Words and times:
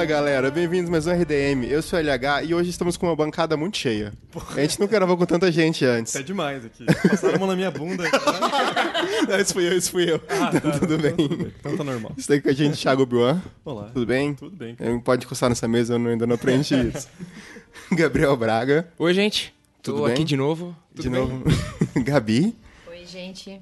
Fala 0.00 0.08
galera, 0.08 0.50
bem-vindos 0.50 0.88
mais 0.88 1.06
um 1.06 1.10
RDM. 1.12 1.64
Eu 1.68 1.82
sou 1.82 1.98
o 1.98 2.02
LH 2.02 2.44
e 2.46 2.54
hoje 2.54 2.70
estamos 2.70 2.96
com 2.96 3.04
uma 3.04 3.14
bancada 3.14 3.54
muito 3.54 3.76
cheia. 3.76 4.14
Porra. 4.32 4.56
A 4.56 4.60
gente 4.62 4.80
nunca 4.80 4.94
gravou 4.94 5.14
com 5.14 5.26
tanta 5.26 5.52
gente 5.52 5.84
antes. 5.84 6.16
É 6.16 6.22
demais 6.22 6.64
aqui. 6.64 6.86
Passaram 6.86 7.34
a 7.34 7.38
mão 7.38 7.46
na 7.46 7.54
minha 7.54 7.70
bunda. 7.70 8.04
Não, 9.28 9.38
isso 9.38 9.52
fui 9.52 9.68
eu, 9.68 9.76
isso 9.76 9.90
fui 9.90 10.10
eu. 10.10 10.18
Ah, 10.26 10.58
tá, 10.58 10.58
tudo, 10.78 10.96
bem. 10.96 11.14
tudo 11.14 11.36
bem. 11.36 11.52
Então 11.60 11.76
tá 11.76 11.84
normal. 11.84 12.12
Está 12.16 12.32
aqui 12.32 12.44
com 12.44 12.48
a 12.48 12.52
gente, 12.54 12.80
Thiago 12.80 13.04
Bruan. 13.04 13.42
Olá. 13.62 13.90
Tudo 13.92 14.06
bem? 14.06 14.32
Tudo 14.32 14.56
bem. 14.56 14.74
Pode 15.04 15.26
encostar 15.26 15.50
nessa 15.50 15.68
mesa, 15.68 15.96
eu 15.96 16.06
ainda 16.08 16.26
não 16.26 16.36
aprendi 16.36 16.74
isso. 16.96 17.06
Gabriel 17.92 18.34
Braga. 18.38 18.88
Oi, 18.98 19.12
gente. 19.12 19.54
Tô 19.82 19.92
tudo 19.92 20.06
aqui 20.06 20.24
de 20.24 20.34
novo. 20.34 20.74
Tudo 20.94 21.02
de 21.02 21.10
bem? 21.10 21.20
novo. 21.20 21.44
Gabi. 22.02 22.56
Oi, 22.88 23.04
gente. 23.04 23.60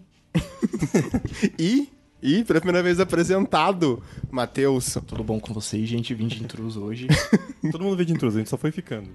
e 1.59 1.89
e, 2.23 2.43
pela 2.45 2.61
primeira 2.61 2.83
vez 2.83 2.99
apresentado, 2.99 4.03
Matheus. 4.31 4.99
Tudo 5.07 5.23
bom 5.23 5.39
com 5.39 5.55
vocês, 5.55 5.89
gente? 5.89 6.13
Vim 6.15 6.27
de 6.27 6.43
intruso 6.43 6.83
hoje. 6.83 7.07
Todo 7.71 7.85
mundo 7.85 7.97
veio 7.97 8.07
de 8.07 8.13
intruso, 8.13 8.37
a 8.37 8.41
gente 8.41 8.51
só 8.51 8.57
foi 8.57 8.73
ficando. 8.73 9.09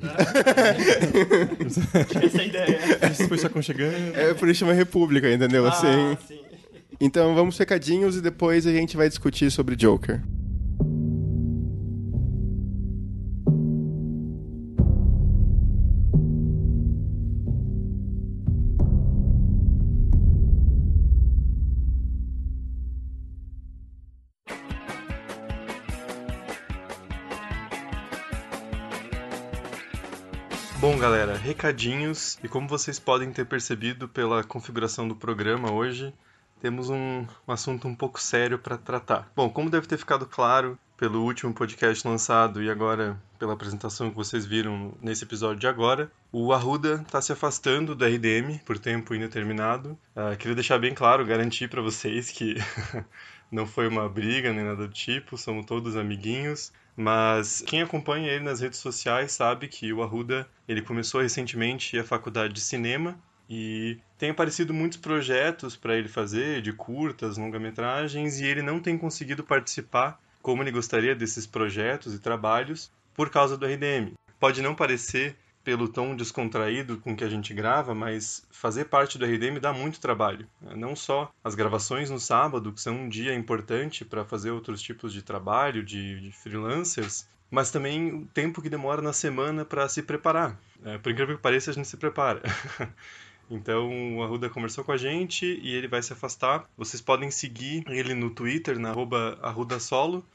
Essa 2.26 2.38
é 2.38 2.42
a 2.42 2.46
ideia. 2.46 2.80
A 3.02 3.08
gente 3.08 3.28
foi 3.28 3.38
se 3.38 3.46
aconchegando. 3.46 3.96
É 4.16 4.34
por 4.34 4.48
isso 4.48 4.60
chama 4.60 4.74
República, 4.74 5.32
entendeu? 5.32 5.66
Ah, 5.66 5.70
assim. 5.70 6.18
sim. 6.28 6.40
Então 7.00 7.36
vamos 7.36 7.58
recadinhos 7.58 8.16
e 8.16 8.22
depois 8.22 8.66
a 8.66 8.72
gente 8.72 8.96
vai 8.96 9.10
discutir 9.10 9.52
sobre 9.52 9.76
Joker. 9.76 10.22
Recadinhos. 31.54 32.40
E 32.44 32.48
como 32.48 32.68
vocês 32.68 33.00
podem 33.00 33.32
ter 33.32 33.46
percebido 33.46 34.08
pela 34.08 34.44
configuração 34.44 35.08
do 35.08 35.16
programa 35.16 35.72
hoje, 35.72 36.14
temos 36.60 36.90
um, 36.90 37.26
um 37.48 37.52
assunto 37.52 37.88
um 37.88 37.96
pouco 37.96 38.20
sério 38.20 38.58
para 38.58 38.78
tratar. 38.78 39.32
Bom, 39.36 39.50
como 39.50 39.70
deve 39.70 39.88
ter 39.88 39.98
ficado 39.98 40.26
claro 40.26 40.78
pelo 40.98 41.24
último 41.24 41.54
podcast 41.54 42.08
lançado 42.08 42.64
e 42.64 42.70
agora 42.70 43.22
pela 43.38 43.54
apresentação 43.54 44.10
que 44.10 44.16
vocês 44.16 44.46
viram 44.46 44.94
nesse 45.02 45.26
episódio 45.26 45.60
de 45.60 45.68
agora, 45.68 46.12
o 46.32 46.54
Arruda 46.54 47.04
está 47.06 47.22
se 47.22 47.32
afastando 47.32 47.94
do 47.94 48.06
RDM 48.06 48.60
por 48.66 48.80
tempo 48.80 49.14
indeterminado. 49.14 49.98
Uh, 50.16 50.36
queria 50.38 50.56
deixar 50.56 50.80
bem 50.80 50.94
claro, 50.94 51.26
garantir 51.26 51.70
para 51.70 51.82
vocês 51.82 52.32
que 52.32 52.56
não 53.52 53.68
foi 53.68 53.88
uma 53.88 54.08
briga 54.10 54.52
nem 54.54 54.64
nada 54.64 54.88
do 54.88 54.94
tipo, 54.94 55.38
somos 55.38 55.66
todos 55.66 55.96
amiguinhos. 55.96 56.72
Mas 56.96 57.62
quem 57.66 57.82
acompanha 57.82 58.32
ele 58.32 58.44
nas 58.44 58.60
redes 58.60 58.80
sociais 58.80 59.32
sabe 59.32 59.68
que 59.68 59.92
o 59.92 60.04
Arruda 60.04 60.48
ele 60.68 60.82
começou 60.82 61.22
recentemente 61.22 61.98
a 61.98 62.04
faculdade 62.04 62.54
de 62.54 62.62
cinema 62.62 63.18
e 63.50 63.98
tem 64.18 64.30
aparecido 64.30 64.74
muitos 64.74 64.98
projetos 64.98 65.76
para 65.76 65.98
ele 65.98 66.08
fazer 66.08 66.62
de 66.62 66.72
curtas, 66.72 67.38
longa-metragens 67.38 68.40
e 68.40 68.46
ele 68.46 68.62
não 68.62 68.80
tem 68.80 68.98
conseguido 68.98 69.44
participar 69.44 70.20
como 70.42 70.62
ele 70.62 70.72
gostaria 70.72 71.16
desses 71.16 71.48
projetos 71.48 72.14
e 72.14 72.20
trabalhos 72.20 72.92
por 73.14 73.30
causa 73.30 73.58
do 73.58 73.66
RDM. 73.66 74.14
Pode 74.40 74.62
não 74.62 74.76
parecer 74.76 75.36
pelo 75.64 75.88
tom 75.88 76.16
descontraído 76.16 76.98
com 76.98 77.16
que 77.16 77.24
a 77.24 77.30
gente 77.30 77.54
grava, 77.54 77.96
mas 77.96 78.46
fazer 78.52 78.86
parte 78.86 79.18
do 79.18 79.26
RDM 79.26 79.60
dá 79.60 79.72
muito 79.72 80.00
trabalho. 80.00 80.48
Não 80.62 80.96
só 80.96 81.32
as 81.44 81.56
gravações 81.56 82.10
no 82.10 82.20
sábado, 82.20 82.74
que 82.74 82.82
são 82.82 82.96
um 82.96 83.10
dia 83.10 83.34
importante 83.34 84.04
para 84.04 84.26
fazer 84.26 84.52
outros 84.52 84.82
tipos 84.82 85.14
de 85.14 85.22
trabalho, 85.22 85.84
de, 85.84 86.20
de, 86.20 86.32
freelancers, 86.32 87.28
mas 87.50 87.72
também 87.72 88.14
o 88.14 88.26
tempo 88.34 88.62
que 88.62 88.70
demora 88.70 89.02
na 89.02 89.14
semana 89.14 89.64
para 89.64 89.88
se 89.88 90.04
preparar. 90.04 90.60
É, 90.84 90.98
por 90.98 91.12
incrível 91.12 91.38
que 91.38 91.42
pareça, 91.42 91.72
a 91.72 91.74
gente 91.74 91.88
se 91.88 91.98
prepara. 91.98 92.42
Então 93.50 94.18
o 94.18 94.24
Arruda 94.24 94.50
conversou 94.50 94.84
com 94.84 94.92
a 94.94 94.98
gente 94.98 95.46
e 95.46 95.76
ele 95.76 95.88
vai 95.88 96.02
se 96.02 96.14
afastar. 96.14 96.68
Vocês 96.78 97.02
podem 97.02 97.30
seguir 97.30 97.84
ele 97.88 98.14
no 98.14 98.30
Twitter, 98.30 98.80
na 98.80 98.92
arruda 99.42 99.80
solo, 99.80 100.26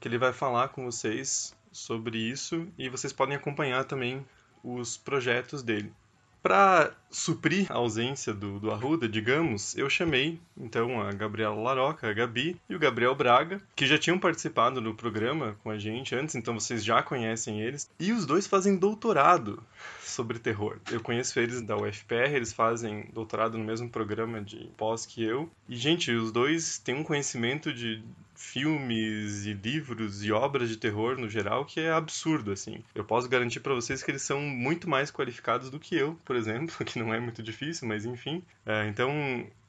que 0.00 0.08
ele 0.08 0.18
vai 0.18 0.32
falar 0.32 0.68
com 0.68 0.84
vocês 0.84 1.54
sobre 1.70 2.18
isso 2.18 2.66
e 2.78 2.88
vocês 2.88 3.12
podem 3.12 3.36
acompanhar 3.36 3.84
também 3.84 4.24
os 4.66 4.96
projetos 4.96 5.62
dele. 5.62 5.92
Para 6.42 6.92
suprir 7.10 7.66
a 7.72 7.74
ausência 7.74 8.32
do, 8.32 8.60
do 8.60 8.70
Arruda, 8.70 9.08
digamos, 9.08 9.76
eu 9.76 9.90
chamei 9.90 10.38
então 10.56 11.00
a 11.00 11.10
Gabriela 11.10 11.56
Laroca, 11.56 12.08
a 12.08 12.12
Gabi, 12.12 12.56
e 12.68 12.74
o 12.76 12.78
Gabriel 12.78 13.16
Braga, 13.16 13.60
que 13.74 13.84
já 13.84 13.98
tinham 13.98 14.16
participado 14.16 14.80
no 14.80 14.94
programa 14.94 15.56
com 15.64 15.70
a 15.70 15.78
gente 15.78 16.14
antes, 16.14 16.36
então 16.36 16.54
vocês 16.54 16.84
já 16.84 17.02
conhecem 17.02 17.60
eles. 17.60 17.90
E 17.98 18.12
os 18.12 18.24
dois 18.26 18.46
fazem 18.46 18.76
doutorado 18.76 19.60
sobre 20.00 20.38
terror. 20.38 20.78
Eu 20.88 21.00
conheço 21.00 21.40
eles 21.40 21.60
da 21.62 21.76
UFPR, 21.76 22.34
eles 22.34 22.52
fazem 22.52 23.08
doutorado 23.12 23.58
no 23.58 23.64
mesmo 23.64 23.88
programa 23.88 24.40
de 24.40 24.70
pós 24.76 25.04
que 25.04 25.24
eu. 25.24 25.50
E, 25.68 25.76
gente, 25.76 26.12
os 26.12 26.30
dois 26.30 26.78
têm 26.78 26.94
um 26.94 27.02
conhecimento 27.02 27.72
de 27.72 28.04
filmes 28.36 29.46
e 29.46 29.52
livros 29.52 30.22
e 30.22 30.30
obras 30.30 30.68
de 30.68 30.76
terror 30.76 31.18
no 31.18 31.28
geral 31.28 31.64
que 31.64 31.80
é 31.80 31.90
absurdo 31.90 32.52
assim. 32.52 32.84
Eu 32.94 33.04
posso 33.04 33.28
garantir 33.28 33.60
para 33.60 33.74
vocês 33.74 34.02
que 34.02 34.10
eles 34.10 34.22
são 34.22 34.40
muito 34.40 34.88
mais 34.88 35.10
qualificados 35.10 35.70
do 35.70 35.80
que 35.80 35.96
eu, 35.96 36.18
por 36.24 36.36
exemplo, 36.36 36.74
que 36.84 36.98
não 36.98 37.12
é 37.12 37.18
muito 37.18 37.42
difícil, 37.42 37.88
mas 37.88 38.04
enfim. 38.04 38.42
É, 38.64 38.86
então 38.86 39.10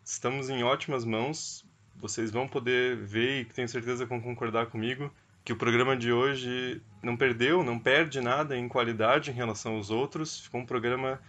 estamos 0.04 0.50
em 0.50 0.64
ótimas 0.64 1.06
mãos. 1.06 1.66
Vocês 1.96 2.30
vão 2.30 2.48
poder 2.48 2.98
ver 2.98 3.42
e 3.42 3.46
tenho 3.46 3.68
certeza 3.68 4.04
que 4.04 4.10
vão 4.10 4.22
concordar 4.22 4.68
comigo 4.68 5.12
que 5.48 5.54
o 5.54 5.56
programa 5.56 5.96
de 5.96 6.12
hoje 6.12 6.82
não 7.02 7.16
perdeu, 7.16 7.64
não 7.64 7.80
perde 7.80 8.20
nada 8.20 8.58
em 8.58 8.68
qualidade 8.68 9.32
em 9.32 9.34
relação 9.34 9.76
aos 9.76 9.90
outros. 9.90 10.42
Ficou 10.42 10.60
um 10.60 10.66
programa 10.66 11.22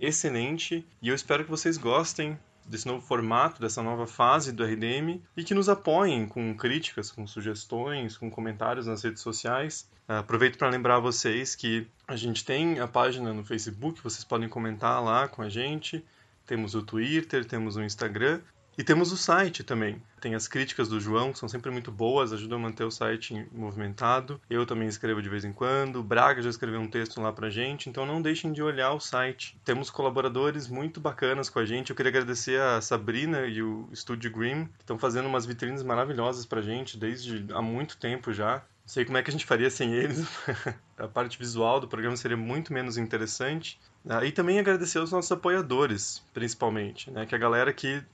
excelente 0.00 0.82
e 1.02 1.08
eu 1.08 1.14
espero 1.14 1.44
que 1.44 1.50
vocês 1.50 1.76
gostem 1.76 2.38
desse 2.68 2.86
novo 2.86 3.00
formato, 3.00 3.60
dessa 3.60 3.82
nova 3.82 4.06
fase 4.06 4.52
do 4.52 4.64
RDM 4.64 5.20
e 5.36 5.44
que 5.44 5.54
nos 5.54 5.68
apoiem 5.68 6.26
com 6.26 6.54
críticas, 6.56 7.10
com 7.10 7.26
sugestões, 7.26 8.16
com 8.16 8.30
comentários 8.30 8.86
nas 8.86 9.02
redes 9.02 9.22
sociais. 9.22 9.88
Aproveito 10.08 10.58
para 10.58 10.68
lembrar 10.68 10.98
vocês 11.00 11.54
que 11.54 11.86
a 12.06 12.16
gente 12.16 12.44
tem 12.44 12.78
a 12.78 12.86
página 12.86 13.32
no 13.32 13.44
Facebook, 13.44 14.02
vocês 14.02 14.24
podem 14.24 14.48
comentar 14.48 15.02
lá 15.02 15.26
com 15.28 15.42
a 15.42 15.48
gente. 15.48 16.04
Temos 16.46 16.74
o 16.74 16.82
Twitter, 16.82 17.44
temos 17.44 17.76
o 17.76 17.82
Instagram 17.82 18.40
e 18.78 18.84
temos 18.84 19.10
o 19.10 19.16
site 19.16 19.64
também. 19.64 20.02
Tem 20.20 20.34
as 20.34 20.46
críticas 20.46 20.88
do 20.88 21.00
João, 21.00 21.32
que 21.32 21.38
são 21.38 21.48
sempre 21.48 21.70
muito 21.70 21.90
boas, 21.90 22.32
ajudam 22.32 22.58
a 22.58 22.62
manter 22.62 22.84
o 22.84 22.90
site 22.90 23.46
movimentado. 23.52 24.40
Eu 24.50 24.66
também 24.66 24.86
escrevo 24.88 25.22
de 25.22 25.28
vez 25.28 25.44
em 25.44 25.52
quando. 25.52 26.00
O 26.00 26.02
Braga 26.02 26.42
já 26.42 26.50
escreveu 26.50 26.80
um 26.80 26.88
texto 26.88 27.20
lá 27.20 27.32
pra 27.32 27.48
gente, 27.48 27.88
então 27.88 28.04
não 28.04 28.20
deixem 28.20 28.52
de 28.52 28.62
olhar 28.62 28.92
o 28.92 29.00
site. 29.00 29.58
Temos 29.64 29.88
colaboradores 29.88 30.68
muito 30.68 31.00
bacanas 31.00 31.48
com 31.48 31.58
a 31.58 31.64
gente. 31.64 31.90
Eu 31.90 31.96
queria 31.96 32.10
agradecer 32.10 32.60
a 32.60 32.80
Sabrina 32.80 33.46
e 33.46 33.62
o 33.62 33.88
Studio 33.94 34.30
Green, 34.30 34.66
que 34.66 34.80
estão 34.80 34.98
fazendo 34.98 35.26
umas 35.26 35.46
vitrines 35.46 35.82
maravilhosas 35.82 36.44
pra 36.44 36.60
gente 36.60 36.98
desde 36.98 37.46
há 37.52 37.62
muito 37.62 37.96
tempo 37.96 38.32
já. 38.32 38.56
Não 38.86 38.92
sei 38.92 39.04
como 39.04 39.18
é 39.18 39.22
que 39.22 39.30
a 39.30 39.32
gente 39.32 39.46
faria 39.46 39.68
sem 39.68 39.94
eles. 39.94 40.24
a 40.96 41.08
parte 41.08 41.38
visual 41.38 41.80
do 41.80 41.88
programa 41.88 42.16
seria 42.16 42.36
muito 42.36 42.72
menos 42.72 42.96
interessante. 42.96 43.80
Ah, 44.08 44.24
e 44.24 44.30
também 44.30 44.60
agradecer 44.60 44.98
aos 44.98 45.10
nossos 45.10 45.32
apoiadores, 45.32 46.22
principalmente, 46.32 47.10
né? 47.10 47.26
Que 47.26 47.34
a 47.34 47.38
galera 47.38 47.72
que 47.72 48.04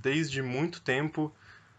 desde 0.00 0.42
muito 0.42 0.80
tempo, 0.80 1.32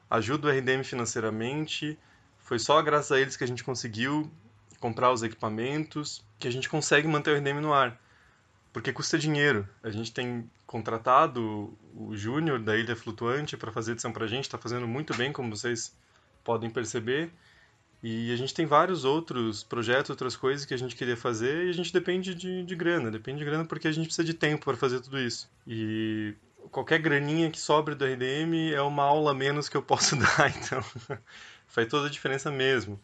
ajuda 0.10 0.48
o 0.48 0.52
RDM 0.52 0.84
financeiramente. 0.84 1.98
Foi 2.40 2.60
só 2.60 2.82
graças 2.82 3.12
a 3.12 3.20
eles 3.20 3.38
que 3.38 3.44
a 3.44 3.48
gente 3.48 3.64
conseguiu 3.64 4.32
comprar 4.80 5.12
os 5.12 5.24
equipamentos, 5.24 6.24
que 6.38 6.48
a 6.48 6.52
gente 6.52 6.68
consegue 6.68 7.08
manter 7.08 7.32
o 7.32 7.38
RDM 7.38 7.62
no 7.62 7.74
ar. 7.74 8.00
Porque 8.74 8.92
custa 8.92 9.18
dinheiro. 9.18 9.68
A 9.82 9.90
gente 9.90 10.12
tem 10.12 10.50
contratado 10.66 11.78
o 11.96 12.16
Júnior 12.16 12.60
da 12.60 12.76
Ilha 12.76 12.96
Flutuante 12.96 13.56
para 13.56 13.72
fazer 13.72 13.94
edição 13.94 14.12
para 14.12 14.26
a 14.26 14.28
gente, 14.28 14.46
está 14.46 14.58
fazendo 14.58 14.88
muito 14.88 15.16
bem, 15.16 15.32
como 15.32 15.56
vocês 15.56 15.96
podem 16.44 16.70
perceber. 16.70 17.32
E 18.04 18.34
a 18.34 18.36
gente 18.36 18.54
tem 18.54 18.66
vários 18.66 19.06
outros 19.06 19.64
projetos, 19.64 20.10
outras 20.10 20.36
coisas 20.36 20.66
que 20.66 20.74
a 20.74 20.78
gente 20.78 20.94
queria 20.94 21.16
fazer 21.16 21.68
e 21.68 21.70
a 21.70 21.74
gente 21.74 21.94
depende 21.94 22.36
de, 22.36 22.64
de 22.66 22.76
grana. 22.76 23.10
Depende 23.10 23.40
de 23.40 23.46
grana 23.46 23.64
porque 23.64 23.88
a 23.88 23.92
gente 23.92 24.08
precisa 24.08 24.26
de 24.26 24.34
tempo 24.34 24.66
para 24.66 24.76
fazer 24.76 25.00
tudo 25.00 25.18
isso. 25.18 25.50
E 25.66 26.34
qualquer 26.72 27.00
graninha 27.00 27.50
que 27.52 27.60
sobre 27.60 27.96
do 27.96 28.06
RDM 28.06 28.74
é 28.74 28.82
uma 28.82 29.04
aula 29.04 29.34
menos 29.34 29.70
que 29.70 29.78
eu 29.78 29.84
posso 29.84 30.16
dar, 30.20 30.50
então 30.56 30.84
faz 31.68 31.88
toda 31.88 32.08
a 32.08 32.12
diferença 32.12 32.52
mesmo. 32.52 33.00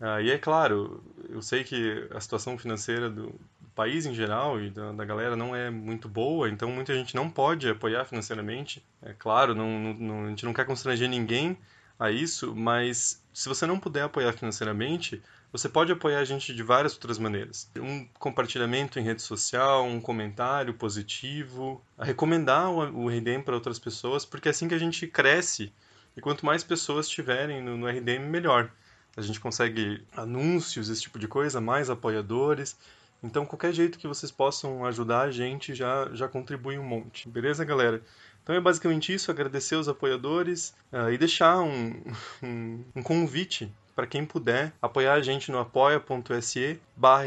Ah, 0.00 0.20
e 0.22 0.30
é 0.30 0.38
claro, 0.38 1.04
eu 1.28 1.42
sei 1.42 1.62
que 1.62 2.08
a 2.10 2.20
situação 2.20 2.56
financeira 2.56 3.10
do, 3.10 3.38
país 3.74 4.04
em 4.04 4.12
geral 4.14 4.60
e 4.60 4.68
da, 4.70 4.92
da, 4.92 5.04
galera 5.04 5.34
não 5.34 5.54
é 5.56 5.70
muito 5.70 6.08
boa, 6.08 6.50
então 6.50 6.70
muita 6.70 6.94
gente 6.94 7.14
não 7.14 7.30
pode 7.30 7.68
apoiar 7.68 8.04
financeiramente. 8.04 8.84
É 9.02 9.14
claro, 9.14 9.54
não, 9.54 9.94
não, 9.94 10.24
a 10.26 10.28
gente 10.28 10.44
não 10.44 10.52
quer 10.52 10.66
constranger 10.66 11.08
ninguém 11.08 11.56
a 11.98 12.10
isso, 12.10 12.54
mas 12.54 13.22
se 13.32 13.48
você 13.48 13.66
não 13.66 13.78
puder 13.78 14.02
apoiar 14.02 14.32
financeiramente, 14.32 15.22
você 15.52 15.68
pode 15.68 15.90
apoiar 15.90 16.20
a 16.20 16.24
gente 16.24 16.54
de 16.54 16.62
várias 16.62 16.94
outras 16.94 17.18
maneiras. 17.18 17.70
Um 17.76 18.06
compartilhamento 18.18 18.98
em 18.98 19.02
rede 19.02 19.20
social, 19.22 19.84
um 19.84 20.00
comentário 20.00 20.74
positivo, 20.74 21.82
recomendar 21.98 22.70
o 22.70 23.08
RDM 23.08 23.42
para 23.42 23.54
outras 23.54 23.78
pessoas, 23.78 24.24
porque 24.24 24.48
é 24.48 24.50
assim 24.50 24.68
que 24.68 24.74
a 24.74 24.78
gente 24.78 25.06
cresce. 25.06 25.72
E 26.16 26.20
quanto 26.20 26.46
mais 26.46 26.62
pessoas 26.62 27.08
tiverem 27.08 27.62
no, 27.62 27.76
no 27.76 27.88
RDM, 27.88 28.28
melhor. 28.28 28.70
A 29.16 29.22
gente 29.22 29.40
consegue 29.40 30.04
anúncios, 30.16 30.88
esse 30.88 31.02
tipo 31.02 31.18
de 31.18 31.26
coisa, 31.26 31.60
mais 31.60 31.90
apoiadores. 31.90 32.76
Então, 33.22 33.44
qualquer 33.44 33.72
jeito 33.72 33.98
que 33.98 34.06
vocês 34.06 34.30
possam 34.30 34.84
ajudar 34.84 35.22
a 35.22 35.30
gente 35.30 35.74
já, 35.74 36.08
já 36.12 36.28
contribui 36.28 36.78
um 36.78 36.84
monte. 36.84 37.28
Beleza, 37.28 37.64
galera? 37.64 38.02
Então 38.42 38.54
é 38.54 38.60
basicamente 38.60 39.12
isso, 39.12 39.30
agradecer 39.30 39.76
os 39.76 39.88
apoiadores 39.88 40.74
uh, 40.92 41.10
e 41.10 41.18
deixar 41.18 41.60
um, 41.60 42.02
um, 42.42 42.84
um 42.96 43.02
convite 43.02 43.70
para 43.94 44.06
quem 44.06 44.24
puder 44.24 44.72
apoiar 44.80 45.14
a 45.14 45.22
gente 45.22 45.50
no 45.50 45.58
apoia.se 45.58 46.80
barra 46.96 47.24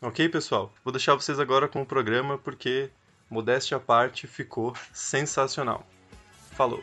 Ok, 0.00 0.28
pessoal? 0.28 0.72
Vou 0.84 0.92
deixar 0.92 1.14
vocês 1.14 1.40
agora 1.40 1.66
com 1.66 1.82
o 1.82 1.86
programa 1.86 2.38
porque, 2.38 2.90
modéstia 3.28 3.76
à 3.76 3.80
parte, 3.80 4.26
ficou 4.26 4.74
sensacional. 4.92 5.84
Falou! 6.52 6.82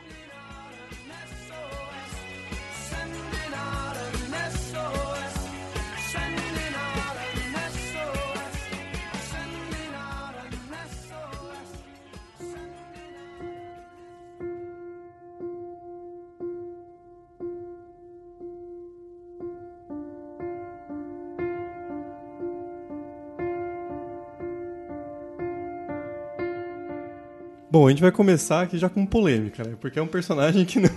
Bom, 27.75 27.87
a 27.87 27.89
gente 27.89 28.01
vai 28.01 28.09
começar 28.09 28.61
aqui 28.61 28.77
já 28.77 28.87
com 28.87 29.05
polêmica, 29.05 29.61
né? 29.61 29.75
Porque 29.81 29.99
é 29.99 30.01
um 30.01 30.07
personagem 30.07 30.63
que 30.63 30.79
não, 30.79 30.89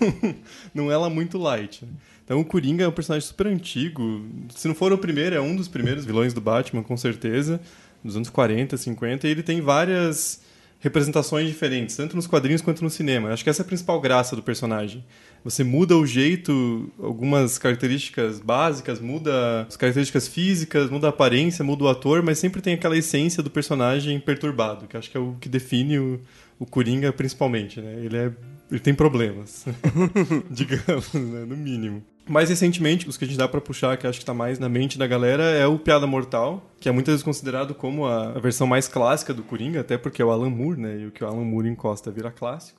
não 0.72 0.92
é 0.92 0.96
lá 0.96 1.10
muito 1.10 1.36
light. 1.36 1.84
Né? 1.84 1.90
Então 2.24 2.38
o 2.38 2.44
Coringa 2.44 2.84
é 2.84 2.88
um 2.88 2.92
personagem 2.92 3.26
super 3.26 3.48
antigo. 3.48 4.24
Se 4.54 4.68
não 4.68 4.76
for 4.76 4.92
o 4.92 4.96
primeiro, 4.96 5.34
é 5.34 5.40
um 5.40 5.56
dos 5.56 5.66
primeiros 5.66 6.04
vilões 6.04 6.32
do 6.32 6.40
Batman, 6.40 6.84
com 6.84 6.96
certeza. 6.96 7.60
Dos 8.04 8.14
anos 8.14 8.30
40, 8.30 8.76
50. 8.76 9.26
E 9.26 9.30
ele 9.32 9.42
tem 9.42 9.60
várias 9.60 10.40
representações 10.78 11.48
diferentes, 11.48 11.96
tanto 11.96 12.14
nos 12.14 12.28
quadrinhos 12.28 12.62
quanto 12.62 12.84
no 12.84 12.90
cinema. 12.90 13.30
Acho 13.30 13.42
que 13.42 13.50
essa 13.50 13.62
é 13.62 13.64
a 13.64 13.66
principal 13.66 14.00
graça 14.00 14.36
do 14.36 14.42
personagem. 14.44 15.04
Você 15.42 15.64
muda 15.64 15.96
o 15.96 16.06
jeito, 16.06 16.88
algumas 17.02 17.58
características 17.58 18.38
básicas, 18.38 19.00
muda 19.00 19.66
as 19.68 19.76
características 19.76 20.28
físicas, 20.28 20.88
muda 20.88 21.08
a 21.08 21.10
aparência, 21.10 21.64
muda 21.64 21.82
o 21.82 21.88
ator, 21.88 22.22
mas 22.22 22.38
sempre 22.38 22.62
tem 22.62 22.74
aquela 22.74 22.96
essência 22.96 23.42
do 23.42 23.50
personagem 23.50 24.20
perturbado, 24.20 24.86
que 24.86 24.96
acho 24.96 25.10
que 25.10 25.16
é 25.16 25.20
o 25.20 25.34
que 25.40 25.48
define 25.48 25.98
o, 25.98 26.20
o 26.58 26.66
Coringa 26.66 27.12
principalmente, 27.12 27.80
né? 27.80 27.94
Ele, 28.04 28.16
é, 28.16 28.32
ele 28.70 28.80
tem 28.80 28.94
problemas, 28.94 29.64
digamos, 30.50 31.12
né? 31.14 31.44
no 31.46 31.56
mínimo. 31.56 32.02
Mais 32.28 32.50
recentemente, 32.50 33.08
os 33.08 33.16
que 33.16 33.24
a 33.24 33.28
gente 33.28 33.38
dá 33.38 33.48
para 33.48 33.60
puxar, 33.60 33.96
que 33.96 34.06
acho 34.06 34.18
que 34.18 34.24
tá 34.24 34.34
mais 34.34 34.58
na 34.58 34.68
mente 34.68 34.98
da 34.98 35.06
galera, 35.06 35.44
é 35.44 35.66
o 35.66 35.78
Piada 35.78 36.06
Mortal, 36.06 36.70
que 36.78 36.88
é 36.88 36.92
muitas 36.92 37.12
vezes 37.12 37.24
considerado 37.24 37.74
como 37.74 38.06
a, 38.06 38.32
versão 38.38 38.66
mais 38.66 38.86
clássica 38.86 39.32
do 39.32 39.42
Coringa, 39.42 39.80
até 39.80 39.96
porque 39.96 40.20
é 40.20 40.24
o 40.24 40.30
Alan 40.30 40.50
Moore, 40.50 40.78
né? 40.78 40.98
E 40.98 41.06
o 41.06 41.10
que 41.10 41.24
o 41.24 41.26
Alan 41.26 41.44
Moore 41.44 41.68
encosta 41.68 42.10
vira 42.10 42.30
clássico. 42.30 42.78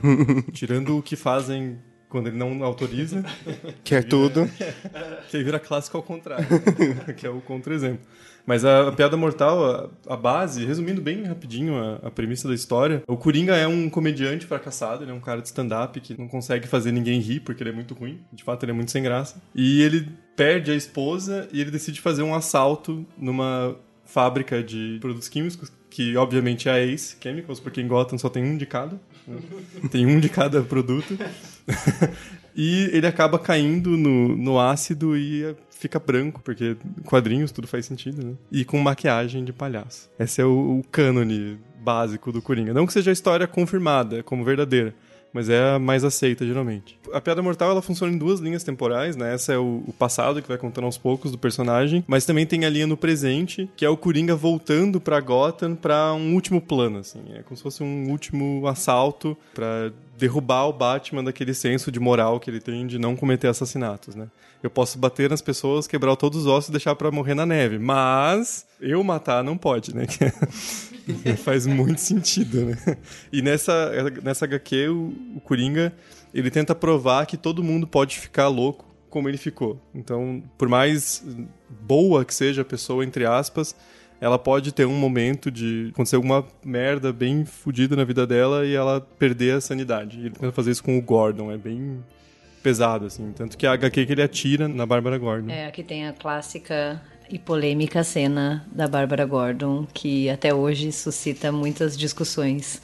Tirando 0.52 0.96
o 0.96 1.02
que 1.02 1.14
fazem 1.14 1.78
quando 2.08 2.28
ele 2.28 2.38
não 2.38 2.64
autoriza. 2.64 3.22
Que 3.84 3.96
é 3.96 3.98
vira, 3.98 4.08
tudo. 4.08 4.50
Que 5.28 5.42
vira 5.42 5.58
clássico 5.58 5.96
ao 5.96 6.02
contrário, 6.02 6.46
que 7.16 7.26
é 7.26 7.30
o 7.30 7.40
contra-exemplo. 7.40 8.06
Mas 8.46 8.64
a, 8.64 8.88
a 8.88 8.92
piada 8.92 9.16
mortal, 9.16 9.90
a, 10.06 10.14
a, 10.14 10.16
base, 10.16 10.64
resumindo 10.64 11.02
bem 11.02 11.24
rapidinho 11.24 11.76
a, 11.76 12.06
a, 12.06 12.10
premissa 12.10 12.46
da 12.46 12.54
história, 12.54 13.02
o 13.06 13.16
Coringa 13.16 13.56
é 13.56 13.66
um 13.66 13.90
comediante 13.90 14.46
fracassado, 14.46 15.02
ele 15.02 15.10
é 15.10 15.14
um 15.14 15.20
cara 15.20 15.42
de 15.42 15.48
stand-up 15.48 16.00
que 16.00 16.18
não 16.18 16.28
consegue 16.28 16.68
fazer 16.68 16.92
ninguém 16.92 17.20
rir 17.20 17.40
porque 17.40 17.62
ele 17.62 17.70
é 17.70 17.72
muito 17.72 17.92
ruim, 17.92 18.20
de 18.32 18.44
fato 18.44 18.64
ele 18.64 18.72
é 18.72 18.74
muito 18.74 18.92
sem 18.92 19.02
graça. 19.02 19.42
E 19.54 19.82
ele 19.82 20.08
perde 20.36 20.70
a 20.70 20.74
esposa 20.74 21.48
e 21.52 21.60
ele 21.60 21.70
decide 21.70 22.00
fazer 22.00 22.22
um 22.22 22.34
assalto 22.34 23.04
numa 23.18 23.76
fábrica 24.04 24.62
de 24.62 24.98
produtos 25.00 25.28
químicos, 25.28 25.72
que 25.90 26.16
obviamente 26.16 26.68
é 26.68 26.72
a 26.72 26.86
Ace 26.86 27.16
Chemicals, 27.20 27.58
porque 27.58 27.80
em 27.80 27.88
Gotham 27.88 28.18
só 28.18 28.28
tem 28.28 28.44
um 28.44 28.56
de 28.56 28.66
cada. 28.66 29.00
Né? 29.26 29.38
Tem 29.90 30.06
um 30.06 30.20
de 30.20 30.28
cada 30.28 30.62
produto. 30.62 31.18
e 32.56 32.88
ele 32.92 33.06
acaba 33.06 33.38
caindo 33.38 33.90
no, 33.90 34.36
no 34.36 34.58
ácido 34.58 35.16
e 35.16 35.54
fica 35.70 35.98
branco, 35.98 36.40
porque 36.42 36.76
quadrinhos 37.04 37.52
tudo 37.52 37.68
faz 37.68 37.84
sentido, 37.84 38.26
né? 38.26 38.32
E 38.50 38.64
com 38.64 38.78
maquiagem 38.80 39.44
de 39.44 39.52
palhaço. 39.52 40.10
Esse 40.18 40.40
é 40.40 40.44
o, 40.44 40.78
o 40.78 40.84
cânone 40.90 41.58
básico 41.78 42.32
do 42.32 42.40
Coringa. 42.40 42.72
Não 42.72 42.86
que 42.86 42.92
seja 42.92 43.10
a 43.10 43.12
história 43.12 43.46
confirmada 43.46 44.22
como 44.22 44.42
verdadeira, 44.42 44.94
mas 45.32 45.50
é 45.50 45.74
a 45.74 45.78
mais 45.78 46.02
aceita 46.02 46.46
geralmente. 46.46 46.98
A 47.12 47.20
Piada 47.20 47.42
Mortal 47.42 47.70
ela 47.70 47.82
funciona 47.82 48.12
em 48.12 48.16
duas 48.16 48.40
linhas 48.40 48.64
temporais, 48.64 49.16
né? 49.16 49.34
Essa 49.34 49.52
é 49.52 49.58
o, 49.58 49.84
o, 49.86 49.92
passado 49.92 50.40
que 50.40 50.48
vai 50.48 50.56
contando 50.56 50.84
aos 50.84 50.96
poucos 50.96 51.30
do 51.30 51.36
personagem, 51.38 52.02
mas 52.06 52.24
também 52.24 52.46
tem 52.46 52.64
a 52.64 52.70
linha 52.70 52.86
no 52.86 52.96
presente, 52.96 53.70
que 53.76 53.84
é 53.84 53.88
o 53.88 53.98
Coringa 53.98 54.34
voltando 54.34 54.98
para 54.98 55.20
Gotham 55.20 55.74
para 55.74 56.14
um 56.14 56.32
último 56.32 56.60
plano, 56.60 56.98
assim. 56.98 57.20
É 57.34 57.42
como 57.42 57.54
se 57.54 57.62
fosse 57.62 57.82
um 57.82 58.10
último 58.10 58.66
assalto 58.66 59.36
para 59.54 59.92
derrubar 60.16 60.66
o 60.66 60.72
Batman 60.72 61.22
daquele 61.22 61.54
senso 61.54 61.92
de 61.92 62.00
moral 62.00 62.40
que 62.40 62.50
ele 62.50 62.60
tem 62.60 62.86
de 62.86 62.98
não 62.98 63.14
cometer 63.14 63.48
assassinatos, 63.48 64.14
né? 64.14 64.28
Eu 64.62 64.70
posso 64.70 64.98
bater 64.98 65.28
nas 65.30 65.42
pessoas, 65.42 65.86
quebrar 65.86 66.16
todos 66.16 66.40
os 66.40 66.46
ossos 66.46 66.68
e 66.68 66.72
deixar 66.72 66.94
para 66.96 67.10
morrer 67.10 67.34
na 67.34 67.46
neve, 67.46 67.78
mas 67.78 68.66
eu 68.80 69.02
matar 69.04 69.44
não 69.44 69.56
pode, 69.56 69.94
né? 69.94 70.06
Faz 71.44 71.66
muito 71.66 72.00
sentido, 72.00 72.64
né? 72.64 72.76
E 73.32 73.42
nessa, 73.42 73.92
nessa 74.22 74.44
HQ, 74.44 74.88
o, 74.88 75.14
o 75.36 75.40
Coringa, 75.40 75.92
ele 76.34 76.50
tenta 76.50 76.74
provar 76.74 77.26
que 77.26 77.36
todo 77.36 77.62
mundo 77.62 77.86
pode 77.86 78.18
ficar 78.18 78.48
louco 78.48 78.86
como 79.08 79.28
ele 79.28 79.38
ficou. 79.38 79.80
Então, 79.94 80.42
por 80.58 80.68
mais 80.68 81.24
boa 81.68 82.24
que 82.24 82.34
seja 82.34 82.62
a 82.62 82.64
pessoa, 82.64 83.04
entre 83.04 83.24
aspas, 83.24 83.74
ela 84.20 84.38
pode 84.38 84.72
ter 84.72 84.86
um 84.86 84.94
momento 84.94 85.50
de 85.50 85.90
acontecer 85.92 86.16
alguma 86.16 86.44
merda 86.64 87.12
bem 87.12 87.44
fodida 87.44 87.94
na 87.94 88.04
vida 88.04 88.26
dela 88.26 88.64
e 88.64 88.74
ela 88.74 89.00
perder 89.00 89.56
a 89.56 89.60
sanidade. 89.60 90.18
Ele 90.18 90.30
tenta 90.30 90.52
fazer 90.52 90.70
isso 90.70 90.82
com 90.82 90.96
o 90.96 91.02
Gordon, 91.02 91.50
é 91.52 91.56
bem 91.56 92.02
pesado, 92.62 93.06
assim. 93.06 93.32
Tanto 93.32 93.56
que 93.56 93.66
a 93.66 93.72
HQ 93.72 94.06
que 94.06 94.12
ele 94.12 94.22
atira 94.22 94.66
na 94.68 94.86
Bárbara 94.86 95.18
Gordon. 95.18 95.50
É, 95.50 95.66
aqui 95.66 95.82
tem 95.82 96.08
a 96.08 96.12
clássica 96.12 97.00
e 97.30 97.38
polêmica 97.38 98.02
cena 98.02 98.66
da 98.72 98.88
Bárbara 98.88 99.24
Gordon, 99.24 99.86
que 99.92 100.30
até 100.30 100.54
hoje 100.54 100.90
suscita 100.92 101.52
muitas 101.52 101.96
discussões 101.96 102.80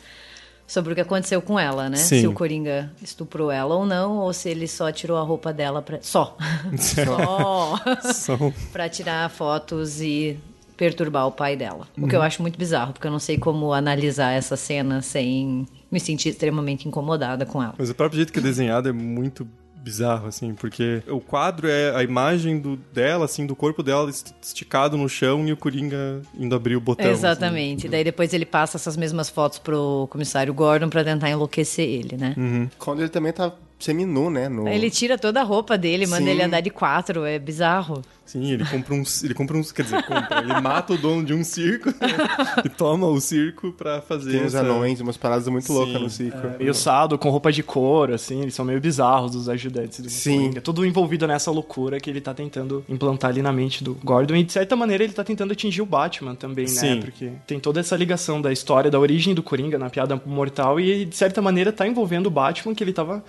sobre 0.67 0.93
o 0.93 0.95
que 0.95 1.01
aconteceu 1.01 1.41
com 1.43 1.59
ela, 1.59 1.89
né? 1.89 1.97
Sim. 1.97 2.21
Se 2.21 2.27
o 2.27 2.33
Coringa 2.33 2.91
estuprou 3.03 3.51
ela 3.51 3.75
ou 3.75 3.85
não, 3.85 4.19
ou 4.19 4.33
se 4.33 4.49
ele 4.49 4.67
só 4.67 4.91
tirou 4.91 5.19
a 5.19 5.23
roupa 5.23 5.53
dela 5.53 5.83
pra... 5.83 5.99
Só. 6.01 6.37
só. 6.79 7.77
só. 8.13 8.39
pra 8.73 8.89
tirar 8.89 9.29
fotos 9.31 10.01
e 10.01 10.39
perturbar 10.83 11.29
o 11.29 11.31
pai 11.31 11.55
dela. 11.55 11.87
O 11.97 12.09
que 12.09 12.17
eu 12.17 12.19
uhum. 12.19 12.27
acho 12.27 12.43
muito 12.43 12.59
bizarro, 12.59 12.93
porque 12.93 13.07
eu 13.07 13.11
não 13.13 13.21
sei 13.21 13.39
como 13.39 13.73
analisar 13.73 14.33
essa 14.33 14.57
cena 14.57 15.01
sem 15.01 15.65
me 15.89 16.01
sentir 16.01 16.31
extremamente 16.31 16.89
incomodada 16.89 17.47
com 17.47 17.63
ela. 17.63 17.73
Mas 17.79 17.89
o 17.89 17.95
próprio 17.95 18.17
jeito 18.17 18.33
que 18.33 18.41
é 18.41 18.43
desenhado 18.43 18.89
é 18.89 18.93
muito 18.93 19.47
bizarro, 19.77 20.27
assim, 20.27 20.55
porque 20.55 21.01
o 21.07 21.21
quadro 21.21 21.69
é 21.69 21.95
a 21.95 22.03
imagem 22.03 22.59
do, 22.59 22.77
dela, 22.93 23.27
assim, 23.27 23.47
do 23.47 23.55
corpo 23.55 23.81
dela 23.81 24.11
esticado 24.11 24.97
no 24.97 25.09
chão 25.09 25.47
e 25.47 25.53
o 25.53 25.57
Coringa 25.57 26.21
indo 26.37 26.53
abrir 26.53 26.75
o 26.75 26.81
botão. 26.81 27.05
Assim. 27.05 27.15
Exatamente. 27.15 27.87
Assim. 27.87 27.91
Daí 27.91 28.03
depois 28.03 28.35
ele 28.35 28.45
passa 28.45 28.77
essas 28.77 28.97
mesmas 28.97 29.31
fotos 29.31 29.61
pro 29.61 30.09
comissário 30.11 30.53
Gordon 30.53 30.89
para 30.89 31.05
tentar 31.05 31.31
enlouquecer 31.31 31.89
ele, 31.89 32.17
né? 32.17 32.35
Uhum. 32.37 32.69
Quando 32.77 33.03
ele 33.03 33.09
também 33.09 33.33
tá 33.33 33.53
seminu, 33.85 34.31
né? 34.31 34.49
No... 34.49 34.69
Ele 34.69 34.91
tira 34.91 35.19
toda 35.19 35.41
a 35.41 35.45
roupa 35.45 35.77
dele, 35.77 36.07
manda 36.07 36.25
Sim. 36.25 36.31
ele 36.31 36.43
andar 36.43 36.61
de 36.61 36.71
quatro, 36.71 37.25
é 37.25 37.39
bizarro. 37.39 38.03
Sim, 38.25 38.51
ele 38.53 38.65
compra 38.65 38.95
uns. 38.95 39.23
Ele 39.23 39.35
compra 39.35 39.57
uns. 39.57 39.73
Quer 39.73 39.83
dizer, 39.83 40.03
compra, 40.05 40.39
ele 40.39 40.61
mata 40.61 40.95
o 40.95 40.99
dono 40.99 41.25
de 41.25 41.35
um 41.35 41.45
circo 41.45 41.91
né, 41.91 42.17
e 42.65 42.69
toma 42.69 43.07
o 43.07 43.21
circo 43.21 43.73
pra 43.73 44.01
fazer. 44.01 44.31
Tem 44.31 44.41
uns 44.41 44.55
essa... 44.55 44.61
anões, 44.61 45.01
umas 45.01 45.17
paradas 45.17 45.47
muito 45.49 45.67
Sim, 45.67 45.73
loucas 45.75 46.01
no 46.01 46.09
circo. 46.09 46.39
É, 46.39 46.59
meio 46.59 46.73
sado, 46.73 47.19
com 47.19 47.29
roupa 47.29 47.53
de 47.53 47.63
couro, 47.63 48.15
assim, 48.15 48.41
eles 48.41 48.55
são 48.55 48.65
meio 48.65 48.81
bizarros, 48.81 49.35
os 49.35 49.49
ajudantes 49.49 50.01
do 50.01 50.09
Sim. 50.09 50.39
Coringa. 50.39 50.61
Tudo 50.61 50.87
envolvido 50.87 51.27
nessa 51.27 51.51
loucura 51.51 52.01
que 52.01 52.09
ele 52.09 52.21
tá 52.21 52.33
tentando 52.33 52.85
implantar 52.89 53.31
ali 53.31 53.43
na 53.43 53.53
mente 53.53 53.85
do 53.85 53.99
Gordon. 54.03 54.37
E 54.37 54.45
de 54.45 54.53
certa 54.53 54.75
maneira 54.77 55.05
ele 55.05 55.13
tá 55.13 55.25
tentando 55.25 55.53
atingir 55.53 55.83
o 55.83 55.87
Batman 55.87 56.35
também, 56.35 56.65
né? 56.65 56.71
Sim. 56.71 57.01
Porque 57.01 57.33
tem 57.47 57.59
toda 57.59 57.81
essa 57.81 57.97
ligação 57.97 58.41
da 58.41 58.53
história, 58.53 58.91
da 58.91 58.99
origem 58.99 59.35
do 59.35 59.43
Coringa 59.43 59.79
na 59.79 59.91
piada 59.91 60.21
mortal 60.25 60.81
e 60.81 61.05
de 61.05 61.17
certa 61.17 61.43
maneira 61.43 61.73
tá 61.73 61.87
envolvendo 61.87 62.29
o 62.29 62.31
Batman 62.31 62.75
que 62.75 62.83
ele 62.83 62.93
tava 62.93 63.23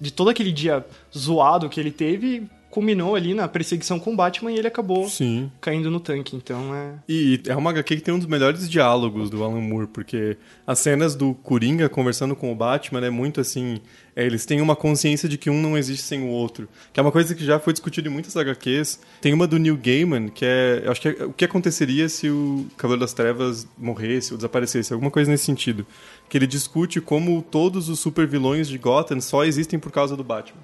de 0.00 0.12
todo 0.12 0.30
aquele 0.30 0.52
dia 0.52 0.84
zoado 1.12 1.68
que 1.68 1.80
ele 1.80 1.90
teve, 1.90 2.48
culminou 2.76 3.14
ali 3.14 3.32
na 3.32 3.48
perseguição 3.48 3.98
com 3.98 4.12
o 4.12 4.16
Batman 4.16 4.52
e 4.52 4.58
ele 4.58 4.68
acabou 4.68 5.08
Sim. 5.08 5.50
caindo 5.62 5.90
no 5.90 5.98
tanque. 5.98 6.36
Então 6.36 6.74
é. 6.74 6.92
E 7.08 7.40
é 7.46 7.56
uma 7.56 7.70
HQ 7.70 7.96
que 7.96 8.02
tem 8.02 8.12
um 8.12 8.18
dos 8.18 8.26
melhores 8.26 8.68
diálogos 8.68 9.30
do 9.30 9.42
Alan 9.42 9.62
Moore, 9.62 9.86
porque 9.86 10.36
as 10.66 10.78
cenas 10.80 11.14
do 11.14 11.32
Coringa 11.32 11.88
conversando 11.88 12.36
com 12.36 12.52
o 12.52 12.54
Batman 12.54 13.06
é 13.06 13.08
muito 13.08 13.40
assim. 13.40 13.80
É, 14.14 14.26
eles 14.26 14.44
têm 14.44 14.60
uma 14.60 14.76
consciência 14.76 15.26
de 15.26 15.38
que 15.38 15.48
um 15.48 15.60
não 15.60 15.76
existe 15.76 16.02
sem 16.02 16.22
o 16.22 16.28
outro. 16.28 16.68
Que 16.92 17.00
é 17.00 17.02
uma 17.02 17.12
coisa 17.12 17.34
que 17.34 17.42
já 17.42 17.58
foi 17.58 17.72
discutida 17.72 18.08
em 18.08 18.12
muitas 18.12 18.36
HQs. 18.36 19.00
Tem 19.22 19.32
uma 19.32 19.46
do 19.46 19.58
Neil 19.58 19.78
Gaiman, 19.82 20.28
que 20.28 20.44
é. 20.44 20.82
Eu 20.84 20.92
acho 20.92 21.00
que 21.00 21.08
é, 21.08 21.24
o 21.24 21.32
que 21.32 21.46
aconteceria 21.46 22.10
se 22.10 22.28
o 22.28 22.66
Cavaleiro 22.76 23.00
das 23.00 23.14
Trevas 23.14 23.66
morresse 23.78 24.32
ou 24.32 24.36
desaparecesse, 24.36 24.92
alguma 24.92 25.10
coisa 25.10 25.30
nesse 25.30 25.44
sentido. 25.44 25.86
Que 26.28 26.38
ele 26.38 26.46
discute 26.46 27.00
como 27.00 27.42
todos 27.42 27.88
os 27.88 28.00
super 28.00 28.26
vilões 28.26 28.68
de 28.68 28.78
Gotham 28.78 29.20
só 29.20 29.44
existem 29.44 29.78
por 29.78 29.92
causa 29.92 30.16
do 30.16 30.24
Batman 30.24 30.62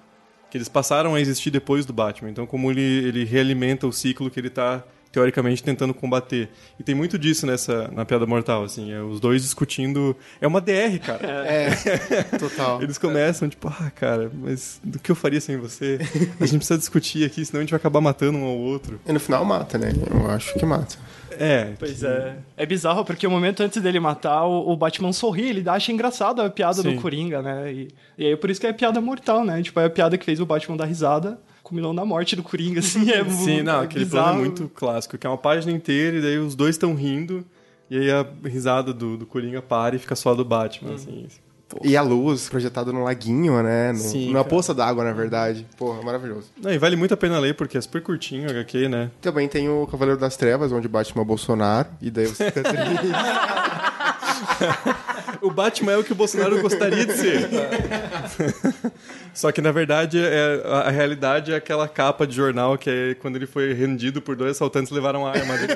que 0.53 0.59
eles 0.59 0.69
passaram 0.69 1.15
a 1.15 1.21
existir 1.21 1.51
depois 1.51 1.87
do 1.87 1.95
Batman. 1.95 2.29
Então, 2.29 2.47
como 2.47 2.71
ele, 2.71 2.83
ele 2.83 3.25
realimenta 3.25 3.87
o 3.87 3.93
ciclo 3.93 4.31
que 4.31 4.39
ele 4.39 4.49
está 4.49 4.85
teoricamente 5.13 5.63
tentando 5.63 5.93
combater. 5.93 6.49
E 6.81 6.83
tem 6.83 6.95
muito 6.95 7.19
disso 7.19 7.47
nessa 7.47 7.89
na 7.89 8.05
piada 8.05 8.27
mortal, 8.27 8.65
assim, 8.65 8.91
é 8.91 9.01
os 9.01 9.21
dois 9.21 9.43
discutindo, 9.43 10.17
é 10.41 10.47
uma 10.47 10.61
DR, 10.61 10.99
cara. 11.05 11.27
É, 11.47 11.71
total. 12.39 12.83
Eles 12.83 12.97
começam 12.97 13.49
tipo, 13.49 13.69
ah, 13.69 13.91
cara, 13.95 14.31
mas 14.35 14.81
do 14.83 14.99
que 14.99 15.11
eu 15.11 15.15
faria 15.15 15.41
sem 15.41 15.59
você? 15.59 15.99
A 16.41 16.47
gente 16.47 16.57
precisa 16.57 16.79
discutir 16.79 17.25
aqui, 17.25 17.45
senão 17.45 17.61
a 17.61 17.63
gente 17.63 17.71
vai 17.71 17.77
acabar 17.77 18.01
matando 18.01 18.39
um 18.39 18.45
ao 18.45 18.57
outro. 18.57 18.99
E 19.07 19.13
no 19.13 19.21
final 19.21 19.45
mata, 19.45 19.77
né? 19.77 19.93
Eu 20.11 20.31
acho 20.31 20.55
que 20.55 20.65
mata. 20.65 20.97
É. 21.39 21.73
Pois 21.79 22.01
que... 22.01 22.07
é. 22.07 22.37
É 22.57 22.67
bizarro 22.67 23.05
porque 23.05 23.27
o 23.27 23.31
momento 23.31 23.63
antes 23.63 23.83
dele 23.83 24.01
matar, 24.01 24.47
o, 24.47 24.75
Batman 24.77 25.13
sorri, 25.13 25.51
ele 25.51 25.69
acha 25.69 25.93
engraçado 25.93 26.41
a 26.41 26.49
piada 26.49 26.83
Sim. 26.83 26.95
do 26.95 27.01
Coringa, 27.01 27.43
né? 27.43 27.73
E, 27.73 27.89
e 28.17 28.27
aí 28.27 28.37
por 28.37 28.51
isso 28.51 28.61
que 28.61 28.67
é 28.67 28.73
piada 28.73 29.01
mortal, 29.01 29.45
né? 29.45 29.63
Tipo, 29.63 29.81
é 29.81 29.87
a 29.87 29.91
piada 29.91 30.17
que 30.17 30.25
fez 30.25 30.41
o 30.41 30.47
Batman 30.47 30.77
dar 30.77 30.87
risada 30.87 31.39
culminou 31.73 31.95
na 31.95 32.05
morte 32.05 32.37
do 32.37 32.43
Coringa, 32.43 32.81
assim, 32.81 33.11
é 33.11 33.25
Sim, 33.33 33.63
não, 33.63 33.81
aquele 33.81 34.05
bizarro. 34.05 34.25
plano 34.25 34.39
é 34.39 34.43
muito 34.43 34.69
clássico, 34.69 35.17
que 35.17 35.27
é 35.27 35.31
uma 35.31 35.39
página 35.39 35.73
inteira 35.73 36.19
e 36.19 36.21
daí 36.21 36.39
os 36.39 36.55
dois 36.55 36.75
estão 36.75 36.95
rindo 36.95 37.43
e 37.91 37.99
aí 37.99 38.11
a 38.11 38.27
risada 38.45 38.93
do, 38.93 39.17
do 39.17 39.25
Coringa 39.25 39.63
para 39.63 39.97
e 39.97 39.99
fica 39.99 40.15
só 40.15 40.35
do 40.35 40.45
Batman, 40.45 40.91
hum. 40.91 40.95
assim. 40.95 41.27
E 41.83 41.97
a 41.97 42.03
luz 42.03 42.51
projetada 42.51 42.93
no 42.93 43.03
laguinho, 43.03 43.63
né? 43.63 43.93
No, 43.93 43.99
Sim, 43.99 44.27
numa 44.27 44.41
cara. 44.41 44.49
poça 44.51 44.75
d'água, 44.75 45.05
na 45.05 45.13
verdade. 45.13 45.67
Porra, 45.79 46.03
maravilhoso. 46.03 46.51
Não, 46.63 46.71
e 46.71 46.77
vale 46.77 46.97
muito 46.97 47.15
a 47.15 47.17
pena 47.17 47.39
ler, 47.39 47.55
porque 47.55 47.79
é 47.79 47.81
super 47.81 48.03
curtinho 48.03 48.47
o 48.47 48.51
HQ, 48.51 48.91
né? 48.91 49.11
Também 49.23 49.49
tem 49.49 49.71
o 49.71 49.87
Cavaleiro 49.87 50.21
das 50.21 50.37
Trevas, 50.37 50.71
onde 50.71 50.87
Batman 50.87 51.23
é 51.23 51.25
Bolsonaro, 51.25 51.89
e 52.03 52.11
daí 52.11 52.27
você 52.27 52.51
fica 52.51 52.63
triste. 52.63 53.07
o 55.41 55.51
Batman 55.51 55.93
é 55.93 55.97
o 55.97 56.05
que 56.05 56.13
o 56.13 56.15
Bolsonaro 56.15 56.61
gostaria 56.61 57.07
de 57.07 57.13
ser. 57.15 57.49
Só 59.35 59.51
que, 59.51 59.61
na 59.61 59.73
verdade, 59.73 60.19
é, 60.19 60.63
a, 60.65 60.81
a, 60.81 60.91
realidade 60.91 61.53
é 61.53 61.57
aquela 61.57 61.89
capa 61.89 62.27
de 62.27 62.35
jornal 62.35 62.77
que 62.77 62.91
é 62.91 63.15
quando 63.15 63.37
ele 63.37 63.47
foi 63.47 63.73
rendido 63.73 64.21
por 64.21 64.37
dois 64.37 64.53
assaltantes 64.53 64.93
levaram 64.93 65.27
a 65.27 65.31
arma 65.31 65.57
dele. 65.57 65.75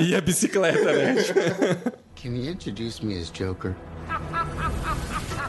e 0.08 0.14
a 0.14 0.20
bicicleta, 0.20 0.92
né? 0.92 1.14
Can 2.20 2.36
you 2.36 2.50
introduce 2.50 3.04
me 3.04 3.18
as 3.18 3.30
Joker? 3.30 3.74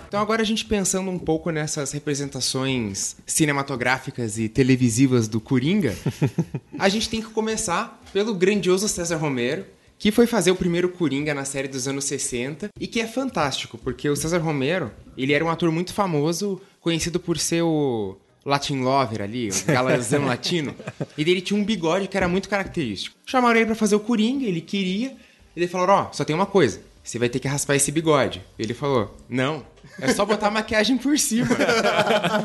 Então 0.08 0.22
agora 0.22 0.44
a 0.44 0.46
gente 0.46 0.66
pensando 0.66 1.10
um 1.10 1.18
pouco 1.18 1.50
nessas 1.50 1.92
representações 1.92 3.16
cinematográficas 3.26 4.38
e 4.38 4.48
televisivas 4.48 5.28
do 5.28 5.42
Coringa, 5.42 5.96
a 6.78 6.88
gente 6.88 7.10
tem 7.10 7.20
que 7.20 7.30
começar 7.30 8.00
pelo 8.14 8.34
grandioso 8.36 8.88
César 8.88 9.18
Romero, 9.18 9.66
que 10.04 10.12
foi 10.12 10.28
fazer 10.28 10.52
o 10.52 10.56
primeiro 10.58 10.90
Coringa 10.90 11.34
na 11.34 11.46
série 11.46 11.70
dos 11.70 11.88
anos 11.88 12.04
60 12.04 12.72
e 12.78 12.88
que 12.88 13.00
é 13.00 13.08
fantástico, 13.08 13.78
porque 13.78 14.10
o 14.10 14.18
César 14.18 14.40
Romero, 14.40 14.92
ele 15.18 15.32
era 15.32 15.46
um 15.46 15.50
ator 15.50 15.72
muito 15.72 15.94
famoso, 15.94 16.62
conhecido 16.82 17.22
por 17.22 17.38
ser 17.38 17.62
o 17.62 18.18
Latin 18.46 18.82
Lover 18.82 19.22
ali, 19.22 19.48
o 19.48 19.66
galãzão 19.66 20.26
latino, 20.26 20.76
e 21.18 21.22
ele 21.22 21.40
tinha 21.40 21.58
um 21.58 21.64
bigode 21.64 22.10
que 22.10 22.18
era 22.18 22.28
muito 22.28 22.50
característico. 22.50 23.16
Chamaram 23.26 23.56
ele 23.56 23.66
para 23.66 23.76
fazer 23.76 23.96
o 23.96 24.00
Coringa, 24.02 24.46
ele 24.46 24.60
queria, 24.60 25.16
e 25.56 25.60
ele 25.62 25.70
falou: 25.70 25.88
"Ó, 25.88 26.10
oh, 26.10 26.14
só 26.14 26.26
tem 26.26 26.36
uma 26.36 26.46
coisa, 26.46 26.82
você 27.04 27.20
vai 27.20 27.30
ter 27.30 27.40
que 27.40 27.48
raspar 27.48 27.76
esse 27.76 27.92
bigode". 27.92 28.42
Ele 28.58 28.74
falou: 28.74 29.16
"Não, 29.30 29.66
é 30.00 30.14
só 30.14 30.26
botar 30.26 30.50
maquiagem 30.50 30.98
por 30.98 31.18
cima. 31.20 31.50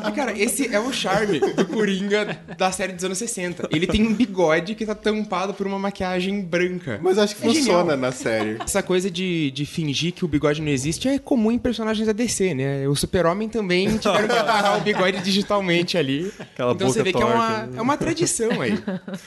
E, 0.07 0.11
cara, 0.11 0.37
esse 0.37 0.73
é 0.73 0.79
o 0.79 0.91
charme 0.91 1.39
do 1.39 1.65
Coringa 1.65 2.39
da 2.57 2.71
série 2.71 2.93
dos 2.93 3.03
anos 3.03 3.17
60. 3.17 3.69
Ele 3.71 3.87
tem 3.87 4.05
um 4.05 4.13
bigode 4.13 4.75
que 4.75 4.85
tá 4.85 4.93
tampado 4.93 5.53
por 5.53 5.65
uma 5.65 5.79
maquiagem 5.79 6.41
branca. 6.41 6.99
Mas 7.01 7.17
acho 7.17 7.35
que 7.35 7.43
é 7.43 7.47
funciona 7.47 7.79
genial. 7.79 7.97
na 7.97 8.11
série. 8.11 8.57
Essa 8.63 8.83
coisa 8.83 9.09
de, 9.09 9.51
de 9.51 9.65
fingir 9.65 10.13
que 10.13 10.25
o 10.25 10.27
bigode 10.27 10.61
não 10.61 10.69
existe 10.69 11.07
é 11.07 11.17
comum 11.17 11.51
em 11.51 11.57
personagens 11.57 12.05
da 12.05 12.13
DC, 12.13 12.53
né? 12.53 12.87
O 12.87 12.95
Super-Homem 12.95 13.49
também 13.49 13.97
tiveram 13.97 14.27
que 14.27 14.37
agarrar 14.37 14.77
o 14.77 14.81
bigode 14.81 15.21
digitalmente 15.21 15.97
ali. 15.97 16.31
Aquela 16.39 16.73
então 16.73 16.87
você 16.87 17.01
vê 17.01 17.11
torta, 17.11 17.27
que 17.27 17.33
é 17.33 17.35
uma, 17.35 17.57
né? 17.65 17.77
é 17.77 17.81
uma 17.81 17.97
tradição 17.97 18.61
aí. 18.61 18.77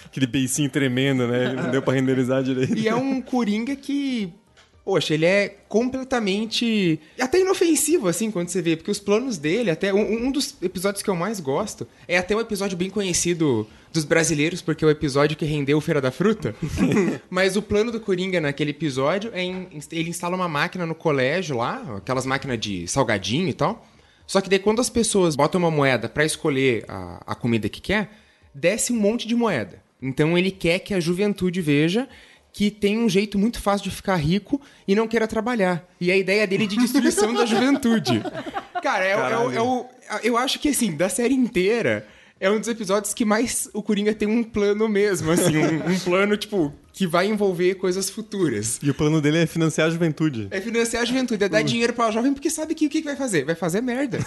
Aquele 0.07 0.27
beicinho 0.27 0.71
tremendo, 0.71 1.27
né? 1.27 1.55
Não 1.55 1.71
deu 1.71 1.83
pra 1.83 1.95
renderizar 1.95 2.43
direito. 2.43 2.77
E 2.77 2.89
é 2.89 2.95
um 2.95 3.21
Coringa 3.21 3.75
que 3.75 4.33
Poxa, 4.85 5.15
ele 5.15 5.25
é 5.25 5.49
completamente. 5.69 6.99
até 7.21 7.41
inofensivo, 7.41 8.09
assim, 8.09 8.31
quando 8.33 8.49
você 8.49 8.61
vê. 8.61 8.77
Porque 8.77 8.91
os 8.91 8.99
planos 8.99 9.39
dele, 9.39 9.71
até. 9.71 9.95
Um, 9.95 10.27
um, 10.27 10.33
dos 10.33 10.57
episódios 10.61 11.03
que 11.03 11.11
eu 11.11 11.15
mais 11.15 11.39
gosto 11.39 11.87
é 12.09 12.19
até 12.19 12.35
um 12.35 12.41
episódio 12.41 12.77
bem 12.77 12.91
conhecido 12.91 13.67
dos 13.93 14.05
brasileiros, 14.05 14.61
porque 14.61 14.85
é 14.85 14.89
o 14.89 14.91
episódio 14.91 15.37
que 15.37 15.45
rendeu 15.45 15.81
Feira 15.81 16.01
da 16.01 16.11
Fruta. 16.11 16.55
Mas 17.31 17.57
o 17.57 17.63
plano 17.63 17.93
do 17.93 18.01
Coringa 18.01 18.41
naquele 18.41 18.71
episódio 18.71 19.31
é. 19.33 19.43
Em, 19.43 19.69
ele 19.93 20.11
instala 20.11 20.35
uma 20.35 20.49
máquina 20.49 20.85
no 20.85 20.97
colégio 20.97 21.59
lá, 21.59 21.99
aquelas 21.99 22.27
máquinas 22.27 22.59
de 22.59 22.89
salgadinho 22.89 23.49
e 23.49 23.55
tal. 23.55 23.87
Só 24.27 24.41
que 24.41 24.51
daí 24.51 24.59
quando 24.59 24.81
as 24.81 24.91
pessoas 24.91 25.37
botam 25.37 25.61
uma 25.61 25.71
moeda 25.71 26.09
para 26.09 26.25
escolher 26.25 26.85
a, 26.89 27.23
a 27.25 27.35
comida 27.37 27.69
que 27.69 27.81
quer, 27.81 28.11
desce 28.53 28.93
um 28.93 28.97
monte 28.97 29.29
de 29.29 29.37
moeda. 29.37 29.81
Então 30.01 30.37
ele 30.37 30.51
quer 30.51 30.81
que 30.81 30.93
a 30.93 30.99
juventude 30.99 31.61
veja 31.61 32.09
que 32.53 32.71
tem 32.71 32.99
um 32.99 33.09
jeito 33.09 33.39
muito 33.39 33.61
fácil 33.61 33.89
de 33.89 33.97
ficar 33.97 34.17
rico 34.17 34.61
e 34.87 34.95
não 34.95 35.09
queira 35.09 35.27
trabalhar. 35.27 35.89
E 36.01 36.13
a 36.13 36.17
ideia 36.17 36.47
dele 36.47 36.65
é 36.65 36.67
de 36.67 36.77
destruição 36.77 37.33
da 37.33 37.47
juventude. 37.47 38.23
Cara, 38.83 39.05
é, 39.05 39.13
é, 39.13 39.57
é, 39.57 39.63
o. 39.63 39.87
Eu 40.23 40.37
acho 40.37 40.59
que, 40.59 40.69
assim, 40.69 40.95
da 40.95 41.09
série 41.09 41.35
inteira, 41.35 42.07
é 42.43 42.51
um 42.51 42.59
dos 42.59 42.69
episódios 42.69 43.15
que 43.15 43.25
mais 43.25 43.71
o 43.73 43.81
Coringa 43.81 44.13
tem 44.13 44.27
um 44.27 44.43
plano 44.43 44.89
mesmo, 44.89 45.31
assim, 45.31 45.57
um, 45.57 45.93
um 45.93 45.99
plano, 46.05 46.37
tipo, 46.37 46.75
que 46.93 47.07
vai 47.07 47.29
envolver 47.29 47.77
coisas 47.77 48.11
futuras. 48.11 48.81
E 48.83 48.91
o 48.91 48.95
plano 48.95 49.21
dele 49.21 49.39
é 49.39 49.47
financiar 49.47 49.87
a 49.87 49.91
juventude. 49.91 50.49
É 50.51 50.61
financiar 50.61 51.05
a 51.05 51.07
juventude, 51.07 51.45
é 51.45 51.49
dar 51.49 51.63
dinheiro 51.63 51.93
para 51.93 52.09
o 52.09 52.11
jovem, 52.11 52.35
porque 52.35 52.51
sabe 52.51 52.75
que 52.75 52.85
o 52.85 52.91
que 52.91 53.01
vai 53.01 53.15
fazer? 53.15 53.45
Vai 53.45 53.55
fazer 53.55 53.81
merda. 53.81 54.19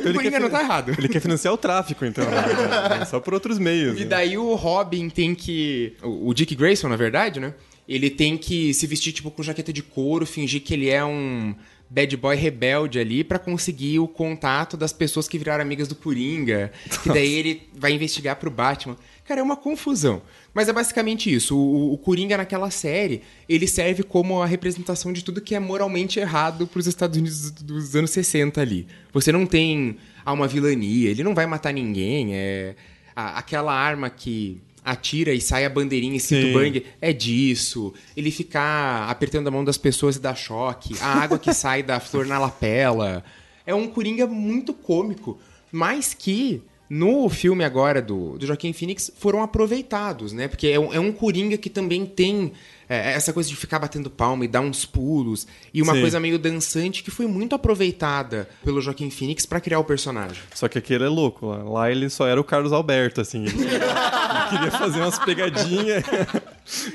então 0.00 0.10
o 0.10 0.14
Coringa 0.16 0.40
não 0.40 0.50
tá 0.50 0.62
errado. 0.62 0.92
Ele 0.98 1.08
quer 1.08 1.20
financiar 1.20 1.54
o 1.54 1.56
tráfico, 1.56 2.04
então. 2.04 2.24
Né? 2.24 3.04
Só 3.04 3.20
por 3.20 3.32
outros 3.32 3.56
meios. 3.56 3.96
E 3.96 4.00
né? 4.00 4.06
daí 4.06 4.36
o 4.36 4.56
Robin 4.56 5.08
tem 5.08 5.32
que... 5.32 5.92
O 6.02 6.34
Dick 6.34 6.56
Grayson, 6.56 6.88
na 6.88 6.96
verdade, 6.96 7.38
né? 7.38 7.54
Ele 7.88 8.10
tem 8.10 8.36
que 8.36 8.74
se 8.74 8.84
vestir, 8.88 9.12
tipo, 9.12 9.30
com 9.30 9.44
jaqueta 9.44 9.72
de 9.72 9.82
couro, 9.82 10.26
fingir 10.26 10.60
que 10.60 10.74
ele 10.74 10.90
é 10.90 11.04
um 11.04 11.54
bad 11.90 12.16
boy 12.16 12.36
rebelde 12.36 12.98
ali 12.98 13.24
para 13.24 13.38
conseguir 13.38 13.98
o 13.98 14.08
contato 14.08 14.76
das 14.76 14.92
pessoas 14.92 15.28
que 15.28 15.38
viraram 15.38 15.62
amigas 15.62 15.88
do 15.88 15.94
Coringa. 15.94 16.72
Que 17.02 17.08
daí 17.08 17.34
ele 17.34 17.68
vai 17.74 17.92
investigar 17.92 18.36
pro 18.36 18.50
Batman. 18.50 18.96
Cara, 19.24 19.40
é 19.40 19.42
uma 19.42 19.56
confusão. 19.56 20.22
Mas 20.54 20.68
é 20.68 20.72
basicamente 20.72 21.32
isso. 21.32 21.56
O, 21.56 21.92
o, 21.92 21.98
Coringa 21.98 22.36
naquela 22.36 22.70
série, 22.70 23.22
ele 23.48 23.66
serve 23.66 24.02
como 24.02 24.42
a 24.42 24.46
representação 24.46 25.12
de 25.12 25.22
tudo 25.22 25.40
que 25.40 25.54
é 25.54 25.60
moralmente 25.60 26.18
errado 26.18 26.66
para 26.66 26.80
os 26.80 26.86
Estados 26.86 27.18
Unidos 27.18 27.50
dos 27.50 27.94
anos 27.94 28.10
60 28.10 28.60
ali. 28.60 28.86
Você 29.12 29.30
não 29.30 29.46
tem 29.46 29.98
uma 30.26 30.48
vilania, 30.48 31.10
ele 31.10 31.22
não 31.22 31.34
vai 31.34 31.46
matar 31.46 31.72
ninguém, 31.72 32.34
é 32.34 32.74
a, 33.14 33.38
aquela 33.38 33.74
arma 33.74 34.10
que 34.10 34.60
atira 34.90 35.32
e 35.32 35.40
sai 35.40 35.64
a 35.64 35.70
bandeirinha 35.70 36.16
e 36.16 36.20
cinto 36.20 36.52
bang, 36.52 36.84
é 37.00 37.12
disso. 37.12 37.92
Ele 38.16 38.30
ficar 38.30 39.08
apertando 39.08 39.48
a 39.48 39.50
mão 39.50 39.64
das 39.64 39.76
pessoas 39.76 40.16
e 40.16 40.20
dar 40.20 40.34
choque, 40.34 40.94
a 41.00 41.20
água 41.20 41.38
que 41.38 41.52
sai 41.54 41.82
da 41.82 42.00
flor 42.00 42.26
na 42.26 42.38
lapela. 42.38 43.22
É 43.66 43.74
um 43.74 43.86
Coringa 43.86 44.26
muito 44.26 44.72
cômico, 44.72 45.38
mas 45.70 46.14
que 46.14 46.62
no 46.88 47.28
filme 47.28 47.64
agora 47.64 48.00
do, 48.00 48.38
do 48.38 48.46
Joaquim 48.46 48.72
Phoenix 48.72 49.12
foram 49.16 49.42
aproveitados, 49.42 50.32
né? 50.32 50.48
Porque 50.48 50.68
é 50.68 50.80
um, 50.80 50.92
é 50.94 50.98
um 50.98 51.12
Coringa 51.12 51.58
que 51.58 51.68
também 51.68 52.06
tem 52.06 52.52
é, 52.88 53.12
essa 53.12 53.32
coisa 53.32 53.48
de 53.48 53.56
ficar 53.56 53.78
batendo 53.78 54.08
palma 54.08 54.44
e 54.44 54.48
dar 54.48 54.60
uns 54.60 54.86
pulos 54.86 55.46
e 55.74 55.82
uma 55.82 55.94
Sim. 55.94 56.00
coisa 56.00 56.18
meio 56.18 56.38
dançante 56.38 57.02
que 57.02 57.10
foi 57.10 57.26
muito 57.26 57.54
aproveitada 57.54 58.48
pelo 58.64 58.80
Joaquim 58.80 59.10
Phoenix 59.10 59.44
para 59.44 59.60
criar 59.60 59.78
o 59.78 59.84
personagem. 59.84 60.42
Só 60.54 60.68
que 60.68 60.78
aquele 60.78 61.04
é 61.04 61.08
louco, 61.08 61.46
lá. 61.46 61.62
lá 61.62 61.90
ele 61.90 62.08
só 62.08 62.26
era 62.26 62.40
o 62.40 62.44
Carlos 62.44 62.72
Alberto, 62.72 63.20
assim. 63.20 63.44
Ele, 63.44 63.62
ele 63.64 63.78
queria 64.50 64.70
fazer 64.70 65.00
umas 65.00 65.18
pegadinhas. 65.18 66.04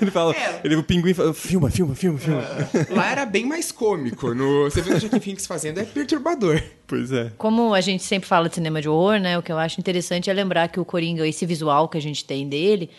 ele 0.00 0.10
fala, 0.10 0.34
é. 0.34 0.60
ele, 0.64 0.76
o 0.76 0.82
pinguim 0.82 1.14
fala, 1.14 1.34
filma, 1.34 1.70
filma, 1.70 1.94
filma, 1.94 2.18
filma. 2.18 2.42
É. 2.42 2.94
Lá 2.94 3.10
era 3.10 3.26
bem 3.26 3.44
mais 3.44 3.72
cômico. 3.72 4.34
No, 4.34 4.64
você 4.64 4.80
vê 4.80 4.94
o 4.94 5.00
Joaquim 5.00 5.20
Phoenix 5.20 5.46
fazendo, 5.46 5.78
é 5.78 5.84
perturbador. 5.84 6.62
Pois 6.86 7.10
é. 7.10 7.32
Como 7.38 7.74
a 7.74 7.80
gente 7.80 8.02
sempre 8.02 8.28
fala 8.28 8.48
de 8.48 8.54
cinema 8.54 8.80
de 8.80 8.88
horror, 8.88 9.18
né? 9.18 9.38
O 9.38 9.42
que 9.42 9.50
eu 9.50 9.58
acho 9.58 9.80
interessante 9.80 10.30
é 10.30 10.32
lembrar 10.32 10.68
que 10.68 10.78
o 10.78 10.84
Coringa, 10.84 11.26
esse 11.26 11.44
visual 11.46 11.88
que 11.88 11.98
a 11.98 12.02
gente 12.02 12.24
tem 12.24 12.48
dele, 12.48 12.90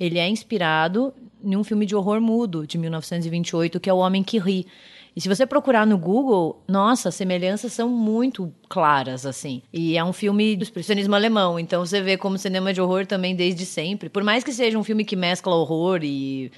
ele 0.00 0.18
é 0.18 0.26
inspirado 0.26 1.12
em 1.44 1.54
um 1.54 1.62
filme 1.62 1.84
de 1.84 1.94
horror 1.94 2.20
mudo 2.20 2.66
de 2.66 2.78
1928, 2.78 3.78
que 3.78 3.90
é 3.90 3.92
O 3.92 3.98
Homem 3.98 4.22
que 4.22 4.38
Ri. 4.38 4.66
E 5.14 5.20
se 5.20 5.28
você 5.28 5.44
procurar 5.44 5.86
no 5.86 5.98
Google, 5.98 6.62
nossa, 6.66 7.08
as 7.08 7.14
semelhanças 7.14 7.72
são 7.72 7.88
muito 7.88 8.52
claras, 8.68 9.26
assim. 9.26 9.60
E 9.72 9.96
é 9.96 10.04
um 10.04 10.12
filme 10.12 10.56
do 10.56 10.62
expressionismo 10.62 11.14
alemão, 11.14 11.58
então 11.58 11.84
você 11.84 12.00
vê 12.00 12.16
como 12.16 12.38
cinema 12.38 12.72
de 12.72 12.80
horror 12.80 13.06
também 13.06 13.34
desde 13.34 13.66
sempre. 13.66 14.08
Por 14.08 14.22
mais 14.22 14.42
que 14.42 14.52
seja 14.52 14.78
um 14.78 14.84
filme 14.84 15.04
que 15.04 15.16
mescla 15.16 15.54
horror 15.54 16.00
e, 16.02 16.50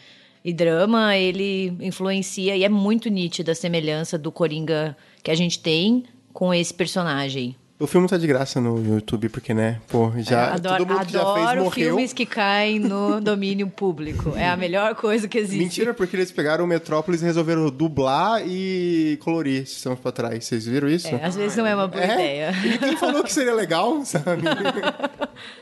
e 0.44 0.52
drama, 0.52 1.16
ele 1.16 1.75
influencia 1.80 2.54
e 2.56 2.62
é 2.62 2.68
muito 2.68 3.08
nítida 3.08 3.52
a 3.52 3.56
semelhança 3.56 4.18
do 4.18 4.30
Coringa 4.30 4.96
que 5.22 5.30
a 5.30 5.34
gente 5.34 5.58
tem 5.58 6.04
com 6.32 6.52
esse 6.52 6.72
personagem. 6.75 7.56
O 7.82 7.86
filme 7.88 8.06
tá 8.06 8.16
de 8.16 8.28
graça 8.28 8.60
no 8.60 8.80
YouTube, 8.94 9.28
porque, 9.28 9.52
né? 9.52 9.80
Pô, 9.88 10.12
já. 10.18 10.50
É, 10.50 10.52
adoro, 10.52 10.76
todo 10.78 10.94
mundo 10.94 11.04
que 11.04 11.12
já 11.12 11.34
fez 11.34 11.46
morreu. 11.56 11.70
filmes 11.70 12.12
que 12.12 12.24
caem 12.24 12.78
no 12.78 13.20
domínio 13.20 13.68
público. 13.68 14.34
É 14.36 14.48
a 14.48 14.56
melhor 14.56 14.94
coisa 14.94 15.26
que 15.26 15.36
existe. 15.36 15.58
Mentira, 15.58 15.92
porque 15.92 16.14
eles 16.14 16.30
pegaram 16.30 16.64
o 16.64 16.68
Metrópolis 16.68 17.20
e 17.22 17.24
resolveram 17.24 17.68
dublar 17.70 18.40
e 18.46 19.18
colorir 19.24 19.64
estamos 19.64 19.98
pra 19.98 20.12
trás. 20.12 20.44
Vocês 20.44 20.64
viram 20.64 20.88
isso? 20.88 21.08
É, 21.08 21.24
às 21.24 21.34
vezes 21.34 21.56
não 21.56 21.66
é 21.66 21.74
uma 21.74 21.88
boa 21.88 22.04
é? 22.04 22.14
ideia. 22.14 22.52
E 22.64 22.78
quem 22.78 22.96
falou 22.96 23.24
que 23.24 23.32
seria 23.32 23.52
legal, 23.52 24.04
sabe? 24.04 24.42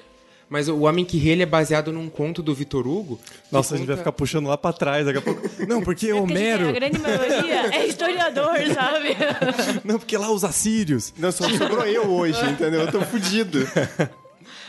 Mas 0.50 0.68
o 0.68 0.80
Homem 0.80 1.04
que 1.04 1.16
Ri 1.16 1.40
é 1.40 1.46
baseado 1.46 1.92
num 1.92 2.10
conto 2.10 2.42
do 2.42 2.52
Vitor 2.52 2.84
Hugo. 2.84 3.20
Nossa, 3.52 3.68
conta... 3.68 3.74
a 3.74 3.78
gente 3.78 3.86
vai 3.86 3.96
ficar 3.96 4.10
puxando 4.10 4.48
lá 4.48 4.58
pra 4.58 4.72
trás 4.72 5.06
daqui 5.06 5.18
a 5.18 5.22
pouco. 5.22 5.48
Não, 5.68 5.80
porque 5.80 6.08
é 6.08 6.14
Homero. 6.14 6.66
A, 6.66 6.70
a 6.70 6.72
grande 6.72 6.98
maioria 6.98 7.72
é 7.72 7.86
historiador, 7.86 8.58
sabe? 8.74 9.16
Não, 9.84 9.96
porque 9.96 10.18
lá 10.18 10.28
os 10.32 10.42
assírios. 10.42 11.14
Não, 11.16 11.30
só 11.30 11.48
sobrou 11.48 11.86
eu 11.86 12.10
hoje, 12.10 12.44
entendeu? 12.50 12.80
Eu 12.80 12.90
tô 12.90 13.00
fudido. 13.02 13.60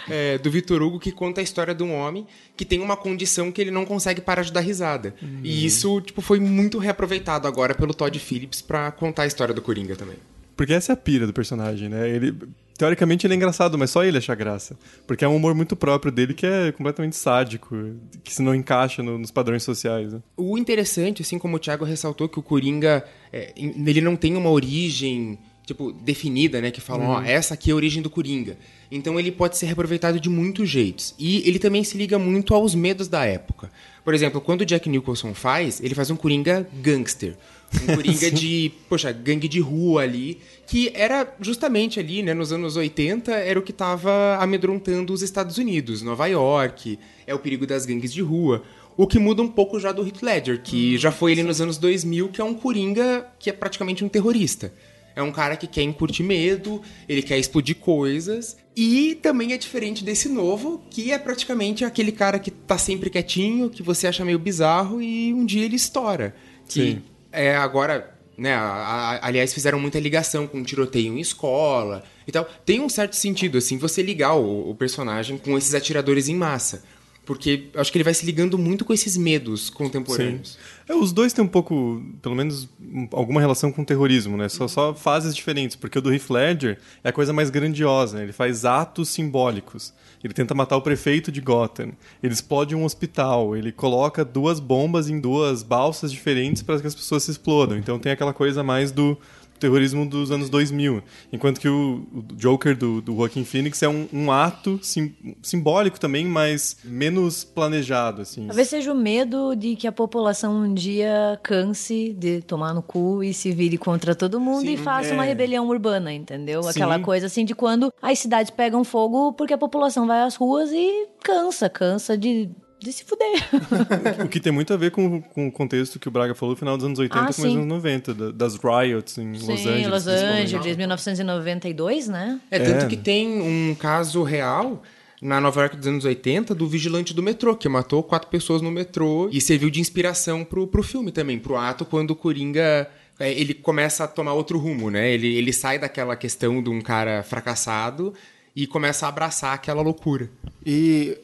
É, 0.10 0.38
do 0.38 0.52
Vitor 0.52 0.82
Hugo 0.82 1.00
que 1.00 1.12
conta 1.12 1.42
a 1.42 1.44
história 1.44 1.74
de 1.74 1.84
um 1.84 1.94
homem 1.94 2.28
que 2.58 2.66
tem 2.66 2.80
uma 2.80 2.98
condição 2.98 3.52
que 3.52 3.62
ele 3.62 3.72
não 3.72 3.86
consegue 3.86 4.20
parar 4.20 4.44
de 4.44 4.52
dar 4.52 4.60
risada. 4.60 5.16
Hum. 5.22 5.40
E 5.44 5.66
isso 5.66 6.02
tipo, 6.02 6.22
foi 6.22 6.40
muito 6.40 6.78
reaproveitado 6.80 7.48
agora 7.48 7.74
pelo 7.74 7.94
Todd 7.94 8.18
Phillips 8.20 8.62
para 8.62 8.92
contar 8.92 9.24
a 9.24 9.28
história 9.28 9.54
do 9.54 9.62
Coringa 9.62 9.96
também. 9.96 10.18
Porque 10.56 10.74
essa 10.74 10.92
é 10.92 10.94
a 10.94 10.98
pira 10.98 11.26
do 11.26 11.34
personagem, 11.34 11.88
né? 11.88 12.10
Ele, 12.10 12.36
teoricamente 12.82 13.28
ele 13.28 13.36
é 13.36 13.38
engraçado, 13.38 13.78
mas 13.78 13.92
só 13.92 14.04
ele 14.04 14.18
acha 14.18 14.34
graça. 14.34 14.76
Porque 15.06 15.24
é 15.24 15.28
um 15.28 15.36
humor 15.36 15.54
muito 15.54 15.76
próprio 15.76 16.12
dele 16.12 16.34
que 16.34 16.48
é 16.48 16.72
completamente 16.72 17.16
sádico, 17.16 17.76
que 18.24 18.34
se 18.34 18.42
não 18.42 18.56
encaixa 18.56 19.04
no, 19.04 19.20
nos 19.20 19.30
padrões 19.30 19.62
sociais. 19.62 20.14
Né? 20.14 20.20
O 20.36 20.58
interessante, 20.58 21.22
assim 21.22 21.38
como 21.38 21.58
o 21.58 21.60
Thiago 21.60 21.86
ressaltou, 21.86 22.28
que 22.28 22.40
o 22.40 22.42
Coringa, 22.42 23.06
é, 23.32 23.54
ele 23.56 24.02
não 24.02 24.16
tem 24.16 24.36
uma 24.36 24.50
origem 24.50 25.38
tipo, 25.64 25.92
definida, 25.92 26.60
né? 26.60 26.72
Que 26.72 26.82
falam, 26.82 27.08
ó, 27.08 27.20
uhum. 27.20 27.24
essa 27.24 27.54
aqui 27.54 27.70
é 27.70 27.74
a 27.74 27.76
origem 27.76 28.02
do 28.02 28.10
Coringa. 28.10 28.58
Então 28.92 29.20
ele 29.20 29.32
pode 29.32 29.60
ser 29.60 29.68
reaproveitado 29.68 30.20
de 30.20 30.28
muitos 30.28 30.68
jeitos. 30.68 31.14
E 31.20 31.48
ele 31.48 31.60
também 31.60 31.84
se 31.84 31.96
liga 31.96 32.18
muito 32.18 32.56
aos 32.56 32.74
medos 32.74 33.08
da 33.08 33.24
época. 33.26 33.72
Por 34.04 34.16
exemplo, 34.16 34.42
quando 34.42 34.62
o 34.62 34.66
Jack 34.66 34.90
Nicholson 34.90 35.36
faz, 35.36 35.80
ele 35.82 35.94
faz 35.94 36.10
um 36.10 36.16
Coringa 36.16 36.68
gangster. 36.82 37.36
Um 37.84 37.96
Coringa 37.96 38.30
de, 38.32 38.72
poxa, 38.90 39.12
gangue 39.12 39.48
de 39.48 39.60
rua 39.60 40.04
ali, 40.04 40.40
que 40.68 40.92
era 40.94 41.36
justamente 41.40 42.00
ali, 42.00 42.22
né, 42.22 42.34
nos 42.34 42.52
anos 42.52 42.76
80, 42.76 43.32
era 43.32 43.60
o 43.60 43.62
que 43.62 43.72
estava 43.72 44.38
amedrontando 44.40 45.14
os 45.14 45.22
Estados 45.22 45.58
Unidos, 45.58 46.02
Nova 46.02 46.28
York, 46.28 47.00
é 47.26 47.34
o 47.34 47.40
perigo 47.40 47.66
das 47.66 47.86
gangues 47.86 48.14
de 48.14 48.22
rua. 48.22 48.64
O 48.98 49.08
que 49.08 49.18
muda 49.18 49.42
um 49.42 49.48
pouco 49.48 49.80
já 49.80 49.92
do 49.92 50.06
Heath 50.06 50.22
Ledger, 50.22 50.62
que 50.62 50.96
hum, 50.96 50.98
já 50.98 51.12
foi 51.12 51.32
ali 51.32 51.44
nos 51.44 51.62
anos 51.62 51.78
2000, 51.78 52.30
que 52.30 52.42
é 52.42 52.44
um 52.44 52.54
Coringa 52.54 53.28
que 53.40 53.50
é 53.50 53.54
praticamente 53.54 54.04
um 54.04 54.10
terrorista. 54.10 54.74
É 55.16 55.22
um 55.22 55.32
cara 55.32 55.56
que 55.58 55.68
quer 55.68 55.82
incutir 55.82 56.26
medo, 56.26 56.82
ele 57.08 57.22
quer 57.22 57.38
explodir 57.38 57.76
coisas. 57.76 58.58
E 58.76 59.16
também 59.22 59.54
é 59.54 59.58
diferente 59.58 60.04
desse 60.04 60.30
novo, 60.30 60.82
que 60.90 61.12
é 61.12 61.20
praticamente 61.20 61.84
aquele 61.84 62.12
cara 62.12 62.40
que 62.40 62.50
tá 62.50 62.78
sempre 62.78 63.10
quietinho, 63.10 63.70
que 63.70 63.84
você 63.84 64.08
acha 64.08 64.24
meio 64.24 64.40
bizarro 64.40 65.02
e 65.02 65.34
um 65.34 65.46
dia 65.46 65.66
ele 65.66 65.76
estoura. 65.76 66.34
Que 66.68 66.74
Sim. 66.74 67.02
É 67.32 67.56
agora, 67.56 68.14
né, 68.38 68.54
a, 68.54 68.62
a, 68.62 69.28
aliás, 69.28 69.54
fizeram 69.54 69.80
muita 69.80 70.00
ligação 70.00 70.48
com 70.48 70.64
tiroteio 70.64 71.18
em 71.18 71.20
escola 71.20 72.04
e 72.28 72.32
tal. 72.32 72.48
Tem 72.66 72.80
um 72.80 72.90
certo 72.90 73.16
sentido, 73.16 73.58
assim, 73.58 73.78
você 73.78 74.02
ligar 74.02 74.36
o, 74.36 74.70
o 74.70 74.76
personagem 74.76 75.38
com 75.38 75.58
esses 75.58 75.74
atiradores 75.74 76.28
em 76.28 76.36
massa. 76.36 76.84
Porque 77.26 77.70
acho 77.76 77.92
que 77.92 77.98
ele 77.98 78.04
vai 78.04 78.14
se 78.14 78.26
ligando 78.26 78.58
muito 78.58 78.84
com 78.84 78.94
esses 78.94 79.16
medos 79.16 79.70
contemporâneos. 79.70 80.58
É, 80.90 80.96
os 80.96 81.14
dois 81.14 81.32
têm 81.32 81.46
um 81.46 81.48
pouco, 81.48 82.04
pelo 82.22 82.36
menos, 82.36 82.68
alguma 83.12 83.40
relação 83.40 83.72
com 83.72 83.84
o 83.84 83.86
terrorismo, 83.86 84.36
né? 84.36 84.50
Só, 84.50 84.68
só 84.68 84.94
fases 84.94 85.36
diferentes, 85.36 85.76
porque 85.76 86.00
o 86.00 86.02
do 86.02 86.12
Heath 86.12 86.30
Ledger 86.30 86.80
é 87.04 87.10
a 87.10 87.14
coisa 87.14 87.32
mais 87.32 87.50
grandiosa, 87.50 88.18
né? 88.18 88.24
ele 88.24 88.34
faz 88.34 88.66
atos 88.66 89.10
simbólicos. 89.10 89.94
Ele 90.24 90.34
tenta 90.34 90.54
matar 90.54 90.78
o 90.78 90.82
prefeito 90.82 91.32
de 91.32 91.42
Gotham, 91.42 91.94
ele 92.22 92.34
explode 92.34 92.76
um 92.76 92.84
hospital, 92.84 93.56
ele 93.56 93.72
coloca 93.72 94.26
duas 94.26 94.60
bombas 94.60 95.10
em 95.10 95.20
duas 95.20 95.64
balsas 95.64 96.12
diferentes 96.12 96.62
para 96.62 96.80
que 96.80 96.88
as 96.88 96.94
pessoas 96.94 97.24
se 97.24 97.32
explodam. 97.32 97.78
Então 97.78 97.98
tem 97.98 98.12
aquela 98.12 98.34
coisa 98.34 98.64
mais 98.64 98.92
do 98.92 99.18
terrorismo 99.62 100.06
dos 100.06 100.32
anos 100.32 100.50
2000. 100.50 101.04
Enquanto 101.32 101.62
que 101.62 101.70
o, 101.70 102.06
o 102.14 102.22
Joker 102.36 102.76
do, 102.76 103.02
do 103.02 103.16
Joaquin 103.16 103.46
Phoenix 103.46 103.82
é 103.84 103.88
um, 103.88 104.08
um 104.12 104.32
ato 104.32 104.80
sim, 104.82 105.14
simbólico 105.42 106.00
também, 106.00 106.26
mas 106.26 106.78
menos 106.84 107.44
planejado. 107.44 108.24
Assim. 108.24 108.48
Talvez 108.48 108.68
seja 108.68 108.92
o 108.92 108.96
medo 108.96 109.56
de 109.56 109.76
que 109.76 109.88
a 109.88 109.92
população 109.92 110.56
um 110.56 110.74
dia 110.74 111.40
canse 111.44 112.14
de 112.18 112.42
tomar 112.42 112.74
no 112.74 112.82
cu 112.82 113.24
e 113.24 113.34
se 113.34 113.52
vire 113.52 113.78
contra 113.78 114.16
todo 114.16 114.40
mundo 114.40 114.62
sim, 114.62 114.74
e 114.74 114.78
faça 114.78 115.10
é... 115.10 115.14
uma 115.14 115.24
rebelião 115.24 115.68
urbana, 115.68 116.12
entendeu? 116.12 116.64
Sim. 116.64 116.70
Aquela 116.70 117.00
coisa 117.00 117.28
assim 117.28 117.46
de 117.46 117.54
quando 117.54 117.94
as 118.02 118.20
cidades 118.20 118.50
pegam 118.50 118.84
fogo 118.84 119.34
porque 119.34 119.54
a 119.54 119.58
população 119.58 120.08
vai 120.08 120.22
às 120.22 120.36
ruas 120.36 120.72
e 120.72 121.08
cansa, 121.24 121.70
cansa 121.70 122.18
de 122.18 122.50
de 122.82 122.92
se 122.92 123.04
fuder. 123.04 123.48
o 124.26 124.28
que 124.28 124.40
tem 124.40 124.52
muito 124.52 124.74
a 124.74 124.78
ver 124.78 124.92
com, 124.92 125.22
com 125.22 125.48
o 125.48 125.52
contexto 125.52 126.00
que 126.00 126.08
o 126.08 126.12
Braga 126.12 126.34
falou 126.34 126.54
no 126.54 126.58
final 126.58 126.76
dos 126.76 126.86
anos 126.86 127.00
80 127.00 127.20
ah, 127.20 127.26
com 127.26 127.42
os 127.42 127.56
anos 127.56 127.66
90, 127.66 128.34
das 128.34 128.56
riots 128.56 129.18
em 129.18 129.36
sim, 129.36 129.52
Los 129.52 129.66
Angeles. 129.66 129.88
Los 129.88 130.08
Angeles, 130.08 130.78
1992, 130.78 132.08
né? 132.08 132.40
É, 132.50 132.60
tanto 132.60 132.86
é. 132.86 132.88
que 132.88 132.98
tem 132.98 133.42
um 133.42 133.76
caso 133.76 134.24
real 134.24 134.82
na 135.22 135.40
Nova 135.40 135.62
York 135.62 135.78
dos 135.78 135.86
anos 135.86 136.04
80 136.04 136.56
do 136.56 136.68
vigilante 136.68 137.14
do 137.14 137.22
metrô, 137.22 137.56
que 137.56 137.70
matou 137.70 138.02
quatro 138.02 138.28
pessoas 138.30 138.62
no 138.62 138.72
metrô 138.72 139.30
e 139.32 139.40
serviu 139.40 139.70
de 139.70 139.80
inspiração 139.80 140.44
pro, 140.44 140.66
pro 140.66 140.82
filme 140.82 141.12
também, 141.12 141.38
pro 141.38 141.56
ato 141.56 141.86
quando 141.86 142.12
o 142.12 142.16
Coringa 142.16 142.90
é, 143.20 143.32
ele 143.32 143.54
começa 143.54 144.06
a 144.06 144.08
tomar 144.08 144.34
outro 144.34 144.58
rumo, 144.58 144.90
né? 144.90 145.12
Ele, 145.12 145.36
ele 145.36 145.54
sai 145.54 145.78
daquela 145.78 146.16
questão 146.16 146.64
de 146.64 146.72
um 146.72 146.82
cara 146.82 147.22
fracassado 147.22 148.16
e 148.56 148.66
começa 148.66 149.06
a 149.06 149.10
abraçar 149.10 149.54
aquela 149.54 149.84
loucura. 149.84 150.28
E 150.66 151.20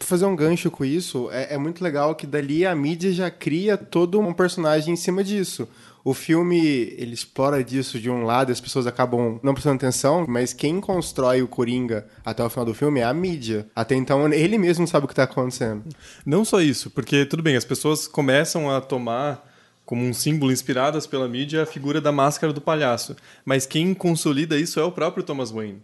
fazer 0.00 0.26
um 0.26 0.36
gancho 0.36 0.70
com 0.70 0.84
isso, 0.84 1.28
é, 1.30 1.54
é, 1.54 1.58
muito 1.58 1.82
legal 1.82 2.14
que 2.14 2.26
dali 2.26 2.66
a 2.66 2.74
mídia 2.74 3.12
já 3.12 3.30
cria 3.30 3.76
todo 3.76 4.20
um 4.20 4.32
personagem 4.32 4.94
em 4.94 4.96
cima 4.96 5.24
disso. 5.24 5.68
O 6.04 6.14
filme, 6.14 6.64
ele 6.96 7.14
explora 7.14 7.64
disso 7.64 7.98
de 7.98 8.08
um 8.08 8.22
lado, 8.22 8.52
as 8.52 8.60
pessoas 8.60 8.86
acabam 8.86 9.40
não 9.42 9.54
prestando 9.54 9.76
atenção, 9.76 10.24
mas 10.28 10.52
quem 10.52 10.80
constrói 10.80 11.42
o 11.42 11.48
Coringa 11.48 12.06
até 12.24 12.44
o 12.44 12.48
final 12.48 12.64
do 12.64 12.74
filme 12.74 13.00
é 13.00 13.04
a 13.04 13.12
mídia. 13.12 13.66
Até 13.74 13.96
então, 13.96 14.32
ele 14.32 14.56
mesmo 14.56 14.86
sabe 14.86 15.04
o 15.04 15.08
que 15.08 15.12
está 15.12 15.24
acontecendo. 15.24 15.82
Não 16.24 16.44
só 16.44 16.60
isso, 16.60 16.90
porque, 16.90 17.26
tudo 17.26 17.42
bem, 17.42 17.56
as 17.56 17.64
pessoas 17.64 18.06
começam 18.06 18.70
a 18.70 18.80
tomar 18.80 19.44
como 19.84 20.04
um 20.04 20.12
símbolo 20.12 20.52
inspiradas 20.52 21.06
pela 21.06 21.28
mídia 21.28 21.62
a 21.62 21.66
figura 21.66 22.00
da 22.00 22.12
máscara 22.12 22.52
do 22.52 22.60
palhaço. 22.60 23.16
Mas 23.44 23.66
quem 23.66 23.92
consolida 23.92 24.56
isso 24.58 24.78
é 24.78 24.84
o 24.84 24.92
próprio 24.92 25.24
Thomas 25.24 25.50
Wayne. 25.50 25.82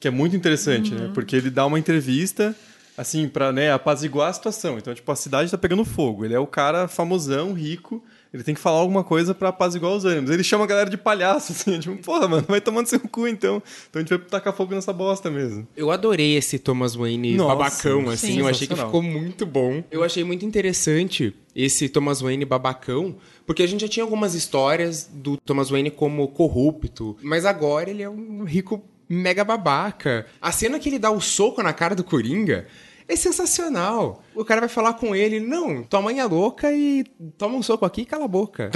Que 0.00 0.08
é 0.08 0.10
muito 0.10 0.34
interessante, 0.34 0.92
né? 0.92 1.00
uhum. 1.00 1.06
né? 1.08 1.12
Porque 1.14 1.36
ele 1.36 1.50
dá 1.50 1.66
uma 1.66 1.78
entrevista 1.78 2.56
assim, 3.00 3.26
pra 3.26 3.50
né, 3.50 3.72
apaziguar 3.72 4.28
a 4.28 4.32
situação. 4.32 4.76
Então, 4.76 4.94
tipo, 4.94 5.10
a 5.10 5.16
cidade 5.16 5.50
tá 5.50 5.56
pegando 5.56 5.86
fogo. 5.86 6.22
Ele 6.22 6.34
é 6.34 6.38
o 6.38 6.46
cara 6.46 6.86
famosão, 6.86 7.54
rico. 7.54 8.04
Ele 8.32 8.44
tem 8.44 8.54
que 8.54 8.60
falar 8.60 8.78
alguma 8.78 9.02
coisa 9.02 9.34
para 9.34 9.48
apaziguar 9.48 9.92
os 9.92 10.04
ânimos. 10.04 10.30
Ele 10.30 10.44
chama 10.44 10.64
a 10.64 10.66
galera 10.66 10.90
de 10.90 10.98
palhaço, 10.98 11.50
assim, 11.52 11.80
tipo, 11.80 11.96
porra, 11.96 12.28
mano, 12.28 12.44
vai 12.46 12.60
tomando 12.60 12.86
seu 12.86 13.00
cu 13.00 13.26
então. 13.26 13.62
Então 13.88 14.00
a 14.00 14.02
gente 14.02 14.10
vai 14.10 14.18
tacar 14.18 14.52
fogo 14.52 14.74
nessa 14.74 14.92
bosta 14.92 15.30
mesmo. 15.30 15.66
Eu 15.74 15.90
adorei 15.90 16.36
esse 16.36 16.58
Thomas 16.58 16.94
Wayne 16.94 17.36
Nossa, 17.36 17.56
babacão, 17.56 18.10
assim. 18.10 18.34
Sim. 18.34 18.40
Eu 18.40 18.48
achei 18.48 18.68
que 18.68 18.76
ficou 18.76 19.02
muito 19.02 19.46
bom. 19.46 19.82
Eu 19.90 20.04
achei 20.04 20.22
muito 20.22 20.44
interessante 20.44 21.34
esse 21.56 21.88
Thomas 21.88 22.20
Wayne 22.20 22.44
babacão, 22.44 23.16
porque 23.46 23.62
a 23.62 23.66
gente 23.66 23.80
já 23.80 23.88
tinha 23.88 24.04
algumas 24.04 24.34
histórias 24.34 25.10
do 25.10 25.38
Thomas 25.38 25.70
Wayne 25.70 25.90
como 25.90 26.28
corrupto, 26.28 27.16
mas 27.22 27.46
agora 27.46 27.88
ele 27.88 28.02
é 28.02 28.10
um 28.10 28.44
rico 28.44 28.84
mega 29.10 29.42
babaca. 29.42 30.24
A 30.40 30.52
cena 30.52 30.78
que 30.78 30.88
ele 30.88 30.98
dá 30.98 31.10
o 31.10 31.20
soco 31.20 31.60
na 31.60 31.72
cara 31.72 31.96
do 31.96 32.04
Coringa 32.04 32.68
é 33.12 33.16
sensacional. 33.16 34.22
O 34.34 34.44
cara 34.44 34.60
vai 34.60 34.68
falar 34.68 34.94
com 34.94 35.14
ele, 35.14 35.40
não, 35.40 35.82
tua 35.82 36.00
mãe 36.00 36.20
é 36.20 36.24
louca 36.24 36.72
e 36.72 37.04
toma 37.36 37.56
um 37.56 37.62
soco 37.62 37.84
aqui 37.84 38.02
e 38.02 38.06
cala 38.06 38.24
a 38.24 38.28
boca. 38.28 38.70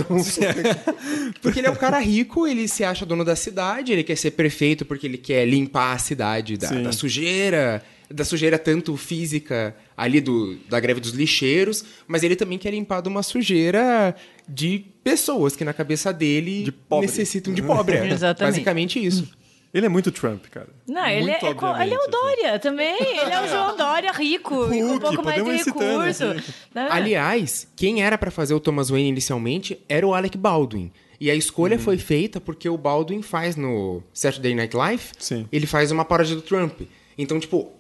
porque 1.40 1.60
ele 1.60 1.68
é 1.68 1.70
um 1.70 1.76
cara 1.76 1.98
rico, 1.98 2.46
ele 2.46 2.66
se 2.66 2.82
acha 2.82 3.06
dono 3.06 3.24
da 3.24 3.36
cidade, 3.36 3.92
ele 3.92 4.02
quer 4.02 4.16
ser 4.16 4.32
prefeito 4.32 4.84
porque 4.84 5.06
ele 5.06 5.18
quer 5.18 5.46
limpar 5.46 5.92
a 5.92 5.98
cidade 5.98 6.56
da, 6.56 6.68
da 6.68 6.92
sujeira, 6.92 7.82
da 8.10 8.24
sujeira 8.24 8.58
tanto 8.58 8.96
física 8.96 9.74
ali 9.96 10.20
do, 10.20 10.56
da 10.68 10.80
greve 10.80 11.00
dos 11.00 11.12
lixeiros, 11.12 11.84
mas 12.06 12.22
ele 12.22 12.34
também 12.34 12.58
quer 12.58 12.70
limpar 12.72 13.00
de 13.00 13.08
uma 13.08 13.22
sujeira 13.22 14.14
de 14.48 14.84
pessoas 15.02 15.54
que 15.54 15.64
na 15.64 15.72
cabeça 15.72 16.12
dele 16.12 16.74
necessitam 17.00 17.54
de 17.54 17.62
pobre. 17.62 17.98
Exatamente. 18.10 18.54
Basicamente 18.54 19.04
isso. 19.04 19.28
Ele 19.74 19.87
é 19.87 19.88
muito 19.88 20.12
Trump, 20.12 20.44
cara. 20.52 20.68
Não, 20.87 21.04
ele 21.04 21.32
é, 21.32 21.38
ele 21.42 21.46
é 21.46 21.52
o 21.52 21.72
assim. 21.72 22.10
Dória 22.10 22.50
assim. 22.50 22.58
também. 22.60 22.94
Ele 23.20 23.32
é 23.32 23.42
o 23.42 23.48
João 23.48 23.76
Dória 23.76 24.12
rico, 24.12 24.54
Hulk, 24.66 24.78
com 24.78 24.92
um 24.92 24.98
pouco 25.00 25.24
mais 25.24 25.44
de 25.44 25.50
recurso. 25.50 26.24
Assim. 26.24 26.52
Né? 26.72 26.88
Aliás, 26.90 27.66
quem 27.76 28.02
era 28.02 28.16
para 28.16 28.30
fazer 28.30 28.54
o 28.54 28.60
Thomas 28.60 28.88
Wayne 28.88 29.08
inicialmente 29.08 29.80
era 29.88 30.06
o 30.06 30.14
Alec 30.14 30.38
Baldwin. 30.38 30.92
E 31.20 31.30
a 31.30 31.34
escolha 31.34 31.76
hum. 31.76 31.80
foi 31.80 31.98
feita 31.98 32.40
porque 32.40 32.68
o 32.68 32.76
Baldwin 32.76 33.22
faz 33.22 33.56
no 33.56 34.02
Saturday 34.12 34.54
Night 34.54 34.76
Live, 34.76 35.02
Sim. 35.18 35.48
ele 35.50 35.66
faz 35.66 35.90
uma 35.90 36.04
paródia 36.04 36.37
do 36.37 36.42
Trump. 36.42 36.82
Então, 37.16 37.38
tipo, 37.38 37.72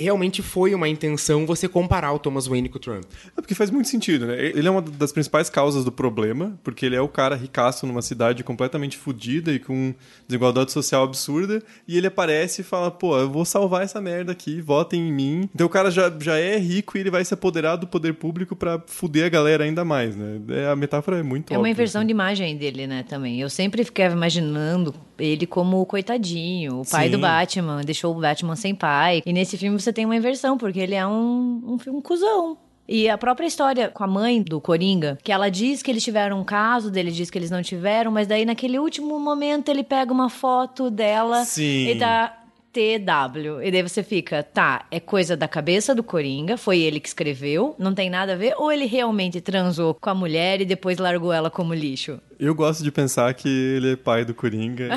realmente 0.00 0.42
foi 0.42 0.74
uma 0.74 0.88
intenção 0.88 1.46
você 1.46 1.68
comparar 1.68 2.12
o 2.12 2.18
Thomas 2.18 2.46
Wayne 2.46 2.68
com 2.68 2.78
o 2.78 2.80
Trump. 2.80 3.04
É 3.36 3.40
porque 3.40 3.54
faz 3.54 3.70
muito 3.70 3.88
sentido, 3.88 4.26
né? 4.26 4.36
Ele 4.38 4.66
é 4.66 4.70
uma 4.70 4.82
das 4.82 5.12
principais 5.12 5.50
causas 5.50 5.84
do 5.84 5.92
problema, 5.92 6.58
porque 6.62 6.86
ele 6.86 6.96
é 6.96 7.00
o 7.00 7.08
cara 7.08 7.36
ricaço 7.36 7.86
numa 7.86 8.02
cidade 8.02 8.42
completamente 8.42 8.96
fodida 8.96 9.52
e 9.52 9.58
com 9.58 9.94
desigualdade 10.26 10.72
social 10.72 11.04
absurda, 11.04 11.62
e 11.86 11.96
ele 11.96 12.06
aparece 12.06 12.62
e 12.62 12.64
fala, 12.64 12.90
pô, 12.90 13.18
eu 13.18 13.30
vou 13.30 13.44
salvar 13.44 13.82
essa 13.82 14.00
merda 14.00 14.32
aqui, 14.32 14.60
votem 14.60 15.08
em 15.08 15.12
mim. 15.12 15.48
Então 15.54 15.66
o 15.66 15.70
cara 15.70 15.90
já, 15.90 16.12
já 16.20 16.36
é 16.38 16.56
rico 16.58 16.96
e 16.96 17.00
ele 17.00 17.10
vai 17.10 17.24
se 17.24 17.34
apoderar 17.34 17.76
do 17.76 17.86
poder 17.86 18.14
público 18.14 18.56
para 18.56 18.82
fuder 18.86 19.26
a 19.26 19.28
galera 19.28 19.64
ainda 19.64 19.84
mais, 19.84 20.16
né? 20.16 20.40
É, 20.48 20.68
a 20.68 20.76
metáfora 20.76 21.18
é 21.18 21.22
muito 21.22 21.52
É 21.52 21.56
óbvia, 21.56 21.58
uma 21.58 21.70
inversão 21.70 22.00
assim. 22.00 22.06
de 22.06 22.12
imagem 22.12 22.56
dele, 22.56 22.86
né, 22.86 23.04
também. 23.08 23.40
Eu 23.40 23.50
sempre 23.50 23.84
ficava 23.84 24.14
imaginando 24.14 24.94
ele 25.18 25.46
como 25.46 25.80
o 25.80 25.86
coitadinho, 25.86 26.80
o 26.80 26.86
pai 26.86 27.06
Sim. 27.06 27.12
do 27.12 27.18
Batman, 27.18 27.82
deixou 27.84 28.16
o 28.16 28.20
Batman 28.20 28.56
sem 28.56 28.74
pai. 28.74 29.22
E 29.26 29.32
nesse 29.32 29.56
filme 29.58 29.78
você 29.78 29.89
tem 29.92 30.04
uma 30.04 30.16
inversão, 30.16 30.56
porque 30.56 30.80
ele 30.80 30.94
é 30.94 31.06
um, 31.06 31.78
um, 31.86 31.96
um 31.96 32.00
cuzão. 32.00 32.56
E 32.92 33.08
a 33.08 33.16
própria 33.16 33.46
história 33.46 33.88
com 33.88 34.02
a 34.02 34.06
mãe 34.06 34.42
do 34.42 34.60
Coringa, 34.60 35.16
que 35.22 35.30
ela 35.30 35.48
diz 35.48 35.80
que 35.80 35.90
eles 35.92 36.02
tiveram 36.02 36.40
um 36.40 36.44
caso, 36.44 36.90
dele 36.90 37.12
diz 37.12 37.30
que 37.30 37.38
eles 37.38 37.50
não 37.50 37.62
tiveram, 37.62 38.10
mas 38.10 38.26
daí 38.26 38.44
naquele 38.44 38.80
último 38.80 39.20
momento 39.20 39.68
ele 39.68 39.84
pega 39.84 40.12
uma 40.12 40.28
foto 40.28 40.90
dela 40.90 41.44
Sim. 41.44 41.86
e 41.86 41.94
dá 41.94 42.36
TW. 42.72 43.62
E 43.62 43.70
daí 43.70 43.82
você 43.82 44.02
fica, 44.02 44.42
tá, 44.42 44.86
é 44.90 44.98
coisa 44.98 45.36
da 45.36 45.46
cabeça 45.46 45.94
do 45.94 46.02
Coringa, 46.02 46.56
foi 46.56 46.80
ele 46.80 46.98
que 46.98 47.06
escreveu, 47.08 47.76
não 47.78 47.94
tem 47.94 48.10
nada 48.10 48.32
a 48.32 48.36
ver, 48.36 48.54
ou 48.56 48.72
ele 48.72 48.86
realmente 48.86 49.40
transou 49.40 49.94
com 49.94 50.10
a 50.10 50.14
mulher 50.14 50.60
e 50.60 50.64
depois 50.64 50.98
largou 50.98 51.32
ela 51.32 51.48
como 51.48 51.72
lixo? 51.72 52.20
Eu 52.40 52.54
gosto 52.54 52.82
de 52.82 52.90
pensar 52.90 53.34
que 53.34 53.48
ele 53.48 53.92
é 53.92 53.96
pai 53.96 54.24
do 54.24 54.32
Coringa. 54.32 54.88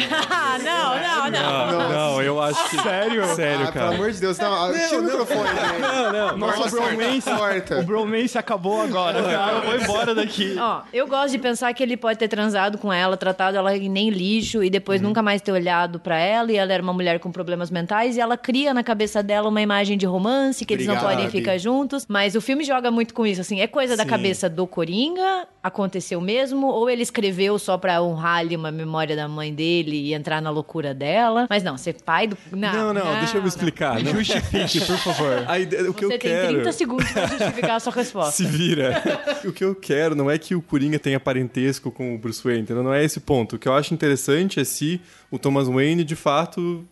não, 0.64 1.02
não, 1.02 1.30
não, 1.30 1.72
não. 1.72 1.90
Não, 1.90 2.22
eu 2.22 2.42
acho 2.42 2.70
que. 2.70 2.82
Sério? 2.82 3.26
Sério, 3.36 3.68
ah, 3.68 3.72
cara. 3.72 3.90
Pelo 3.90 4.02
amor 4.02 4.12
de 4.14 4.20
Deus, 4.22 4.38
não. 4.38 4.68
não 4.70 4.74
tira 4.74 5.02
o 5.02 5.04
microfone. 5.04 5.50
Não, 5.82 6.12
não. 6.14 6.38
Nossa, 6.38 6.68
o 6.68 6.72
bromance, 6.72 7.30
o 7.82 7.84
bromance 7.84 8.38
acabou 8.38 8.82
agora. 8.82 9.22
Cara. 9.22 9.58
Eu 9.58 9.62
vou 9.62 9.76
embora 9.76 10.16
daqui. 10.16 10.56
Ó, 10.58 10.84
eu 10.94 11.06
gosto 11.06 11.32
de 11.34 11.40
pensar 11.40 11.74
que 11.74 11.84
ele 11.84 11.98
pode 11.98 12.18
ter 12.18 12.30
transado 12.30 12.78
com 12.78 12.94
ela, 12.94 13.18
tratado 13.18 13.58
ela 13.58 13.72
nem 13.74 14.10
lixo 14.10 14.64
e 14.64 14.70
depois 14.70 15.02
uhum. 15.02 15.10
nunca 15.10 15.22
mais 15.22 15.42
ter 15.42 15.52
olhado 15.52 16.00
para 16.00 16.18
ela 16.18 16.50
e 16.50 16.56
ela 16.56 16.72
era 16.72 16.82
uma 16.82 16.94
mulher 16.94 17.20
com 17.20 17.30
problemas 17.30 17.70
mentais 17.70 18.16
e 18.16 18.22
ela 18.22 18.38
cria 18.38 18.74
na 18.74 18.84
cabeça 18.84 19.22
dela 19.22 19.50
uma 19.50 19.62
imagem 19.62 19.98
de 19.98 20.06
romance 20.06 20.64
que 20.64 20.74
Obrigado, 20.76 20.94
eles 20.94 21.04
não 21.04 21.10
podem 21.10 21.30
ficar 21.30 21.58
juntos. 21.58 22.06
Mas 22.08 22.36
o 22.36 22.42
filme 22.42 22.64
joga 22.64 22.90
muito 22.90 23.14
com 23.14 23.28
isso, 23.28 23.42
assim, 23.42 23.60
é 23.60 23.68
coisa 23.68 23.94
Sim. 23.94 23.98
da 23.98 24.06
cabeça 24.06 24.50
do 24.50 24.66
Coringa, 24.66 25.46
aconteceu 25.64 26.20
mesmo, 26.20 26.68
ou 26.68 26.90
ele 26.90 27.02
escreveu 27.02 27.58
só 27.58 27.78
pra 27.78 28.02
honrar 28.02 28.40
ali 28.40 28.54
uma 28.54 28.70
memória 28.70 29.16
da 29.16 29.30
mãe 29.30 29.54
dele 29.54 29.96
e 29.96 30.14
entrar 30.14 30.42
na 30.42 30.50
loucura 30.50 30.94
dela. 30.94 31.48
Mas 31.50 31.64
não, 31.64 31.78
ser 31.78 31.94
pai 32.04 32.28
do. 32.28 32.38
Não, 32.52 32.74
não, 32.74 32.94
não, 32.94 33.06
não 33.06 33.20
deixa 33.20 33.38
eu 33.38 33.42
me 33.42 33.48
explicar. 33.48 34.04
Não. 34.04 34.12
Justifique, 34.12 34.82
por 34.82 34.98
favor. 34.98 35.46
A 35.48 35.58
ideia, 35.58 35.90
o 35.90 35.94
que 35.94 36.06
Você 36.06 36.16
eu 36.16 36.20
quero... 36.20 36.48
tem 36.48 36.56
30 36.56 36.72
segundos 36.74 37.10
pra 37.12 37.28
justificar 37.28 37.78
a 37.78 37.80
sua 37.80 37.94
resposta. 37.94 38.32
Se 38.34 38.46
vira. 38.46 39.02
o 39.46 39.54
que 39.54 39.64
eu 39.64 39.74
quero 39.74 40.16
não 40.16 40.30
é 40.30 40.38
que 40.38 40.54
o 40.54 40.62
Coringa 40.62 41.00
tenha 41.00 41.20
parentesco 41.20 41.90
com 41.90 42.14
o 42.14 42.18
Bruce 42.18 42.44
Wayne, 42.44 42.64
entendeu? 42.64 42.84
Não 42.84 42.94
é 42.94 43.04
esse 43.04 43.22
ponto. 43.22 43.56
O 43.56 43.60
que 43.60 43.68
eu 43.68 43.74
acho 43.74 43.94
interessante 43.94 44.60
é 44.60 44.66
se 44.66 45.00
o 45.32 45.40
Thomas 45.40 45.70
Wayne, 45.70 46.04
de 46.04 46.16
fato, 46.16 46.86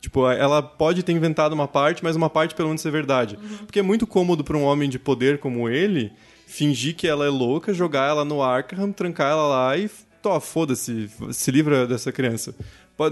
Tipo, 0.00 0.30
ela 0.30 0.62
pode 0.62 1.02
ter 1.02 1.12
inventado 1.12 1.52
uma 1.52 1.66
parte, 1.66 2.04
mas 2.04 2.14
uma 2.14 2.30
parte 2.30 2.54
pelo 2.54 2.68
menos 2.68 2.84
é 2.84 2.90
verdade. 2.90 3.36
Uhum. 3.42 3.56
Porque 3.66 3.78
é 3.78 3.82
muito 3.82 4.06
cômodo 4.06 4.44
para 4.44 4.56
um 4.56 4.62
homem 4.62 4.88
de 4.88 4.98
poder 4.98 5.38
como 5.38 5.68
ele 5.68 6.12
fingir 6.56 6.96
que 6.96 7.06
ela 7.06 7.26
é 7.26 7.28
louca, 7.28 7.74
jogar 7.74 8.08
ela 8.08 8.24
no 8.24 8.42
Arkham, 8.42 8.90
trancar 8.90 9.30
ela 9.30 9.46
lá 9.46 9.76
e 9.76 9.90
Tó, 10.22 10.40
foda-se, 10.40 11.08
se 11.30 11.50
livra 11.52 11.86
dessa 11.86 12.10
criança. 12.10 12.52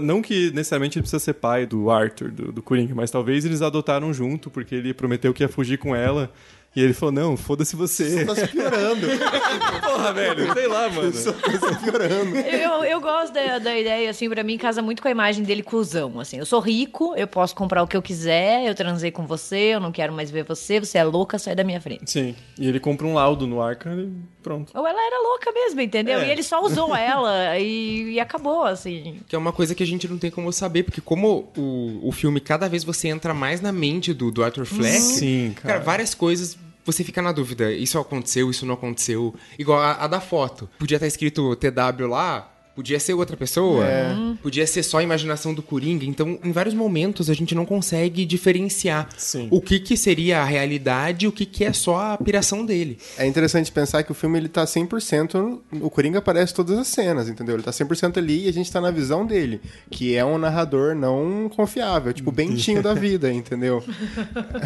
Não 0.01 0.21
que 0.21 0.51
necessariamente 0.51 0.97
ele 0.97 1.03
precisa 1.03 1.19
ser 1.23 1.35
pai 1.35 1.65
do 1.65 1.89
Arthur, 1.89 2.29
do, 2.29 2.51
do 2.51 2.61
Coringa, 2.61 2.93
mas 2.93 3.09
talvez 3.09 3.45
eles 3.45 3.61
adotaram 3.61 4.11
junto, 4.11 4.49
porque 4.49 4.75
ele 4.75 4.93
prometeu 4.93 5.33
que 5.33 5.43
ia 5.43 5.47
fugir 5.47 5.77
com 5.77 5.95
ela. 5.95 6.29
E 6.75 6.81
ele 6.81 6.93
falou, 6.93 7.13
não, 7.13 7.37
foda-se 7.37 7.73
você. 7.73 8.09
Você 8.09 8.25
tá 8.25 8.35
se 8.35 8.47
piorando. 8.49 9.07
Porra, 9.81 10.11
velho, 10.11 10.53
sei 10.53 10.67
lá, 10.67 10.89
mano. 10.89 11.11
Você 11.11 11.31
tá 11.31 11.73
se 11.73 11.83
piorando. 11.83 12.35
Eu, 12.35 12.83
eu 12.83 12.99
gosto 12.99 13.33
da, 13.33 13.59
da 13.59 13.79
ideia, 13.79 14.09
assim, 14.09 14.29
pra 14.29 14.43
mim 14.43 14.57
casa 14.57 14.81
muito 14.81 15.01
com 15.01 15.07
a 15.07 15.11
imagem 15.11 15.45
dele 15.45 15.63
cuzão, 15.63 16.19
assim. 16.19 16.37
Eu 16.37 16.45
sou 16.45 16.59
rico, 16.59 17.13
eu 17.15 17.27
posso 17.27 17.55
comprar 17.55 17.81
o 17.81 17.87
que 17.87 17.95
eu 17.95 18.01
quiser, 18.01 18.65
eu 18.65 18.75
transei 18.75 19.09
com 19.09 19.25
você, 19.25 19.75
eu 19.75 19.79
não 19.79 19.91
quero 19.91 20.11
mais 20.11 20.29
ver 20.29 20.43
você, 20.43 20.81
você 20.81 20.97
é 20.97 21.03
louca, 21.05 21.39
sai 21.39 21.55
da 21.55 21.63
minha 21.63 21.79
frente. 21.79 22.11
Sim, 22.11 22.35
e 22.59 22.67
ele 22.67 22.79
compra 22.79 23.07
um 23.07 23.13
laudo 23.13 23.47
no 23.47 23.61
Arca 23.61 23.89
e 23.93 24.11
pronto. 24.43 24.77
Ou 24.77 24.85
ela 24.85 25.01
era 25.01 25.21
louca 25.21 25.51
mesmo, 25.53 25.79
entendeu? 25.79 26.19
É. 26.19 26.27
E 26.27 26.31
ele 26.31 26.43
só 26.43 26.61
usou 26.61 26.93
ela 26.93 27.57
e, 27.57 28.15
e, 28.15 28.19
acabou, 28.19 28.65
assim. 28.65 29.21
Que 29.29 29.35
é 29.35 29.39
uma 29.39 29.53
coisa 29.53 29.73
que 29.73 29.81
a 29.81 29.87
gente 29.87 30.09
não 30.09 30.17
tem 30.17 30.29
como 30.29 30.51
saber, 30.51 30.83
porque 30.83 30.99
como 30.99 31.49
o, 31.57 32.09
o 32.09 32.11
filme, 32.11 32.41
cada 32.41 32.67
vez 32.67 32.83
você 32.83 33.07
entra 33.07 33.33
mais 33.33 33.61
na 33.61 33.71
mente 33.71 34.13
do, 34.13 34.29
do 34.29 34.43
Arthur 34.43 34.65
Fleck, 34.65 34.99
Sim, 34.99 35.53
cara. 35.55 35.75
cara 35.75 35.83
várias 35.85 36.13
coisas 36.13 36.64
você 36.85 37.03
fica 37.03 37.21
na 37.21 37.31
dúvida, 37.31 37.71
isso 37.71 37.97
aconteceu, 37.97 38.49
isso 38.49 38.65
não 38.65 38.75
aconteceu. 38.75 39.33
Igual 39.57 39.79
a, 39.79 39.93
a 40.03 40.07
da 40.07 40.21
foto. 40.21 40.69
Podia 40.77 40.97
estar 40.97 41.07
escrito 41.07 41.55
TW 41.55 42.07
lá, 42.07 42.54
Podia 42.75 42.99
ser 42.99 43.13
outra 43.13 43.37
pessoa, 43.37 43.85
é. 43.85 44.13
podia 44.43 44.67
ser 44.67 44.83
só 44.83 44.97
a 44.97 45.03
imaginação 45.03 45.53
do 45.53 45.63
Coringa. 45.63 46.05
Então, 46.05 46.37
em 46.43 46.51
vários 46.51 46.75
momentos, 46.75 47.29
a 47.29 47.33
gente 47.33 47.55
não 47.55 47.65
consegue 47.65 48.25
diferenciar 48.25 49.07
Sim. 49.17 49.47
o 49.49 49.61
que, 49.61 49.79
que 49.79 49.95
seria 49.95 50.41
a 50.41 50.43
realidade 50.43 51.25
e 51.25 51.27
o 51.27 51.31
que, 51.31 51.45
que 51.45 51.63
é 51.63 51.71
só 51.71 52.13
a 52.13 52.17
piração 52.17 52.65
dele. 52.65 52.97
É 53.17 53.25
interessante 53.25 53.71
pensar 53.71 54.03
que 54.03 54.11
o 54.11 54.15
filme 54.15 54.37
ele 54.37 54.49
tá 54.49 54.65
100%. 54.65 55.59
O 55.79 55.89
Coringa 55.89 56.19
aparece 56.19 56.53
todas 56.53 56.77
as 56.77 56.87
cenas, 56.87 57.29
entendeu? 57.29 57.55
Ele 57.55 57.63
tá 57.63 57.71
100% 57.71 58.17
ali 58.17 58.45
e 58.45 58.49
a 58.49 58.53
gente 58.53 58.69
tá 58.71 58.81
na 58.81 58.91
visão 58.91 59.25
dele, 59.25 59.61
que 59.89 60.13
é 60.13 60.25
um 60.25 60.37
narrador 60.37 60.95
não 60.95 61.49
confiável, 61.55 62.11
tipo 62.11 62.29
o 62.29 62.33
Bentinho 62.33 62.83
da 62.83 62.93
vida, 62.95 63.31
entendeu? 63.31 63.81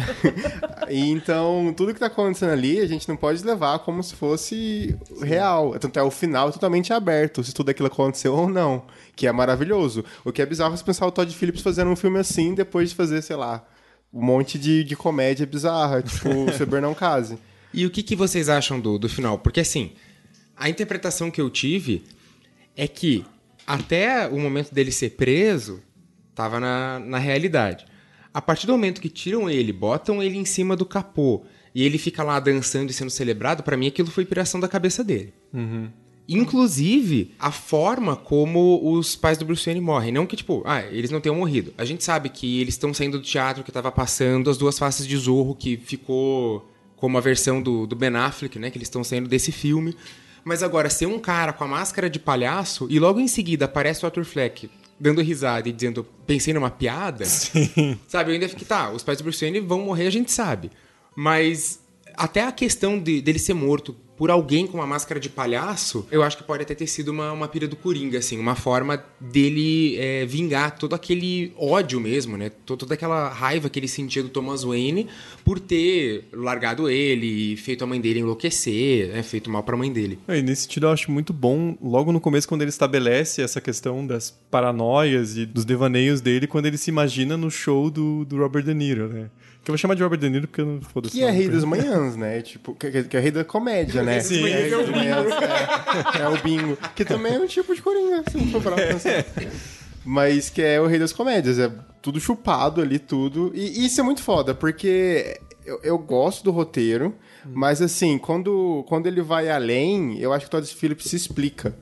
e 0.90 1.10
então, 1.10 1.72
tudo 1.76 1.94
que 1.94 2.00
tá 2.00 2.06
acontecendo 2.06 2.50
ali, 2.50 2.80
a 2.80 2.86
gente 2.86 3.08
não 3.08 3.16
pode 3.16 3.44
levar 3.44 3.78
como 3.80 4.02
se 4.02 4.16
fosse 4.16 4.96
real. 5.22 5.78
Tanto 5.78 5.98
é 5.98 6.02
o 6.02 6.10
final 6.10 6.48
é 6.48 6.52
totalmente 6.52 6.92
aberto. 6.92 7.44
Se 7.44 7.54
tudo 7.54 7.70
aquilo 7.70 7.86
aconteceu 8.02 8.34
ou 8.34 8.48
não. 8.48 8.84
Que 9.14 9.26
é 9.26 9.32
maravilhoso. 9.32 10.04
O 10.24 10.32
que 10.32 10.40
é 10.40 10.46
bizarro 10.46 10.74
é 10.74 10.78
pensar 10.78 11.06
o 11.06 11.10
Todd 11.10 11.34
Phillips 11.34 11.62
fazendo 11.62 11.90
um 11.90 11.96
filme 11.96 12.18
assim 12.18 12.54
depois 12.54 12.90
de 12.90 12.94
fazer, 12.94 13.22
sei 13.22 13.36
lá, 13.36 13.66
um 14.12 14.22
monte 14.22 14.58
de, 14.58 14.84
de 14.84 14.96
comédia 14.96 15.46
bizarra, 15.46 16.02
tipo 16.02 16.28
Sober 16.56 16.80
Não 16.80 16.94
Case. 16.94 17.38
E 17.72 17.86
o 17.86 17.90
que, 17.90 18.02
que 18.02 18.16
vocês 18.16 18.48
acham 18.48 18.80
do, 18.80 18.98
do 18.98 19.08
final? 19.08 19.38
Porque 19.38 19.60
assim, 19.60 19.92
a 20.56 20.68
interpretação 20.68 21.30
que 21.30 21.40
eu 21.40 21.48
tive 21.48 22.04
é 22.76 22.88
que 22.88 23.24
até 23.66 24.26
o 24.26 24.38
momento 24.38 24.74
dele 24.74 24.90
ser 24.90 25.10
preso, 25.10 25.80
tava 26.34 26.58
na, 26.58 26.98
na 26.98 27.18
realidade. 27.18 27.86
A 28.32 28.40
partir 28.40 28.66
do 28.66 28.72
momento 28.72 29.00
que 29.00 29.08
tiram 29.08 29.48
ele, 29.48 29.72
botam 29.72 30.22
ele 30.22 30.36
em 30.36 30.44
cima 30.44 30.76
do 30.76 30.84
capô 30.86 31.44
e 31.74 31.84
ele 31.84 31.98
fica 31.98 32.22
lá 32.22 32.40
dançando 32.40 32.90
e 32.90 32.92
sendo 32.92 33.10
celebrado, 33.10 33.62
para 33.62 33.76
mim 33.76 33.86
aquilo 33.86 34.10
foi 34.10 34.24
piração 34.24 34.60
da 34.60 34.68
cabeça 34.68 35.04
dele. 35.04 35.32
Uhum. 35.52 35.88
Inclusive, 36.32 37.34
a 37.40 37.50
forma 37.50 38.14
como 38.14 38.80
os 38.94 39.16
pais 39.16 39.36
do 39.36 39.44
Bruce 39.44 39.64
Wayne 39.66 39.80
morrem. 39.80 40.12
Não 40.12 40.26
que, 40.26 40.36
tipo, 40.36 40.62
ah, 40.64 40.80
eles 40.82 41.10
não 41.10 41.20
tenham 41.20 41.34
morrido. 41.34 41.74
A 41.76 41.84
gente 41.84 42.04
sabe 42.04 42.28
que 42.28 42.60
eles 42.60 42.74
estão 42.74 42.94
saindo 42.94 43.18
do 43.18 43.24
teatro 43.24 43.64
que 43.64 43.70
estava 43.70 43.90
passando 43.90 44.48
As 44.48 44.56
Duas 44.56 44.78
Faces 44.78 45.08
de 45.08 45.16
Zorro, 45.16 45.56
que 45.56 45.76
ficou 45.76 46.70
como 46.94 47.18
a 47.18 47.20
versão 47.20 47.60
do, 47.60 47.84
do 47.84 47.96
Ben 47.96 48.14
Affleck, 48.14 48.60
né? 48.60 48.70
Que 48.70 48.78
eles 48.78 48.86
estão 48.86 49.02
saindo 49.02 49.28
desse 49.28 49.50
filme. 49.50 49.96
Mas 50.44 50.62
agora, 50.62 50.88
ser 50.88 51.06
um 51.06 51.18
cara 51.18 51.52
com 51.52 51.64
a 51.64 51.68
máscara 51.68 52.08
de 52.08 52.20
palhaço 52.20 52.86
e 52.88 53.00
logo 53.00 53.18
em 53.18 53.26
seguida 53.26 53.64
aparece 53.64 54.04
o 54.04 54.06
Arthur 54.06 54.24
Fleck 54.24 54.70
dando 55.00 55.22
risada 55.22 55.68
e 55.68 55.72
dizendo, 55.72 56.06
pensei 56.26 56.52
numa 56.52 56.70
piada. 56.70 57.24
Sim. 57.26 57.98
Sabe, 58.06 58.30
eu 58.30 58.34
ainda 58.34 58.48
fiquei, 58.48 58.66
tá, 58.66 58.90
os 58.92 59.02
pais 59.02 59.18
do 59.18 59.24
Bruce 59.24 59.40
Wayne 59.40 59.58
vão 59.60 59.80
morrer, 59.80 60.06
a 60.06 60.10
gente 60.10 60.30
sabe. 60.30 60.70
Mas 61.16 61.80
até 62.14 62.42
a 62.42 62.52
questão 62.52 62.98
de, 62.98 63.20
dele 63.22 63.38
ser 63.38 63.54
morto 63.54 63.96
por 64.20 64.30
alguém 64.30 64.66
com 64.66 64.76
uma 64.76 64.86
máscara 64.86 65.18
de 65.18 65.30
palhaço, 65.30 66.06
eu 66.10 66.22
acho 66.22 66.36
que 66.36 66.44
pode 66.44 66.62
até 66.62 66.74
ter 66.74 66.86
sido 66.86 67.08
uma, 67.08 67.32
uma 67.32 67.48
pira 67.48 67.66
do 67.66 67.74
Coringa, 67.74 68.18
assim, 68.18 68.38
uma 68.38 68.54
forma 68.54 69.02
dele 69.18 69.96
é, 69.96 70.26
vingar 70.26 70.76
todo 70.76 70.94
aquele 70.94 71.54
ódio 71.56 71.98
mesmo, 71.98 72.36
né? 72.36 72.50
Toda 72.50 72.92
aquela 72.92 73.30
raiva 73.30 73.70
que 73.70 73.78
ele 73.78 73.88
sentia 73.88 74.22
do 74.22 74.28
Thomas 74.28 74.62
Wayne 74.62 75.06
por 75.42 75.58
ter 75.58 76.28
largado 76.34 76.90
ele, 76.90 77.56
feito 77.56 77.82
a 77.82 77.86
mãe 77.86 77.98
dele 77.98 78.20
enlouquecer, 78.20 79.08
né? 79.08 79.22
feito 79.22 79.48
mal 79.48 79.62
para 79.62 79.74
a 79.74 79.78
mãe 79.78 79.90
dele. 79.90 80.18
É, 80.28 80.38
e 80.38 80.42
nesse 80.42 80.64
sentido 80.64 80.88
eu 80.88 80.90
acho 80.90 81.10
muito 81.10 81.32
bom, 81.32 81.74
logo 81.80 82.12
no 82.12 82.20
começo, 82.20 82.46
quando 82.46 82.60
ele 82.60 82.68
estabelece 82.68 83.40
essa 83.40 83.58
questão 83.58 84.06
das 84.06 84.30
paranoias 84.50 85.38
e 85.38 85.46
dos 85.46 85.64
devaneios 85.64 86.20
dele, 86.20 86.46
quando 86.46 86.66
ele 86.66 86.76
se 86.76 86.90
imagina 86.90 87.38
no 87.38 87.50
show 87.50 87.88
do, 87.88 88.26
do 88.26 88.36
Robert 88.36 88.64
De 88.64 88.74
Niro, 88.74 89.08
né? 89.08 89.30
Que 89.70 89.72
eu 89.72 89.74
vou 89.74 89.78
chamar 89.78 89.94
de 89.94 90.02
Robert 90.02 90.18
De 90.18 90.28
Niro 90.28 90.48
porque 90.48 90.60
eu 90.60 90.66
não 90.66 90.80
foda-se. 90.80 91.16
Que 91.16 91.22
é 91.22 91.30
rei 91.30 91.48
das 91.48 91.64
manhãs, 91.64 92.16
né? 92.16 92.42
Tipo, 92.42 92.74
que, 92.74 93.04
que 93.04 93.16
é 93.16 93.20
rei 93.20 93.30
da 93.30 93.44
comédia, 93.44 94.02
né? 94.02 94.18
Sim, 94.20 94.44
é, 94.46 94.68
é, 94.68 94.76
o 94.76 94.84
bingo. 94.86 94.98
É, 96.18 96.22
é, 96.22 96.28
o 96.28 96.36
bingo. 96.42 96.78
Que 96.96 97.04
também 97.04 97.34
é 97.34 97.38
um 97.38 97.46
tipo 97.46 97.72
de 97.74 97.80
coringa, 97.80 98.24
se 98.28 98.50
for 98.50 98.60
pra 98.60 98.74
pensar. 98.74 99.24
mas 100.04 100.50
que 100.50 100.60
é 100.60 100.80
o 100.80 100.86
rei 100.86 100.98
das 100.98 101.12
comédias. 101.12 101.58
É 101.58 101.70
tudo 102.02 102.18
chupado 102.18 102.80
ali, 102.80 102.98
tudo. 102.98 103.52
E, 103.54 103.80
e 103.80 103.86
isso 103.86 104.00
é 104.00 104.04
muito 104.04 104.22
foda, 104.22 104.54
porque 104.54 105.40
eu, 105.64 105.78
eu 105.84 105.98
gosto 105.98 106.42
do 106.42 106.50
roteiro, 106.50 107.14
hum. 107.46 107.50
mas 107.54 107.80
assim, 107.80 108.18
quando, 108.18 108.84
quando 108.88 109.06
ele 109.06 109.22
vai 109.22 109.48
além, 109.48 110.18
eu 110.18 110.32
acho 110.32 110.46
que 110.46 110.48
o 110.48 110.50
Todd 110.50 110.66
Phillips 110.66 111.08
se 111.08 111.14
explica. 111.14 111.76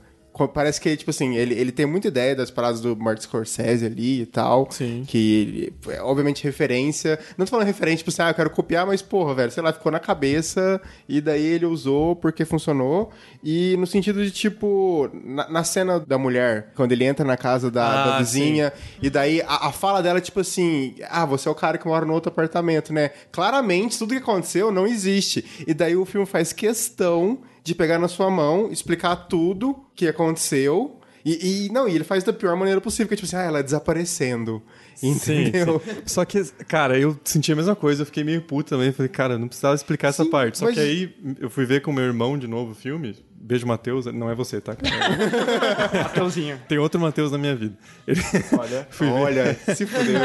Parece 0.47 0.81
que, 0.81 0.97
tipo 0.97 1.11
assim, 1.11 1.37
ele, 1.37 1.55
ele 1.55 1.73
tem 1.73 1.87
muita 1.87 2.09
ideia 2.09 2.37
das 2.37 2.51
paradas 2.51 2.81
do 2.81 2.97
Martin 2.97 3.23
Scorsese 3.23 3.87
ali 3.87 4.23
e 4.23 4.27
tal. 4.27 4.69
Sim. 4.71 5.05
Que, 5.07 5.73
é, 5.89 6.01
obviamente, 6.03 6.45
referência. 6.45 7.19
Não 7.37 7.45
tô 7.45 7.51
falando 7.51 7.67
referência, 7.67 7.99
tipo 7.99 8.11
assim, 8.11 8.23
ah, 8.23 8.31
eu 8.31 8.35
quero 8.35 8.51
copiar, 8.51 8.87
mas, 8.87 9.03
porra, 9.03 9.35
velho, 9.35 9.51
sei 9.51 9.63
lá, 9.63 9.73
ficou 9.73 9.91
na 9.91 9.99
cabeça 9.99 10.81
e 11.09 11.21
daí 11.21 11.45
ele 11.45 11.67
usou 11.67 12.15
porque 12.17 12.45
funcionou. 12.45 13.11
E 13.43 13.77
no 13.79 13.87
sentido 13.87 14.23
de, 14.23 14.31
tipo, 14.31 15.11
na, 15.13 15.49
na 15.49 15.65
cena 15.65 15.99
da 15.99 16.19
mulher, 16.19 16.73
quando 16.75 16.93
ele 16.93 17.05
entra 17.05 17.25
na 17.25 17.37
casa 17.37 17.71
da, 17.71 17.89
ah, 17.89 18.07
da 18.07 18.19
vizinha, 18.19 18.73
sim. 18.75 18.99
e 19.03 19.11
daí 19.11 19.41
a, 19.43 19.69
a, 19.69 19.73
fala 19.73 20.03
dela, 20.03 20.21
tipo 20.21 20.41
assim, 20.41 20.95
ah, 21.09 21.25
você 21.25 21.49
é 21.49 21.51
o 21.51 21.55
cara 21.55 21.79
que 21.79 21.87
mora 21.87 22.05
no 22.05 22.13
outro 22.13 22.31
apartamento, 22.31 22.93
né? 22.93 23.11
Claramente, 23.33 23.99
tudo 23.99 24.11
que 24.15 24.21
aconteceu 24.21 24.71
não 24.71 24.87
existe. 24.87 25.45
E 25.67 25.75
daí 25.75 25.97
o 25.97 26.05
filme 26.05 26.27
faz 26.27 26.53
questão 26.53 27.39
de 27.63 27.75
pegar 27.75 27.99
na 27.99 28.09
sua 28.09 28.31
mão, 28.31 28.71
explicar 28.71 29.17
tudo 29.17 29.85
que 29.95 30.07
aconteceu. 30.09 30.99
E, 31.25 31.67
e, 31.67 31.73
não, 31.73 31.89
e 31.89 31.95
ele 31.95 32.05
faz 32.05 32.25
da 32.25 32.33
pior 32.33 32.57
maneira 32.57 32.81
possível, 32.81 33.09
que 33.09 33.15
é 33.15 33.17
tipo 33.17 33.27
assim, 33.27 33.37
ah, 33.37 33.43
ela 33.43 33.59
é 33.59 33.63
desaparecendo. 33.63 34.63
Entendeu? 35.03 35.81
Sim, 35.85 35.93
sim. 35.93 36.03
Só 36.07 36.25
que, 36.25 36.43
cara, 36.67 36.99
eu 36.99 37.19
senti 37.25 37.53
a 37.53 37.57
mesma 37.57 37.77
coisa, 37.77 38.03
eu 38.03 38.07
fiquei 38.07 38.25
meio 38.25 38.43
puto 38.43 38.71
também. 38.71 38.93
Falei, 38.93 39.09
cara, 39.09 39.39
não 39.39 39.47
precisava 39.47 39.75
explicar 39.75 40.13
sim, 40.13 40.23
essa 40.23 40.31
parte. 40.31 40.59
Só 40.59 40.67
mas... 40.67 40.75
que 40.75 40.81
aí 40.81 41.15
eu 41.41 41.51
fui 41.51 41.65
ver 41.65 41.83
com 41.83 41.93
meu 41.93 42.05
irmão 42.05 42.39
de 42.39 42.47
novo 42.47 42.73
o 42.73 42.75
filme. 42.75 43.15
Beijo, 43.41 43.67
Matheus. 43.67 44.07
Não 44.07 44.29
é 44.29 44.35
você, 44.35 44.61
tá? 44.61 44.77
Mateuzinho. 46.03 46.61
Tem 46.67 46.79
outro 46.79 47.01
Matheus 47.01 47.31
na 47.31 47.39
minha 47.39 47.55
vida. 47.55 47.77
Ele... 48.07 48.21
Olha, 48.59 48.89
olha, 49.15 49.55
se 49.75 49.87
fudeu. 49.87 50.21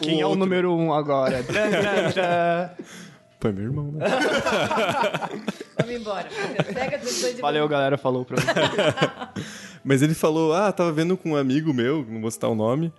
Quem 0.00 0.18
o 0.18 0.20
é 0.20 0.26
o 0.26 0.34
número 0.34 0.72
um 0.72 0.92
agora? 0.92 1.44
É 3.44 3.52
meu 3.52 3.64
irmão, 3.64 3.90
né? 3.92 4.06
Vamos 5.78 5.94
embora. 5.94 6.28
Pega 6.72 6.98
depois 6.98 7.40
Valeu, 7.40 7.68
galera, 7.68 7.98
falou 7.98 8.24
pra 8.24 8.36
mim. 8.36 8.46
Mas 9.84 10.00
ele 10.00 10.14
falou, 10.14 10.52
ah, 10.52 10.70
tava 10.70 10.92
vendo 10.92 11.16
com 11.16 11.32
um 11.32 11.36
amigo 11.36 11.74
meu, 11.74 12.06
não 12.08 12.20
vou 12.20 12.30
citar 12.30 12.48
o 12.48 12.54
nome. 12.54 12.92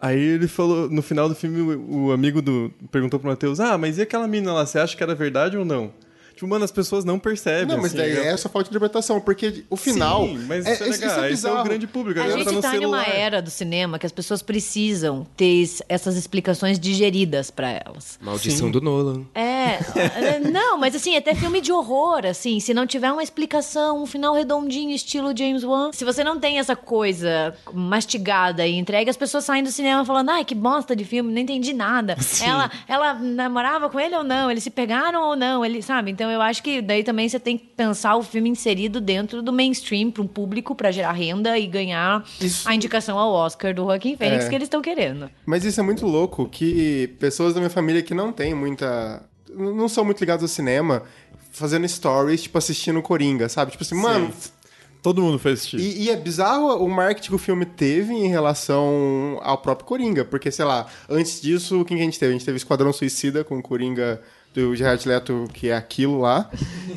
Aí 0.00 0.18
ele 0.20 0.48
falou, 0.48 0.90
no 0.90 1.00
final 1.00 1.28
do 1.28 1.34
filme, 1.34 1.60
o, 1.60 2.06
o 2.06 2.12
amigo 2.12 2.42
do 2.42 2.72
perguntou 2.90 3.20
pro 3.20 3.28
Matheus, 3.28 3.60
ah, 3.60 3.78
mas 3.78 3.98
e 3.98 4.02
aquela 4.02 4.26
mina 4.26 4.52
lá, 4.52 4.66
você 4.66 4.78
acha 4.78 4.96
que 4.96 5.02
era 5.02 5.14
verdade 5.14 5.56
ou 5.56 5.64
não? 5.64 5.92
Tipo, 6.34 6.48
mano, 6.48 6.64
as 6.64 6.72
pessoas 6.72 7.04
não 7.04 7.18
percebem. 7.18 7.66
Não, 7.66 7.76
mas 7.76 7.86
assim, 7.86 7.96
daí 7.96 8.12
é 8.12 8.26
essa 8.26 8.48
falta 8.48 8.68
de 8.68 8.76
interpretação, 8.76 9.20
porque 9.20 9.64
o 9.70 9.76
final. 9.76 10.26
Sim, 10.26 10.44
mas 10.46 10.66
é, 10.66 10.72
isso 10.72 10.82
é, 10.82 10.86
legal. 10.88 11.24
É 11.24 11.32
esse 11.32 11.46
é 11.46 11.52
o 11.52 11.62
grande 11.62 11.86
público. 11.86 12.20
A, 12.20 12.24
a 12.24 12.30
gente 12.30 12.60
tá, 12.60 12.72
tá 12.72 12.80
numa 12.80 13.04
era 13.04 13.40
do 13.40 13.50
cinema 13.50 13.98
que 13.98 14.06
as 14.06 14.12
pessoas 14.12 14.42
precisam 14.42 15.26
ter 15.36 15.64
essas 15.88 16.16
explicações 16.16 16.78
digeridas 16.78 17.50
para 17.50 17.70
elas. 17.70 18.18
Maldição 18.20 18.66
Sim. 18.66 18.72
do 18.72 18.80
Nolan. 18.80 19.24
É, 19.34 19.78
é. 19.94 20.40
Não, 20.40 20.76
mas 20.78 20.94
assim, 20.94 21.16
até 21.16 21.34
filme 21.34 21.60
de 21.60 21.72
horror, 21.72 22.26
assim, 22.26 22.58
se 22.60 22.74
não 22.74 22.86
tiver 22.86 23.12
uma 23.12 23.22
explicação, 23.22 24.02
um 24.02 24.06
final 24.06 24.34
redondinho, 24.34 24.90
estilo 24.90 25.36
James 25.36 25.62
Wan, 25.62 25.92
se 25.92 26.04
você 26.04 26.24
não 26.24 26.38
tem 26.38 26.58
essa 26.58 26.74
coisa 26.74 27.54
mastigada 27.72 28.66
e 28.66 28.76
entregue, 28.76 29.10
as 29.10 29.16
pessoas 29.16 29.44
saem 29.44 29.62
do 29.62 29.70
cinema 29.70 30.04
falando, 30.04 30.30
ai, 30.30 30.44
que 30.44 30.54
bosta 30.54 30.96
de 30.96 31.04
filme, 31.04 31.32
não 31.32 31.40
entendi 31.40 31.72
nada. 31.72 32.16
Ela, 32.44 32.70
ela 32.86 33.14
namorava 33.14 33.88
com 33.88 33.98
ele 33.98 34.14
ou 34.14 34.22
não? 34.22 34.50
Eles 34.50 34.64
se 34.64 34.70
pegaram 34.70 35.22
ou 35.22 35.36
não? 35.36 35.64
Ele, 35.64 35.80
sabe? 35.80 36.10
Então 36.10 36.23
eu 36.30 36.40
acho 36.40 36.62
que 36.62 36.80
daí 36.80 37.02
também 37.02 37.28
você 37.28 37.38
tem 37.38 37.56
que 37.58 37.66
pensar 37.66 38.16
o 38.16 38.22
filme 38.22 38.48
inserido 38.48 39.00
dentro 39.00 39.42
do 39.42 39.52
mainstream 39.52 40.10
para 40.10 40.22
um 40.22 40.26
público 40.26 40.74
para 40.74 40.90
gerar 40.90 41.12
renda 41.12 41.58
e 41.58 41.66
ganhar 41.66 42.24
isso... 42.40 42.68
a 42.68 42.74
indicação 42.74 43.18
ao 43.18 43.32
Oscar 43.32 43.74
do 43.74 43.82
Joaquim 43.84 44.16
Fênix 44.16 44.44
é. 44.44 44.48
que 44.48 44.54
eles 44.54 44.66
estão 44.66 44.82
querendo. 44.82 45.30
Mas 45.46 45.64
isso 45.64 45.80
é 45.80 45.82
muito 45.82 46.06
louco 46.06 46.48
que 46.48 47.08
pessoas 47.18 47.54
da 47.54 47.60
minha 47.60 47.70
família 47.70 48.02
que 48.02 48.14
não 48.14 48.32
têm 48.32 48.54
muita 48.54 49.22
não 49.56 49.88
são 49.88 50.04
muito 50.04 50.18
ligados 50.20 50.42
ao 50.42 50.48
cinema 50.48 51.04
fazendo 51.52 51.86
stories, 51.88 52.42
tipo 52.42 52.58
assistindo 52.58 53.00
Coringa, 53.00 53.48
sabe? 53.48 53.70
Tipo 53.70 53.84
assim, 53.84 53.94
Sim. 53.94 54.02
mano, 54.02 54.34
Todo 55.04 55.20
mundo 55.20 55.38
foi 55.38 55.52
assistir. 55.52 55.78
E, 55.78 56.04
e, 56.04 56.10
é 56.10 56.16
bizarro 56.16 56.82
o 56.82 56.88
marketing 56.88 57.28
que 57.28 57.34
o 57.34 57.38
filme 57.38 57.66
teve 57.66 58.14
em 58.14 58.26
relação 58.26 59.38
ao 59.42 59.58
próprio 59.58 59.86
Coringa. 59.86 60.24
Porque, 60.24 60.50
sei 60.50 60.64
lá, 60.64 60.86
antes 61.10 61.42
disso, 61.42 61.84
quem 61.84 61.98
que 61.98 62.02
a 62.02 62.06
gente 62.06 62.18
teve? 62.18 62.30
A 62.30 62.32
gente 62.32 62.44
teve 62.46 62.56
Esquadrão 62.56 62.90
Suicida 62.90 63.44
com 63.44 63.58
o 63.58 63.62
Coringa 63.62 64.22
do 64.54 64.74
Gerard 64.76 65.06
Leto, 65.06 65.48
que 65.52 65.68
é 65.68 65.76
aquilo 65.76 66.20
lá. 66.20 66.48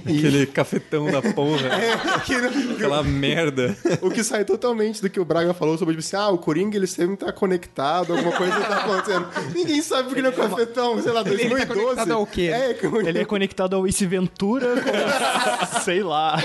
E... 0.06 0.18
Aquele 0.18 0.46
cafetão 0.46 1.10
da 1.10 1.22
porra. 1.22 1.68
é, 1.74 1.94
aquele... 1.94 2.74
Aquela 2.74 3.04
merda. 3.04 3.76
O 4.02 4.12
que 4.12 4.24
sai 4.24 4.46
totalmente 4.46 5.02
do 5.02 5.10
que 5.10 5.20
o 5.20 5.26
Braga 5.26 5.54
falou 5.54 5.78
sobre, 5.78 5.96
tipo 5.96 6.06
assim, 6.06 6.16
ah, 6.16 6.30
o 6.30 6.38
Coringa 6.38 6.78
ele 6.78 6.86
sempre 6.86 7.18
tá 7.18 7.32
conectado, 7.32 8.14
alguma 8.14 8.32
coisa 8.32 8.60
tá 8.62 8.78
acontecendo. 8.78 9.28
Ninguém 9.56 9.82
sabe 9.82 10.04
porque 10.04 10.20
ele 10.20 10.28
é 10.28 10.30
um 10.30 10.34
cafetão, 10.34 11.02
sei 11.02 11.12
lá, 11.12 11.24
2012. 11.24 11.62
Ele 11.62 11.66
tá 11.66 11.74
conectado 11.74 12.12
ao 12.14 12.26
quê? 12.28 12.52
É, 12.54 12.78
ele 13.08 13.20
é 13.20 13.26
conectado 13.26 13.76
ao 13.76 13.88
Ace 13.88 14.06
Ventura, 14.06 14.76
com... 14.76 15.82
sei 15.82 16.04
lá. 16.04 16.38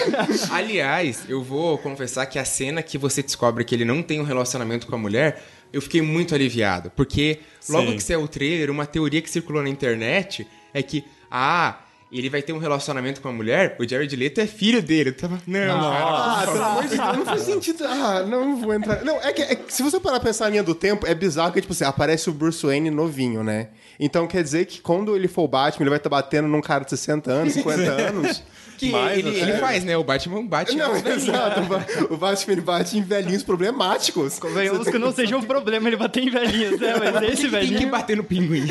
Aliás, 0.51 1.25
eu 1.29 1.42
vou 1.42 1.77
confessar 1.77 2.25
que 2.25 2.38
a 2.38 2.44
cena 2.44 2.83
que 2.83 2.96
você 2.96 3.22
descobre 3.22 3.64
que 3.64 3.75
ele 3.75 3.85
não 3.85 4.03
tem 4.03 4.18
um 4.18 4.25
relacionamento 4.25 4.87
com 4.87 4.94
a 4.94 4.98
mulher 4.98 5.42
eu 5.72 5.81
fiquei 5.81 6.03
muito 6.03 6.35
aliviado. 6.35 6.92
Porque 6.94 7.40
logo 7.68 7.90
Sim. 7.90 7.96
que 7.96 8.03
saiu 8.03 8.22
o 8.22 8.29
trailer, 8.29 8.70
uma 8.70 8.85
teoria 8.85 9.22
que 9.22 9.31
circulou 9.31 9.62
na 9.62 9.70
internet 9.70 10.46
é 10.72 10.82
que, 10.82 11.04
ah, 11.30 11.78
ele 12.12 12.28
vai 12.28 12.42
ter 12.42 12.52
um 12.52 12.58
relacionamento 12.58 13.22
com 13.22 13.28
a 13.28 13.32
mulher, 13.32 13.74
o 13.80 13.88
Jared 13.88 14.14
Leto 14.14 14.40
é 14.40 14.46
filho 14.46 14.82
dele. 14.82 15.12
Tava, 15.12 15.40
não, 15.46 15.80
ah, 15.80 16.42
pelo 16.44 16.62
amor 16.62 16.82
de 16.82 16.88
Deus, 16.90 17.16
não 17.16 17.24
faz 17.24 17.42
sentido. 17.42 17.85
Ah, 17.87 18.22
não 18.22 18.56
vou 18.61 18.74
entrar. 18.74 19.02
Não, 19.02 19.16
é 19.22 19.32
que, 19.32 19.40
é 19.40 19.54
que 19.54 19.72
se 19.72 19.82
você 19.82 19.98
parar 19.98 20.20
pra 20.20 20.28
pensar 20.28 20.44
na 20.44 20.50
linha 20.50 20.62
do 20.62 20.74
tempo, 20.74 21.06
é 21.06 21.14
bizarro 21.14 21.52
que, 21.52 21.61
tipo 21.62 21.72
assim, 21.72 21.85
aparece 21.85 22.28
o 22.28 22.32
Bruce 22.32 22.64
Wayne 22.64 22.90
novinho, 22.90 23.42
né? 23.42 23.68
Então 23.98 24.26
quer 24.26 24.42
dizer 24.42 24.66
que 24.66 24.80
quando 24.80 25.16
ele 25.16 25.26
for 25.26 25.44
o 25.44 25.48
Batman, 25.48 25.85
ele 25.85 25.90
vai 25.90 25.98
estar 25.98 26.11
tá 26.11 26.16
batendo 26.16 26.48
num 26.48 26.61
cara 26.61 26.85
de 26.85 26.90
60 26.90 27.30
anos, 27.30 27.54
50 27.54 27.82
anos. 27.82 28.42
Que 28.83 28.90
Mais, 28.90 29.16
ele, 29.16 29.29
ele 29.29 29.53
faz, 29.59 29.85
né? 29.85 29.97
O 29.97 30.03
Batman 30.03 30.45
bate. 30.45 30.75
Não, 30.75 30.97
exato. 30.97 31.61
O 32.11 32.16
Batman 32.16 32.53
ele 32.53 32.61
bate 32.61 32.99
em 32.99 33.03
velhinhos 33.03 33.45
problemáticos. 33.45 34.40
Convenhamos 34.40 34.88
que 34.88 34.99
não 34.99 35.12
seja 35.12 35.37
um 35.37 35.42
problema 35.42 35.88
ele 35.88 35.97
bater 35.97 36.25
em 36.25 36.31
velhinhos, 36.31 36.81
né? 36.81 36.95
Mas 36.99 37.33
esse 37.33 37.47
velhinho... 37.47 37.79
Tem 37.79 37.87
que 37.87 37.90
bater 37.90 38.16
no 38.16 38.25
pinguim. 38.25 38.66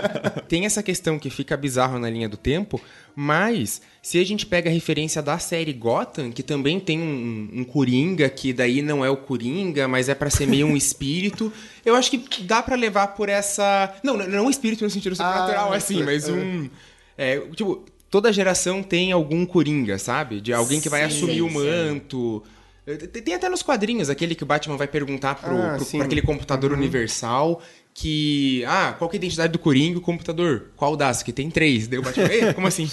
tem 0.48 0.64
essa 0.64 0.82
questão 0.82 1.18
que 1.18 1.28
fica 1.28 1.58
bizarro 1.58 1.98
na 1.98 2.08
linha 2.08 2.26
do 2.26 2.38
tempo, 2.38 2.80
mas 3.14 3.82
se 4.00 4.18
a 4.18 4.24
gente 4.24 4.46
pega 4.46 4.70
a 4.70 4.72
referência 4.72 5.20
da 5.20 5.38
série 5.38 5.74
Gotham, 5.74 6.32
que 6.32 6.42
também 6.42 6.80
tem 6.80 6.98
um, 6.98 7.60
um 7.60 7.64
Coringa, 7.64 8.30
que 8.30 8.54
daí 8.54 8.80
não 8.80 9.04
é 9.04 9.10
o 9.10 9.16
Coringa, 9.18 9.86
mas 9.86 10.08
é 10.08 10.14
para 10.14 10.30
ser 10.30 10.46
meio 10.46 10.66
um 10.66 10.76
espírito, 10.76 11.52
eu 11.84 11.94
acho 11.94 12.10
que 12.10 12.42
dá 12.44 12.62
para 12.62 12.76
levar 12.76 13.08
por 13.08 13.28
essa... 13.28 13.94
Não, 14.02 14.16
não 14.16 14.46
um 14.46 14.50
espírito 14.50 14.84
no 14.84 14.88
sentido 14.90 15.14
sobrenatural, 15.14 15.70
ah, 15.70 15.76
assim, 15.76 16.02
mas 16.02 16.26
é. 16.26 16.32
um... 16.32 16.70
É, 17.18 17.38
tipo, 17.54 17.84
toda 18.10 18.32
geração 18.32 18.82
tem 18.82 19.12
algum 19.12 19.46
coringa, 19.46 19.98
sabe? 19.98 20.40
De 20.40 20.52
alguém 20.52 20.80
que 20.80 20.88
vai 20.88 21.00
sim, 21.02 21.16
assumir 21.16 21.34
sim, 21.34 21.40
o 21.40 21.50
manto. 21.50 22.42
Eh, 22.86 22.96
tem 22.96 23.34
até 23.34 23.48
nos 23.48 23.62
quadrinhos 23.62 24.10
aquele 24.10 24.34
que 24.34 24.42
o 24.42 24.46
Batman 24.46 24.76
vai 24.76 24.88
perguntar 24.88 25.36
pro, 25.36 25.56
ah, 25.56 25.76
pro, 25.76 25.86
pro 25.86 26.02
aquele 26.02 26.22
computador 26.22 26.72
uhum. 26.72 26.78
universal 26.78 27.62
que. 27.94 28.64
Ah, 28.66 28.94
qual 28.98 29.08
que 29.08 29.16
é 29.16 29.18
a 29.18 29.20
identidade 29.20 29.52
do 29.52 29.58
Coringa 29.58 29.98
o 29.98 30.02
computador? 30.02 30.70
Qual 30.76 30.96
das? 30.96 31.22
Que 31.22 31.32
tem 31.32 31.50
três. 31.50 31.86
Daí 31.86 31.98
o 31.98 32.02
Batman. 32.02 32.52
como 32.54 32.66
assim? 32.66 32.90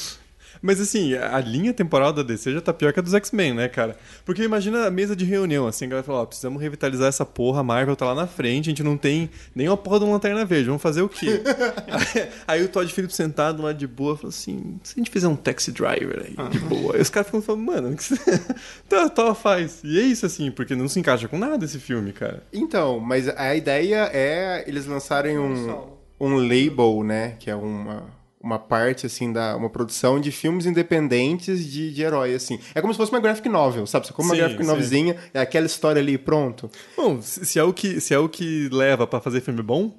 Mas 0.62 0.80
assim, 0.80 1.14
a 1.14 1.40
linha 1.40 1.74
temporal 1.74 2.12
da 2.14 2.24
DC 2.24 2.54
já 2.54 2.62
tá 2.62 2.74
pior 2.74 2.94
que 2.94 3.00
a 3.00 3.04
dos 3.04 3.14
X-Men, 3.14 3.54
né, 3.54 3.68
cara? 3.68 3.98
Porque 4.26 4.44
imagina 4.44 4.88
a 4.88 4.92
mesa 4.92 5.16
de 5.16 5.26
reunião, 5.26 5.68
assim, 5.68 5.86
a 5.86 5.90
galera 5.90 6.06
fala, 6.06 6.20
ó, 6.20 6.26
precisamos 6.26 6.62
revitalizar 6.62 7.08
essa 7.08 7.26
porra, 7.26 7.62
a 7.62 7.64
Marvel 7.64 7.96
tá 7.96 8.06
lá 8.06 8.16
na 8.16 8.28
frente, 8.28 8.66
a 8.66 8.72
gente 8.72 8.84
não 8.84 8.98
tem 8.98 9.30
nem 9.56 9.68
uma 9.68 9.78
porra 9.78 10.00
de 10.00 10.06
uma 10.06 10.14
lanterna 10.14 10.46
verde, 10.46 10.68
vamos 10.68 10.82
fazer 10.82 11.02
o 11.02 11.10
quê? 11.10 11.42
aí, 11.88 12.30
aí, 12.48 12.64
o 12.64 12.70
Todd 12.70 12.92
Phillips 12.92 13.16
sentado 13.16 13.62
lá 13.62 13.74
de 13.74 13.88
boa, 13.88 14.16
falou 14.16 14.30
assim, 14.30 14.80
se 14.84 14.94
a 14.96 15.00
gente 15.00 15.12
fizer 15.12 15.28
um 15.28 15.36
taxi 15.36 15.72
driver 15.72 16.24
aí, 16.26 16.34
ah. 16.38 16.50
de 16.50 16.60
boa. 16.60 16.96
Aí 16.96 17.02
os 17.02 17.10
caras 17.10 17.28
ficam 17.28 17.42
falando, 17.42 17.64
mano, 17.64 17.96
que 17.96 18.04
você... 18.04 18.16
tá, 18.88 19.10
tá, 19.10 19.34
faz. 19.34 19.82
E 19.84 20.00
é 20.00 20.04
isso, 20.04 20.26
assim, 20.26 20.52
porque 20.52 20.76
não 20.76 20.88
se 20.88 21.00
encaixa 21.00 21.28
com 21.28 21.38
nada 21.38 21.64
esse 21.66 21.80
filme, 21.80 22.12
cara. 22.12 22.44
Então, 22.52 23.00
mas 23.00 23.28
a 23.28 23.56
ideia 23.56 24.10
é 24.14 24.64
eles 24.68 24.86
lançarem 24.86 25.38
um, 25.38 25.88
um 26.20 26.36
label, 26.36 27.04
né, 27.04 27.36
que 27.40 27.50
é 27.50 27.56
uma 27.56 28.17
uma 28.42 28.60
parte, 28.60 29.06
assim, 29.06 29.34
da 29.34 29.56
uma 29.56 29.70
produção 29.70 30.20
de 30.20 30.32
filmes 30.32 30.66
independentes 30.66 31.66
de, 31.66 31.92
de 31.92 32.02
herói, 32.02 32.36
assim. 32.36 32.60
É 32.76 32.82
como 32.82 32.94
se 32.94 32.98
fosse 32.98 33.12
uma 33.12 33.20
graphic 33.20 33.50
novel, 33.50 33.86
sabe? 33.88 34.08
Você 34.08 34.14
como 34.14 34.30
uma 34.30 34.36
sim, 34.36 34.42
graphic 34.42 34.64
novelzinha, 34.64 35.16
é 35.34 35.40
aquela 35.40 35.66
história 35.66 36.00
ali, 36.00 36.18
pronto. 36.18 36.70
Bom, 36.96 37.22
se 37.22 37.58
é 37.58 37.64
o 37.64 37.74
que, 37.74 38.00
se 38.00 38.14
é 38.14 38.20
o 38.20 38.30
que 38.30 38.70
leva 38.72 39.08
para 39.08 39.20
fazer 39.20 39.42
filme 39.42 39.62
bom, 39.62 39.92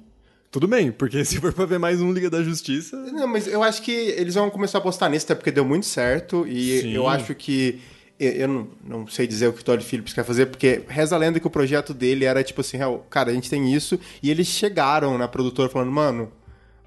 tudo 0.51 0.67
bem, 0.67 0.91
porque 0.91 1.23
se 1.25 1.39
for 1.39 1.53
pra 1.53 1.65
ver 1.65 1.79
mais 1.79 2.01
um 2.01 2.11
Liga 2.11 2.29
da 2.29 2.41
Justiça... 2.41 2.97
Não, 2.97 3.27
mas 3.27 3.45
eu 3.45 3.61
acho 3.61 3.81
que 3.81 3.91
eles 3.91 4.35
vão 4.35 4.49
começar 4.49 4.77
a 4.77 4.81
apostar 4.81 5.09
nisso, 5.09 5.25
até 5.25 5.35
porque 5.35 5.51
deu 5.51 5.65
muito 5.65 5.85
certo, 5.85 6.45
e 6.47 6.81
sim. 6.81 6.91
eu 6.93 7.07
acho 7.07 7.35
que... 7.35 7.79
Eu 8.19 8.49
não, 8.49 8.67
não 8.83 9.07
sei 9.07 9.25
dizer 9.25 9.47
o 9.47 9.53
que 9.53 9.61
o 9.61 9.63
Todd 9.63 9.81
Phillips 9.81 10.11
quer 10.11 10.25
fazer, 10.25 10.47
porque 10.47 10.81
reza 10.89 11.15
a 11.15 11.17
lenda 11.17 11.39
que 11.39 11.47
o 11.47 11.49
projeto 11.49 11.93
dele 11.93 12.25
era 12.25 12.43
tipo 12.43 12.59
assim, 12.59 12.77
cara, 13.09 13.31
a 13.31 13.33
gente 13.33 13.49
tem 13.49 13.73
isso, 13.73 13.97
e 14.21 14.29
eles 14.29 14.45
chegaram 14.47 15.17
na 15.17 15.25
produtora 15.25 15.69
falando, 15.69 15.89
mano, 15.89 16.29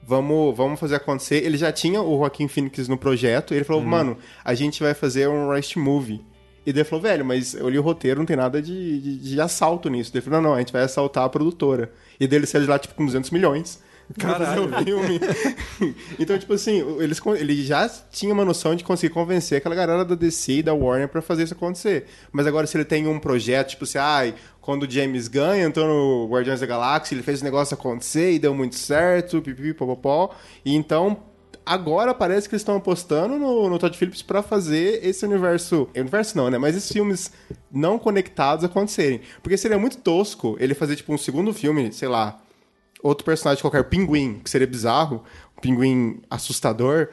vamos, 0.02 0.56
vamos 0.56 0.80
fazer 0.80 0.96
acontecer. 0.96 1.44
Ele 1.44 1.56
já 1.56 1.72
tinha 1.72 2.02
o 2.02 2.18
Joaquim 2.18 2.48
Phoenix 2.48 2.88
no 2.88 2.98
projeto, 2.98 3.54
ele 3.54 3.64
falou, 3.64 3.82
uhum. 3.82 3.88
mano, 3.88 4.18
a 4.44 4.54
gente 4.54 4.82
vai 4.82 4.94
fazer 4.94 5.28
um 5.28 5.48
Rust 5.52 5.76
Movie. 5.76 6.24
E 6.64 6.72
daí 6.72 6.82
ele 6.82 6.88
falou, 6.88 7.02
velho, 7.02 7.24
mas 7.24 7.54
eu 7.54 7.68
li 7.68 7.78
o 7.78 7.82
roteiro, 7.82 8.20
não 8.20 8.26
tem 8.26 8.36
nada 8.36 8.62
de, 8.62 9.00
de, 9.00 9.18
de 9.18 9.40
assalto 9.40 9.88
nisso. 9.88 10.12
Daí 10.12 10.20
ele 10.20 10.24
falou, 10.24 10.40
não, 10.40 10.50
não, 10.50 10.56
a 10.56 10.60
gente 10.60 10.72
vai 10.72 10.82
assaltar 10.82 11.24
a 11.24 11.28
produtora. 11.28 11.92
E 12.20 12.26
daí 12.26 12.38
ele 12.38 12.46
saiu 12.46 12.62
de 12.62 12.68
lá, 12.68 12.78
tipo, 12.78 12.94
com 12.94 13.04
200 13.04 13.30
milhões. 13.30 13.82
Caralho. 14.18 14.66
o 14.66 14.84
filme. 14.84 15.20
então, 16.18 16.38
tipo 16.38 16.52
assim, 16.52 16.84
eles, 17.00 17.20
ele 17.38 17.62
já 17.64 17.88
tinha 18.10 18.32
uma 18.32 18.44
noção 18.44 18.74
de 18.74 18.84
conseguir 18.84 19.12
convencer 19.12 19.58
aquela 19.58 19.74
galera 19.74 20.04
da 20.04 20.14
DC 20.14 20.52
e 20.52 20.62
da 20.62 20.74
Warner 20.74 21.08
para 21.08 21.22
fazer 21.22 21.44
isso 21.44 21.54
acontecer. 21.54 22.06
Mas 22.30 22.46
agora, 22.46 22.66
se 22.66 22.76
ele 22.76 22.84
tem 22.84 23.06
um 23.06 23.18
projeto, 23.18 23.70
tipo 23.70 23.84
assim, 23.84 23.98
ai, 23.98 24.34
quando 24.60 24.84
o 24.84 24.90
James 24.90 25.28
Gunn 25.28 25.56
entrou 25.56 25.86
no 25.86 26.32
Guardiões 26.32 26.60
da 26.60 26.66
Galáxia, 26.66 27.14
ele 27.14 27.22
fez 27.22 27.40
o 27.40 27.44
negócio 27.44 27.74
acontecer 27.74 28.32
e 28.32 28.38
deu 28.38 28.54
muito 28.54 28.76
certo, 28.76 29.42
pipipi, 29.42 29.74
popopó. 29.74 30.34
E 30.64 30.74
então, 30.74 31.18
agora 31.64 32.14
parece 32.14 32.48
que 32.48 32.54
eles 32.54 32.62
estão 32.62 32.76
apostando 32.76 33.38
no, 33.38 33.68
no 33.68 33.78
Todd 33.78 33.96
Phillips 33.96 34.22
para 34.22 34.42
fazer 34.42 35.04
esse 35.04 35.24
universo. 35.24 35.88
Universo 35.96 36.36
não, 36.36 36.50
né? 36.50 36.58
Mas 36.58 36.76
esses 36.76 36.90
filmes 36.90 37.32
não 37.70 37.98
conectados 37.98 38.64
acontecerem. 38.64 39.20
Porque 39.42 39.56
seria 39.56 39.78
muito 39.78 39.98
tosco 39.98 40.56
ele 40.60 40.74
fazer, 40.74 40.96
tipo, 40.96 41.12
um 41.12 41.18
segundo 41.18 41.52
filme, 41.52 41.92
sei 41.92 42.08
lá, 42.08 42.41
outro 43.02 43.24
personagem 43.24 43.60
qualquer, 43.60 43.84
pinguim, 43.88 44.38
que 44.38 44.48
seria 44.50 44.66
bizarro, 44.66 45.24
um 45.56 45.60
pinguim 45.60 46.22
assustador. 46.30 47.08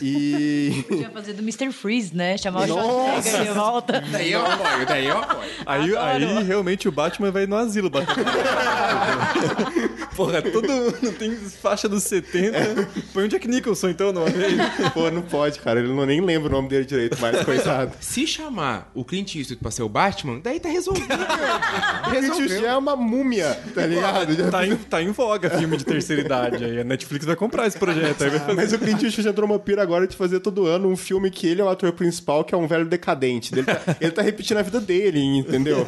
E. 0.00 0.84
Podia 0.88 1.10
fazer 1.10 1.32
do 1.32 1.42
Mr. 1.42 1.72
Freeze, 1.72 2.14
né? 2.14 2.36
Chamar 2.36 2.64
o 2.64 2.66
Schwarzenegger 2.66 3.42
de 3.42 3.58
volta. 3.58 4.00
Daí 4.10 4.32
eu 4.32 4.44
apoio, 4.46 4.86
daí 4.86 5.06
eu 5.06 5.18
apoio. 5.18 5.50
Aí, 5.66 5.96
aí 5.96 6.42
realmente 6.42 6.88
o 6.88 6.92
Batman 6.92 7.30
vai 7.30 7.46
no 7.46 7.56
asilo 7.56 7.90
bater. 7.90 8.24
Porra, 10.16 10.42
todo 10.42 10.68
mundo 10.68 11.12
tem 11.18 11.34
faixa 11.34 11.88
dos 11.88 12.02
70. 12.04 12.56
É. 12.56 12.86
Põe 13.12 13.24
o 13.24 13.28
Jack 13.28 13.46
Nicholson 13.48 13.88
então, 13.88 14.12
não 14.12 14.26
é? 14.26 14.30
Pô, 14.92 15.10
não 15.10 15.22
pode, 15.22 15.60
cara. 15.60 15.80
Ele 15.80 15.92
não 15.92 16.04
nem 16.04 16.20
lembra 16.20 16.48
o 16.48 16.52
nome 16.52 16.68
dele 16.68 16.84
direito, 16.84 17.16
mas 17.20 17.42
coitado. 17.44 17.92
Se 18.00 18.26
chamar 18.26 18.90
o 18.94 19.04
Clint 19.04 19.34
Eastwood 19.36 19.62
pra 19.62 19.70
ser 19.70 19.82
o 19.82 19.88
Batman, 19.88 20.40
daí 20.42 20.60
tá 20.60 20.68
resolvido. 20.68 21.14
o 21.14 22.10
Clint 22.10 22.38
Eastwood 22.38 22.66
é 22.66 22.76
uma 22.76 22.96
múmia, 22.96 23.58
tá 23.74 23.86
ligado? 23.86 24.50
Tá 24.50 24.66
em, 24.66 24.76
tá 24.76 25.02
em 25.02 25.10
voga 25.10 25.50
filme 25.50 25.76
de 25.76 25.84
terceira 25.84 26.22
idade. 26.22 26.64
Aí 26.64 26.80
a 26.80 26.84
Netflix 26.84 27.24
vai 27.24 27.36
comprar 27.36 27.66
esse 27.66 27.78
projeto. 27.78 28.22
Aí 28.24 28.30
vai 28.30 28.40
fazer. 28.40 28.54
Mas 28.54 28.72
o 28.72 28.78
Clint 28.78 29.02
Eastwood 29.02 29.28
entrou 29.28 29.46
uma 29.48 29.59
pira 29.60 29.82
agora 29.82 30.06
de 30.06 30.16
fazer 30.16 30.40
todo 30.40 30.66
ano 30.66 30.88
um 30.88 30.96
filme 30.96 31.30
que 31.30 31.46
ele 31.46 31.60
é 31.60 31.64
o 31.64 31.68
ator 31.68 31.92
principal, 31.92 32.44
que 32.44 32.54
é 32.54 32.58
um 32.58 32.66
velho 32.66 32.86
decadente. 32.86 33.54
Ele 33.54 33.64
tá, 33.64 33.80
ele 34.00 34.10
tá 34.10 34.22
repetindo 34.22 34.58
a 34.58 34.62
vida 34.62 34.80
dele, 34.80 35.20
entendeu? 35.20 35.86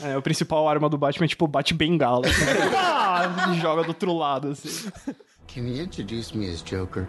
É, 0.00 0.16
o 0.16 0.22
principal 0.22 0.68
arma 0.68 0.88
do 0.88 0.96
Batman 0.96 1.24
é 1.24 1.28
tipo 1.28 1.46
bate 1.46 1.74
bengala. 1.74 2.26
Assim. 2.26 2.44
ah, 2.76 3.54
joga 3.60 3.82
do 3.82 3.88
outro 3.88 4.12
lado, 4.16 4.48
assim. 4.48 4.88
Can 5.54 5.68
you 5.68 5.82
introduce 5.82 6.34
me 6.34 6.48
as 6.48 6.62
Joker? 6.62 7.06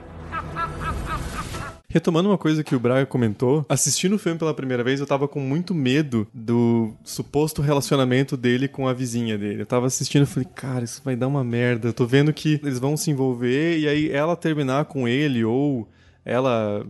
Retomando 1.88 2.28
uma 2.28 2.38
coisa 2.38 2.62
que 2.62 2.76
o 2.76 2.80
Braga 2.80 3.06
comentou, 3.06 3.66
assistindo 3.70 4.16
o 4.16 4.20
filme 4.20 4.38
pela 4.38 4.54
primeira 4.54 4.84
vez, 4.84 5.00
eu 5.00 5.08
tava 5.08 5.30
com 5.30 5.40
muito 5.40 5.74
medo 5.74 6.28
do 6.34 6.94
suposto 7.06 7.62
relacionamento 7.62 8.36
dele 8.36 8.68
com 8.68 8.86
a 8.86 8.92
vizinha 8.92 9.38
dele. 9.38 9.62
Eu 9.62 9.66
tava 9.66 9.88
assistindo 9.88 10.24
e 10.24 10.26
falei, 10.26 10.50
cara, 10.54 10.84
isso 10.84 11.02
vai 11.06 11.16
dar 11.16 11.28
uma 11.28 11.42
merda. 11.42 11.88
Eu 11.88 11.94
tô 11.94 12.06
vendo 12.06 12.34
que 12.34 12.60
eles 12.62 12.80
vão 12.80 12.98
se 12.98 13.12
envolver 13.12 13.78
e 13.78 13.88
aí 13.88 14.12
ela 14.12 14.36
terminar 14.36 14.86
com 14.86 15.08
ele 15.08 15.46
ou 15.46 15.88
ela 16.26 16.86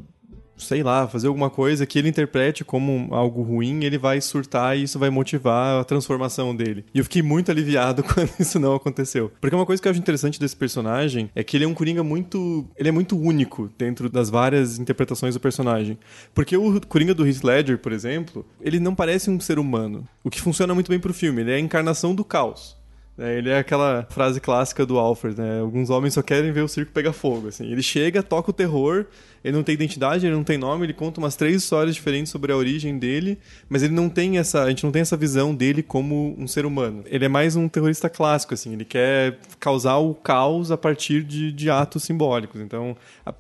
sei 0.64 0.84
lá, 0.84 1.08
fazer 1.08 1.28
alguma 1.28 1.50
coisa 1.50 1.86
que 1.86 2.00
ele 2.00 2.10
interprete 2.10 2.64
como 2.64 3.14
algo 3.14 3.42
ruim, 3.42 3.84
ele 3.84 3.98
vai 3.98 4.20
surtar 4.22 4.78
e 4.78 4.84
isso 4.84 4.98
vai 4.98 5.10
motivar 5.10 5.82
a 5.82 5.84
transformação 5.84 6.56
dele. 6.56 6.86
E 6.94 7.00
eu 7.00 7.04
fiquei 7.04 7.22
muito 7.22 7.52
aliviado 7.52 8.04
quando 8.04 8.32
isso 8.40 8.60
não 8.60 8.76
aconteceu. 8.76 9.32
Porque 9.40 9.56
uma 9.56 9.66
coisa 9.66 9.82
que 9.82 9.88
eu 9.88 9.92
acho 9.92 10.00
interessante 10.00 10.40
desse 10.40 10.56
personagem 10.56 11.30
é 11.36 11.44
que 11.44 11.58
ele 11.58 11.66
é 11.66 11.68
um 11.68 11.74
Coringa 11.74 12.04
muito. 12.04 12.66
Ele 12.78 12.90
é 12.90 12.92
muito 12.92 13.18
único 13.18 13.70
dentro 13.78 14.10
das 14.10 14.30
várias 14.30 14.80
interpretações 14.80 15.34
do 15.34 15.40
personagem. 15.40 15.98
Porque 16.34 16.56
o 16.56 16.80
Coringa 16.82 17.14
do 17.14 17.28
Heath 17.28 17.44
Ledger, 17.44 17.78
por 17.78 17.92
exemplo, 17.92 18.46
ele 18.62 18.80
não 18.80 18.96
parece 18.96 19.30
um 19.30 19.40
ser 19.40 19.60
humano. 19.60 20.08
O 20.24 20.30
que 20.30 20.42
funciona 20.42 20.74
muito 20.74 20.90
bem 20.90 21.00
pro 21.00 21.14
filme. 21.14 21.42
Ele 21.42 21.52
é 21.52 21.56
a 21.56 21.60
encarnação 21.60 22.16
do 22.16 22.24
caos. 22.24 22.78
É, 23.18 23.38
ele 23.38 23.50
é 23.50 23.60
aquela 23.60 24.08
frase 24.10 24.40
clássica 24.42 24.86
do 24.86 24.98
Alfred, 24.98 25.40
né? 25.40 25.60
Alguns 25.60 25.90
homens 25.90 26.16
só 26.16 26.22
querem 26.22 26.52
ver 26.52 26.62
o 26.62 26.68
circo 26.68 26.92
pegar 26.92 27.14
fogo, 27.14 27.48
assim. 27.48 27.72
Ele 27.72 27.84
chega, 27.84 28.24
toca 28.24 28.50
o 28.50 28.54
terror, 28.54 29.06
ele 29.44 29.56
não 29.56 29.64
tem 29.64 29.74
identidade, 29.74 30.26
ele 30.26 30.34
não 30.34 30.44
tem 30.44 30.58
nome, 30.58 30.86
ele 30.86 30.94
conta 30.94 31.20
umas 31.20 31.36
três 31.36 31.58
histórias 31.58 31.94
diferentes 31.94 32.32
sobre 32.32 32.52
a 32.52 32.58
origem 32.58 32.98
dele, 32.98 33.38
mas 33.68 33.84
ele 33.84 33.94
não 33.94 34.10
tem 34.10 34.38
essa, 34.38 34.64
a 34.64 34.70
gente 34.70 34.84
não 34.84 34.92
tem 34.92 35.02
essa 35.02 35.18
visão 35.18 35.54
dele 35.54 35.84
como 35.84 36.34
um 36.40 36.48
ser 36.48 36.66
humano. 36.66 37.04
Ele 37.06 37.26
é 37.26 37.28
mais 37.28 37.56
um 37.56 37.68
terrorista 37.68 38.10
clássico, 38.10 38.54
assim. 38.54 38.74
Ele 38.74 38.86
quer 38.86 39.38
causar 39.60 39.98
o 39.98 40.16
caos 40.16 40.72
a 40.72 40.78
partir 40.78 41.24
de, 41.24 41.52
de 41.52 41.70
atos 41.70 42.04
simbólicos. 42.04 42.62
Então, 42.62 42.96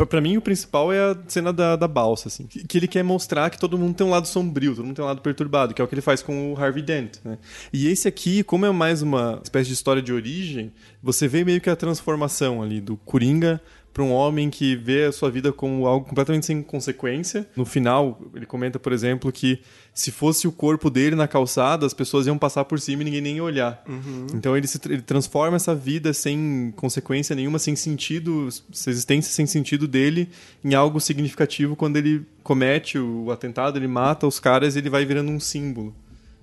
para 0.07 0.21
mim 0.21 0.37
o 0.37 0.41
principal 0.41 0.91
é 0.91 0.99
a 0.99 1.17
cena 1.27 1.53
da, 1.53 1.75
da 1.75 1.87
balsa, 1.87 2.27
assim, 2.27 2.45
que, 2.45 2.67
que, 2.67 2.77
ele 2.77 2.87
quer 2.87 3.03
mostrar 3.03 3.49
que 3.49 3.57
todo 3.57 3.77
mundo 3.77 3.95
tem 3.95 4.05
um 4.05 4.09
lado 4.09 4.27
sombrio, 4.27 4.75
todo 4.75 4.85
mundo 4.85 4.95
tem 4.95 5.05
um 5.05 5.07
lado 5.07 5.21
perturbado, 5.21 5.73
que 5.73 5.81
é 5.81 5.85
o 5.85 5.87
que 5.87 5.95
ele 5.95 6.01
faz 6.01 6.21
com 6.21 6.53
o 6.53 6.59
Harvey 6.59 6.83
Dent, 6.83 7.17
né? 7.23 7.37
E 7.71 7.87
esse 7.87 8.07
aqui, 8.07 8.43
como 8.43 8.65
é 8.65 8.71
mais 8.71 9.01
uma 9.01 9.39
espécie 9.41 9.62
espécie 9.63 9.67
de 9.69 9.73
história 9.73 10.01
de 10.01 10.13
origem, 10.13 10.71
você 11.01 11.27
vê 11.27 11.43
meio 11.43 11.61
que 11.61 11.69
a 11.69 11.75
transformação 11.75 12.61
ali 12.61 12.79
do 12.79 12.97
Coringa 12.97 13.61
para 13.93 14.03
um 14.03 14.11
homem 14.11 14.49
que 14.49 14.75
vê 14.75 15.05
a 15.05 15.11
sua 15.11 15.29
vida 15.29 15.53
como 15.53 15.85
algo 15.85 16.07
completamente 16.07 16.47
sem 16.47 16.63
consequência. 16.63 17.47
No 17.55 17.63
final, 17.63 18.19
ele 18.33 18.45
comenta, 18.45 18.79
por 18.79 18.91
exemplo, 18.91 19.31
que 19.31 19.59
se 19.93 20.11
fosse 20.11 20.47
o 20.47 20.51
corpo 20.51 20.89
dele 20.89 21.15
na 21.15 21.27
calçada, 21.27 21.85
as 21.85 21.93
pessoas 21.93 22.25
iam 22.25 22.35
passar 22.35 22.65
por 22.65 22.79
cima 22.79 23.03
e 23.03 23.05
ninguém 23.05 23.21
nem 23.21 23.35
ia 23.35 23.43
olhar. 23.43 23.83
Uhum. 23.87 24.25
Então 24.33 24.57
ele, 24.57 24.65
se, 24.65 24.79
ele 24.89 25.03
transforma 25.03 25.57
essa 25.57 25.75
vida 25.75 26.11
sem 26.11 26.73
consequência 26.75 27.35
nenhuma, 27.35 27.59
sem 27.59 27.75
sentido, 27.75 28.47
essa 28.47 28.89
existência 28.89 29.31
sem 29.31 29.45
sentido 29.45 29.87
dele, 29.87 30.27
em 30.65 30.73
algo 30.73 30.99
significativo 30.99 31.75
quando 31.75 31.97
ele 31.97 32.25
comete 32.41 32.97
o 32.97 33.29
atentado, 33.29 33.77
ele 33.77 33.87
mata 33.87 34.25
os 34.25 34.39
caras 34.39 34.75
e 34.75 34.79
ele 34.79 34.89
vai 34.89 35.05
virando 35.05 35.29
um 35.29 35.39
símbolo 35.39 35.95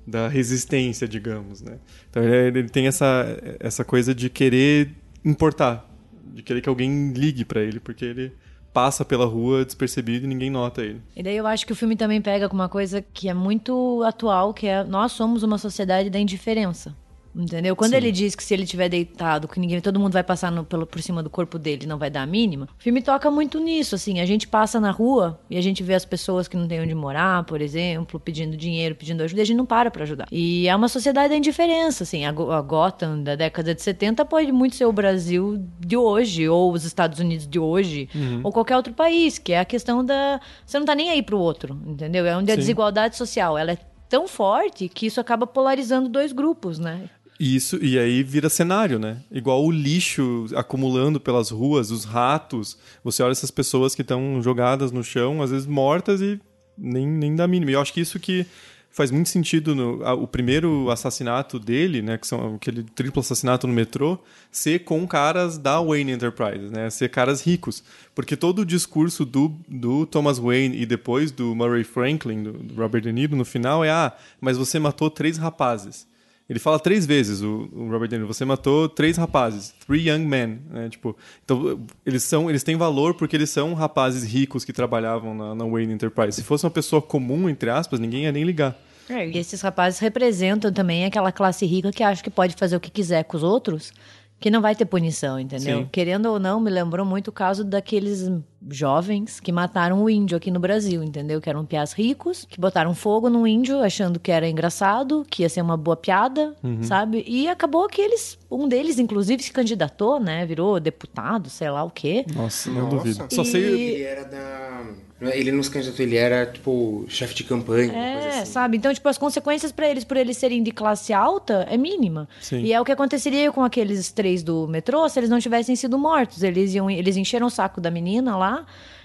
da 0.07 0.29
resistência, 0.29 1.07
digamos, 1.07 1.61
né? 1.63 1.79
Então 2.09 2.23
ele, 2.23 2.59
ele 2.61 2.69
tem 2.69 2.87
essa, 2.87 3.27
essa 3.59 3.85
coisa 3.85 4.15
de 4.15 4.29
querer 4.29 4.91
importar, 5.25 5.89
de 6.35 6.43
querer 6.43 6.61
que 6.61 6.69
alguém 6.69 7.13
ligue 7.13 7.45
para 7.45 7.61
ele, 7.61 7.81
porque 7.81 8.05
ele 8.05 8.33
passa 8.73 9.05
pela 9.05 9.27
rua 9.27 9.65
despercebido 9.65 10.25
e 10.25 10.29
ninguém 10.29 10.51
nota 10.51 10.83
ele. 10.83 11.01
E 11.17 11.23
daí 11.23 11.37
eu 11.37 11.47
acho 11.47 11.67
que 11.67 11.73
o 11.73 11.77
filme 11.77 11.97
também 11.97 12.21
pega 12.21 12.49
com 12.49 12.55
uma 12.55 12.69
coisa 12.69 13.03
que 13.03 13.29
é 13.29 13.35
muito 13.35 14.03
atual, 14.05 14.55
que 14.55 14.67
é 14.67 14.85
nós 14.85 15.13
somos 15.13 15.43
uma 15.43 15.59
sociedade 15.59 16.09
da 16.09 16.19
indiferença. 16.19 16.95
Entendeu? 17.35 17.77
Quando 17.77 17.93
Sim. 17.93 17.97
ele 17.97 18.13
diz 18.13 18.35
que 18.35 18.43
se 18.43 18.53
ele 18.53 18.67
tiver 18.67 18.89
deitado, 18.89 19.47
que 19.47 19.61
ninguém, 19.61 19.81
todo 19.81 20.01
mundo 20.01 20.13
vai 20.13 20.23
passar 20.23 20.51
no, 20.51 20.65
pelo, 20.65 20.87
por 20.87 21.01
cima 21.01 21.23
do 21.23 21.31
corpo 21.31 21.59
dele, 21.59 21.87
não 21.87 21.99
vai 21.99 22.11
dar 22.11 22.23
a 22.23 22.27
mínima. 22.27 22.69
O 22.79 22.83
filme 22.83 23.01
toca 23.01 23.31
muito 23.31 23.61
nisso, 23.61 23.95
assim. 23.95 24.21
A 24.21 24.27
gente 24.27 24.49
passa 24.49 24.81
na 24.81 24.91
rua 24.91 25.39
e 25.49 25.57
a 25.57 25.61
gente 25.61 25.83
vê 25.83 25.95
as 25.95 26.05
pessoas 26.05 26.49
que 26.49 26.57
não 26.57 26.67
têm 26.67 26.81
onde 26.81 26.95
morar, 26.95 27.45
por 27.45 27.61
exemplo, 27.61 28.19
pedindo 28.19 28.57
dinheiro, 28.57 28.95
pedindo 28.95 29.23
ajuda, 29.23 29.41
e 29.41 29.43
a 29.43 29.47
gente 29.47 29.57
não 29.57 29.67
para 29.67 29.91
pra 29.91 30.03
ajudar. 30.03 30.27
E 30.31 30.67
é 30.69 30.75
uma 30.75 30.89
sociedade 30.89 31.29
da 31.29 31.37
indiferença, 31.37 32.03
assim. 32.03 32.25
A, 32.25 32.31
a 32.31 32.61
Gotham 32.61 33.23
da 33.23 33.37
década 33.37 33.75
de 33.75 33.83
70 33.83 34.25
pode 34.25 34.51
muito 34.51 34.75
ser 34.75 34.87
o 34.87 34.93
Brasil 34.93 35.65
de 35.79 35.97
hoje, 35.97 36.49
ou 36.49 36.73
os 36.73 36.85
Estados 36.85 37.21
Unidos 37.21 37.47
de 37.47 37.59
hoje, 37.59 38.09
uhum. 38.15 38.41
ou 38.43 38.53
qualquer 38.53 38.77
outro 38.77 38.93
país, 38.93 39.39
que 39.39 39.53
é 39.53 39.61
a 39.61 39.65
questão 39.65 40.05
da. 40.05 40.41
Você 40.67 40.79
não 40.79 40.87
tá 40.87 40.95
nem 40.95 41.11
aí 41.11 41.23
pro 41.23 41.39
outro, 41.39 41.81
entendeu? 41.87 42.27
É 42.27 42.37
onde 42.37 42.51
a 42.51 42.57
desigualdade 42.57 43.17
social 43.17 43.57
ela 43.57 43.73
é 43.73 43.79
tão 44.11 44.27
forte 44.27 44.89
que 44.89 45.07
isso 45.07 45.21
acaba 45.21 45.47
polarizando 45.47 46.09
dois 46.09 46.33
grupos, 46.33 46.79
né? 46.81 47.09
Isso, 47.43 47.83
e 47.83 47.99
aí 47.99 48.23
vira 48.23 48.51
cenário, 48.51 48.99
né? 48.99 49.23
Igual 49.33 49.65
o 49.65 49.71
lixo 49.71 50.45
acumulando 50.55 51.19
pelas 51.19 51.49
ruas, 51.49 51.91
os 51.91 52.05
ratos. 52.05 52.77
Você 53.03 53.23
olha 53.23 53.33
essas 53.33 53.51
pessoas 53.51 53.95
que 53.95 54.03
estão 54.03 54.43
jogadas 54.43 54.93
no 54.93 55.03
chão, 55.03 55.41
às 55.41 55.51
vezes 55.51 55.67
mortas 55.67 56.21
e 56.21 56.39
nem, 56.77 57.09
nem 57.09 57.35
dá 57.35 57.49
mínimo. 57.49 57.71
E 57.71 57.73
eu 57.73 57.81
acho 57.81 57.95
que 57.95 58.01
isso 58.03 58.21
que 58.21 58.45
faz 58.91 59.11
muito 59.11 59.31
sentido 59.31 59.75
no 59.75 60.05
a, 60.05 60.13
o 60.13 60.27
primeiro 60.27 60.91
assassinato 60.91 61.59
dele, 61.59 62.03
né, 62.03 62.19
que 62.19 62.27
são 62.27 62.57
aquele 62.57 62.83
triplo 62.83 63.21
assassinato 63.21 63.67
no 63.67 63.73
metrô, 63.73 64.19
ser 64.53 64.81
com 64.81 65.07
caras 65.07 65.57
da 65.57 65.81
Wayne 65.81 66.13
Enterprises, 66.13 66.71
né, 66.71 66.91
ser 66.91 67.09
caras 67.09 67.41
ricos, 67.41 67.83
porque 68.15 68.37
todo 68.37 68.59
o 68.59 68.67
discurso 68.67 69.25
do, 69.25 69.57
do 69.67 70.05
Thomas 70.05 70.39
Wayne 70.39 70.77
e 70.77 70.85
depois 70.85 71.31
do 71.31 71.55
Murray 71.55 71.85
Franklin, 71.85 72.43
do, 72.43 72.53
do 72.53 72.75
Robert 72.75 73.01
De 73.01 73.13
Niro 73.13 73.35
no 73.35 73.47
final 73.47 73.83
é 73.83 73.91
ah, 73.91 74.13
mas 74.41 74.59
você 74.59 74.79
matou 74.79 75.09
três 75.09 75.39
rapazes. 75.39 76.10
Ele 76.51 76.59
fala 76.59 76.81
três 76.81 77.07
vezes, 77.07 77.43
o, 77.43 77.69
o, 77.73 77.89
Robert 77.89 78.09
De 78.09 78.17
Niro, 78.17 78.27
você 78.27 78.45
matou 78.45 78.89
três 78.89 79.17
rapazes, 79.17 79.73
three 79.87 80.09
young 80.09 80.27
men, 80.27 80.59
né? 80.69 80.89
Tipo, 80.89 81.17
então 81.45 81.81
eles 82.05 82.25
são, 82.25 82.51
eles 82.51 82.65
têm 82.65 82.77
valor 82.77 83.15
porque 83.15 83.37
eles 83.37 83.51
são 83.51 83.73
rapazes 83.73 84.25
ricos 84.25 84.65
que 84.65 84.73
trabalhavam 84.73 85.33
na, 85.33 85.55
na 85.55 85.65
Wayne 85.65 85.95
Enterprise. 85.95 86.33
Se 86.33 86.43
fosse 86.43 86.65
uma 86.65 86.71
pessoa 86.73 87.01
comum, 87.01 87.49
entre 87.49 87.71
aspas, 87.71 88.01
ninguém 88.01 88.25
ia 88.25 88.33
nem 88.33 88.43
ligar. 88.43 88.77
É, 89.09 89.29
e 89.29 89.39
esses 89.39 89.61
rapazes 89.61 90.01
representam 90.01 90.73
também 90.73 91.05
aquela 91.05 91.31
classe 91.31 91.65
rica 91.65 91.93
que 91.93 92.03
acha 92.03 92.21
que 92.21 92.31
pode 92.31 92.57
fazer 92.57 92.75
o 92.75 92.81
que 92.81 92.91
quiser 92.91 93.23
com 93.23 93.37
os 93.37 93.45
outros, 93.45 93.93
que 94.41 94.51
não 94.51 94.61
vai 94.61 94.75
ter 94.75 94.87
punição, 94.87 95.39
entendeu? 95.39 95.83
Sim. 95.83 95.89
Querendo 95.93 96.27
ou 96.27 96.41
não, 96.41 96.59
me 96.59 96.71
lembrou 96.71 97.07
muito 97.07 97.29
o 97.29 97.33
caso 97.33 97.63
daqueles 97.63 98.29
jovens 98.69 99.41
que 99.41 99.53
mataram 99.53 100.03
o 100.03 100.11
índio 100.11 100.37
aqui 100.37 100.51
no 100.51 100.61
Brasil, 100.61 101.03
entendeu? 101.03 101.41
Que 101.41 101.49
eram 101.49 101.65
piás 101.65 101.93
ricos, 101.93 102.47
que 102.49 102.61
botaram 102.61 102.95
fogo 102.95 103.31
no 103.31 103.47
índio 103.47 103.81
achando 103.81 104.19
que 104.19 104.31
era 104.31 104.49
engraçado, 104.49 105.25
que 105.29 105.43
ia 105.43 105.49
ser 105.49 105.63
uma 105.63 105.77
boa 105.77 105.97
piada, 105.97 106.55
uhum. 106.63 106.83
sabe? 106.83 107.25
E 107.27 107.49
acabou 107.49 107.89
que 107.89 108.01
eles, 108.01 108.39
um 108.51 108.69
deles 108.69 108.99
inclusive 108.99 109.43
se 109.43 109.53
candidatou, 109.53 110.21
né? 110.21 110.45
Virou 110.45 110.79
deputado, 110.79 111.49
sei 111.49 111.71
lá 111.71 111.83
o 111.85 111.91
quê. 111.91 112.25
Nossa, 112.35 112.71
não 112.71 112.83
Nossa. 112.83 112.97
duvido. 112.97 113.35
Só 113.35 113.45
sei 113.45 113.61
ele 113.61 114.03
era 114.03 114.25
da 114.25 114.83
ele 115.29 115.53
não 115.53 115.63
se 115.63 115.71
candidatou, 115.71 116.05
ele 116.05 116.17
era, 116.17 116.47
tipo, 116.47 117.05
chefe 117.09 117.35
de 117.35 117.45
campanha. 117.45 117.93
É, 117.93 118.41
assim. 118.41 118.53
sabe? 118.53 118.79
Então, 118.79 118.93
tipo, 118.93 119.07
as 119.07 119.19
consequências 119.19 119.71
para 119.71 119.89
eles, 119.89 120.03
por 120.03 120.17
eles 120.17 120.39
serem 120.39 120.63
de 120.63 120.71
classe 120.71 121.13
alta, 121.13 121.67
é 121.69 121.77
mínima. 121.77 122.27
Sim. 122.41 122.61
E 122.63 122.73
é 122.73 122.81
o 122.81 122.85
que 122.85 122.93
aconteceria 122.93 123.53
com 123.53 123.63
aqueles 123.63 124.11
três 124.11 124.43
do 124.43 124.67
metrô 124.67 125.07
se 125.09 125.21
eles 125.21 125.29
não 125.29 125.39
tivessem 125.39 125.77
sido 125.77 125.99
mortos. 125.99 126.43
Eles, 126.43 126.75
iam, 126.75 126.91
eles 126.91 127.19
encheram 127.19 127.49
o 127.49 127.51
saco 127.51 127.81
da 127.81 127.91
menina 127.91 128.37
lá. 128.37 128.50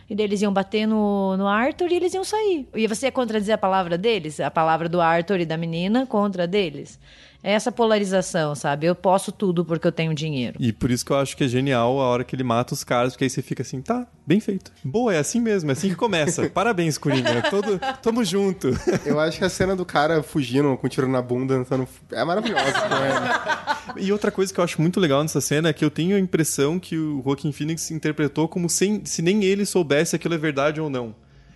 E 0.10 0.16
daí 0.16 0.26
eles 0.26 0.42
iam 0.42 0.54
bater 0.54 0.86
no, 0.86 1.36
no 1.36 1.48
Arthur 1.48 1.92
e 1.92 1.96
eles 1.96 2.14
iam 2.14 2.24
sair. 2.24 2.68
E 2.76 2.88
você 2.88 3.08
ia 3.08 3.12
contradizer 3.12 3.56
a 3.56 3.58
palavra 3.58 3.98
deles? 3.98 4.40
A 4.40 4.52
palavra 4.52 4.88
do 4.88 5.02
Arthur 5.02 5.40
e 5.40 5.46
da 5.46 5.58
menina 5.58 6.06
contra 6.06 6.46
deles? 6.48 7.00
É 7.46 7.52
essa 7.52 7.72
polarização, 7.72 8.56
sabe? 8.56 8.88
Eu 8.88 8.96
posso 8.96 9.32
tudo 9.32 9.64
porque 9.64 9.86
eu 9.86 9.92
tenho 9.92 10.16
dinheiro. 10.16 10.58
E 10.60 10.74
por 10.74 10.90
isso 10.90 11.06
que 11.06 11.12
eu 11.12 11.18
acho 11.18 11.38
que 11.38 11.44
é 11.44 11.48
genial 11.48 12.00
a 12.00 12.06
hora 12.06 12.24
que 12.24 12.36
ele 12.36 12.44
mata 12.44 12.74
os 12.74 12.84
caras, 12.84 13.14
porque 13.14 13.26
aí 13.26 13.30
você 13.30 13.44
fica 13.44 13.62
assim, 13.62 13.84
tá, 13.84 14.08
bem 14.26 14.40
feito. 14.40 14.72
Boa, 14.84 15.14
é 15.14 15.20
assim 15.20 15.40
mesmo, 15.40 15.70
é 15.70 15.74
assim 15.74 15.90
que 15.90 15.96
começa. 15.96 16.50
Parabéns, 16.50 16.98
Coringa. 16.98 17.44
Todo, 17.52 17.80
tamo 18.02 18.26
junto. 18.26 18.70
Eu 19.06 19.20
acho 19.20 19.38
que 19.38 19.46
a 19.46 19.50
cena 19.50 19.76
do 19.76 19.86
cara 19.86 20.24
fugindo 20.24 20.76
com 20.76 20.90
tiro 20.90 21.08
na 21.08 21.22
bunda 21.22 21.64
é 22.12 22.24
maravilhosa. 22.26 22.90
Né? 22.90 23.76
E 23.98 24.12
outra 24.12 24.32
coisa 24.32 24.52
que 24.52 24.60
eu 24.60 24.64
acho 24.64 24.82
muito 24.82 25.00
legal 25.00 25.22
nessa 25.22 25.40
cena 25.40 25.70
é 25.70 25.74
que 25.74 25.86
eu 25.86 25.92
tenho 25.92 26.18
a 26.18 26.20
impressão 26.20 26.80
que 26.80 26.98
o 26.98 27.22
Joaquin 27.24 27.52
Phoenix 27.52 27.92
interpretou 27.92 28.48
como 28.48 28.68
sem, 28.68 29.06
se 29.06 29.22
nem 29.22 29.44
ele 29.44 29.66
soubesse 29.66 30.10
se 30.10 30.16
aquilo 30.16 30.34
é 30.34 30.38
verdade 30.38 30.82
ou 30.82 30.90
não. 30.90 31.16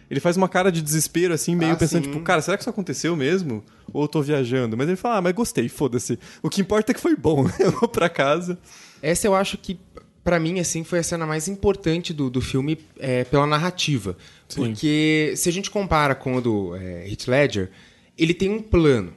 Ele 0.10 0.20
faz 0.20 0.36
uma 0.36 0.50
cara 0.50 0.72
de 0.72 0.82
desespero, 0.82 1.34
assim, 1.34 1.56
meio 1.56 1.74
ah, 1.74 1.76
pensando, 1.76 2.06
sim. 2.06 2.12
tipo, 2.12 2.24
cara, 2.24 2.42
será 2.42 2.58
que 2.58 2.64
isso 2.64 2.70
aconteceu 2.70 3.16
mesmo? 3.16 3.64
Ou 3.94 4.04
eu 4.04 4.08
tô 4.08 4.22
viajando? 4.22 4.76
Mas 4.76 4.88
ele 4.88 4.98
fala, 4.98 5.18
ah, 5.18 5.22
mas 5.22 5.34
gostei, 5.34 5.70
foda-se. 5.70 6.18
O 6.42 6.50
que 6.50 6.62
importa 6.62 6.92
é 6.92 6.96
que 6.96 7.00
foi 7.00 7.16
bom, 7.16 7.48
eu 7.60 7.72
vou 7.72 7.88
pra 7.88 8.10
casa. 8.10 8.58
Essa 9.02 9.28
eu 9.28 9.36
acho 9.36 9.58
que, 9.58 9.80
para 10.24 10.40
mim, 10.40 10.60
assim, 10.60 10.84
foi 10.84 11.00
a 11.00 11.04
cena 11.04 11.28
mais 11.28 11.48
importante 11.48 12.12
do, 12.12 12.30
do 12.30 12.42
filme 12.42 12.80
é, 12.98 13.24
pela 13.24 13.46
narrativa. 13.46 14.18
Sim. 14.48 14.62
Porque 14.66 15.34
se 15.36 15.48
a 15.48 15.52
gente 15.52 15.70
compara 15.70 16.16
com 16.16 16.38
o 16.38 16.42
do 16.42 16.76
é, 16.76 17.08
Heath 17.08 17.28
Ledger, 17.28 17.70
ele 18.18 18.34
tem 18.34 18.50
um 18.50 18.62
plano. 18.62 19.14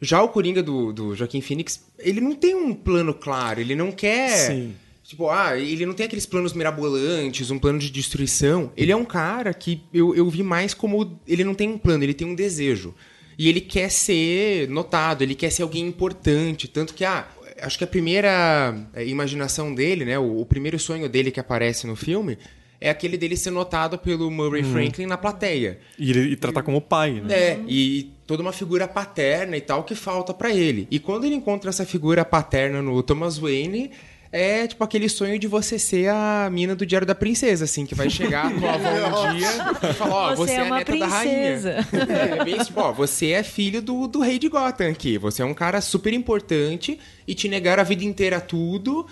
Já 0.00 0.20
o 0.20 0.28
Coringa 0.28 0.62
do, 0.62 0.92
do 0.92 1.14
Joaquim 1.14 1.40
Phoenix, 1.40 1.84
ele 1.96 2.20
não 2.20 2.34
tem 2.34 2.56
um 2.56 2.74
plano 2.74 3.14
claro, 3.14 3.60
ele 3.60 3.76
não 3.76 3.92
quer... 3.92 4.30
Sim 4.30 4.74
Tipo, 5.14 5.30
ah, 5.30 5.56
ele 5.56 5.86
não 5.86 5.94
tem 5.94 6.06
aqueles 6.06 6.26
planos 6.26 6.52
mirabolantes, 6.52 7.48
um 7.48 7.58
plano 7.58 7.78
de 7.78 7.88
destruição. 7.88 8.72
Ele 8.76 8.90
é 8.90 8.96
um 8.96 9.04
cara 9.04 9.54
que 9.54 9.80
eu, 9.94 10.12
eu 10.12 10.28
vi 10.28 10.42
mais 10.42 10.74
como. 10.74 11.20
Ele 11.24 11.44
não 11.44 11.54
tem 11.54 11.68
um 11.68 11.78
plano, 11.78 12.02
ele 12.02 12.12
tem 12.12 12.26
um 12.26 12.34
desejo. 12.34 12.92
E 13.38 13.48
ele 13.48 13.60
quer 13.60 13.90
ser 13.90 14.68
notado, 14.68 15.22
ele 15.22 15.36
quer 15.36 15.50
ser 15.50 15.62
alguém 15.62 15.86
importante. 15.86 16.66
Tanto 16.66 16.94
que, 16.94 17.04
ah, 17.04 17.28
acho 17.62 17.78
que 17.78 17.84
a 17.84 17.86
primeira 17.86 18.76
é, 18.92 19.06
imaginação 19.06 19.72
dele, 19.72 20.04
né? 20.04 20.18
O, 20.18 20.40
o 20.40 20.46
primeiro 20.46 20.80
sonho 20.80 21.08
dele 21.08 21.30
que 21.30 21.38
aparece 21.38 21.86
no 21.86 21.94
filme 21.94 22.36
é 22.80 22.90
aquele 22.90 23.16
dele 23.16 23.36
ser 23.36 23.52
notado 23.52 23.96
pelo 23.96 24.28
Murray 24.32 24.64
hum. 24.64 24.72
Franklin 24.72 25.06
na 25.06 25.16
plateia. 25.16 25.78
E, 25.96 26.10
ele, 26.10 26.32
e 26.32 26.36
tratar 26.36 26.64
como 26.64 26.80
pai, 26.80 27.20
né? 27.20 27.34
É, 27.34 27.60
e 27.68 28.12
toda 28.26 28.42
uma 28.42 28.52
figura 28.52 28.88
paterna 28.88 29.56
e 29.56 29.60
tal 29.60 29.84
que 29.84 29.94
falta 29.94 30.34
para 30.34 30.52
ele. 30.52 30.88
E 30.90 30.98
quando 30.98 31.24
ele 31.24 31.36
encontra 31.36 31.70
essa 31.70 31.86
figura 31.86 32.24
paterna 32.24 32.82
no 32.82 33.00
Thomas 33.00 33.38
Wayne 33.38 33.92
é 34.36 34.66
tipo 34.66 34.82
aquele 34.82 35.08
sonho 35.08 35.38
de 35.38 35.46
você 35.46 35.78
ser 35.78 36.08
a 36.08 36.50
mina 36.50 36.74
do 36.74 36.84
Diário 36.84 37.06
da 37.06 37.14
Princesa, 37.14 37.66
assim, 37.66 37.86
que 37.86 37.94
vai 37.94 38.10
chegar 38.10 38.52
com 38.52 38.66
a 38.66 38.74
avó 38.74 39.28
um 39.28 39.34
dia 39.38 39.48
e 39.48 39.92
falar, 39.92 40.12
ó, 40.12 40.32
oh, 40.32 40.36
você, 40.36 40.54
você, 40.54 40.60
é, 40.60 40.66
a 40.66 40.74
neta 40.74 40.92
princesa. 40.92 41.70
da 41.70 41.80
rainha. 41.80 42.40
É, 42.40 42.44
bem 42.44 42.58
tipo, 42.58 42.80
ó, 42.80 42.92
você 42.92 43.30
é 43.30 43.44
filho 43.44 43.80
do, 43.80 44.08
do 44.08 44.18
rei 44.18 44.40
de 44.40 44.48
Gotham 44.48 44.90
aqui. 44.90 45.18
Você 45.18 45.40
é 45.40 45.44
um 45.44 45.54
cara 45.54 45.80
super 45.80 46.12
importante 46.12 46.98
e 47.28 47.32
te 47.32 47.48
negaram 47.48 47.80
a 47.80 47.84
vida 47.84 48.04
inteira 48.04 48.40
tudo. 48.40 49.06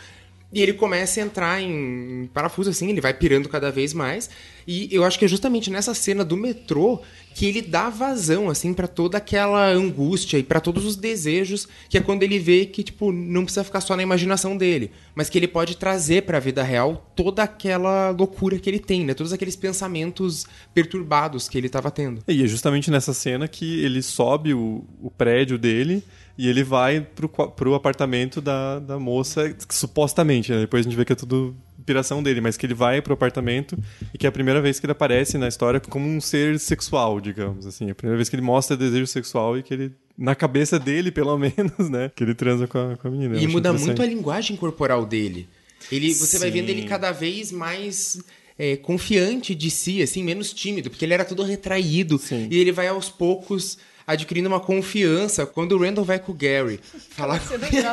E 0.53 0.61
ele 0.61 0.75
começa 0.75 1.19
a 1.19 1.25
entrar 1.25 1.63
em 1.63 2.29
parafuso, 2.35 2.71
assim, 2.71 2.91
ele 2.91 3.01
vai 3.01 3.15
pirando 3.15 3.49
cada 3.49 3.71
vez 3.71 3.95
mais. 3.95 4.29
E 4.67 4.89
eu 4.93 5.03
acho 5.03 5.19
que 5.19 5.25
é 5.25 5.29
justamente 5.29 5.71
nessa 5.71 5.95
cena 5.95 6.25
do 6.25 6.37
metrô 6.37 7.01
que 7.35 7.47
ele 7.47 7.63
dá 7.63 7.89
vazão, 7.89 8.51
assim, 8.51 8.75
para 8.75 8.87
toda 8.87 9.17
aquela 9.17 9.67
angústia 9.69 10.37
e 10.37 10.43
para 10.43 10.61
todos 10.61 10.85
os 10.85 10.97
desejos, 10.97 11.67
que 11.89 11.97
é 11.97 12.01
quando 12.01 12.23
ele 12.23 12.39
vê 12.39 12.67
que, 12.67 12.83
tipo, 12.83 13.11
não 13.11 13.45
precisa 13.45 13.65
ficar 13.65 13.81
só 13.81 13.97
na 13.97 14.03
imaginação 14.03 14.55
dele, 14.57 14.91
mas 15.15 15.31
que 15.31 15.39
ele 15.39 15.49
pode 15.49 15.77
trazer 15.77 16.23
para 16.25 16.37
a 16.37 16.41
vida 16.41 16.63
real 16.63 17.11
toda 17.17 17.43
aquela 17.43 18.11
loucura 18.11 18.59
que 18.59 18.69
ele 18.69 18.79
tem, 18.79 19.05
né? 19.07 19.15
Todos 19.15 19.33
aqueles 19.33 19.57
pensamentos 19.57 20.47
perturbados 20.75 21.49
que 21.49 21.57
ele 21.57 21.69
estava 21.69 21.91
tendo. 21.91 22.23
E 22.29 22.45
é 22.45 22.47
justamente 22.47 22.91
nessa 22.91 23.15
cena 23.15 23.49
que 23.49 23.83
ele 23.83 24.03
sobe 24.03 24.53
o, 24.53 24.85
o 25.01 25.11
prédio 25.11 25.57
dele 25.57 26.05
e 26.37 26.49
ele 26.49 26.63
vai 26.63 27.01
pro, 27.01 27.29
pro 27.29 27.75
apartamento 27.75 28.41
da, 28.41 28.79
da 28.79 28.99
moça, 28.99 29.55
supostamente, 29.71 30.51
né? 30.53 30.61
Depois 30.61 30.87
a 30.87 30.89
gente 30.89 30.97
vê 30.97 31.05
que 31.05 31.13
é 31.13 31.17
tudo 31.17 31.55
inspiração 31.83 32.23
dele, 32.23 32.41
mas 32.41 32.57
que 32.57 32.65
ele 32.65 32.75
vai 32.75 33.03
pro 33.03 33.13
apartamento 33.13 33.77
e 34.15 34.19
que 34.19 34.25
é 34.25 34.29
a 34.29 34.33
primeira 34.33 34.63
vez 34.63 34.79
que 34.79 34.87
ele 34.87 34.93
aparece 34.93 35.37
na 35.37 35.49
história 35.49 35.81
como 35.81 36.09
um 36.09 36.21
ser 36.21 36.59
sexual, 36.59 37.21
digamos 37.21 37.67
assim. 37.67 37.89
É 37.89 37.91
a 37.91 37.95
primeira 37.95 38.17
vez 38.17 38.29
que 38.29 38.37
ele 38.37 38.43
mostra 38.43 38.77
desejo 38.77 39.07
sexual 39.07 39.59
e 39.59 39.63
que 39.63 39.75
ele 39.75 39.93
na 40.17 40.35
cabeça 40.35 40.79
dele, 40.79 41.11
pelo 41.11 41.37
menos, 41.39 41.91
né? 41.91 42.11
Que 42.15 42.23
ele 42.23 42.35
transa 42.35 42.67
com 42.67 42.79
a, 42.79 42.97
com 42.97 43.09
a 43.09 43.11
menina. 43.11 43.37
E 43.37 43.47
muda 43.47 43.73
muito 43.73 44.01
a 44.01 44.07
linguagem 44.07 44.57
corporal 44.57 45.05
dele. 45.05 45.49
Ele, 45.91 46.15
você 46.15 46.37
Sim. 46.37 46.39
vai 46.39 46.51
vendo 46.51 46.71
ele 46.71 46.85
cada 46.85 47.11
vez 47.11 47.51
mais 47.51 48.23
é, 48.57 48.77
confiante 48.77 49.55
de 49.55 49.69
si, 49.71 50.01
assim, 50.01 50.23
menos 50.23 50.53
tímido, 50.53 50.91
porque 50.91 51.05
ele 51.05 51.15
era 51.15 51.25
todo 51.25 51.43
retraído. 51.43 52.19
Sim. 52.19 52.47
E 52.51 52.59
ele 52.59 52.71
vai 52.71 52.87
aos 52.87 53.09
poucos 53.09 53.79
adquirindo 54.07 54.49
uma 54.49 54.61
confiança 54.61 55.47
quando 55.47 55.73
o 55.73 55.79
Randall 55.79 56.05
vai 56.05 56.19
com 56.19 56.33
o 56.33 56.35
Gary 56.35 56.81
falar 57.11 57.41
Você 57.41 57.59
não 57.59 57.69
que 57.69 57.77
ele 57.77 57.87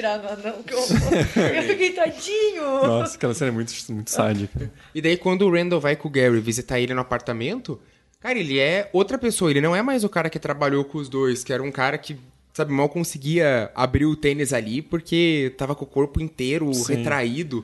ia 0.00 0.14
anão, 0.14 0.62
que 0.62 0.74
eu, 0.74 0.78
eu 0.78 1.62
fiquei 1.62 1.92
tadinho. 1.92 2.62
Nossa, 2.62 3.16
aquela 3.16 3.34
cena 3.34 3.50
é 3.50 3.54
muito, 3.54 3.72
muito 3.90 4.10
sádica. 4.10 4.70
E 4.94 5.00
daí 5.00 5.16
quando 5.16 5.42
o 5.42 5.52
Randall 5.52 5.80
vai 5.80 5.96
com 5.96 6.08
o 6.08 6.10
Gary 6.10 6.40
visitar 6.40 6.80
ele 6.80 6.94
no 6.94 7.00
apartamento, 7.00 7.80
cara, 8.20 8.38
ele 8.38 8.58
é 8.58 8.88
outra 8.92 9.18
pessoa, 9.18 9.50
ele 9.50 9.60
não 9.60 9.74
é 9.74 9.82
mais 9.82 10.04
o 10.04 10.08
cara 10.08 10.30
que 10.30 10.38
trabalhou 10.38 10.84
com 10.84 10.98
os 10.98 11.08
dois, 11.08 11.44
que 11.44 11.52
era 11.52 11.62
um 11.62 11.70
cara 11.70 11.98
que 11.98 12.18
sabe, 12.56 12.72
mal 12.72 12.88
conseguia 12.88 13.70
abrir 13.74 14.06
o 14.06 14.16
tênis 14.16 14.52
ali 14.52 14.80
porque 14.80 15.54
tava 15.58 15.74
com 15.74 15.84
o 15.84 15.88
corpo 15.88 16.22
inteiro 16.22 16.72
Sim. 16.72 16.94
retraído. 16.94 17.62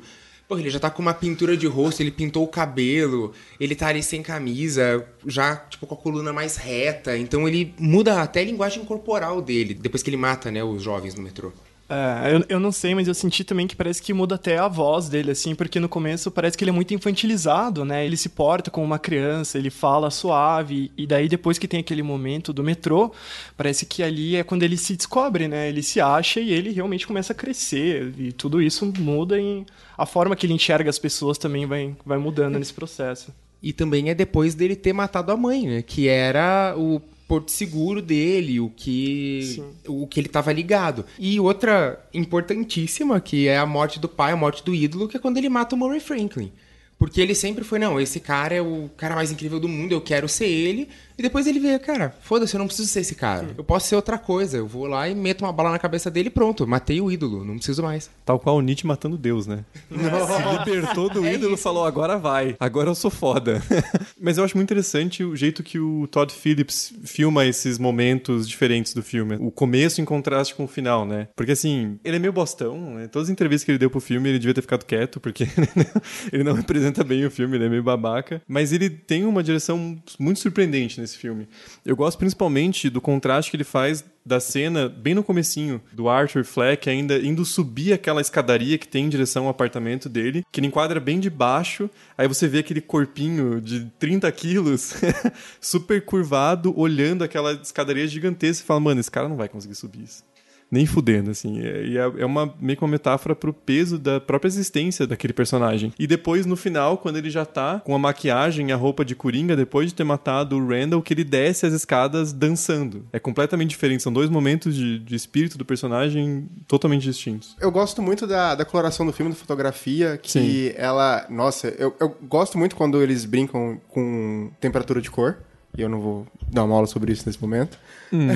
Ele 0.59 0.71
já 0.71 0.79
tá 0.79 0.91
com 0.91 1.03
uma 1.03 1.15
pintura 1.15 1.57
de 1.57 1.67
rosto, 1.67 2.01
ele 2.01 2.11
pintou 2.11 2.45
o 2.45 2.49
cabelo, 2.49 3.33
ele 3.59 3.75
tá 3.75 3.89
ali 3.89 4.03
sem 4.03 4.23
camisa, 4.23 5.07
já, 5.27 5.57
tipo, 5.57 5.87
com 5.87 5.95
a 5.95 5.99
coluna 5.99 6.33
mais 6.33 6.57
reta. 6.57 7.17
Então 7.17 7.49
ele 7.49 7.75
muda 7.79 8.23
até 8.23 8.41
a 8.41 8.45
linguagem 8.45 8.85
corporal 8.85 9.41
dele, 9.41 9.75
depois 9.75 10.03
que 10.03 10.11
ele 10.11 10.17
mata, 10.17 10.51
né, 10.51 10.63
os 10.63 10.83
jovens 10.83 11.15
no 11.15 11.23
metrô. 11.23 11.53
É, 11.89 12.35
eu, 12.35 12.45
eu 12.49 12.61
não 12.61 12.73
sei, 12.73 12.95
mas 12.95 13.07
eu 13.07 13.13
senti 13.13 13.45
também 13.45 13.67
que 13.67 13.77
parece 13.77 14.01
que 14.01 14.15
muda 14.15 14.37
até 14.37 14.57
a 14.57 14.67
voz 14.67 15.09
dele, 15.09 15.31
assim, 15.31 15.55
porque 15.55 15.79
no 15.79 15.89
começo 15.89 16.31
parece 16.31 16.57
que 16.57 16.65
ele 16.65 16.71
é 16.71 16.73
muito 16.73 16.95
infantilizado, 16.95 17.85
né? 17.85 18.07
Ele 18.07 18.17
se 18.17 18.31
porta 18.31 18.71
como 18.71 18.87
uma 18.87 18.99
criança, 18.99 19.59
ele 19.59 19.69
fala 19.69 20.11
suave, 20.11 20.91
e 20.97 21.07
daí 21.07 21.29
depois 21.29 21.59
que 21.59 21.69
tem 21.69 21.81
aquele 21.81 22.03
momento 22.03 22.53
do 22.53 22.65
metrô, 22.65 23.13
parece 23.57 23.85
que 23.85 24.03
ali 24.03 24.37
é 24.37 24.43
quando 24.43 24.63
ele 24.63 24.77
se 24.77 24.97
descobre, 24.97 25.49
né? 25.49 25.69
Ele 25.69 25.83
se 25.83 26.01
acha 26.01 26.41
e 26.41 26.51
ele 26.51 26.71
realmente 26.71 27.07
começa 27.07 27.33
a 27.33 27.37
crescer, 27.37 28.15
e 28.19 28.33
tudo 28.33 28.63
isso 28.63 28.91
muda 28.99 29.39
em. 29.39 29.67
A 29.99 30.07
forma 30.07 30.35
que 30.35 30.47
ele 30.47 30.55
enxerga 30.55 30.89
as 30.89 30.99
pessoas 30.99 31.37
também 31.37 31.67
vai, 31.67 31.95
vai 32.05 32.17
mudando 32.17 32.59
nesse 32.59 32.73
processo. 32.73 33.33
E 33.63 33.73
também 33.73 34.09
é 34.09 34.15
depois 34.15 34.55
dele 34.55 34.75
ter 34.75 34.93
matado 34.93 35.31
a 35.31 35.37
mãe, 35.37 35.67
né? 35.67 35.83
Que 35.83 36.09
era 36.09 36.75
o 36.77 37.01
porto 37.33 37.51
seguro 37.51 38.03
dele, 38.03 38.61
o 38.61 38.69
que 38.69 39.65
o 39.89 40.07
que 40.07 40.21
ele 40.21 40.27
estava 40.27 40.53
ligado. 40.53 41.07
E 41.19 41.41
outra 41.41 41.99
importantíssima, 42.13 43.19
que 43.23 43.49
é 43.49 43.57
a 43.57 43.65
morte 43.65 43.99
do 43.99 44.07
pai, 44.07 44.33
a 44.33 44.37
morte 44.37 44.63
do 44.63 44.75
ídolo, 44.75 45.09
que 45.09 45.17
é 45.17 45.21
quando 45.21 45.39
ele 45.39 45.49
mata 45.49 45.75
o 45.75 45.79
Murray 45.79 45.99
Franklin. 45.99 46.53
Porque 46.99 47.23
ele 47.23 47.35
sempre 47.35 47.65
foi, 47.65 47.79
não, 47.79 47.99
esse 47.99 48.21
cara 48.21 48.55
é 48.55 48.61
o 48.61 48.91
cara 48.99 49.15
mais 49.15 49.33
incrível 49.33 49.59
do 49.59 49.67
mundo, 49.67 49.93
eu 49.93 50.01
quero 50.03 50.29
ser 50.29 50.45
ele. 50.45 50.91
E 51.17 51.23
depois 51.23 51.47
ele 51.47 51.61
vê, 51.61 51.79
cara, 51.79 52.15
foda-se, 52.23 52.55
eu 52.55 52.59
não 52.59 52.67
preciso 52.67 52.89
ser 52.89 53.01
esse 53.01 53.15
cara. 53.15 53.51
Eu 53.57 53.65
posso 53.65 53.89
ser 53.89 53.97
outra 53.97 54.19
coisa. 54.19 54.57
Eu 54.57 54.67
vou 54.67 54.87
lá 54.87 55.09
e 55.09 55.15
meto 55.15 55.45
uma 55.45 55.53
bala 55.53 55.71
na 55.71 55.79
cabeça 55.79 56.11
dele 56.11 56.29
e 56.29 56.31
pronto, 56.31 56.67
matei 56.67 57.01
o 57.01 57.11
ídolo, 57.11 57.45
não 57.45 57.57
preciso 57.57 57.83
mais. 57.83 58.11
Tal 58.25 58.39
qual 58.39 58.57
o 58.57 58.61
Nietzsche 58.61 58.87
matando 58.87 59.17
Deus, 59.17 59.47
né? 59.47 59.65
Se 59.91 60.59
libertou 60.59 61.09
do 61.09 61.25
é 61.25 61.35
ídolo 61.35 61.55
e 61.55 61.59
falou, 61.59 61.85
agora 61.85 62.19
vai, 62.19 62.57
agora 62.59 62.91
eu 62.91 62.95
sou 62.95 63.11
foda. 63.11 63.63
Mas 64.21 64.39
eu 64.39 64.45
acho 64.45 64.57
muito 64.57 64.69
interessante 64.69 65.25
o 65.25 65.35
jeito 65.37 65.63
que 65.63 65.79
o 65.79 66.07
Todd 66.09 66.33
Phillips 66.33 66.93
filma 67.05 67.45
esses 67.45 67.79
momentos 67.79 68.49
diferentes 68.49 68.95
do 68.95 69.03
filme. 69.03 69.37
O 69.41 69.51
começo 69.51 70.01
em 70.01 70.05
contraste 70.05 70.55
com 70.55 70.65
o 70.65 70.69
final, 70.69 71.05
né? 71.05 71.29
Porque 71.37 71.53
assim, 71.53 71.99
ele 72.05 72.17
é 72.17 72.19
meio 72.19 72.33
bostão, 72.33 72.95
né? 72.95 73.09
Todas 73.09 73.29
as 73.29 73.33
entrevistas 73.33 73.65
que 73.65 73.71
ele 73.73 73.79
deu 73.79 73.91
pro 73.91 74.01
filme, 74.01 74.29
ele 74.29 74.39
devia 74.39 74.55
ter 74.55 74.63
ficado 74.63 74.85
quieto, 74.85 75.21
porque 75.21 75.47
ele 76.33 76.45
não 76.45 76.55
representa 76.55 77.05
bem 77.05 77.25
o 77.25 77.31
filme, 77.31 77.57
ele 77.57 77.65
é 77.65 77.69
meio 77.69 77.83
babaca. 77.83 78.41
Mas 78.47 78.73
ele 78.73 78.89
tem 78.89 79.25
uma 79.25 79.43
direção 79.43 80.01
muito 80.19 80.41
surpreendente 80.41 81.01
nesse 81.03 81.19
filme. 81.19 81.47
Eu 81.85 81.95
gosto 81.95 82.19
principalmente 82.19 82.89
do 82.89 83.01
contraste 83.01 83.51
que 83.51 83.57
ele 83.57 83.65
faz 83.65 84.05
da 84.25 84.39
cena, 84.39 84.89
bem 84.89 85.15
no 85.15 85.25
comecinho, 85.25 85.81
do 85.93 86.09
Arthur 86.09 86.45
Fleck 86.45 86.89
ainda 86.89 87.19
indo 87.19 87.45
subir 87.45 87.93
aquela 87.93 88.21
escadaria 88.21 88.79
que 88.79 88.87
tem 88.87 89.07
em 89.07 89.09
direção 89.09 89.45
ao 89.45 89.51
apartamento 89.51 90.09
dele, 90.09 90.45
que 90.51 90.61
ele 90.61 90.69
enquadra 90.69 91.01
bem 91.01 91.19
de 91.19 91.29
baixo, 91.29 91.91
aí 92.17 92.29
você 92.29 92.47
vê 92.47 92.61
aquele 92.61 92.81
corpinho 92.81 93.61
de 93.61 93.87
30 93.99 94.31
quilos, 94.33 94.95
super 95.61 96.05
curvado, 96.05 96.73
olhando 96.79 97.25
aquela 97.25 97.53
escadaria 97.53 98.07
gigantesca 98.07 98.63
e 98.63 98.67
fala, 98.67 98.81
mano, 98.81 99.01
esse 99.01 99.11
cara 99.11 99.29
não 99.29 99.37
vai 99.37 99.49
conseguir 99.49 99.75
subir 99.75 100.05
isso 100.05 100.32
nem 100.73 100.87
fudendo, 100.87 101.31
assim. 101.31 101.61
E 101.61 101.99
é, 101.99 102.01
é, 102.01 102.25
uma, 102.25 102.53
meio 102.59 102.79
que 102.79 102.83
uma 102.83 102.91
metáfora 102.91 103.37
pro 103.37 103.53
peso 103.53 103.99
da 103.99 104.19
própria 104.19 104.49
existência 104.49 105.07
daquele 105.07 105.35
personagem. 105.35 105.93
E 105.99 106.07
depois, 106.07 106.47
no 106.47 106.57
final, 106.57 106.97
quando 106.97 107.19
ele 107.19 107.29
já 107.29 107.45
tá 107.45 107.81
com 107.85 107.95
a 107.95 107.99
maquiagem 107.99 108.71
e 108.71 108.73
a 108.73 108.77
roupa 108.77 109.05
de 109.05 109.15
Coringa, 109.15 109.55
depois 109.55 109.89
de 109.89 109.95
ter 109.95 110.05
matado 110.05 110.57
o 110.57 110.67
Randall, 110.67 111.03
que 111.03 111.13
ele 111.13 111.25
desce 111.25 111.67
as 111.67 111.75
escadas 111.75 112.33
dançando. 112.33 113.05
É 113.13 113.19
completamente 113.19 113.69
diferente. 113.69 114.03
São 114.03 114.13
dois 114.13 114.31
momentos 114.31 114.75
de, 114.75 114.99
de 114.99 115.15
espírito 115.15 115.59
do 115.59 115.65
personagem 115.65 116.49
totalmente 116.67 117.03
distintos. 117.03 117.55
Eu 117.61 117.71
gosto 117.71 118.01
muito 118.01 118.27
da, 118.27 118.55
da 118.55 118.65
coloração 118.65 119.05
do 119.05 119.13
filme, 119.13 119.31
da 119.33 119.39
fotografia, 119.39 120.17
que 120.17 120.31
Sim. 120.31 120.73
ela... 120.75 121.27
Nossa, 121.29 121.69
eu, 121.79 121.95
eu 122.01 122.17
gosto 122.23 122.57
muito 122.57 122.75
quando 122.75 123.03
eles 123.03 123.27
brincam 123.27 123.79
com 123.89 124.51
temperatura 124.59 125.03
de 125.03 125.11
cor 125.11 125.37
e 125.77 125.81
eu 125.81 125.89
não 125.89 126.01
vou 126.01 126.27
dar 126.51 126.65
uma 126.65 126.75
aula 126.75 126.87
sobre 126.87 127.13
isso 127.13 127.23
nesse 127.27 127.41
momento. 127.41 127.79
Hum, 128.13 128.29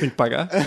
tem 0.00 0.10
que 0.10 0.16
pagar? 0.16 0.48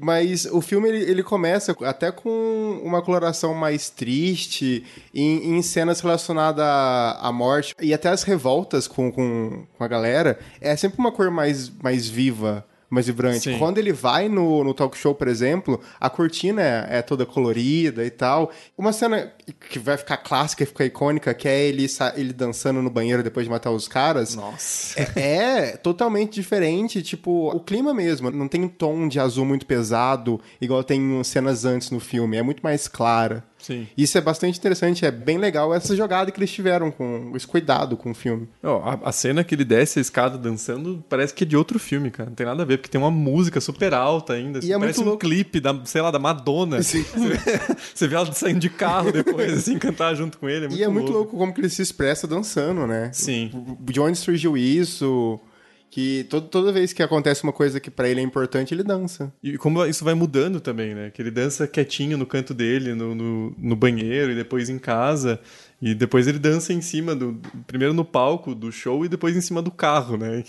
Mas 0.00 0.46
o 0.46 0.62
filme 0.62 0.88
ele, 0.88 1.10
ele, 1.10 1.22
começa 1.22 1.76
até 1.82 2.10
com 2.10 2.80
uma 2.82 3.02
coloração 3.02 3.52
mais 3.52 3.90
triste 3.90 4.82
em, 5.14 5.56
em 5.56 5.62
cenas 5.62 6.00
relacionadas 6.00 6.64
à, 6.64 7.18
à, 7.20 7.30
morte 7.30 7.74
e 7.80 7.92
até 7.92 8.08
as 8.08 8.22
revoltas 8.22 8.88
com, 8.88 9.12
com, 9.12 9.66
com 9.76 9.84
a 9.84 9.88
galera. 9.88 10.38
É 10.58 10.74
sempre 10.74 10.98
uma 10.98 11.12
cor 11.12 11.30
mais, 11.30 11.70
mais 11.82 12.08
viva 12.08 12.64
mais 12.90 13.06
vibrante. 13.06 13.50
Sim. 13.50 13.58
Quando 13.58 13.78
ele 13.78 13.92
vai 13.92 14.28
no, 14.28 14.64
no 14.64 14.72
talk 14.72 14.96
show, 14.96 15.14
por 15.14 15.28
exemplo, 15.28 15.80
a 16.00 16.08
cortina 16.08 16.62
é, 16.62 16.98
é, 16.98 17.02
toda 17.02 17.26
colorida 17.26 18.04
e 18.04 18.10
tal. 18.10 18.50
Uma 18.76 18.92
cena 18.92 19.32
que 19.68 19.78
vai 19.78 19.96
ficar 19.96 20.16
clássica, 20.18 20.64
ficar 20.64 20.84
icônica, 20.84 21.32
que 21.34 21.48
é 21.48 21.66
ele, 21.66 21.86
ele 22.16 22.32
dançando 22.32 22.80
no 22.82 22.90
banheiro 22.90 23.22
depois 23.22 23.44
de 23.44 23.50
matar 23.50 23.70
os 23.70 23.86
caras. 23.86 24.34
Nossa. 24.34 25.00
É, 25.00 25.68
é 25.68 25.76
totalmente 25.76 26.34
diferente, 26.34 27.02
tipo, 27.02 27.48
o 27.48 27.60
clima 27.60 27.92
mesmo. 27.92 28.30
Não 28.30 28.48
tem 28.48 28.62
um 28.64 28.68
tom 28.68 29.06
de 29.08 29.20
azul 29.20 29.44
muito 29.44 29.66
pesado, 29.66 30.40
igual 30.60 30.82
tem 30.82 31.22
cenas 31.24 31.64
antes 31.64 31.90
no 31.90 32.00
filme. 32.00 32.36
É 32.36 32.42
muito 32.42 32.60
mais 32.62 32.88
clara. 32.88 33.44
Sim. 33.58 33.86
Isso 33.96 34.16
é 34.16 34.20
bastante 34.20 34.58
interessante, 34.58 35.04
é 35.04 35.10
bem 35.10 35.36
legal 35.36 35.74
essa 35.74 35.94
jogada 35.94 36.30
que 36.30 36.38
eles 36.38 36.50
tiveram 36.50 36.90
com 36.90 37.32
esse 37.34 37.46
cuidado 37.46 37.96
com 37.96 38.10
o 38.10 38.14
filme. 38.14 38.48
Oh, 38.62 38.80
a, 38.84 38.98
a, 39.04 39.12
cena 39.12 39.42
que 39.42 39.54
ele 39.54 39.64
desce 39.64 39.98
a 39.98 40.02
escada 40.02 40.38
dançando 40.38 41.04
parece 41.08 41.34
que 41.34 41.44
é 41.44 41.46
de 41.46 41.56
outro 41.56 41.78
filme, 41.78 42.10
cara. 42.10 42.30
Não 42.30 42.36
tem 42.36 42.46
nada 42.46 42.62
a 42.62 42.66
ver, 42.66 42.78
porque 42.78 42.90
tem 42.90 43.00
uma 43.00 43.10
música 43.10 43.60
super 43.60 43.92
alta 43.92 44.32
ainda. 44.32 44.60
E 44.64 44.72
é 44.72 44.78
parece 44.78 45.00
um 45.00 45.04
louco. 45.04 45.18
clipe 45.18 45.60
da, 45.60 45.78
sei 45.84 46.00
lá, 46.00 46.10
da 46.10 46.18
Madonna. 46.18 46.82
Sim. 46.82 47.04
Você, 47.94 48.06
vê 48.06 48.14
ela 48.14 48.32
saindo 48.32 48.60
de 48.60 48.70
carro 48.70 49.12
depois, 49.12 49.52
assim, 49.52 49.76
cantar 49.78 50.14
junto 50.14 50.38
com 50.38 50.48
ele. 50.48 50.66
É 50.66 50.68
e 50.70 50.82
é 50.82 50.88
muito 50.88 51.10
louco 51.10 51.36
como 51.36 51.52
que 51.52 51.60
ele 51.60 51.70
se 51.70 51.82
expressa 51.82 52.26
dançando, 52.26 52.86
né? 52.86 53.10
Sim. 53.12 53.50
De 53.80 54.00
onde 54.00 54.16
surgiu 54.16 54.56
isso? 54.56 55.40
Que 55.90 56.24
todo, 56.24 56.48
toda 56.48 56.72
vez 56.72 56.92
que 56.92 57.02
acontece 57.02 57.42
uma 57.42 57.52
coisa 57.52 57.80
que 57.80 57.90
para 57.90 58.08
ele 58.08 58.20
é 58.20 58.22
importante, 58.22 58.74
ele 58.74 58.82
dança. 58.82 59.32
E 59.42 59.56
como 59.56 59.84
isso 59.86 60.04
vai 60.04 60.14
mudando 60.14 60.60
também, 60.60 60.94
né? 60.94 61.10
Que 61.10 61.22
ele 61.22 61.30
dança 61.30 61.66
quietinho 61.66 62.18
no 62.18 62.26
canto 62.26 62.52
dele, 62.52 62.94
no, 62.94 63.14
no, 63.14 63.54
no 63.56 63.76
banheiro 63.76 64.32
e 64.32 64.34
depois 64.34 64.68
em 64.68 64.78
casa. 64.78 65.40
E 65.80 65.94
depois 65.94 66.26
ele 66.26 66.38
dança 66.38 66.72
em 66.72 66.80
cima 66.80 67.14
do. 67.14 67.40
Primeiro 67.66 67.94
no 67.94 68.04
palco 68.04 68.54
do 68.54 68.70
show 68.70 69.04
e 69.04 69.08
depois 69.08 69.36
em 69.36 69.40
cima 69.40 69.62
do 69.62 69.70
carro, 69.70 70.16
né? 70.16 70.44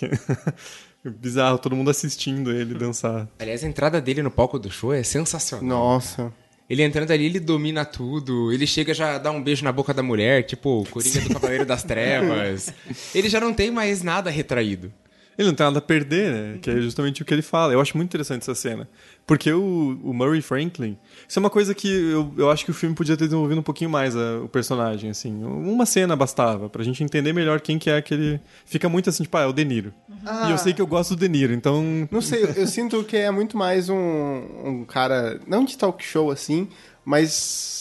Bizarro, 1.02 1.58
todo 1.58 1.74
mundo 1.74 1.90
assistindo 1.90 2.52
ele 2.52 2.74
dançar. 2.74 3.26
Aliás, 3.38 3.64
a 3.64 3.66
entrada 3.66 4.00
dele 4.00 4.22
no 4.22 4.30
palco 4.30 4.58
do 4.58 4.70
show 4.70 4.92
é 4.92 5.02
sensacional. 5.02 5.66
Nossa. 5.66 6.30
Ele 6.68 6.84
entrando 6.84 7.10
ali, 7.10 7.24
ele 7.24 7.40
domina 7.40 7.84
tudo. 7.84 8.52
Ele 8.52 8.66
chega 8.66 8.94
já 8.94 9.16
a 9.16 9.18
dar 9.18 9.32
um 9.32 9.42
beijo 9.42 9.64
na 9.64 9.72
boca 9.72 9.92
da 9.92 10.04
mulher, 10.04 10.44
tipo 10.44 10.82
o 10.82 10.86
Coringa 10.86 11.20
do 11.22 11.30
Cavaleiro 11.30 11.64
das 11.66 11.82
Trevas. 11.82 12.72
Ele 13.12 13.28
já 13.28 13.40
não 13.40 13.52
tem 13.52 13.72
mais 13.72 14.04
nada 14.04 14.30
retraído. 14.30 14.92
Ele 15.40 15.48
não 15.48 15.54
tem 15.54 15.64
nada 15.64 15.78
a 15.78 15.82
perder, 15.82 16.30
né? 16.30 16.58
Que 16.60 16.70
é 16.70 16.80
justamente 16.82 17.22
o 17.22 17.24
que 17.24 17.32
ele 17.32 17.40
fala. 17.40 17.72
Eu 17.72 17.80
acho 17.80 17.96
muito 17.96 18.10
interessante 18.10 18.42
essa 18.42 18.54
cena. 18.54 18.86
Porque 19.26 19.50
o, 19.50 19.98
o 20.04 20.12
Murray 20.12 20.42
Franklin. 20.42 20.98
Isso 21.26 21.38
é 21.38 21.40
uma 21.40 21.48
coisa 21.48 21.74
que 21.74 21.88
eu, 21.88 22.30
eu 22.36 22.50
acho 22.50 22.62
que 22.62 22.70
o 22.70 22.74
filme 22.74 22.94
podia 22.94 23.16
ter 23.16 23.24
desenvolvido 23.24 23.58
um 23.58 23.62
pouquinho 23.62 23.88
mais 23.88 24.14
a, 24.14 24.40
o 24.44 24.48
personagem, 24.50 25.08
assim. 25.08 25.42
Uma 25.42 25.86
cena 25.86 26.14
bastava, 26.14 26.68
pra 26.68 26.84
gente 26.84 27.02
entender 27.02 27.32
melhor 27.32 27.58
quem 27.62 27.78
que 27.78 27.88
é 27.88 27.96
aquele. 27.96 28.38
Fica 28.66 28.86
muito 28.86 29.08
assim, 29.08 29.22
tipo, 29.22 29.34
ah, 29.38 29.40
é 29.40 29.46
o 29.46 29.52
De 29.54 29.64
Niro. 29.64 29.94
Ah, 30.26 30.48
e 30.48 30.50
eu 30.50 30.58
sei 30.58 30.74
que 30.74 30.82
eu 30.82 30.86
gosto 30.86 31.16
do 31.16 31.20
De 31.20 31.28
Niro, 31.30 31.54
então. 31.54 32.06
Não 32.10 32.20
sei, 32.20 32.42
eu, 32.42 32.48
eu 32.48 32.66
sinto 32.66 33.02
que 33.02 33.16
é 33.16 33.30
muito 33.30 33.56
mais 33.56 33.88
um, 33.88 33.96
um 33.96 34.84
cara. 34.84 35.40
Não 35.46 35.64
de 35.64 35.78
talk 35.78 36.04
show 36.04 36.30
assim, 36.30 36.68
mas 37.02 37.79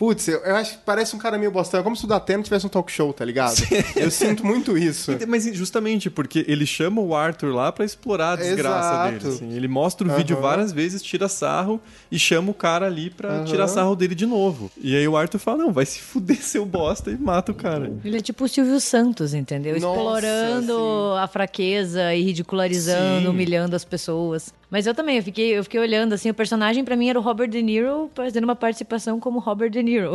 Putz, 0.00 0.28
eu, 0.28 0.38
eu, 0.38 0.56
acho 0.56 0.78
que 0.78 0.82
parece 0.82 1.14
um 1.14 1.18
cara 1.18 1.36
meio 1.36 1.50
bostão. 1.50 1.78
É 1.78 1.82
como 1.82 1.94
se 1.94 2.06
o 2.06 2.08
Datena 2.08 2.42
tivesse 2.42 2.64
um 2.64 2.70
talk 2.70 2.90
show, 2.90 3.12
tá 3.12 3.22
ligado? 3.22 3.56
Eu 3.94 4.10
sinto 4.10 4.46
muito 4.46 4.78
isso. 4.78 5.12
Mas 5.28 5.44
justamente 5.54 6.08
porque 6.08 6.42
ele 6.48 6.64
chama 6.64 7.02
o 7.02 7.14
Arthur 7.14 7.54
lá 7.54 7.70
para 7.70 7.84
explorar 7.84 8.32
a 8.32 8.36
desgraça 8.36 8.88
Exato. 8.88 9.18
dele. 9.18 9.34
Assim. 9.34 9.52
Ele 9.54 9.68
mostra 9.68 10.08
o 10.08 10.10
uhum. 10.10 10.16
vídeo 10.16 10.40
várias 10.40 10.72
vezes, 10.72 11.02
tira 11.02 11.28
sarro 11.28 11.78
e 12.10 12.18
chama 12.18 12.50
o 12.50 12.54
cara 12.54 12.86
ali 12.86 13.10
pra 13.10 13.40
uhum. 13.40 13.44
tirar 13.44 13.68
sarro 13.68 13.94
dele 13.94 14.14
de 14.14 14.24
novo. 14.24 14.70
E 14.78 14.96
aí 14.96 15.06
o 15.06 15.18
Arthur 15.18 15.38
fala: 15.38 15.58
não, 15.58 15.70
vai 15.70 15.84
se 15.84 16.00
fuder 16.00 16.40
seu 16.42 16.64
bosta 16.64 17.10
e 17.10 17.18
mata 17.18 17.52
o 17.52 17.54
cara. 17.54 17.92
Ele 18.02 18.16
é 18.16 18.20
tipo 18.22 18.44
o 18.44 18.48
Silvio 18.48 18.80
Santos, 18.80 19.34
entendeu? 19.34 19.78
Nossa, 19.78 19.98
Explorando 19.98 20.72
sim. 20.72 21.18
a 21.18 21.28
fraqueza 21.28 22.14
e 22.14 22.22
ridicularizando, 22.22 23.20
sim. 23.20 23.28
humilhando 23.28 23.76
as 23.76 23.84
pessoas. 23.84 24.50
Mas 24.70 24.86
eu 24.86 24.94
também, 24.94 25.16
eu 25.16 25.22
fiquei, 25.22 25.58
eu 25.58 25.64
fiquei 25.64 25.80
olhando, 25.80 26.12
assim, 26.12 26.30
o 26.30 26.34
personagem 26.34 26.84
para 26.84 26.96
mim 26.96 27.10
era 27.10 27.18
o 27.18 27.22
Robert 27.22 27.48
De 27.48 27.60
Niro 27.60 28.08
fazendo 28.14 28.44
uma 28.44 28.54
participação 28.54 29.18
como 29.18 29.40
Robert 29.40 29.68
De 29.68 29.82
Niro. 29.82 30.12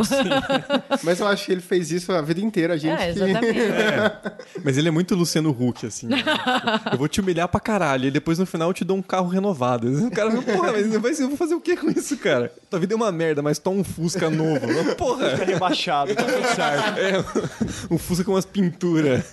Mas 1.04 1.20
eu 1.20 1.28
acho 1.28 1.46
que 1.46 1.52
ele 1.52 1.62
fez 1.62 1.92
isso 1.92 2.12
a 2.14 2.22
vida 2.22 2.40
inteira, 2.40 2.76
a 2.76 2.78
gente. 2.78 3.02
É, 3.02 3.10
exatamente. 3.10 3.54
Que... 3.54 3.66
É. 3.76 4.32
Mas 4.64 4.78
ele 4.78 4.88
é 4.88 4.92
muito 4.92 5.16
Luciano 5.16 5.50
Huck, 5.50 5.86
assim. 5.86 6.08
Né? 6.08 6.24
eu 6.92 6.98
vou 6.98 7.08
te 7.08 7.20
humilhar 7.20 7.48
pra 7.48 7.60
caralho, 7.60 8.08
e 8.08 8.12
depois 8.12 8.40
no 8.40 8.46
final 8.46 8.70
eu 8.70 8.74
te 8.74 8.86
dou 8.86 8.96
um 8.96 9.02
carro 9.02 9.28
renovado. 9.28 9.88
O 10.08 10.12
cara 10.12 10.32
fala, 10.32 10.44
porra, 10.44 10.72
mas 11.02 11.20
eu 11.20 11.28
vou 11.28 11.38
fazer 11.38 11.56
o 11.56 11.62
que 11.62 11.76
com 11.76 11.90
isso, 11.90 12.16
cara? 12.18 12.52
Tua 12.70 12.80
vida 12.80 12.94
é 12.94 12.96
uma 12.96 13.12
merda, 13.12 13.42
mas 13.42 13.60
toma 13.60 13.82
um 13.82 13.84
Fusca 13.84 14.30
novo. 14.30 14.96
Porra. 14.96 15.32
Fusca 15.32 15.46
rebaixado, 15.46 16.16
tá 16.16 16.24
tudo 16.24 16.56
certo. 16.56 17.00
É, 17.00 17.94
um 17.94 17.98
Fusca 17.98 18.24
com 18.24 18.32
umas 18.32 18.46
pinturas. 18.46 19.24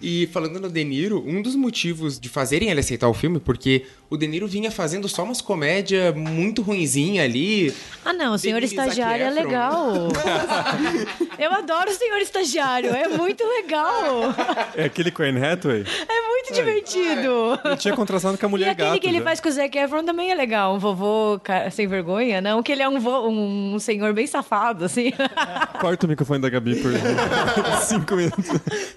E 0.00 0.26
falando 0.28 0.58
no 0.58 0.70
De 0.70 0.84
Niro, 0.84 1.22
um 1.26 1.42
dos 1.42 1.54
motivos 1.54 2.18
de 2.18 2.28
fazerem 2.28 2.70
ele 2.70 2.80
aceitar 2.80 3.08
o 3.08 3.14
filme, 3.14 3.38
porque 3.38 3.84
o 4.12 4.16
De 4.18 4.28
Niro 4.28 4.46
vinha 4.46 4.70
fazendo 4.70 5.08
só 5.08 5.24
umas 5.24 5.40
comédias 5.40 6.14
muito 6.14 6.60
ruinzinha 6.60 7.24
ali. 7.24 7.74
Ah, 8.04 8.12
não, 8.12 8.34
o 8.34 8.38
Senhor 8.38 8.62
Estagiário 8.62 9.24
é 9.24 9.30
legal. 9.30 10.08
Eu 11.38 11.50
adoro 11.50 11.90
o 11.90 11.94
Senhor 11.94 12.18
Estagiário, 12.18 12.94
é 12.94 13.08
muito 13.08 13.42
legal. 13.42 14.34
É 14.76 14.84
aquele 14.84 15.10
com 15.10 15.22
Anne 15.22 15.42
Hathaway? 15.42 15.86
É 16.06 16.28
muito 16.28 16.52
divertido. 16.52 17.58
Eu 17.64 17.76
tinha 17.78 17.96
contrastado 17.96 18.36
com 18.36 18.44
a 18.44 18.48
mulher 18.50 18.66
e 18.66 18.70
aquele 18.70 18.88
gato, 18.90 19.00
que 19.00 19.06
ele 19.06 19.18
já. 19.18 19.24
faz 19.24 19.40
com 19.40 19.48
o 19.48 19.52
Zac 19.52 19.78
Efron 19.78 20.04
também 20.04 20.30
é 20.30 20.34
legal. 20.34 20.74
Um 20.74 20.78
vovô 20.78 21.40
sem 21.70 21.86
vergonha, 21.86 22.42
não, 22.42 22.62
que 22.62 22.70
ele 22.70 22.82
é 22.82 22.88
um, 22.88 23.00
vo... 23.00 23.28
um 23.28 23.78
senhor 23.78 24.12
bem 24.12 24.26
safado, 24.26 24.84
assim. 24.84 25.10
Corta 25.80 26.04
o 26.04 26.08
microfone 26.10 26.42
da 26.42 26.50
Gabi 26.50 26.76
por 26.76 26.92
cinco 27.80 28.14
minutos. 28.14 28.50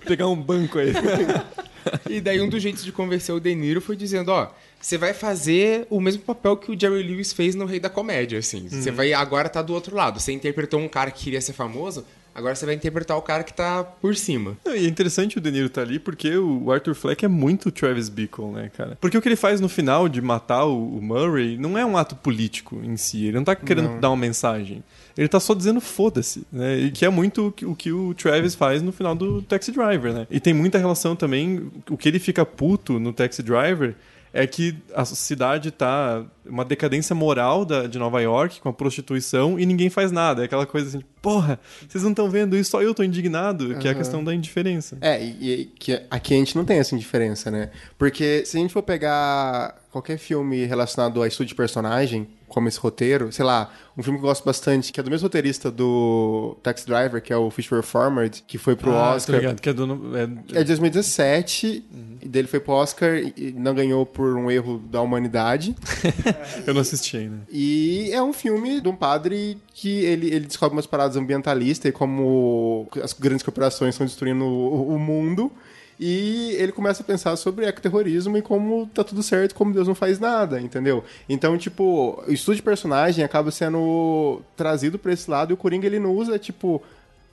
Pegar 0.05 0.28
um 0.28 0.36
banco 0.36 0.78
aí. 0.78 0.91
E 2.10 2.22
daí 2.22 2.42
um 2.42 2.50
dos 2.50 2.62
jeitos 2.62 2.84
de 2.84 2.92
convencer 2.92 3.34
o 3.34 3.40
De 3.40 3.54
Niro 3.54 3.82
foi 3.82 3.96
dizendo, 3.96 4.30
ó, 4.30 4.50
você 4.80 4.98
vai 4.98 5.14
fazer 5.14 5.88
o 5.90 6.00
mesmo 6.00 6.22
papel 6.22 6.56
que 6.58 6.72
o 6.72 6.80
Jerry 6.80 7.04
Lewis 7.04 7.34
fez 7.34 7.56
no 7.56 7.66
Rei 7.66 7.80
da 7.80 7.90
Comédia, 7.90 8.40
assim. 8.40 8.68
Você 8.70 8.90
uhum. 8.90 8.96
vai 8.96 9.14
agora 9.14 9.50
tá 9.50 9.62
do 9.62 9.74
outro 9.74 9.96
lado. 9.96 10.20
Você 10.20 10.32
interpretou 10.32 10.80
um 10.80 10.88
cara 10.88 11.12
que 11.12 11.24
queria 11.24 11.42
ser 11.42 11.54
famoso, 11.54 12.06
Agora 12.36 12.54
você 12.54 12.66
vai 12.66 12.76
interpretar 12.76 13.16
o 13.16 13.22
cara 13.22 13.46
que 13.46 13.54
tá 13.54 13.82
por 13.82 14.14
cima. 14.14 14.58
E 14.66 14.86
é 14.86 14.88
interessante 14.90 15.38
o 15.38 15.42
De 15.42 15.50
Niro 15.50 15.70
tá 15.70 15.80
ali 15.80 15.98
porque 15.98 16.36
o 16.36 16.70
Arthur 16.70 16.94
Fleck 16.94 17.24
é 17.24 17.30
muito 17.30 17.72
Travis 17.72 18.10
Bickle, 18.10 18.52
né, 18.52 18.70
cara? 18.76 18.98
Porque 19.00 19.18
o 19.18 19.22
que 19.22 19.30
ele 19.30 19.38
faz 19.38 19.62
no 19.62 19.70
final 19.70 20.10
de 20.10 20.22
matar 20.22 20.66
o 20.66 21.02
Murray 21.02 21.58
não 21.58 21.78
é 21.78 21.86
um 21.86 21.96
ato 21.96 22.14
político 22.14 22.82
em 22.84 22.98
si. 22.98 23.28
Ele 23.28 23.38
não 23.38 23.46
tá 23.46 23.56
querendo 23.56 23.88
não. 23.88 24.00
dar 24.02 24.10
uma 24.10 24.18
mensagem. 24.18 24.84
Ele 25.18 25.28
tá 25.28 25.39
só 25.39 25.53
dizendo 25.53 25.80
foda-se, 25.80 26.45
né? 26.51 26.78
E 26.78 26.91
que 26.91 27.05
é 27.05 27.09
muito 27.09 27.53
o 27.63 27.76
que 27.76 27.91
o 27.91 28.13
Travis 28.13 28.53
faz 28.53 28.82
no 28.82 28.91
final 28.91 29.16
do 29.16 29.41
Taxi 29.41 29.72
Driver, 29.72 30.13
né? 30.13 30.28
E 30.30 30.39
tem 30.39 30.53
muita 30.53 30.78
relação 30.78 31.16
também, 31.16 31.72
o 31.89 31.97
que 31.97 32.09
ele 32.09 32.20
fica 32.20 32.45
puto 32.45 32.99
no 32.99 33.13
Taxi 33.13 33.41
Driver 33.41 33.95
é 34.36 34.45
que 34.45 34.76
a 34.93 35.05
cidade 35.05 35.72
tá 35.72 36.26
uma 36.45 36.66
decadência 36.66 37.16
moral 37.16 37.63
da, 37.63 37.88
de 37.88 37.97
Nova 37.97 38.22
York 38.22 38.59
com 38.59 38.68
a 38.68 38.74
prostituição 38.74 39.57
e 39.57 39.66
ninguém 39.66 39.89
faz 39.89 40.11
nada. 40.11 40.41
É 40.41 40.45
aquela 40.45 40.66
coisa 40.66 40.89
assim, 40.89 41.05
porra, 41.22 41.57
vocês 41.88 42.03
não 42.03 42.09
estão 42.11 42.30
vendo 42.30 42.57
isso, 42.57 42.72
só 42.72 42.82
eu 42.82 42.93
tô 42.93 43.01
indignado, 43.01 43.70
uhum. 43.70 43.80
que 43.80 43.88
é 43.88 43.91
a 43.91 43.95
questão 43.95 44.22
da 44.22 44.36
indiferença. 44.36 44.97
É, 44.99 45.24
e, 45.24 45.61
e 45.61 45.66
que 45.80 45.93
aqui 46.11 46.34
a 46.34 46.38
gente 46.38 46.53
não 46.53 46.66
tem 46.66 46.80
essa 46.80 46.93
indiferença, 46.93 47.49
né? 47.49 47.72
Porque 47.97 48.45
se 48.45 48.57
a 48.57 48.59
gente 48.59 48.74
for 48.74 48.84
pegar 48.84 49.82
qualquer 49.89 50.18
filme 50.18 50.66
relacionado 50.66 51.24
a 51.24 51.28
estudo 51.30 51.47
de 51.47 51.55
personagem, 51.55 52.28
como 52.56 52.70
esse 52.70 52.80
roteiro. 52.80 53.34
Sei 53.34 53.43
lá, 53.43 53.70
um 53.97 54.01
filme 54.01 54.18
que 54.18 54.24
eu 54.24 54.30
gosto 54.30 54.45
bastante, 54.45 54.93
que 54.93 54.97
é 54.97 55.03
do 55.03 55.12
mesmo 55.12 55.26
roteirista 55.26 55.70
do 55.70 56.58
Taxi 56.64 56.88
Driver, 56.88 57.22
que 57.22 57.34
é 57.34 57.36
o 57.36 57.51
Fish 57.51 57.70
Were 57.70 57.86
Farmed, 57.86 58.45
que 58.47 58.58
foi 58.58 58.78
pro 58.78 58.91
ah, 58.91 59.14
Oscar. 59.14 59.36
Ligado, 59.36 59.62
que 59.62 59.68
é, 59.68 59.74
do, 59.74 60.18
é... 60.18 60.24
é 60.53 60.60
de 60.60 60.68
2017, 60.68 61.84
uhum. 61.91 62.18
e 62.22 62.30
dele 62.30 62.47
foi 62.47 62.62
pro 62.62 62.72
Oscar 62.72 63.18
e 63.18 63.53
não 63.58 63.76
ganhou 63.76 64.06
por 64.06 64.38
um 64.38 64.49
erro 64.49 64.78
da 64.89 65.01
humanidade. 65.01 65.76
eu 66.66 66.74
não 66.74 66.80
assisti 66.80 67.18
ainda. 67.18 67.41
E 67.51 68.10
é 68.14 68.24
um 68.24 68.32
filme 68.32 68.80
de 68.80 68.88
um 68.88 68.95
padre 68.95 69.58
que 69.74 70.06
ele, 70.06 70.28
ele 70.28 70.45
descobre 70.45 70.78
umas 70.78 70.88
paradas 70.88 71.18
ambientalistas 71.18 71.89
e 71.89 71.91
como 71.91 72.88
as 73.03 73.12
grandes 73.12 73.43
corporações 73.43 73.95
estão 73.95 74.08
destruindo 74.08 74.45
o, 74.45 74.95
o 74.95 74.97
mundo. 74.97 75.51
E 76.00 76.56
ele 76.58 76.72
começa 76.72 77.02
a 77.02 77.06
pensar 77.06 77.36
sobre 77.38 77.66
ecoterrorismo 77.66 78.38
e 78.38 78.41
como 78.41 78.89
tá 78.93 79.04
tudo 79.04 79.24
certo, 79.24 79.56
como 79.56 79.74
Deus 79.74 79.88
não 79.88 79.96
faz 79.96 80.20
nada, 80.20 80.60
entendeu? 80.60 81.04
Então, 81.30 81.58
tipo, 81.58 82.22
o 82.28 82.32
estudo 82.32 82.58
de 82.58 82.62
personagem 82.62 83.24
acaba 83.24 83.50
sendo 83.50 84.41
trazido 84.58 85.00
para 85.00 85.14
esse 85.14 85.30
lado 85.32 85.52
e 85.52 85.54
o 85.54 85.58
Coringa 85.58 85.88
ele 85.88 86.00
não 86.00 86.12
usa, 86.12 86.38
tipo, 86.38 86.84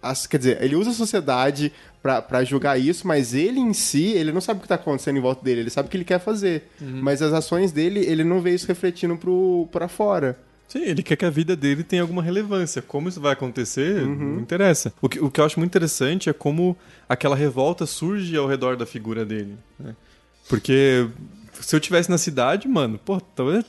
as, 0.00 0.26
quer 0.26 0.38
dizer, 0.38 0.62
ele 0.62 0.76
usa 0.76 0.90
a 0.90 0.94
sociedade 0.94 1.72
para 2.02 2.42
julgar 2.44 2.78
isso, 2.78 3.06
mas 3.06 3.34
ele 3.34 3.60
em 3.60 3.72
si, 3.72 4.08
ele 4.12 4.32
não 4.32 4.40
sabe 4.40 4.58
o 4.58 4.62
que 4.62 4.68
tá 4.68 4.74
acontecendo 4.74 5.16
em 5.16 5.20
volta 5.20 5.42
dele, 5.44 5.60
ele 5.60 5.70
sabe 5.70 5.86
o 5.86 5.90
que 5.90 5.96
ele 5.96 6.04
quer 6.04 6.18
fazer. 6.18 6.68
Uhum. 6.80 7.00
Mas 7.02 7.22
as 7.22 7.32
ações 7.32 7.70
dele, 7.70 8.00
ele 8.00 8.24
não 8.24 8.40
vê 8.40 8.52
isso 8.52 8.66
refletindo 8.66 9.16
pro, 9.16 9.68
pra 9.70 9.86
fora. 9.86 10.36
Sim, 10.72 10.84
ele 10.84 11.02
quer 11.02 11.16
que 11.16 11.24
a 11.26 11.28
vida 11.28 11.54
dele 11.54 11.84
tenha 11.84 12.00
alguma 12.00 12.22
relevância. 12.22 12.80
Como 12.80 13.06
isso 13.06 13.20
vai 13.20 13.34
acontecer, 13.34 14.04
uhum. 14.04 14.36
não 14.36 14.40
interessa. 14.40 14.90
O 15.02 15.08
que, 15.08 15.20
o 15.20 15.30
que 15.30 15.38
eu 15.38 15.44
acho 15.44 15.58
muito 15.58 15.70
interessante 15.70 16.30
é 16.30 16.32
como 16.32 16.74
aquela 17.06 17.36
revolta 17.36 17.84
surge 17.84 18.34
ao 18.38 18.48
redor 18.48 18.74
da 18.74 18.86
figura 18.86 19.22
dele. 19.22 19.58
Né? 19.78 19.94
Porque 20.48 21.06
se 21.60 21.76
eu 21.76 21.80
tivesse 21.80 22.08
na 22.10 22.16
cidade, 22.16 22.66
mano, 22.66 22.98
pô, 22.98 23.20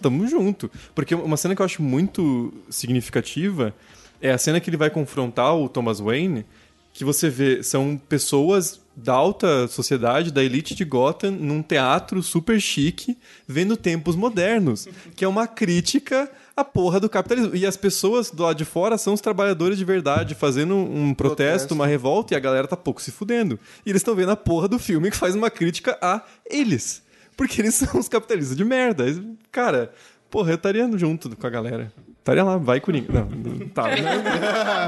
tamo 0.01 0.25
junto. 0.29 0.71
Porque 0.95 1.13
uma 1.13 1.35
cena 1.35 1.53
que 1.53 1.61
eu 1.61 1.65
acho 1.65 1.83
muito 1.83 2.53
significativa 2.69 3.75
é 4.21 4.31
a 4.31 4.37
cena 4.37 4.61
que 4.61 4.69
ele 4.69 4.77
vai 4.77 4.89
confrontar 4.89 5.53
o 5.57 5.67
Thomas 5.67 5.99
Wayne, 5.99 6.45
que 6.93 7.03
você 7.03 7.29
vê, 7.29 7.61
são 7.63 7.99
pessoas 8.07 8.79
da 8.95 9.11
alta 9.11 9.67
sociedade, 9.67 10.31
da 10.31 10.41
elite 10.41 10.73
de 10.73 10.85
Gotham, 10.85 11.31
num 11.31 11.61
teatro 11.61 12.23
super 12.23 12.61
chique, 12.61 13.17
vendo 13.45 13.75
tempos 13.75 14.15
modernos, 14.15 14.87
que 15.17 15.25
é 15.25 15.27
uma 15.27 15.47
crítica 15.47 16.31
a 16.55 16.63
porra 16.63 16.99
do 16.99 17.09
capitalismo. 17.09 17.55
E 17.55 17.65
as 17.65 17.75
pessoas 17.75 18.29
do 18.29 18.43
lado 18.43 18.57
de 18.57 18.65
fora 18.65 18.97
são 18.97 19.13
os 19.13 19.21
trabalhadores 19.21 19.77
de 19.77 19.85
verdade, 19.85 20.35
fazendo 20.35 20.75
um 20.75 21.13
protesto, 21.13 21.45
protesto. 21.45 21.73
uma 21.73 21.87
revolta, 21.87 22.33
e 22.33 22.37
a 22.37 22.39
galera 22.39 22.67
tá 22.67 22.77
pouco 22.77 23.01
se 23.01 23.11
fudendo. 23.11 23.59
E 23.85 23.89
eles 23.89 24.01
estão 24.01 24.15
vendo 24.15 24.31
a 24.31 24.35
porra 24.35 24.67
do 24.67 24.79
filme 24.79 25.09
que 25.09 25.17
faz 25.17 25.35
uma 25.35 25.49
crítica 25.49 25.97
a 26.01 26.21
eles. 26.49 27.01
Porque 27.35 27.61
eles 27.61 27.73
são 27.75 27.99
os 27.99 28.07
capitalistas 28.07 28.55
de 28.55 28.63
merda. 28.63 29.05
Cara, 29.51 29.91
porra, 30.33 30.49
eu 30.49 30.55
estaria 30.55 30.89
junto 30.97 31.37
com 31.37 31.45
a 31.45 31.49
galera. 31.51 31.93
Estaria 32.17 32.43
lá, 32.43 32.57
vai 32.57 32.81
Coringa. 32.81 33.27
Não, 33.29 33.67
tá. 33.69 33.83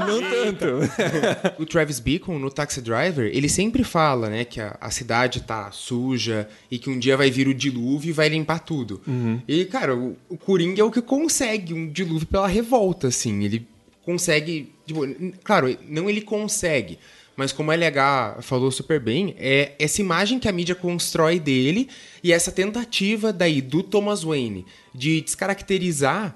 Não, 0.04 0.20
não 0.20 0.28
tanto. 0.28 1.62
o 1.62 1.64
Travis 1.64 2.00
Beacon, 2.00 2.36
no 2.36 2.50
Taxi 2.50 2.80
Driver, 2.80 3.30
ele 3.32 3.48
sempre 3.48 3.84
fala, 3.84 4.28
né, 4.28 4.44
que 4.44 4.60
a, 4.60 4.76
a, 4.80 4.90
cidade 4.90 5.42
tá 5.42 5.70
suja 5.70 6.48
e 6.68 6.80
que 6.80 6.90
um 6.90 6.98
dia 6.98 7.16
vai 7.16 7.30
vir 7.30 7.46
o 7.46 7.54
dilúvio 7.54 8.10
e 8.10 8.12
vai 8.12 8.28
limpar 8.28 8.58
tudo. 8.58 9.00
Uhum. 9.06 9.40
E, 9.46 9.64
cara, 9.66 9.94
o, 9.94 10.16
o 10.28 10.36
Coringa 10.36 10.80
é 10.80 10.84
o 10.84 10.90
que 10.90 11.00
consegue 11.00 11.72
um 11.72 11.88
dilúvio 11.88 12.26
pela 12.26 12.48
revolta, 12.48 13.06
assim. 13.06 13.44
Ele 13.44 13.68
consegue. 14.02 14.72
Tipo, 14.84 15.02
claro, 15.44 15.78
não 15.88 16.10
ele 16.10 16.22
consegue. 16.22 16.98
Mas 17.36 17.52
como 17.52 17.70
a 17.70 17.74
LH 17.74 18.40
falou 18.40 18.70
super 18.70 18.98
bem, 18.98 19.34
é 19.38 19.74
essa 19.78 20.00
imagem 20.00 20.38
que 20.38 20.48
a 20.48 20.52
mídia 20.52 20.74
constrói 20.74 21.38
dele 21.38 21.88
e 22.22 22.32
essa 22.32 22.50
tentativa 22.50 23.32
daí 23.32 23.60
do 23.60 23.82
Thomas 23.82 24.22
Wayne 24.22 24.64
de 24.94 25.20
descaracterizar 25.20 26.34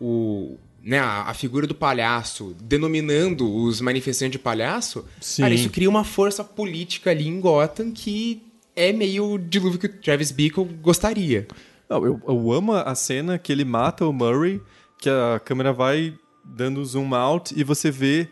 o, 0.00 0.56
né, 0.82 1.00
a, 1.00 1.34
figura 1.34 1.66
do 1.66 1.74
palhaço 1.74 2.54
denominando 2.62 3.52
os 3.52 3.80
manifestantes 3.80 4.32
de 4.32 4.38
palhaço, 4.38 5.04
Sim. 5.20 5.42
cara, 5.42 5.54
isso 5.54 5.68
cria 5.68 5.90
uma 5.90 6.04
força 6.04 6.44
política 6.44 7.10
ali 7.10 7.26
em 7.26 7.40
Gotham 7.40 7.90
que 7.90 8.40
é 8.76 8.92
meio 8.92 9.32
o 9.32 9.38
dilúvio 9.38 9.80
que 9.80 9.86
o 9.86 9.92
Travis 10.00 10.30
Bickle 10.30 10.64
gostaria. 10.80 11.48
Não, 11.88 12.04
eu, 12.04 12.20
eu 12.26 12.52
amo 12.52 12.72
a 12.72 12.94
cena 12.94 13.38
que 13.38 13.50
ele 13.50 13.64
mata 13.64 14.06
o 14.06 14.12
Murray, 14.12 14.60
que 14.98 15.08
a 15.08 15.40
câmera 15.44 15.72
vai 15.72 16.14
dando 16.44 16.84
zoom 16.84 17.14
out 17.14 17.52
e 17.58 17.64
você 17.64 17.90
vê 17.90 18.28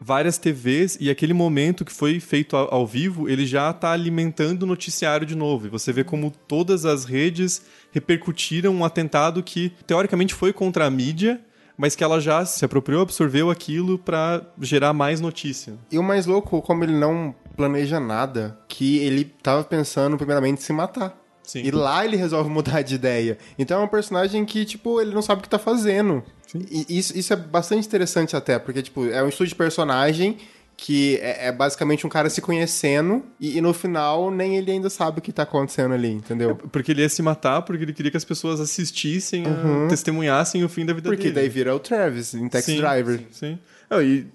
várias 0.00 0.38
TVs 0.38 0.98
e 1.00 1.08
aquele 1.08 1.32
momento 1.32 1.84
que 1.84 1.92
foi 1.92 2.20
feito 2.20 2.56
ao, 2.56 2.86
vivo, 2.86 3.28
ele 3.28 3.46
já 3.46 3.70
está 3.70 3.92
alimentando 3.92 4.64
o 4.64 4.66
noticiário 4.66 5.26
de 5.26 5.34
novo. 5.34 5.66
E 5.66 5.70
você 5.70 5.92
vê 5.92 6.04
como 6.04 6.30
todas 6.30 6.84
as 6.84 7.04
redes 7.04 7.62
repercutiram 7.92 8.74
um 8.74 8.84
atentado 8.84 9.42
que 9.42 9.72
teoricamente 9.86 10.34
foi 10.34 10.52
contra 10.52 10.86
a 10.86 10.90
mídia, 10.90 11.40
mas 11.76 11.96
que 11.96 12.04
ela 12.04 12.20
já 12.20 12.44
se 12.44 12.64
apropriou, 12.64 13.02
absorveu 13.02 13.50
aquilo 13.50 13.98
para 13.98 14.42
gerar 14.60 14.92
mais 14.92 15.20
notícia. 15.20 15.74
E 15.90 15.98
o 15.98 16.02
mais 16.02 16.26
louco, 16.26 16.62
como 16.62 16.84
ele 16.84 16.96
não 16.96 17.34
planeja 17.56 17.98
nada, 17.98 18.58
que 18.68 18.98
ele 18.98 19.24
tava 19.24 19.64
pensando 19.64 20.16
primeiramente 20.16 20.58
em 20.58 20.62
se 20.62 20.72
matar. 20.72 21.23
Sim. 21.44 21.60
E 21.62 21.70
lá 21.70 22.04
ele 22.04 22.16
resolve 22.16 22.50
mudar 22.50 22.82
de 22.82 22.94
ideia. 22.94 23.38
Então 23.58 23.80
é 23.80 23.84
um 23.84 23.88
personagem 23.88 24.44
que, 24.44 24.64
tipo, 24.64 25.00
ele 25.00 25.14
não 25.14 25.22
sabe 25.22 25.40
o 25.40 25.42
que 25.42 25.48
tá 25.48 25.58
fazendo. 25.58 26.24
E 26.70 26.98
isso, 26.98 27.16
isso 27.16 27.32
é 27.32 27.36
bastante 27.36 27.86
interessante 27.86 28.36
até, 28.36 28.58
porque, 28.58 28.80
tipo, 28.82 29.06
é 29.06 29.22
um 29.22 29.28
estudo 29.28 29.48
de 29.48 29.54
personagem 29.54 30.38
que 30.76 31.16
é, 31.16 31.48
é, 31.48 31.52
basicamente 31.52 32.06
um 32.06 32.10
cara 32.10 32.28
se 32.28 32.40
conhecendo 32.40 33.24
e, 33.38 33.58
e, 33.58 33.60
no 33.60 33.72
final 33.72 34.30
nem 34.30 34.56
ele 34.56 34.72
ainda 34.72 34.90
sabe 34.90 35.20
o 35.20 35.22
que 35.22 35.32
tá 35.32 35.44
acontecendo 35.44 35.94
ali, 35.94 36.10
entendeu? 36.10 36.50
É 36.50 36.68
porque 36.68 36.90
ele 36.90 37.02
ia 37.02 37.08
se 37.08 37.22
matar, 37.22 37.62
porque 37.62 37.84
ele 37.84 37.92
queria 37.92 38.10
que 38.10 38.16
as 38.16 38.24
pessoas 38.24 38.60
assistissem, 38.60 39.46
uhum. 39.46 39.86
testemunhassem 39.88 40.64
o 40.64 40.68
fim 40.68 40.84
da 40.84 40.92
vida 40.92 41.08
porque 41.08 41.22
dele. 41.22 41.34
Porque 41.34 41.40
daí 41.42 41.48
vira 41.48 41.74
o 41.74 41.78
Travis 41.78 42.34
em 42.34 42.48
Taxi 42.48 42.72
sim, 42.72 42.78
Driver. 42.78 43.18
Sim, 43.18 43.26
sim. 43.30 43.58
E 44.02 44.26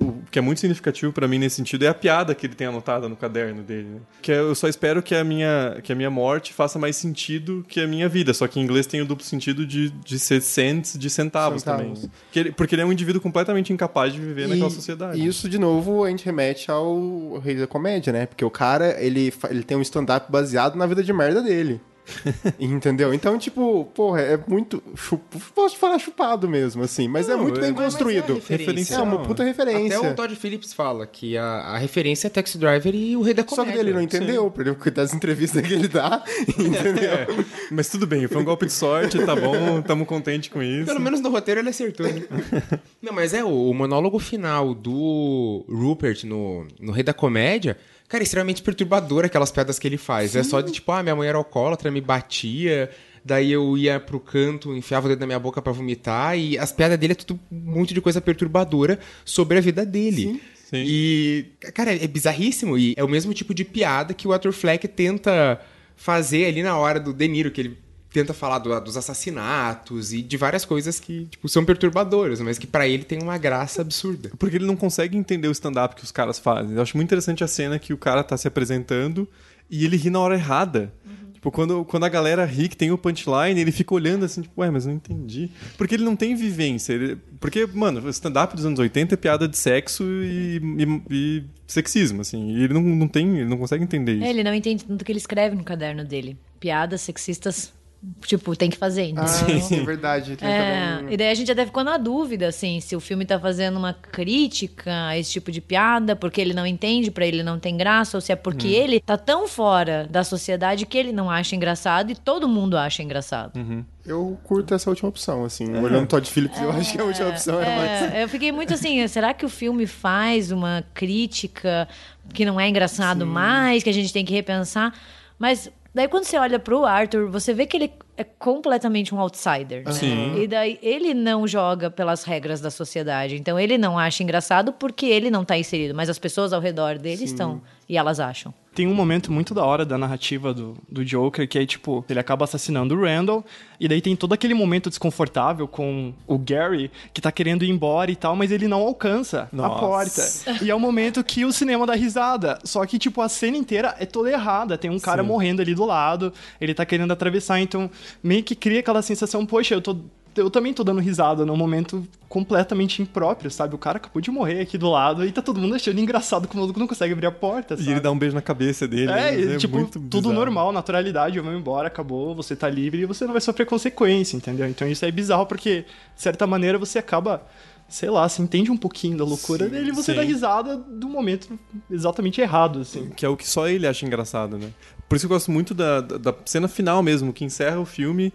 o 0.00 0.22
que 0.30 0.38
é 0.38 0.42
muito 0.42 0.60
significativo 0.60 1.12
para 1.12 1.26
mim 1.26 1.38
nesse 1.38 1.56
sentido 1.56 1.84
é 1.84 1.88
a 1.88 1.94
piada 1.94 2.34
que 2.34 2.46
ele 2.46 2.54
tem 2.54 2.66
anotada 2.66 3.08
no 3.08 3.16
caderno 3.16 3.62
dele. 3.62 3.88
Né? 3.88 4.00
Que 4.20 4.32
é, 4.32 4.38
eu 4.38 4.54
só 4.54 4.68
espero 4.68 5.02
que 5.02 5.14
a, 5.14 5.24
minha, 5.24 5.78
que 5.82 5.92
a 5.92 5.94
minha 5.94 6.10
morte 6.10 6.52
faça 6.52 6.78
mais 6.78 6.96
sentido 6.96 7.64
que 7.68 7.80
a 7.80 7.86
minha 7.86 8.08
vida. 8.08 8.32
Só 8.32 8.46
que 8.46 8.60
em 8.60 8.62
inglês 8.62 8.86
tem 8.86 9.00
o 9.00 9.06
duplo 9.06 9.24
sentido 9.24 9.66
de, 9.66 9.90
de 9.90 10.18
ser 10.18 10.40
cents 10.40 10.98
de 10.98 11.10
centavos, 11.10 11.62
centavos. 11.62 12.00
também. 12.00 12.10
Ele, 12.34 12.52
porque 12.52 12.74
ele 12.74 12.82
é 12.82 12.86
um 12.86 12.92
indivíduo 12.92 13.20
completamente 13.20 13.72
incapaz 13.72 14.12
de 14.12 14.20
viver 14.20 14.46
e, 14.46 14.48
naquela 14.48 14.70
sociedade. 14.70 15.20
E 15.20 15.26
isso, 15.26 15.48
de 15.48 15.58
novo, 15.58 16.04
a 16.04 16.10
gente 16.10 16.24
remete 16.24 16.70
ao 16.70 17.38
Rei 17.38 17.56
da 17.56 17.66
Comédia, 17.66 18.12
né? 18.12 18.26
Porque 18.26 18.44
o 18.44 18.50
cara, 18.50 19.02
ele, 19.02 19.32
ele 19.50 19.62
tem 19.62 19.76
um 19.76 19.82
stand-up 19.82 20.30
baseado 20.30 20.76
na 20.76 20.86
vida 20.86 21.02
de 21.02 21.12
merda 21.12 21.42
dele. 21.42 21.80
Entendeu? 22.58 23.14
Então, 23.14 23.38
tipo, 23.38 23.84
porra, 23.94 24.20
é 24.20 24.38
muito. 24.46 24.82
Chup... 24.96 25.22
Posso 25.54 25.76
falar 25.76 25.98
chupado 25.98 26.48
mesmo, 26.48 26.82
assim, 26.82 27.08
mas 27.08 27.28
é 27.28 27.32
não, 27.32 27.40
é 27.40 27.42
muito 27.42 27.60
bem 27.60 27.72
construído. 27.72 28.42
É, 28.48 28.56
referência. 28.56 28.94
é 28.96 29.02
uma 29.02 29.22
puta 29.22 29.44
referência. 29.44 29.98
Até 29.98 30.10
o 30.10 30.14
Todd 30.14 30.34
Phillips 30.36 30.72
fala 30.72 31.06
que 31.06 31.36
a, 31.36 31.44
a 31.44 31.78
referência 31.78 32.26
é 32.26 32.30
Taxi 32.30 32.58
Driver 32.58 32.94
e 32.94 33.16
o 33.16 33.22
Rei 33.22 33.34
da 33.34 33.44
Comédia. 33.44 33.72
Só 33.72 33.78
que 33.78 33.78
ele 33.78 33.92
não 33.92 34.02
entendeu, 34.02 34.50
porque 34.50 34.90
das 34.90 35.14
entrevistas 35.14 35.66
que 35.66 35.72
ele 35.72 35.88
dá, 35.88 36.22
entendeu? 36.48 37.12
É, 37.12 37.26
mas 37.70 37.88
tudo 37.88 38.06
bem, 38.06 38.26
foi 38.26 38.40
um 38.40 38.44
golpe 38.44 38.66
de 38.66 38.72
sorte, 38.72 39.24
tá 39.24 39.34
bom, 39.34 39.80
tamo 39.82 40.04
contente 40.04 40.50
com 40.50 40.62
isso. 40.62 40.86
Pelo 40.86 41.00
menos 41.00 41.20
no 41.20 41.30
roteiro 41.30 41.60
ele 41.60 41.68
acertou, 41.68 42.06
né? 42.06 42.22
não, 43.00 43.12
mas 43.12 43.32
é, 43.32 43.44
o, 43.44 43.70
o 43.70 43.74
monólogo 43.74 44.18
final 44.18 44.74
do 44.74 45.64
Rupert 45.68 46.24
no, 46.24 46.66
no 46.80 46.92
Rei 46.92 47.02
da 47.02 47.14
Comédia 47.14 47.76
Cara, 48.12 48.22
é 48.22 48.24
extremamente 48.24 48.62
perturbador 48.62 49.24
aquelas 49.24 49.50
piadas 49.50 49.78
que 49.78 49.88
ele 49.88 49.96
faz. 49.96 50.32
Sim. 50.32 50.40
É 50.40 50.42
só 50.42 50.60
de 50.60 50.70
tipo, 50.70 50.92
ah, 50.92 51.02
minha 51.02 51.16
mãe 51.16 51.26
era 51.26 51.38
alcoólatra, 51.38 51.90
me 51.90 51.98
batia, 51.98 52.90
daí 53.24 53.50
eu 53.50 53.78
ia 53.78 53.98
pro 53.98 54.20
canto, 54.20 54.76
enfiava 54.76 55.06
o 55.06 55.08
dedo 55.08 55.20
na 55.20 55.26
minha 55.26 55.38
boca 55.38 55.62
para 55.62 55.72
vomitar, 55.72 56.38
e 56.38 56.58
as 56.58 56.70
piadas 56.70 56.98
dele 56.98 57.14
é 57.14 57.16
tudo 57.16 57.40
um 57.50 57.72
monte 57.72 57.94
de 57.94 58.02
coisa 58.02 58.20
perturbadora 58.20 58.98
sobre 59.24 59.56
a 59.56 59.62
vida 59.62 59.86
dele. 59.86 60.24
Sim. 60.24 60.40
Sim. 60.72 60.84
E, 60.86 61.46
cara, 61.72 61.94
é 61.94 62.06
bizarríssimo. 62.06 62.76
E 62.76 62.92
é 62.98 63.02
o 63.02 63.08
mesmo 63.08 63.32
tipo 63.32 63.54
de 63.54 63.64
piada 63.64 64.12
que 64.12 64.28
o 64.28 64.32
Arthur 64.34 64.52
Fleck 64.52 64.86
tenta 64.88 65.58
fazer 65.96 66.44
ali 66.44 66.62
na 66.62 66.76
hora 66.76 67.00
do 67.00 67.14
De 67.14 67.26
Niro, 67.26 67.50
que 67.50 67.62
ele 67.62 67.78
tenta 68.12 68.34
falar 68.34 68.58
do, 68.58 68.78
dos 68.80 68.96
assassinatos 68.96 70.12
e 70.12 70.22
de 70.22 70.36
várias 70.36 70.64
coisas 70.64 71.00
que 71.00 71.26
tipo, 71.26 71.48
são 71.48 71.64
perturbadoras, 71.64 72.40
mas 72.40 72.58
que 72.58 72.66
para 72.66 72.86
ele 72.86 73.04
tem 73.04 73.22
uma 73.22 73.38
graça 73.38 73.80
absurda. 73.82 74.30
Porque 74.38 74.56
ele 74.56 74.66
não 74.66 74.76
consegue 74.76 75.16
entender 75.16 75.48
o 75.48 75.52
stand-up 75.52 75.94
que 75.94 76.04
os 76.04 76.12
caras 76.12 76.38
fazem. 76.38 76.76
Eu 76.76 76.82
acho 76.82 76.96
muito 76.96 77.08
interessante 77.08 77.42
a 77.42 77.48
cena 77.48 77.78
que 77.78 77.92
o 77.92 77.98
cara 77.98 78.22
tá 78.22 78.36
se 78.36 78.46
apresentando 78.46 79.28
e 79.70 79.84
ele 79.84 79.96
ri 79.96 80.10
na 80.10 80.20
hora 80.20 80.34
errada. 80.34 80.92
Uhum. 81.04 81.32
Tipo, 81.32 81.50
quando, 81.50 81.84
quando 81.84 82.04
a 82.04 82.08
galera 82.08 82.44
ri 82.44 82.68
que 82.68 82.76
tem 82.76 82.92
o 82.92 82.98
punchline, 82.98 83.60
ele 83.60 83.72
fica 83.72 83.94
olhando 83.94 84.24
assim, 84.24 84.42
tipo, 84.42 84.60
ué, 84.60 84.70
mas 84.70 84.86
não 84.86 84.92
entendi. 84.92 85.50
Porque 85.76 85.94
ele 85.94 86.04
não 86.04 86.14
tem 86.14 86.36
vivência. 86.36 86.92
Ele... 86.92 87.16
Porque, 87.40 87.66
mano, 87.66 88.00
o 88.00 88.08
stand-up 88.10 88.54
dos 88.54 88.64
anos 88.64 88.78
80 88.78 89.14
é 89.14 89.16
piada 89.16 89.48
de 89.48 89.58
sexo 89.58 90.04
e, 90.04 90.60
e, 90.78 91.02
e 91.10 91.44
sexismo, 91.66 92.20
assim. 92.20 92.50
E 92.50 92.62
ele 92.62 92.74
não, 92.74 92.82
não 92.82 93.08
tem, 93.08 93.38
ele 93.38 93.48
não 93.48 93.58
consegue 93.58 93.82
entender 93.82 94.14
isso. 94.14 94.24
É, 94.24 94.30
ele 94.30 94.44
não 94.44 94.54
entende 94.54 94.84
tanto 94.84 95.04
que 95.04 95.10
ele 95.10 95.18
escreve 95.18 95.56
no 95.56 95.64
caderno 95.64 96.04
dele. 96.04 96.36
Piadas 96.60 97.00
sexistas 97.00 97.72
Tipo, 98.22 98.56
tem 98.56 98.68
que 98.68 98.76
fazer, 98.76 99.04
então. 99.04 99.22
Ah, 99.22 99.28
sim, 99.28 99.80
é 99.80 99.84
verdade. 99.84 100.36
É, 100.40 101.04
um... 101.04 101.08
E 101.08 101.16
daí 101.16 101.30
a 101.30 101.34
gente 101.34 101.52
até 101.52 101.64
ficou 101.64 101.84
na 101.84 101.96
dúvida, 101.96 102.48
assim, 102.48 102.80
se 102.80 102.96
o 102.96 103.00
filme 103.00 103.24
tá 103.24 103.38
fazendo 103.38 103.76
uma 103.78 103.94
crítica 103.94 105.08
a 105.08 105.16
esse 105.16 105.30
tipo 105.30 105.52
de 105.52 105.60
piada, 105.60 106.16
porque 106.16 106.40
ele 106.40 106.52
não 106.52 106.66
entende, 106.66 107.12
para 107.12 107.24
ele 107.24 107.44
não 107.44 107.60
tem 107.60 107.76
graça, 107.76 108.16
ou 108.16 108.20
se 108.20 108.32
é 108.32 108.36
porque 108.36 108.66
hum. 108.66 108.70
ele 108.70 108.98
tá 108.98 109.16
tão 109.16 109.46
fora 109.46 110.08
da 110.10 110.24
sociedade 110.24 110.84
que 110.84 110.98
ele 110.98 111.12
não 111.12 111.30
acha 111.30 111.54
engraçado 111.54 112.10
e 112.10 112.16
todo 112.16 112.48
mundo 112.48 112.76
acha 112.76 113.04
engraçado. 113.04 113.56
Uhum. 113.56 113.84
Eu 114.04 114.36
curto 114.42 114.74
essa 114.74 114.90
última 114.90 115.08
opção, 115.08 115.44
assim. 115.44 115.72
É. 115.72 115.80
Olhando 115.80 116.08
Todd 116.08 116.28
Phillips, 116.28 116.58
é, 116.58 116.64
eu 116.64 116.72
acho 116.72 116.92
que 116.92 117.00
a 117.00 117.04
última 117.04 117.28
opção 117.28 117.60
era 117.60 117.70
é, 117.70 118.00
mais. 118.00 118.14
Eu 118.22 118.28
fiquei 118.28 118.50
muito 118.50 118.74
assim, 118.74 119.06
será 119.06 119.32
que 119.32 119.46
o 119.46 119.48
filme 119.48 119.86
faz 119.86 120.50
uma 120.50 120.84
crítica 120.92 121.86
que 122.34 122.44
não 122.44 122.58
é 122.58 122.68
engraçado 122.68 123.24
Sim. 123.24 123.30
mais, 123.30 123.84
que 123.84 123.90
a 123.90 123.94
gente 123.94 124.12
tem 124.12 124.24
que 124.24 124.32
repensar? 124.32 124.92
Mas 125.38 125.70
Daí 125.94 126.08
quando 126.08 126.24
você 126.24 126.38
olha 126.38 126.58
pro 126.58 126.84
Arthur, 126.84 127.28
você 127.28 127.52
vê 127.52 127.66
que 127.66 127.76
ele 127.76 127.92
é 128.16 128.24
completamente 128.24 129.14
um 129.14 129.20
outsider. 129.20 129.84
Né? 129.84 129.92
Sim. 129.92 130.40
E 130.40 130.46
daí 130.46 130.78
ele 130.82 131.12
não 131.12 131.46
joga 131.46 131.90
pelas 131.90 132.24
regras 132.24 132.60
da 132.60 132.70
sociedade. 132.70 133.36
Então 133.36 133.58
ele 133.58 133.76
não 133.76 133.98
acha 133.98 134.22
engraçado 134.22 134.72
porque 134.72 135.06
ele 135.06 135.30
não 135.30 135.44
tá 135.44 135.56
inserido, 135.58 135.94
mas 135.94 136.08
as 136.08 136.18
pessoas 136.18 136.52
ao 136.52 136.60
redor 136.60 136.98
dele 136.98 137.18
Sim. 137.18 137.24
estão 137.24 137.62
e 137.88 137.98
elas 137.98 138.20
acham. 138.20 138.54
Tem 138.74 138.86
um 138.86 138.94
momento 138.94 139.30
muito 139.30 139.52
da 139.52 139.64
hora 139.64 139.84
da 139.84 139.98
narrativa 139.98 140.54
do, 140.54 140.74
do 140.88 141.04
Joker 141.04 141.46
que 141.46 141.58
é 141.58 141.66
tipo, 141.66 142.04
ele 142.08 142.18
acaba 142.18 142.44
assassinando 142.44 142.94
o 142.94 143.02
Randall 143.02 143.44
e 143.78 143.86
daí 143.86 144.00
tem 144.00 144.16
todo 144.16 144.32
aquele 144.32 144.54
momento 144.54 144.88
desconfortável 144.88 145.68
com 145.68 146.14
o 146.26 146.38
Gary 146.38 146.90
que 147.12 147.20
tá 147.20 147.30
querendo 147.30 147.64
ir 147.64 147.70
embora 147.70 148.10
e 148.10 148.16
tal, 148.16 148.34
mas 148.34 148.50
ele 148.50 148.66
não 148.66 148.80
alcança 148.80 149.48
Nossa. 149.52 149.74
a 149.74 149.78
porta. 149.78 150.64
E 150.64 150.70
é 150.70 150.74
o 150.74 150.80
momento 150.80 151.22
que 151.22 151.44
o 151.44 151.52
cinema 151.52 151.86
dá 151.86 151.94
risada. 151.94 152.58
Só 152.64 152.84
que 152.86 152.98
tipo 152.98 153.20
a 153.20 153.28
cena 153.28 153.56
inteira 153.56 153.94
é 153.98 154.06
toda 154.06 154.30
errada. 154.30 154.78
Tem 154.78 154.90
um 154.90 154.98
cara 154.98 155.22
Sim. 155.22 155.28
morrendo 155.28 155.60
ali 155.60 155.74
do 155.74 155.84
lado, 155.84 156.32
ele 156.60 156.72
tá 156.72 156.86
querendo 156.86 157.12
atravessar, 157.12 157.60
então 157.60 157.90
meio 158.22 158.42
que 158.42 158.54
cria 158.54 158.80
aquela 158.80 159.02
sensação, 159.02 159.44
poxa, 159.44 159.74
eu 159.74 159.82
tô 159.82 159.96
eu 160.36 160.50
também 160.50 160.72
tô 160.72 160.82
dando 160.82 161.00
risada 161.00 161.44
num 161.44 161.56
momento 161.56 162.06
completamente 162.28 163.02
impróprio, 163.02 163.50
sabe? 163.50 163.74
O 163.74 163.78
cara 163.78 163.98
acabou 163.98 164.22
de 164.22 164.30
morrer 164.30 164.60
aqui 164.60 164.78
do 164.78 164.90
lado 164.90 165.24
e 165.24 165.32
tá 165.32 165.42
todo 165.42 165.60
mundo 165.60 165.74
achando 165.74 166.00
engraçado 166.00 166.48
como 166.48 166.60
o 166.60 166.64
maluco 166.64 166.80
não 166.80 166.86
consegue 166.86 167.12
abrir 167.12 167.26
a 167.26 167.32
porta, 167.32 167.76
sabe? 167.76 167.88
E 167.88 167.92
ele 167.92 168.00
dá 168.00 168.10
um 168.10 168.18
beijo 168.18 168.34
na 168.34 168.40
cabeça 168.40 168.88
dele. 168.88 169.10
É, 169.10 169.36
né? 169.36 169.54
é 169.54 169.56
tipo, 169.58 169.84
tudo 169.86 170.08
bizarro. 170.08 170.32
normal, 170.32 170.72
naturalidade, 170.72 171.36
eu 171.36 171.44
vou 171.44 171.52
embora, 171.52 171.88
acabou, 171.88 172.34
você 172.34 172.56
tá 172.56 172.68
livre 172.68 173.02
e 173.02 173.06
você 173.06 173.24
não 173.24 173.32
vai 173.32 173.40
sofrer 173.40 173.66
consequência, 173.66 174.36
entendeu? 174.36 174.66
Então 174.66 174.88
isso 174.88 175.04
é 175.04 175.10
bizarro 175.10 175.46
porque, 175.46 175.84
de 176.16 176.22
certa 176.22 176.46
maneira, 176.46 176.78
você 176.78 176.98
acaba 176.98 177.42
sei 177.88 178.08
lá, 178.08 178.26
você 178.26 178.40
entende 178.40 178.70
um 178.70 178.76
pouquinho 178.76 179.18
da 179.18 179.24
loucura 179.24 179.66
sim, 179.66 179.70
dele 179.70 179.90
e 179.90 179.92
você 179.92 180.12
sim. 180.12 180.16
dá 180.16 180.22
risada 180.22 180.78
do 180.78 181.10
momento 181.10 181.58
exatamente 181.90 182.40
errado, 182.40 182.80
assim. 182.80 183.10
Que 183.10 183.26
é 183.26 183.28
o 183.28 183.36
que 183.36 183.46
só 183.46 183.68
ele 183.68 183.86
acha 183.86 184.06
engraçado, 184.06 184.56
né? 184.56 184.70
Por 185.06 185.16
isso 185.16 185.26
eu 185.26 185.28
gosto 185.28 185.50
muito 185.50 185.74
da, 185.74 186.00
da, 186.00 186.16
da 186.16 186.34
cena 186.46 186.68
final 186.68 187.02
mesmo, 187.02 187.34
que 187.34 187.44
encerra 187.44 187.78
o 187.78 187.84
filme 187.84 188.32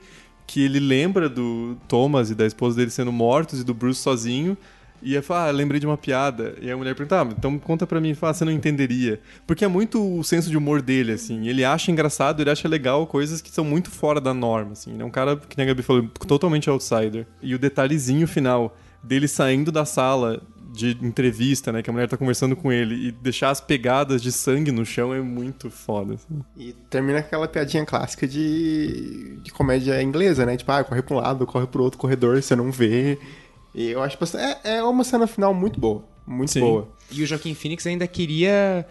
que 0.48 0.64
ele 0.64 0.80
lembra 0.80 1.28
do 1.28 1.78
Thomas 1.90 2.32
e 2.32 2.36
da 2.36 2.48
esposa 2.48 2.78
dele 2.78 2.90
sendo 2.90 3.12
mortos 3.12 3.60
e 3.60 3.64
do 3.66 3.74
Bruce 3.74 4.02
sozinho. 4.02 4.58
E 5.02 5.14
ele 5.14 5.22
fala, 5.22 5.50
ah, 5.50 5.52
lembrei 5.52 5.80
de 5.80 5.86
uma 5.86 5.98
piada. 5.98 6.56
E 6.60 6.72
a 6.72 6.78
mulher 6.78 6.96
pergunta, 6.96 7.22
ah, 7.22 7.28
então 7.38 7.60
conta 7.60 7.86
pra 7.86 8.02
mim, 8.02 8.16
fala, 8.16 8.34
você 8.34 8.46
não 8.46 8.52
entenderia. 8.52 9.20
Porque 9.46 9.64
é 9.64 9.68
muito 9.68 10.20
o 10.20 10.24
senso 10.24 10.50
de 10.50 10.58
humor 10.58 10.82
dele, 10.82 11.12
assim. 11.12 11.48
Ele 11.48 11.64
acha 11.64 11.92
engraçado, 11.92 12.42
ele 12.42 12.50
acha 12.50 12.68
legal 12.68 13.06
coisas 13.06 13.42
que 13.42 13.52
são 13.52 13.64
muito 13.64 13.92
fora 13.92 14.20
da 14.20 14.34
norma, 14.34 14.72
assim. 14.72 14.94
Ele 14.94 15.04
é 15.04 15.06
um 15.06 15.12
cara, 15.12 15.36
que 15.36 15.56
nem 15.56 15.66
a 15.66 15.68
Gabi 15.68 15.84
falou, 15.84 16.08
totalmente 16.28 16.70
outsider. 16.70 17.28
E 17.44 17.54
o 17.54 17.60
detalhezinho 17.60 18.28
final 18.28 18.76
dele 19.04 19.28
saindo 19.28 19.72
da 19.72 19.86
sala 19.86 20.42
de 20.78 20.98
entrevista, 21.02 21.72
né? 21.72 21.82
Que 21.82 21.90
a 21.90 21.94
mulher 21.94 22.08
tá 22.08 22.16
conversando 22.16 22.56
com 22.56 22.72
ele 22.72 23.08
e 23.08 23.12
deixar 23.12 23.50
as 23.50 23.60
pegadas 23.60 24.22
de 24.22 24.32
sangue 24.32 24.72
no 24.72 24.86
chão 24.86 25.14
é 25.14 25.20
muito 25.20 25.70
foda. 25.70 26.14
Assim. 26.14 26.42
E 26.56 26.74
termina 26.90 27.20
aquela 27.20 27.48
piadinha 27.48 27.86
clássica 27.86 28.28
de, 28.28 29.38
de 29.44 29.52
comédia 29.52 30.02
inglesa, 30.02 30.46
né? 30.46 30.56
Tipo, 30.56 30.72
ah, 30.72 30.84
corre 30.84 31.02
pra 31.02 31.16
um 31.16 31.20
lado, 31.20 31.46
corre 31.46 31.68
pro 31.68 31.84
outro 31.84 32.00
corredor, 32.00 32.42
você 32.42 32.56
não 32.56 32.72
vê. 32.72 33.18
E 33.74 33.90
eu 33.90 34.02
acho 34.02 34.18
que 34.18 34.38
é, 34.38 34.78
é 34.78 34.84
uma 34.84 35.04
cena 35.04 35.28
final 35.28 35.54
muito 35.54 35.80
boa. 35.80 36.04
Muito 36.26 36.52
Sim. 36.52 36.62
boa. 36.62 36.88
E 37.12 37.24
o 37.24 37.26
Joaquim 37.26 37.54
Phoenix 37.54 37.86
ainda 37.88 38.06
queria 38.06 38.86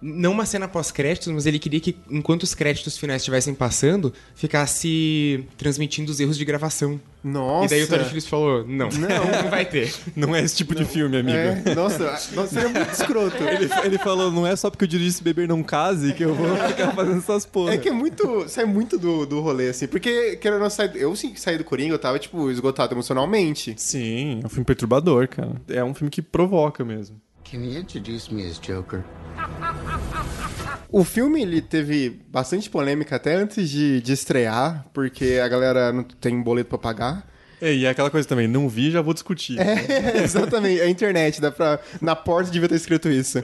não 0.00 0.32
uma 0.32 0.46
cena 0.46 0.66
pós-créditos, 0.66 1.28
mas 1.28 1.46
ele 1.46 1.58
queria 1.58 1.80
que, 1.80 1.96
enquanto 2.10 2.42
os 2.42 2.54
créditos 2.54 2.96
finais 2.96 3.22
estivessem 3.22 3.54
passando, 3.54 4.12
ficasse 4.34 5.44
transmitindo 5.58 6.10
os 6.10 6.20
erros 6.20 6.38
de 6.38 6.44
gravação. 6.44 7.00
Nossa! 7.22 7.66
E 7.66 7.68
daí 7.68 7.82
o 7.82 7.88
Todd 7.88 8.04
Phillips 8.04 8.26
falou, 8.26 8.66
não, 8.66 8.88
não, 8.88 9.08
não 9.42 9.50
vai 9.50 9.66
ter. 9.66 9.92
Não 10.16 10.34
é 10.34 10.42
esse 10.42 10.56
tipo 10.56 10.74
não. 10.74 10.82
de 10.82 10.88
filme, 10.88 11.18
amigo. 11.18 11.36
É, 11.36 11.74
nossa, 11.74 12.04
nossa, 12.34 12.46
seria 12.48 12.68
muito 12.70 12.92
escroto. 12.92 13.36
Ele, 13.42 13.68
ele 13.84 13.98
falou, 13.98 14.30
não 14.30 14.46
é 14.46 14.56
só 14.56 14.70
porque 14.70 14.84
eu 14.84 14.88
dirigi 14.88 15.22
beber 15.22 15.46
não 15.46 15.62
case 15.62 16.14
que 16.14 16.24
eu 16.24 16.34
vou 16.34 16.56
ficar 16.56 16.92
fazendo 16.92 17.18
essas 17.18 17.44
porra. 17.44 17.74
É 17.74 17.78
que 17.78 17.88
é 17.88 17.92
muito, 17.92 18.48
sai 18.48 18.64
muito 18.64 18.98
do, 18.98 19.26
do 19.26 19.40
rolê, 19.40 19.68
assim, 19.68 19.86
porque, 19.86 20.36
querendo 20.36 20.60
não 20.60 20.70
sair, 20.70 20.92
eu 20.96 21.14
sim 21.14 21.34
saí 21.36 21.58
do 21.58 21.64
Coringa, 21.64 21.94
eu 21.94 21.98
tava, 21.98 22.18
tipo, 22.18 22.50
esgotado 22.50 22.94
emocionalmente. 22.94 23.74
Sim, 23.76 24.40
é 24.42 24.46
um 24.46 24.48
filme 24.48 24.64
perturbador, 24.64 25.28
cara. 25.28 25.60
É 25.68 25.84
um 25.84 25.92
filme 25.92 26.10
que 26.10 26.22
provoca 26.22 26.84
mesmo. 26.84 27.20
Can 27.50 27.64
you 27.64 27.80
introduce 27.80 28.32
me 28.32 28.46
as 28.46 28.60
Joker? 28.60 29.02
O 30.92 31.04
filme 31.04 31.40
ele 31.40 31.62
teve 31.62 32.20
bastante 32.28 32.68
polêmica 32.68 33.14
até 33.14 33.36
antes 33.36 33.70
de, 33.70 34.00
de 34.00 34.12
estrear, 34.12 34.84
porque 34.92 35.40
a 35.42 35.46
galera 35.46 35.92
não 35.92 36.02
tem 36.02 36.42
boleto 36.42 36.68
para 36.68 36.78
pagar. 36.78 37.30
É, 37.60 37.72
e 37.72 37.84
é 37.84 37.90
aquela 37.90 38.10
coisa 38.10 38.26
também, 38.26 38.48
não 38.48 38.68
vi, 38.68 38.90
já 38.90 39.00
vou 39.00 39.14
discutir. 39.14 39.56
É, 39.60 40.18
exatamente, 40.24 40.80
a 40.80 40.88
internet, 40.88 41.40
dá 41.40 41.52
pra, 41.52 41.78
na 42.00 42.16
porta 42.16 42.50
devia 42.50 42.68
ter 42.68 42.74
escrito 42.74 43.08
isso. 43.08 43.38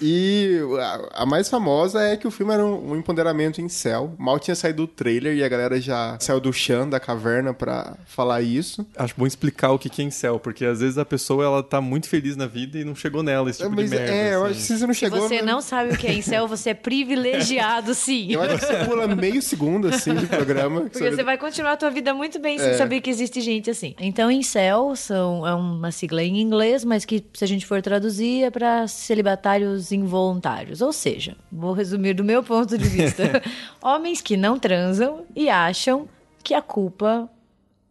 E 0.00 0.60
a, 0.80 1.22
a, 1.22 1.26
mais 1.26 1.48
famosa 1.48 2.02
é 2.02 2.16
que 2.16 2.26
o 2.26 2.30
filme 2.30 2.52
era 2.52 2.64
um, 2.64 2.92
um 2.92 2.96
empoderamento 2.96 3.60
em 3.60 3.68
céu. 3.68 4.14
Mal 4.18 4.38
tinha 4.38 4.54
saído 4.54 4.86
do 4.86 4.86
trailer 4.86 5.36
e 5.36 5.44
a 5.44 5.48
galera 5.48 5.80
já 5.80 6.16
saiu 6.20 6.40
do 6.40 6.52
chão 6.52 6.88
da 6.88 6.98
caverna 6.98 7.54
pra 7.54 7.96
falar 8.06 8.42
isso. 8.42 8.86
Acho 8.96 9.14
bom 9.16 9.26
explicar 9.26 9.70
o 9.72 9.78
que 9.78 10.02
é 10.02 10.04
em 10.04 10.10
céu, 10.10 10.38
porque 10.38 10.64
às 10.64 10.80
vezes 10.80 10.98
a 10.98 11.04
pessoa 11.04 11.44
ela 11.44 11.62
tá 11.62 11.80
muito 11.80 12.08
feliz 12.08 12.36
na 12.36 12.46
vida 12.46 12.78
e 12.78 12.84
não 12.84 12.94
chegou 12.94 13.22
nela 13.22 13.48
esse 13.48 13.60
tipo 13.60 13.74
Mas, 13.74 13.90
de 13.90 13.96
merda. 13.96 14.12
É, 14.12 14.22
assim. 14.22 14.34
eu 14.34 14.44
acho 14.44 14.54
que 14.54 14.62
se 14.62 14.78
você 14.78 14.86
não 14.86 14.94
chegou. 14.94 15.22
Se 15.22 15.28
você 15.28 15.42
não 15.42 15.60
sabe 15.60 15.94
o 15.94 15.96
que 15.96 16.06
é 16.06 16.12
em 16.12 16.22
céu, 16.22 16.48
você 16.48 16.70
é 16.70 16.74
privilegiado, 16.74 17.94
sim. 17.94 18.32
Eu 18.32 18.42
acho 18.42 18.58
que 18.58 18.66
você 18.66 18.84
pula 18.84 19.06
meio 19.08 19.40
segundo 19.40 19.88
assim 19.88 20.14
de 20.14 20.26
programa. 20.26 20.82
Porque 20.82 20.98
você, 20.98 21.10
você 21.12 21.22
vai 21.22 21.38
continuar 21.38 21.72
a 21.72 21.76
tua 21.76 21.90
vida 21.90 22.12
muito 22.12 22.38
bem 22.38 22.58
sem 22.58 22.70
é. 22.70 22.74
saber 22.76 23.00
que 23.00 23.10
existe 23.10 23.40
gente 23.40 23.70
assim. 23.70 23.94
Então, 24.00 24.30
em 24.30 24.42
céu 24.42 24.94
são, 24.96 25.46
é 25.46 25.54
uma 25.54 25.90
sigla 25.90 26.22
em 26.22 26.40
inglês, 26.40 26.84
mas 26.84 27.04
que 27.04 27.24
se 27.32 27.44
a 27.44 27.48
gente 27.48 27.66
for 27.66 27.80
traduzir 27.80 28.44
é 28.44 28.50
pra 28.50 28.86
celibatários 28.86 29.83
involuntários. 29.92 30.80
Ou 30.80 30.92
seja, 30.92 31.36
vou 31.50 31.72
resumir 31.72 32.14
do 32.14 32.24
meu 32.24 32.42
ponto 32.42 32.76
de 32.76 32.88
vista: 32.88 33.42
homens 33.82 34.20
que 34.20 34.36
não 34.36 34.58
transam 34.58 35.24
e 35.34 35.48
acham 35.48 36.08
que 36.42 36.54
a 36.54 36.62
culpa 36.62 37.28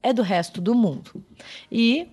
é 0.02 0.12
do 0.14 0.22
resto 0.22 0.60
do 0.60 0.76
mundo. 0.76 1.24
E 1.72 2.08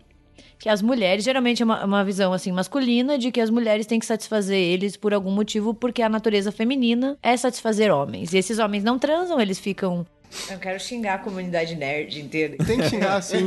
que 0.58 0.68
as 0.68 0.82
mulheres, 0.82 1.24
geralmente 1.24 1.62
é 1.62 1.64
uma, 1.64 1.84
uma, 1.84 2.04
visão 2.04 2.34
assim 2.34 2.52
masculina 2.52 3.16
de 3.16 3.32
que 3.32 3.40
as 3.40 3.48
mulheres 3.48 3.86
têm 3.86 3.98
que 3.98 4.04
satisfazer 4.04 4.58
eles 4.58 4.94
por 4.94 5.14
algum 5.14 5.30
motivo, 5.30 5.72
porque 5.72 6.02
a 6.02 6.08
natureza 6.08 6.52
feminina 6.52 7.16
é 7.22 7.34
satisfazer 7.34 7.90
homens. 7.90 8.34
E 8.34 8.38
esses 8.38 8.58
homens 8.58 8.84
não 8.84 8.98
transam, 8.98 9.40
eles 9.40 9.58
ficam 9.58 10.06
eu 10.50 10.58
quero 10.58 10.78
xingar 10.78 11.14
a 11.14 11.18
comunidade 11.18 11.74
nerd 11.74 12.20
inteira. 12.20 12.56
Tem 12.64 12.78
que 12.78 12.88
xingar, 12.88 13.20
sim. 13.22 13.46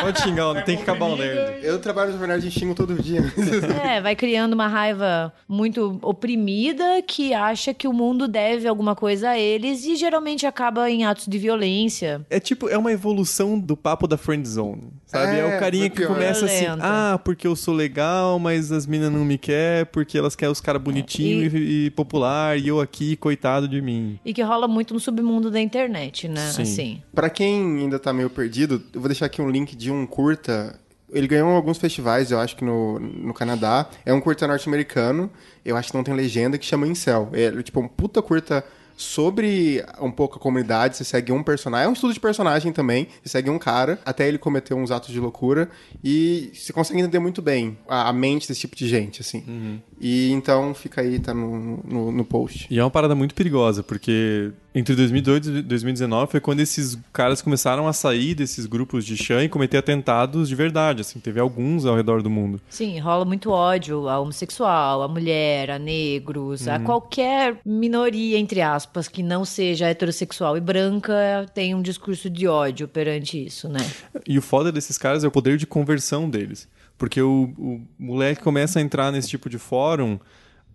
Pode 0.00 0.22
xingar, 0.22 0.54
não 0.54 0.62
tem 0.62 0.76
que 0.76 0.82
acabar 0.82 1.06
o 1.06 1.16
nerd. 1.16 1.64
Eu 1.64 1.78
trabalho 1.78 2.12
no 2.12 2.26
nerd 2.26 2.46
e 2.46 2.50
xingo 2.50 2.74
todo 2.74 3.00
dia. 3.00 3.22
É, 3.82 4.00
vai 4.00 4.14
criando 4.14 4.52
uma 4.52 4.68
raiva 4.68 5.32
muito 5.48 5.98
oprimida 6.02 7.02
que 7.06 7.34
acha 7.34 7.74
que 7.74 7.86
o 7.86 7.92
mundo 7.92 8.28
deve 8.28 8.68
alguma 8.68 8.94
coisa 8.94 9.30
a 9.30 9.38
eles 9.38 9.84
e 9.84 9.96
geralmente 9.96 10.46
acaba 10.46 10.90
em 10.90 11.04
atos 11.04 11.26
de 11.26 11.38
violência. 11.38 12.24
É 12.30 12.38
tipo, 12.38 12.68
é 12.68 12.78
uma 12.78 12.92
evolução 12.92 13.58
do 13.58 13.76
papo 13.76 14.06
da 14.06 14.16
friend 14.16 14.46
zone, 14.46 14.92
sabe? 15.06 15.36
É, 15.36 15.40
é 15.40 15.56
o 15.56 15.60
carinha 15.60 15.90
que 15.90 16.06
começa 16.06 16.44
assim, 16.46 16.66
ah, 16.80 17.18
porque 17.24 17.46
eu 17.46 17.56
sou 17.56 17.74
legal, 17.74 18.38
mas 18.38 18.70
as 18.70 18.86
minas 18.86 19.10
não 19.12 19.24
me 19.24 19.36
querem, 19.36 19.86
porque 19.86 20.16
elas 20.16 20.36
querem 20.36 20.52
os 20.52 20.60
caras 20.60 20.80
bonitinhos 20.80 21.52
é, 21.52 21.56
e... 21.56 21.86
e 21.86 21.90
popular, 21.90 22.58
e 22.58 22.68
eu 22.68 22.80
aqui, 22.80 23.16
coitado 23.16 23.68
de 23.68 23.80
mim. 23.80 24.18
E 24.24 24.32
que 24.32 24.42
rola 24.42 24.68
muito 24.68 24.94
no 24.94 25.00
submundo 25.00 25.50
da 25.50 25.60
internet 25.60 26.21
né? 26.28 26.50
Sim. 26.50 26.62
Assim. 26.62 27.02
Para 27.14 27.30
quem 27.30 27.80
ainda 27.80 27.98
tá 27.98 28.12
meio 28.12 28.30
perdido, 28.30 28.82
eu 28.92 29.00
vou 29.00 29.08
deixar 29.08 29.26
aqui 29.26 29.40
um 29.40 29.50
link 29.50 29.76
de 29.76 29.90
um 29.90 30.06
curta. 30.06 30.78
Ele 31.12 31.26
ganhou 31.26 31.50
alguns 31.50 31.78
festivais, 31.78 32.30
eu 32.30 32.38
acho 32.38 32.56
que 32.56 32.64
no, 32.64 32.98
no 32.98 33.34
Canadá. 33.34 33.88
É 34.04 34.12
um 34.12 34.20
curta 34.20 34.46
norte-americano, 34.46 35.30
eu 35.64 35.76
acho 35.76 35.90
que 35.90 35.96
não 35.96 36.04
tem 36.04 36.14
legenda, 36.14 36.56
que 36.56 36.64
chama 36.64 36.86
Incel. 36.86 37.28
É 37.32 37.62
tipo 37.62 37.80
um 37.80 37.88
puta 37.88 38.22
curta 38.22 38.64
sobre 38.96 39.84
um 40.00 40.10
pouco 40.10 40.36
a 40.36 40.40
comunidade. 40.40 40.96
Você 40.96 41.04
segue 41.04 41.32
um 41.32 41.42
personagem, 41.42 41.86
é 41.86 41.88
um 41.88 41.92
estudo 41.92 42.14
de 42.14 42.20
personagem 42.20 42.72
também. 42.72 43.08
Você 43.22 43.30
segue 43.30 43.50
um 43.50 43.58
cara 43.58 43.98
até 44.04 44.28
ele 44.28 44.38
cometer 44.38 44.74
uns 44.74 44.90
atos 44.90 45.10
de 45.10 45.20
loucura 45.20 45.68
e 46.02 46.50
você 46.54 46.72
consegue 46.72 47.00
entender 47.00 47.18
muito 47.18 47.42
bem 47.42 47.76
a, 47.88 48.08
a 48.08 48.12
mente 48.12 48.48
desse 48.48 48.60
tipo 48.60 48.76
de 48.76 48.88
gente, 48.88 49.20
assim. 49.20 49.44
Uhum. 49.46 49.78
E 50.00 50.30
então 50.32 50.74
fica 50.74 51.00
aí, 51.00 51.18
tá 51.18 51.34
no, 51.34 51.78
no, 51.84 52.12
no, 52.12 52.24
post. 52.24 52.66
E 52.70 52.78
é 52.78 52.84
uma 52.84 52.90
parada 52.90 53.14
muito 53.14 53.34
perigosa, 53.34 53.82
porque 53.82 54.52
entre 54.74 54.94
2002 54.94 55.46
e 55.46 55.62
2019 55.62 56.30
foi 56.30 56.40
quando 56.40 56.60
esses 56.60 56.98
caras 57.12 57.42
começaram 57.42 57.86
a 57.86 57.92
sair 57.92 58.34
desses 58.34 58.66
grupos 58.66 59.04
de 59.04 59.16
chã 59.16 59.44
e 59.44 59.48
cometer 59.48 59.76
atentados 59.76 60.48
de 60.48 60.54
verdade, 60.54 61.02
assim, 61.02 61.20
teve 61.20 61.38
alguns 61.38 61.84
ao 61.84 61.94
redor 61.94 62.22
do 62.22 62.30
mundo. 62.30 62.60
Sim, 62.68 62.98
rola 62.98 63.24
muito 63.24 63.50
ódio 63.50 64.08
a 64.08 64.18
homossexual, 64.18 65.02
a 65.02 65.08
mulher, 65.08 65.70
a 65.70 65.78
negros, 65.78 66.66
uhum. 66.66 66.74
a 66.74 66.80
qualquer 66.80 67.58
minoria, 67.64 68.38
entre 68.38 68.60
aspas, 68.60 69.08
que 69.08 69.22
não 69.22 69.44
seja 69.44 69.88
heterossexual 69.88 70.56
e 70.56 70.60
branca, 70.60 71.46
tem 71.54 71.74
um 71.74 71.82
discurso 71.82 72.30
de 72.30 72.46
ódio 72.46 72.88
perante 72.88 73.44
isso, 73.44 73.68
né? 73.68 73.80
E 74.26 74.38
o 74.38 74.42
foda 74.42 74.72
desses 74.72 74.96
caras 74.96 75.24
é 75.24 75.28
o 75.28 75.30
poder 75.30 75.56
de 75.56 75.66
conversão 75.66 76.28
deles. 76.28 76.68
Porque 76.96 77.20
o, 77.20 77.52
o 77.58 77.80
moleque 77.98 78.42
começa 78.42 78.78
a 78.78 78.82
entrar 78.82 79.10
nesse 79.10 79.28
tipo 79.28 79.50
de 79.50 79.58
fórum, 79.58 80.18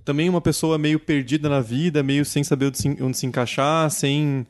também 0.08 0.30
uma 0.30 0.40
pessoa 0.40 0.78
meio 0.78 1.02
perdida 1.02 1.50
na 1.50 1.60
vida, 1.60 2.02
meio 2.02 2.24
sem 2.24 2.42
saber 2.42 2.68
onde 2.68 2.78
se, 2.78 2.98
onde 3.02 3.18
se 3.18 3.26
encaixar, 3.26 3.92
sem 3.92 4.48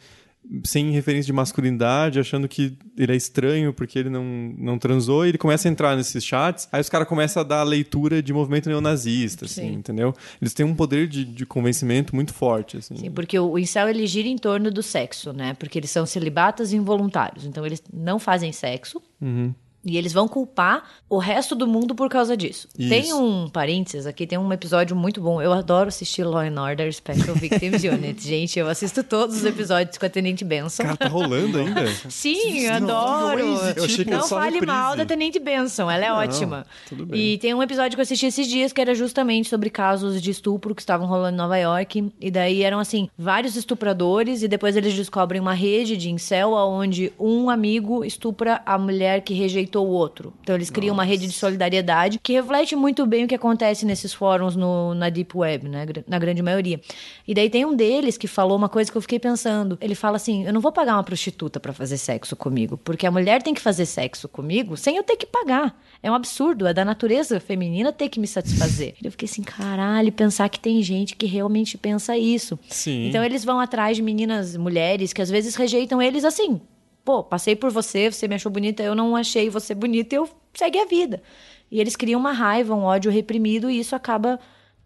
sem 0.64 0.92
referência 0.92 1.26
de 1.26 1.34
masculinidade, 1.34 2.22
achando 2.22 2.48
que 2.48 2.78
ele 2.98 3.12
é 3.12 3.16
estranho 3.16 3.74
porque 3.74 4.00
ele 4.00 4.10
não, 4.10 4.24
não 4.58 4.80
transou, 4.80 5.26
e 5.26 5.30
ele 5.30 5.38
começa 5.38 5.68
a 5.68 5.72
entrar 5.72 5.98
nesses 5.98 6.24
chats, 6.24 6.70
aí 6.72 6.80
os 6.80 6.88
caras 6.88 7.06
começam 7.06 7.42
a 7.42 7.44
dar 7.44 7.60
a 7.60 7.64
leitura 7.64 8.24
de 8.24 8.32
movimento 8.32 8.70
neonazista, 8.70 9.44
assim, 9.44 9.74
entendeu? 9.74 10.14
Eles 10.42 10.54
têm 10.54 10.66
um 10.66 10.74
poder 10.74 11.06
de, 11.08 11.26
de 11.26 11.46
convencimento 11.46 12.16
muito 12.16 12.34
forte, 12.34 12.78
assim. 12.78 12.96
Sim, 12.96 13.12
porque 13.12 13.38
o 13.38 13.60
incel, 13.60 13.90
ele 13.90 14.08
gira 14.08 14.30
em 14.30 14.38
torno 14.38 14.72
do 14.72 14.82
sexo, 14.82 15.34
né? 15.34 15.54
Porque 15.56 15.78
eles 15.78 15.90
são 15.90 16.06
celibatas 16.06 16.72
involuntários, 16.72 17.44
então 17.44 17.66
eles 17.66 17.84
não 17.92 18.18
fazem 18.18 18.54
sexo, 18.54 19.02
uhum. 19.20 19.54
E 19.86 19.98
eles 19.98 20.12
vão 20.12 20.28
culpar 20.28 20.84
o 21.10 21.18
resto 21.18 21.56
do 21.56 21.66
mundo 21.66 21.96
por 21.96 22.10
causa 22.10 22.36
disso. 22.36 22.68
Isso. 22.78 22.90
Tem 22.90 23.14
um 23.14 23.48
parênteses 23.48 24.06
aqui, 24.06 24.28
tem 24.28 24.38
um 24.38 24.52
episódio 24.52 24.96
muito 24.96 25.22
bom. 25.22 25.42
Eu 25.42 25.54
adoro 25.54 25.88
assistir 25.88 26.24
Law 26.24 26.42
and 26.42 26.62
Order 26.62 26.92
Special 26.92 27.34
Victims 27.36 27.84
Unit. 27.86 28.22
Gente, 28.22 28.60
eu 28.60 28.68
assisto 28.68 29.02
todos 29.04 29.38
os 29.38 29.46
episódios 29.46 29.98
com 29.98 30.06
a 30.06 30.10
Tenente 30.10 30.44
Benson. 30.44 30.84
Cara, 30.84 30.98
tá 30.98 31.08
rolando 31.08 31.60
ainda? 31.60 31.88
Sim, 32.10 32.66
eu 32.66 32.74
adoro. 32.74 33.40
Eu 33.78 33.86
achei 33.86 34.04
que 34.04 34.12
não 34.12 34.28
fale 34.28 34.60
reprise. 34.60 34.66
mal 34.66 34.98
da 34.98 35.06
Tenente 35.06 35.40
Benson, 35.40 35.90
ela 35.90 36.06
é 36.06 36.10
não, 36.10 36.18
ótima. 36.18 36.66
Tudo 36.90 37.06
bem. 37.06 37.20
E 37.20 37.38
tem 37.38 37.54
um 37.54 37.64
episódio 37.64 37.96
que 37.96 38.02
eu 38.02 38.04
assisti 38.04 38.26
esses 38.26 38.48
dias 38.48 38.74
que 38.74 38.82
era 38.82 38.94
justamente 38.94 39.48
sobre 39.48 39.70
casos 39.70 40.22
de 40.22 40.32
estupro 40.32 40.76
que 40.76 40.82
estavam 40.82 41.08
rolando 41.08 41.36
em 41.36 41.38
Nova 41.38 41.58
York. 41.58 42.12
E 42.20 42.30
daí 42.30 42.62
eram, 42.64 42.80
assim, 42.80 43.10
vários 43.18 43.56
estupradores 43.56 44.44
e 44.44 44.50
depois 44.50 44.76
eles 44.76 44.94
descobrem 44.94 45.40
uma 45.40 45.54
rede 45.54 45.96
de 45.96 46.10
incel 46.10 46.52
onde 46.52 47.14
um 47.18 47.50
amigo 47.50 48.04
estupra 48.04 48.62
a 48.66 48.78
mulher 48.78 49.22
que 49.22 49.34
rejeitou 49.34 49.77
o 49.84 49.90
outro. 49.90 50.34
Então 50.42 50.56
eles 50.56 50.70
criam 50.70 50.96
Nossa. 50.96 51.06
uma 51.06 51.10
rede 51.10 51.28
de 51.28 51.34
solidariedade 51.34 52.20
que 52.22 52.34
reflete 52.34 52.76
muito 52.76 53.06
bem 53.06 53.26
o 53.26 53.28
que 53.28 53.36
acontece 53.36 53.86
nesses 53.86 54.14
fóruns 54.14 54.56
no, 54.56 54.94
na 54.94 55.10
Deep 55.10 55.38
Web, 55.38 55.70
né? 55.70 55.86
Na 56.08 56.20
grande 56.20 56.42
maioria. 56.42 56.80
E 57.28 57.34
daí 57.34 57.50
tem 57.50 57.66
um 57.66 57.76
deles 57.76 58.18
que 58.18 58.28
falou 58.28 58.58
uma 58.58 58.70
coisa 58.70 58.92
que 58.92 58.98
eu 58.98 59.02
fiquei 59.02 59.20
pensando. 59.20 59.78
Ele 59.82 59.96
fala 59.96 60.18
assim: 60.18 60.46
eu 60.46 60.54
não 60.54 60.62
vou 60.62 60.72
pagar 60.72 60.96
uma 60.96 61.04
prostituta 61.04 61.60
para 61.60 61.74
fazer 61.74 61.98
sexo 61.98 62.36
comigo, 62.36 62.78
porque 62.78 63.06
a 63.06 63.12
mulher 63.12 63.42
tem 63.42 63.54
que 63.54 63.62
fazer 63.62 63.86
sexo 63.86 64.28
comigo 64.28 64.78
sem 64.78 64.98
eu 64.98 65.04
ter 65.04 65.16
que 65.16 65.26
pagar. 65.26 65.80
É 66.02 66.12
um 66.12 66.14
absurdo, 66.14 66.68
é 66.68 66.74
da 66.74 66.86
natureza 66.86 67.40
feminina 67.40 67.92
ter 67.92 68.10
que 68.10 68.20
me 68.20 68.28
satisfazer. 68.28 68.96
Eu 69.04 69.12
fiquei 69.12 69.28
assim, 69.28 69.42
caralho, 69.42 70.12
pensar 70.12 70.48
que 70.50 70.60
tem 70.60 70.82
gente 70.82 71.16
que 71.16 71.26
realmente 71.26 71.78
pensa 71.78 72.18
isso. 72.18 72.58
Sim. 72.70 73.08
Então 73.08 73.24
eles 73.24 73.44
vão 73.44 73.60
atrás 73.60 73.98
de 73.98 74.04
meninas, 74.04 74.56
mulheres, 74.56 75.14
que 75.14 75.22
às 75.22 75.30
vezes 75.30 75.56
rejeitam 75.56 76.02
eles 76.02 76.24
assim, 76.24 76.62
pô, 77.08 77.24
passei 77.24 77.56
por 77.56 77.72
você, 77.72 78.12
você 78.12 78.28
me 78.28 78.36
achou 78.36 78.52
bonita, 78.52 78.84
eu 78.84 78.94
não 78.94 79.16
achei 79.16 79.50
você 79.50 79.74
bonita, 79.74 80.14
eu 80.14 80.30
segue 80.54 80.78
a 80.78 80.84
vida. 80.86 81.24
E 81.72 81.80
eles 81.80 81.96
criam 81.96 82.20
uma 82.20 82.34
raiva, 82.34 82.76
um 82.76 82.84
ódio 82.84 83.10
reprimido, 83.10 83.70
e 83.70 83.80
isso 83.80 83.96
acaba 83.96 84.38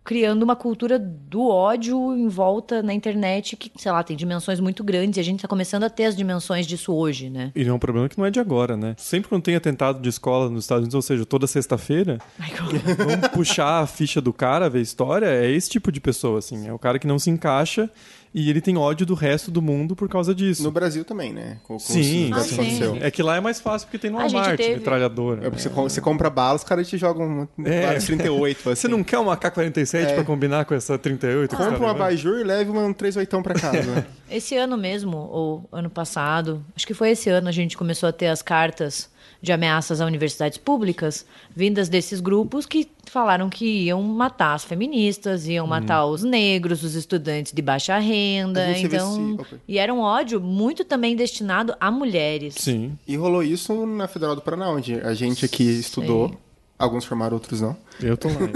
criando 0.03 0.43
uma 0.43 0.55
cultura 0.55 0.99
do 0.99 1.47
ódio 1.47 2.15
em 2.15 2.28
volta 2.28 2.84
na 2.84 2.93
internet 2.93 3.55
que, 3.55 3.72
sei 3.76 3.91
lá, 3.91 4.03
tem 4.03 4.15
dimensões 4.15 4.59
muito 4.59 4.84
grandes 4.84 5.17
e 5.17 5.19
a 5.19 5.24
gente 5.24 5.38
está 5.38 5.47
começando 5.47 5.84
a 5.84 5.89
ter 5.89 6.05
as 6.05 6.15
dimensões 6.15 6.67
disso 6.67 6.93
hoje, 6.93 7.28
né? 7.28 7.51
E 7.55 7.67
é 7.67 7.74
um 7.74 7.80
problema 7.80 8.07
que 8.07 8.19
não 8.19 8.26
é 8.26 8.30
de 8.30 8.39
agora, 8.39 8.78
né? 8.78 8.93
Sempre 8.99 9.30
quando 9.30 9.41
tem 9.41 9.55
atentado 9.55 9.99
de 9.99 10.09
escola 10.09 10.47
nos 10.47 10.65
Estados 10.65 10.84
Unidos, 10.84 10.95
ou 10.95 11.01
seja, 11.01 11.26
toda 11.26 11.47
sexta-feira, 11.47 12.19
vamos 12.38 13.30
puxar 13.30 13.82
a 13.82 13.88
ficha 13.88 14.22
do 14.22 14.32
cara, 14.32 14.69
ver 14.69 14.80
a 14.80 14.84
história, 14.84 15.26
é 15.26 15.49
esse 15.49 15.72
tipo 15.72 15.91
de 15.91 15.99
pessoa, 15.99 16.38
assim. 16.38 16.67
É 16.67 16.74
o 16.74 16.78
cara 16.78 16.99
que 16.99 17.07
não 17.07 17.17
se 17.17 17.32
encaixa 17.32 17.89
e 18.34 18.49
ele 18.49 18.61
tem 18.61 18.77
ódio 18.77 19.05
do 19.05 19.13
resto 19.13 19.51
do 19.51 19.61
mundo 19.61 19.95
por 19.95 20.07
causa 20.07 20.34
disso. 20.34 20.63
No 20.63 20.71
Brasil 20.71 21.03
também, 21.03 21.34
né? 21.34 21.57
Com, 21.63 21.73
com 21.73 21.79
sim, 21.79 22.32
ah, 22.34 22.39
sim. 22.39 22.99
É 23.01 23.11
que 23.11 23.21
lá 23.21 23.36
é 23.36 23.41
mais 23.41 23.59
fácil 23.59 23.88
porque 23.88 23.97
tem 23.97 24.09
no 24.09 24.17
Walmart, 24.17 24.55
teve... 24.55 24.75
metralhadora. 24.75 25.47
É 25.47 25.49
porque 25.49 25.67
é. 25.67 25.71
você, 25.71 25.99
compra 25.99 26.29
bala, 26.29 26.55
os 26.55 26.63
caras 26.63 26.88
te 26.88 26.97
jogam 26.97 27.47
um 27.57 27.65
é. 27.65 27.99
38. 27.99 28.57
Assim. 28.71 28.82
Você 28.82 28.88
não 28.88 29.03
quer 29.03 29.19
uma 29.19 29.36
K-47 29.36 29.95
é. 29.95 30.13
pra 30.13 30.23
combinar 30.23 30.63
com 30.63 30.73
essa 30.73 30.97
38? 30.97 31.53
Ah. 31.53 31.57
Compra 31.57 31.79
um 31.84 31.88
abajur 31.88 32.39
e 32.39 32.43
leve 32.43 32.71
um 32.71 32.93
38 32.93 33.41
pra 33.41 33.53
casa. 33.53 34.07
esse 34.32 34.55
ano 34.55 34.77
mesmo, 34.77 35.17
ou 35.17 35.67
ano 35.71 35.89
passado, 35.89 36.63
acho 36.73 36.88
que 36.88 36.93
foi 36.93 37.11
esse 37.11 37.29
ano, 37.29 37.49
a 37.49 37.51
gente 37.51 37.77
começou 37.77 38.07
a 38.07 38.13
ter 38.13 38.27
as 38.27 38.41
cartas 38.41 39.09
de 39.41 39.51
ameaças 39.51 39.99
a 39.99 40.05
universidades 40.05 40.57
públicas, 40.57 41.25
vindas 41.55 41.89
desses 41.89 42.19
grupos 42.19 42.65
que 42.65 42.87
falaram 43.05 43.49
que 43.49 43.65
iam 43.85 44.01
matar 44.03 44.53
as 44.53 44.63
feministas, 44.63 45.47
iam 45.47 45.65
matar 45.65 46.05
os 46.05 46.23
negros, 46.23 46.83
os 46.83 46.93
estudantes 46.93 47.51
de 47.51 47.61
baixa 47.61 47.97
renda, 47.97 48.77
então 48.77 49.33
okay. 49.33 49.57
e 49.67 49.77
era 49.79 49.93
um 49.93 49.99
ódio 49.99 50.39
muito 50.39 50.85
também 50.85 51.15
destinado 51.15 51.75
a 51.79 51.89
mulheres. 51.89 52.55
Sim. 52.55 52.97
E 53.07 53.15
rolou 53.15 53.41
isso 53.41 53.85
na 53.85 54.07
Federal 54.07 54.35
do 54.35 54.41
Paraná, 54.41 54.69
onde 54.69 54.95
a 54.95 55.13
gente 55.13 55.43
aqui 55.43 55.63
estudou. 55.63 56.29
Sim. 56.29 56.37
Alguns 56.82 57.05
formaram, 57.05 57.36
outros 57.36 57.61
não. 57.61 57.77
Eu 58.01 58.17
tô 58.17 58.27
lá. 58.27 58.36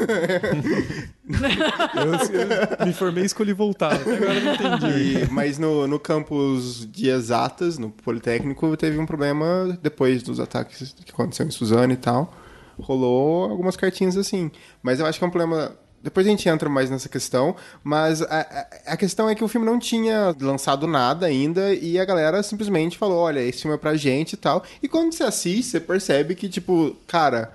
eu, 1.95 2.79
eu, 2.79 2.85
me 2.87 2.93
formei 2.93 3.23
e 3.23 3.25
escolhi 3.27 3.53
voltar. 3.53 3.93
Até 3.93 4.15
agora 4.15 4.39
não 4.39 4.53
entendi. 4.53 5.23
E, 5.23 5.31
mas 5.31 5.59
no, 5.59 5.87
no 5.87 5.99
campus 5.99 6.87
de 6.91 7.09
exatas, 7.09 7.77
no 7.77 7.89
Politécnico, 7.89 8.75
teve 8.75 8.97
um 8.97 9.05
problema 9.05 9.77
depois 9.81 10.23
dos 10.23 10.39
ataques 10.39 10.95
que 11.05 11.11
aconteceram 11.11 11.49
em 11.49 11.51
Suzano 11.51 11.93
e 11.93 11.97
tal. 11.97 12.33
Rolou 12.79 13.49
algumas 13.49 13.77
cartinhas 13.77 14.17
assim. 14.17 14.49
Mas 14.81 14.99
eu 14.99 15.05
acho 15.05 15.19
que 15.19 15.23
é 15.23 15.27
um 15.27 15.31
problema 15.31 15.77
depois 16.05 16.27
a 16.27 16.29
gente 16.29 16.47
entra 16.47 16.69
mais 16.69 16.87
nessa 16.91 17.09
questão, 17.09 17.55
mas 17.83 18.21
a, 18.21 18.67
a, 18.85 18.95
questão 18.95 19.27
é 19.27 19.33
que 19.33 19.43
o 19.43 19.47
filme 19.47 19.65
não 19.65 19.79
tinha 19.79 20.35
lançado 20.39 20.85
nada 20.85 21.25
ainda 21.25 21.73
e 21.73 21.97
a 21.97 22.05
galera 22.05 22.43
simplesmente 22.43 22.95
falou: 22.95 23.17
olha, 23.17 23.39
esse 23.39 23.63
filme 23.63 23.75
é 23.75 23.79
pra 23.79 23.95
gente 23.95 24.33
e 24.33 24.37
tal. 24.37 24.63
E 24.83 24.87
quando 24.87 25.13
você 25.13 25.23
assiste, 25.23 25.71
você 25.71 25.79
percebe 25.79 26.35
que, 26.35 26.47
tipo, 26.47 26.95
cara 27.07 27.51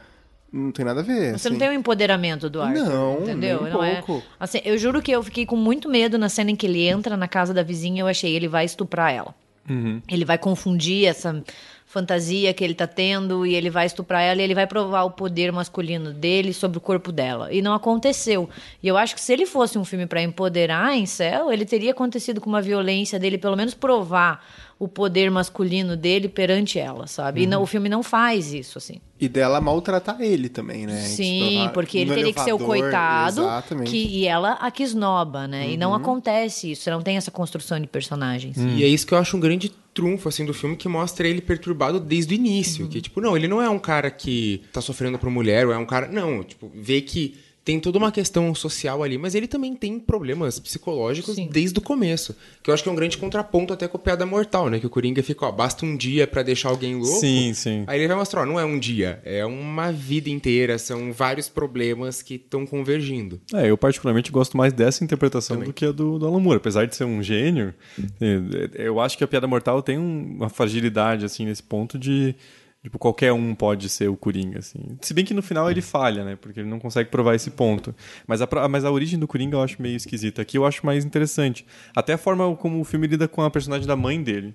não 0.52 0.72
tem 0.72 0.84
nada 0.84 1.00
a 1.00 1.02
ver. 1.02 1.30
Você 1.30 1.48
assim. 1.48 1.50
não 1.50 1.58
tem 1.58 1.68
o 1.68 1.70
um 1.70 1.74
empoderamento 1.74 2.50
do 2.50 2.60
Arthur, 2.60 2.84
não, 2.84 3.20
entendeu? 3.22 3.62
Nem 3.62 3.70
um 3.70 3.72
não 3.72 4.02
pouco. 4.02 4.18
É... 4.18 4.22
Assim, 4.38 4.60
eu 4.64 4.76
juro 4.76 5.00
que 5.00 5.12
eu 5.12 5.22
fiquei 5.22 5.46
com 5.46 5.56
muito 5.56 5.88
medo 5.88 6.18
na 6.18 6.28
cena 6.28 6.50
em 6.50 6.56
que 6.56 6.66
ele 6.66 6.86
entra 6.86 7.16
na 7.16 7.28
casa 7.28 7.54
da 7.54 7.62
vizinha. 7.62 8.02
Eu 8.02 8.06
achei 8.06 8.34
ele 8.34 8.48
vai 8.48 8.64
estuprar 8.64 9.12
ela. 9.12 9.34
Uhum. 9.68 10.02
Ele 10.08 10.24
vai 10.24 10.38
confundir 10.38 11.06
essa 11.06 11.42
fantasia 11.86 12.54
que 12.54 12.62
ele 12.62 12.74
tá 12.74 12.86
tendo 12.86 13.44
e 13.44 13.54
ele 13.54 13.68
vai 13.68 13.84
estuprar 13.84 14.22
ela 14.22 14.40
e 14.40 14.44
ele 14.44 14.54
vai 14.54 14.66
provar 14.66 15.02
o 15.02 15.10
poder 15.10 15.50
masculino 15.50 16.12
dele 16.12 16.52
sobre 16.52 16.78
o 16.78 16.80
corpo 16.80 17.10
dela. 17.10 17.52
E 17.52 17.60
não 17.60 17.74
aconteceu. 17.74 18.48
E 18.80 18.86
eu 18.86 18.96
acho 18.96 19.14
que 19.14 19.20
se 19.20 19.32
ele 19.32 19.44
fosse 19.44 19.76
um 19.76 19.84
filme 19.84 20.06
para 20.06 20.22
empoderar 20.22 20.94
em 20.96 21.04
céu, 21.04 21.52
ele 21.52 21.64
teria 21.64 21.90
acontecido 21.90 22.40
com 22.40 22.48
uma 22.48 22.62
violência 22.62 23.18
dele, 23.18 23.38
pelo 23.38 23.56
menos 23.56 23.74
provar 23.74 24.44
o 24.80 24.88
poder 24.88 25.30
masculino 25.30 25.94
dele 25.94 26.26
perante 26.26 26.78
ela, 26.78 27.06
sabe? 27.06 27.40
Uhum. 27.40 27.44
E 27.44 27.46
não, 27.46 27.62
o 27.62 27.66
filme 27.66 27.86
não 27.86 28.02
faz 28.02 28.54
isso, 28.54 28.78
assim. 28.78 28.94
E 29.20 29.28
dela 29.28 29.60
maltratar 29.60 30.22
ele 30.22 30.48
também, 30.48 30.86
né? 30.86 31.02
Sim, 31.02 31.64
tipo, 31.64 31.74
porque 31.74 31.98
ele 31.98 32.08
teria 32.08 32.24
elevador, 32.24 32.44
que 32.44 32.50
ser 32.50 32.52
o 32.54 32.66
coitado 32.66 33.46
que, 33.84 34.06
e 34.06 34.26
ela 34.26 34.52
a 34.54 34.70
que 34.70 34.82
esnoba, 34.82 35.46
né? 35.46 35.66
Uhum. 35.66 35.70
E 35.72 35.76
não 35.76 35.90
uhum. 35.90 35.96
acontece 35.96 36.72
isso, 36.72 36.84
você 36.84 36.90
não 36.90 37.02
tem 37.02 37.18
essa 37.18 37.30
construção 37.30 37.78
de 37.78 37.86
personagens. 37.86 38.56
Uhum. 38.56 38.78
E 38.78 38.82
é 38.82 38.88
isso 38.88 39.06
que 39.06 39.12
eu 39.12 39.18
acho 39.18 39.36
um 39.36 39.40
grande 39.40 39.70
trunfo, 39.92 40.30
assim, 40.30 40.46
do 40.46 40.54
filme, 40.54 40.74
que 40.76 40.88
mostra 40.88 41.28
ele 41.28 41.42
perturbado 41.42 42.00
desde 42.00 42.32
o 42.32 42.36
início. 42.36 42.86
Uhum. 42.86 42.90
Que, 42.90 43.02
tipo, 43.02 43.20
não, 43.20 43.36
ele 43.36 43.46
não 43.46 43.60
é 43.60 43.68
um 43.68 43.78
cara 43.78 44.10
que 44.10 44.62
tá 44.72 44.80
sofrendo 44.80 45.18
por 45.18 45.28
mulher, 45.28 45.66
ou 45.66 45.74
é 45.74 45.76
um 45.76 45.84
cara... 45.84 46.08
Não, 46.08 46.42
tipo, 46.42 46.72
vê 46.74 47.02
que 47.02 47.36
tem 47.64 47.78
toda 47.78 47.98
uma 47.98 48.10
questão 48.10 48.54
social 48.54 49.02
ali, 49.02 49.18
mas 49.18 49.34
ele 49.34 49.46
também 49.46 49.74
tem 49.74 49.98
problemas 49.98 50.58
psicológicos 50.58 51.34
Sim. 51.34 51.48
desde 51.50 51.78
o 51.78 51.82
começo. 51.82 52.34
Que 52.62 52.70
eu 52.70 52.74
acho 52.74 52.82
que 52.82 52.88
é 52.88 52.92
um 52.92 52.96
grande 52.96 53.18
contraponto 53.18 53.72
até 53.72 53.86
com 53.86 53.96
a 53.96 54.00
Piada 54.00 54.24
Mortal, 54.24 54.70
né? 54.70 54.80
Que 54.80 54.86
o 54.86 54.90
Coringa 54.90 55.22
fica, 55.22 55.46
ó, 55.46 55.52
basta 55.52 55.84
um 55.84 55.96
dia 55.96 56.26
para 56.26 56.42
deixar 56.42 56.70
alguém 56.70 56.94
louco. 56.96 57.20
Sim, 57.20 57.52
sim. 57.54 57.84
Aí 57.86 57.98
ele 57.98 58.08
vai 58.08 58.16
mostrar, 58.16 58.42
ó, 58.42 58.46
não 58.46 58.58
é 58.58 58.64
um 58.64 58.78
dia, 58.78 59.20
é 59.24 59.44
uma 59.44 59.92
vida 59.92 60.30
inteira, 60.30 60.78
são 60.78 61.12
vários 61.12 61.48
problemas 61.48 62.22
que 62.22 62.34
estão 62.34 62.64
convergindo. 62.64 63.40
É, 63.54 63.70
eu 63.70 63.76
particularmente 63.76 64.30
gosto 64.30 64.56
mais 64.56 64.72
dessa 64.72 65.04
interpretação 65.04 65.56
também. 65.56 65.68
do 65.68 65.74
que 65.74 65.84
a 65.84 65.92
do, 65.92 66.18
do 66.18 66.26
Alan 66.26 66.40
Moore. 66.40 66.56
Apesar 66.56 66.86
de 66.86 66.96
ser 66.96 67.04
um 67.04 67.22
gênio, 67.22 67.74
é, 68.20 68.70
eu 68.74 69.00
acho 69.00 69.18
que 69.18 69.24
a 69.24 69.28
Piada 69.28 69.46
Mortal 69.46 69.82
tem 69.82 69.98
uma 69.98 70.48
fragilidade, 70.48 71.24
assim, 71.24 71.44
nesse 71.44 71.62
ponto 71.62 71.98
de 71.98 72.34
Tipo, 72.82 72.98
qualquer 72.98 73.30
um 73.32 73.54
pode 73.54 73.90
ser 73.90 74.08
o 74.08 74.16
Coringa, 74.16 74.58
assim. 74.58 74.96
Se 75.02 75.12
bem 75.12 75.22
que 75.22 75.34
no 75.34 75.42
final 75.42 75.70
ele 75.70 75.82
falha, 75.82 76.24
né? 76.24 76.36
Porque 76.36 76.60
ele 76.60 76.68
não 76.68 76.78
consegue 76.78 77.10
provar 77.10 77.34
esse 77.34 77.50
ponto. 77.50 77.94
Mas 78.26 78.40
a, 78.40 78.48
mas 78.70 78.84
a 78.86 78.90
origem 78.90 79.18
do 79.18 79.28
Coringa 79.28 79.56
eu 79.56 79.62
acho 79.62 79.82
meio 79.82 79.96
esquisita. 79.96 80.40
Aqui 80.40 80.56
eu 80.56 80.64
acho 80.64 80.84
mais 80.86 81.04
interessante. 81.04 81.66
Até 81.94 82.14
a 82.14 82.18
forma 82.18 82.56
como 82.56 82.80
o 82.80 82.84
filme 82.84 83.06
lida 83.06 83.28
com 83.28 83.42
a 83.42 83.50
personagem 83.50 83.86
da 83.86 83.96
mãe 83.96 84.22
dele. 84.22 84.54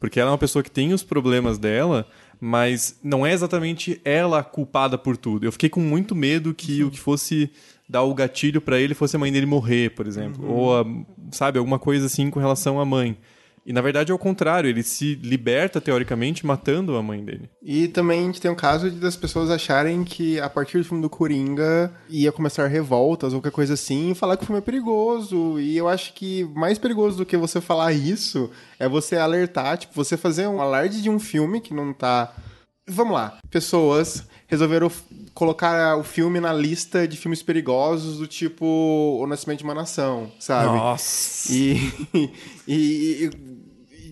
Porque 0.00 0.18
ela 0.18 0.30
é 0.30 0.32
uma 0.32 0.38
pessoa 0.38 0.62
que 0.62 0.70
tem 0.70 0.92
os 0.92 1.04
problemas 1.04 1.58
dela, 1.58 2.06
mas 2.40 2.98
não 3.04 3.24
é 3.24 3.32
exatamente 3.32 4.00
ela 4.04 4.42
culpada 4.42 4.98
por 4.98 5.16
tudo. 5.16 5.44
Eu 5.44 5.52
fiquei 5.52 5.68
com 5.68 5.80
muito 5.80 6.16
medo 6.16 6.54
que 6.54 6.82
uhum. 6.82 6.88
o 6.88 6.90
que 6.90 6.98
fosse 6.98 7.50
dar 7.88 8.02
o 8.02 8.14
gatilho 8.14 8.60
para 8.60 8.80
ele 8.80 8.94
fosse 8.94 9.14
a 9.14 9.18
mãe 9.18 9.30
dele 9.30 9.46
morrer, 9.46 9.90
por 9.90 10.06
exemplo. 10.06 10.44
Uhum. 10.44 10.52
Ou, 10.52 10.80
a, 10.80 10.84
sabe, 11.30 11.58
alguma 11.58 11.78
coisa 11.78 12.06
assim 12.06 12.30
com 12.30 12.40
relação 12.40 12.80
à 12.80 12.84
mãe. 12.84 13.16
E 13.64 13.72
na 13.72 13.80
verdade 13.80 14.10
é 14.10 14.14
o 14.14 14.18
contrário, 14.18 14.68
ele 14.68 14.82
se 14.82 15.14
liberta 15.16 15.80
teoricamente 15.80 16.46
matando 16.46 16.96
a 16.96 17.02
mãe 17.02 17.24
dele. 17.24 17.50
E 17.62 17.88
também 17.88 18.20
a 18.20 18.24
gente 18.24 18.40
tem 18.40 18.50
um 18.50 18.56
caso 18.56 18.90
de 18.90 18.98
das 18.98 19.16
pessoas 19.16 19.50
acharem 19.50 20.02
que 20.02 20.40
a 20.40 20.48
partir 20.48 20.78
do 20.78 20.84
filme 20.84 21.02
do 21.02 21.10
Coringa 21.10 21.92
ia 22.08 22.32
começar 22.32 22.66
revoltas 22.66 23.32
ou 23.32 23.40
qualquer 23.40 23.54
coisa 23.54 23.74
assim 23.74 24.10
e 24.10 24.14
falar 24.14 24.36
que 24.36 24.42
o 24.42 24.46
filme 24.46 24.60
é 24.60 24.64
perigoso. 24.64 25.60
E 25.60 25.76
eu 25.76 25.88
acho 25.88 26.14
que 26.14 26.44
mais 26.54 26.78
perigoso 26.78 27.18
do 27.18 27.26
que 27.26 27.36
você 27.36 27.60
falar 27.60 27.92
isso 27.92 28.50
é 28.78 28.88
você 28.88 29.16
alertar, 29.16 29.78
tipo, 29.78 29.94
você 29.94 30.16
fazer 30.16 30.46
um 30.46 30.60
alarde 30.60 31.02
de 31.02 31.10
um 31.10 31.18
filme 31.18 31.60
que 31.60 31.74
não 31.74 31.92
tá. 31.92 32.34
Vamos 32.86 33.14
lá, 33.14 33.38
pessoas 33.50 34.24
resolveram 34.50 34.90
colocar 35.32 35.96
o 35.96 36.02
filme 36.02 36.40
na 36.40 36.52
lista 36.52 37.06
de 37.06 37.16
filmes 37.16 37.40
perigosos 37.40 38.18
do 38.18 38.26
tipo 38.26 38.66
O 38.66 39.26
Nascimento 39.26 39.58
de 39.58 39.64
uma 39.64 39.74
Nação, 39.74 40.30
sabe? 40.40 40.66
Nossa! 40.66 41.52
E, 41.52 41.76
e, 42.66 42.74
e, 43.24 43.30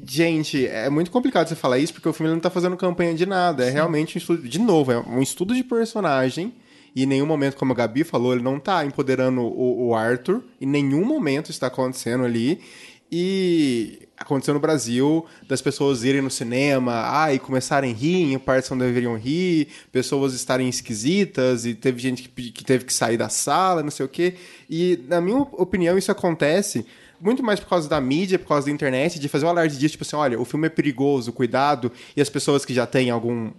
gente, 0.09 0.66
é 0.66 0.88
muito 0.88 1.11
complicado 1.11 1.48
você 1.48 1.54
falar 1.54 1.78
isso 1.78 1.92
porque 1.92 2.09
o 2.09 2.12
filme 2.12 2.32
não 2.32 2.40
tá 2.40 2.48
fazendo 2.48 2.76
campanha 2.76 3.14
de 3.14 3.26
nada. 3.26 3.64
É 3.64 3.70
realmente 3.70 4.16
um 4.16 4.18
estudo, 4.18 4.48
de 4.48 4.59
novo, 4.59 4.90
é 4.90 4.98
um 4.98 5.20
estudo 5.20 5.54
de 5.54 5.62
personagem. 5.62 6.54
E 6.96 7.02
em 7.04 7.06
nenhum 7.06 7.26
momento, 7.26 7.56
como 7.56 7.72
a 7.72 7.76
Gabi 7.76 8.02
falou, 8.02 8.32
ele 8.32 8.42
não 8.42 8.59
tá 8.59 8.84
empoderando 8.84 9.42
o, 9.42 9.88
o 9.88 9.94
Arthur. 9.94 10.42
Em 10.61 10.66
nenhum 10.66 11.04
momento 11.04 11.50
está 11.50 11.66
acontecendo 11.66 12.24
ali. 12.24 12.61
E 13.11 14.09
aconteceu 14.18 14.52
no 14.52 14.61
Brasil 14.61 15.24
das 15.46 15.62
pessoas 15.62 16.04
irem 16.04 16.20
no 16.20 16.30
cinema 16.30 17.22
ah, 17.22 17.32
e 17.32 17.38
começarem 17.38 17.92
a 17.92 17.94
rir 17.94 18.32
em 18.32 18.38
partes 18.38 18.68
não 18.68 18.76
deveriam 18.76 19.16
rir, 19.16 19.68
pessoas 19.90 20.34
estarem 20.34 20.68
esquisitas 20.68 21.64
e 21.64 21.72
teve 21.72 21.98
gente 22.00 22.28
que, 22.28 22.50
que 22.50 22.64
teve 22.64 22.84
que 22.84 22.92
sair 22.92 23.16
da 23.16 23.30
sala, 23.30 23.82
não 23.82 23.90
sei 23.90 24.04
o 24.04 24.09
quê. 24.09 24.34
E, 24.68 25.00
na 25.09 25.20
minha 25.20 25.38
opinião, 25.38 25.96
isso 25.96 26.12
acontece 26.12 26.84
muito 27.21 27.43
mais 27.43 27.61
por 27.61 27.69
causa 27.69 27.89
da 27.89 28.01
mídia, 28.01 28.39
por 28.39 28.49
causa 28.49 28.66
da 28.66 28.73
internet, 28.73 29.19
de 29.19 29.29
fazer 29.29 29.47
um 29.47 29.49
alarde 29.49 29.79
disso, 29.79 29.93
tipo 29.93 30.05
assim, 30.05 30.16
olha, 30.16 30.41
o 30.41 30.45
filme 30.45 30.66
é 30.66 30.71
perigoso, 30.71 31.33
cuidado, 31.33 31.91
e 32.16 32.21
as 32.21 32.29
pessoas 32.29 32.64
que 32.64 32.73
já 32.73 32.87
têm 32.87 33.11
algum 33.11 33.51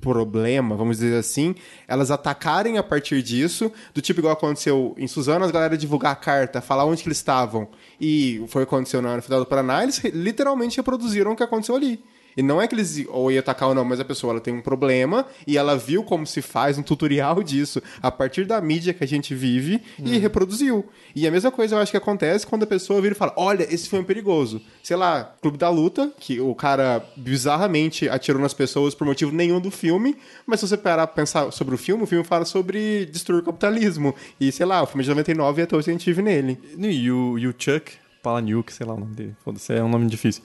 problema, 0.00 0.76
vamos 0.76 0.98
dizer 0.98 1.16
assim, 1.16 1.54
elas 1.86 2.10
atacarem 2.10 2.78
a 2.78 2.82
partir 2.82 3.22
disso, 3.22 3.70
do 3.94 4.00
tipo 4.00 4.20
igual 4.20 4.34
aconteceu 4.34 4.94
em 4.98 5.06
Suzano, 5.06 5.44
as 5.44 5.50
galera 5.50 5.78
divulgar 5.78 6.12
a 6.12 6.16
carta, 6.16 6.60
falar 6.60 6.84
onde 6.84 7.02
que 7.02 7.08
eles 7.08 7.18
estavam, 7.18 7.68
e 8.00 8.44
foi 8.48 8.62
o 8.62 8.66
que 8.66 8.74
aconteceu 8.74 9.00
na 9.00 9.20
Federal 9.20 9.40
do 9.40 9.46
Paraná, 9.46 9.82
eles 9.82 10.02
literalmente 10.04 10.76
reproduziram 10.76 11.32
o 11.32 11.36
que 11.36 11.42
aconteceu 11.42 11.76
ali. 11.76 12.02
E 12.36 12.42
não 12.42 12.60
é 12.60 12.66
que 12.66 12.74
eles 12.74 13.04
ou 13.08 13.30
ia 13.30 13.40
atacar 13.40 13.68
ou 13.68 13.74
não, 13.74 13.84
mas 13.84 14.00
a 14.00 14.04
pessoa 14.04 14.32
ela 14.32 14.40
tem 14.40 14.54
um 14.54 14.60
problema 14.60 15.26
e 15.46 15.56
ela 15.56 15.76
viu 15.76 16.02
como 16.02 16.26
se 16.26 16.42
faz 16.42 16.78
um 16.78 16.82
tutorial 16.82 17.42
disso 17.44 17.82
a 18.02 18.10
partir 18.10 18.44
da 18.44 18.60
mídia 18.60 18.94
que 18.94 19.04
a 19.04 19.06
gente 19.06 19.34
vive 19.34 19.80
hum. 19.98 20.04
e 20.06 20.18
reproduziu. 20.18 20.84
E 21.14 21.26
a 21.26 21.30
mesma 21.30 21.50
coisa 21.50 21.76
eu 21.76 21.80
acho 21.80 21.90
que 21.90 21.96
acontece 21.96 22.46
quando 22.46 22.64
a 22.64 22.66
pessoa 22.66 23.00
vira 23.00 23.14
e 23.14 23.18
fala: 23.18 23.32
Olha, 23.36 23.62
esse 23.72 23.88
filme 23.88 24.04
é 24.04 24.06
perigoso. 24.06 24.60
Sei 24.82 24.96
lá, 24.96 25.34
Clube 25.40 25.58
da 25.58 25.68
Luta, 25.68 26.12
que 26.18 26.40
o 26.40 26.54
cara 26.54 27.04
bizarramente 27.16 28.08
atirou 28.08 28.40
nas 28.40 28.54
pessoas 28.54 28.94
por 28.94 29.06
motivo 29.06 29.32
nenhum 29.32 29.60
do 29.60 29.70
filme, 29.70 30.16
mas 30.46 30.60
se 30.60 30.68
você 30.68 30.76
parar 30.76 31.06
pra 31.06 31.16
pensar 31.16 31.50
sobre 31.52 31.74
o 31.74 31.78
filme, 31.78 32.04
o 32.04 32.06
filme 32.06 32.24
fala 32.24 32.44
sobre 32.44 33.06
destruir 33.06 33.40
o 33.40 33.44
capitalismo. 33.44 34.14
E 34.40 34.50
sei 34.50 34.66
lá, 34.66 34.82
o 34.82 34.86
filme 34.86 35.02
de 35.04 35.10
99 35.10 35.60
e 35.60 35.64
até 35.64 35.76
hoje 35.76 35.90
a 35.90 35.92
gente 35.92 36.04
vive 36.04 36.22
nele. 36.22 36.58
E 36.78 37.10
o, 37.10 37.38
e 37.38 37.46
o 37.46 37.54
Chuck 37.56 37.92
Palahniuk, 38.22 38.72
sei 38.72 38.86
lá 38.86 38.94
o 38.94 39.00
nome 39.00 39.14
dele, 39.14 39.36
foda-se, 39.44 39.72
é 39.72 39.82
um 39.82 39.88
nome 39.88 40.06
difícil 40.06 40.42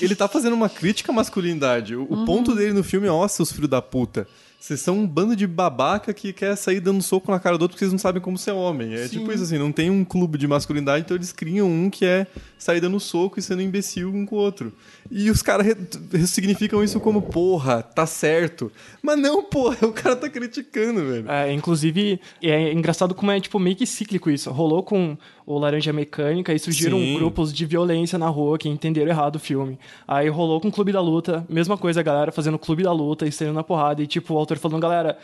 ele 0.00 0.14
tá 0.14 0.28
fazendo 0.28 0.54
uma 0.54 0.68
crítica 0.68 1.12
à 1.12 1.14
masculinidade. 1.14 1.94
O, 1.96 2.06
uhum. 2.10 2.24
ponto 2.24 2.54
dele 2.54 2.72
no 2.72 2.84
filme 2.84 3.06
é, 3.06 3.10
ó, 3.10 3.26
seus 3.28 3.52
filhos 3.52 3.70
da 3.70 3.82
puta. 3.82 4.26
Vocês 4.58 4.80
são 4.80 4.98
um 4.98 5.06
bando 5.06 5.36
de 5.36 5.46
babaca 5.46 6.12
que 6.12 6.32
quer 6.32 6.56
sair 6.56 6.80
dando 6.80 7.00
soco 7.00 7.30
na 7.30 7.38
cara 7.38 7.56
do 7.56 7.62
outro 7.62 7.74
porque 7.74 7.84
vocês 7.84 7.92
não 7.92 8.00
sabem 8.00 8.20
como 8.20 8.36
ser 8.36 8.50
homem. 8.50 8.94
É 8.94 9.06
Sim. 9.06 9.20
tipo 9.20 9.32
isso 9.32 9.44
assim, 9.44 9.58
não 9.58 9.70
tem 9.70 9.90
um 9.90 10.04
clube 10.04 10.36
de 10.36 10.48
masculinidade, 10.48 11.04
então 11.04 11.16
eles 11.16 11.30
criam 11.30 11.70
um 11.70 11.88
que 11.88 12.04
é 12.04 12.26
sair 12.58 12.80
dando 12.80 12.98
soco 12.98 13.38
e 13.38 13.42
sendo 13.42 13.62
imbecil 13.62 14.08
um 14.08 14.26
com 14.26 14.34
o 14.34 14.38
outro. 14.38 14.72
E 15.08 15.30
os 15.30 15.40
caras 15.40 15.66
ressignificam 16.10 16.82
isso 16.82 16.98
como, 16.98 17.22
porra, 17.22 17.80
tá 17.80 18.06
certo. 18.06 18.72
Mas 19.00 19.16
não, 19.18 19.44
porra, 19.44 19.86
o 19.86 19.92
cara 19.92 20.16
tá 20.16 20.28
criticando, 20.28 21.06
velho. 21.06 21.30
É, 21.30 21.52
inclusive, 21.52 22.20
é 22.42 22.72
engraçado 22.72 23.14
como 23.14 23.30
é, 23.30 23.38
tipo, 23.38 23.60
meio 23.60 23.76
que 23.76 23.86
cíclico 23.86 24.30
isso. 24.30 24.50
Rolou 24.50 24.82
com 24.82 25.16
o 25.46 25.58
Laranja 25.58 25.92
Mecânica 25.92 26.52
e 26.52 26.58
surgiram 26.58 26.98
Sim. 26.98 27.14
grupos 27.14 27.52
de 27.52 27.64
violência 27.64 28.18
na 28.18 28.28
rua 28.28 28.58
que 28.58 28.68
entenderam 28.68 29.08
errado 29.08 29.36
o 29.36 29.38
filme. 29.38 29.78
Aí 30.06 30.28
rolou 30.28 30.60
com 30.60 30.66
o 30.66 30.72
Clube 30.72 30.90
da 30.90 31.00
Luta, 31.00 31.46
mesma 31.48 31.78
coisa, 31.78 32.00
a 32.00 32.02
galera 32.02 32.32
fazendo 32.32 32.58
Clube 32.58 32.82
da 32.82 32.90
Luta 32.90 33.24
e 33.26 33.30
saindo 33.30 33.54
na 33.54 33.62
porrada. 33.62 34.02
E, 34.02 34.08
tipo, 34.08 34.34
o 34.34 34.38
autor 34.38 34.58
falando, 34.58 34.82
galera, 34.82 35.16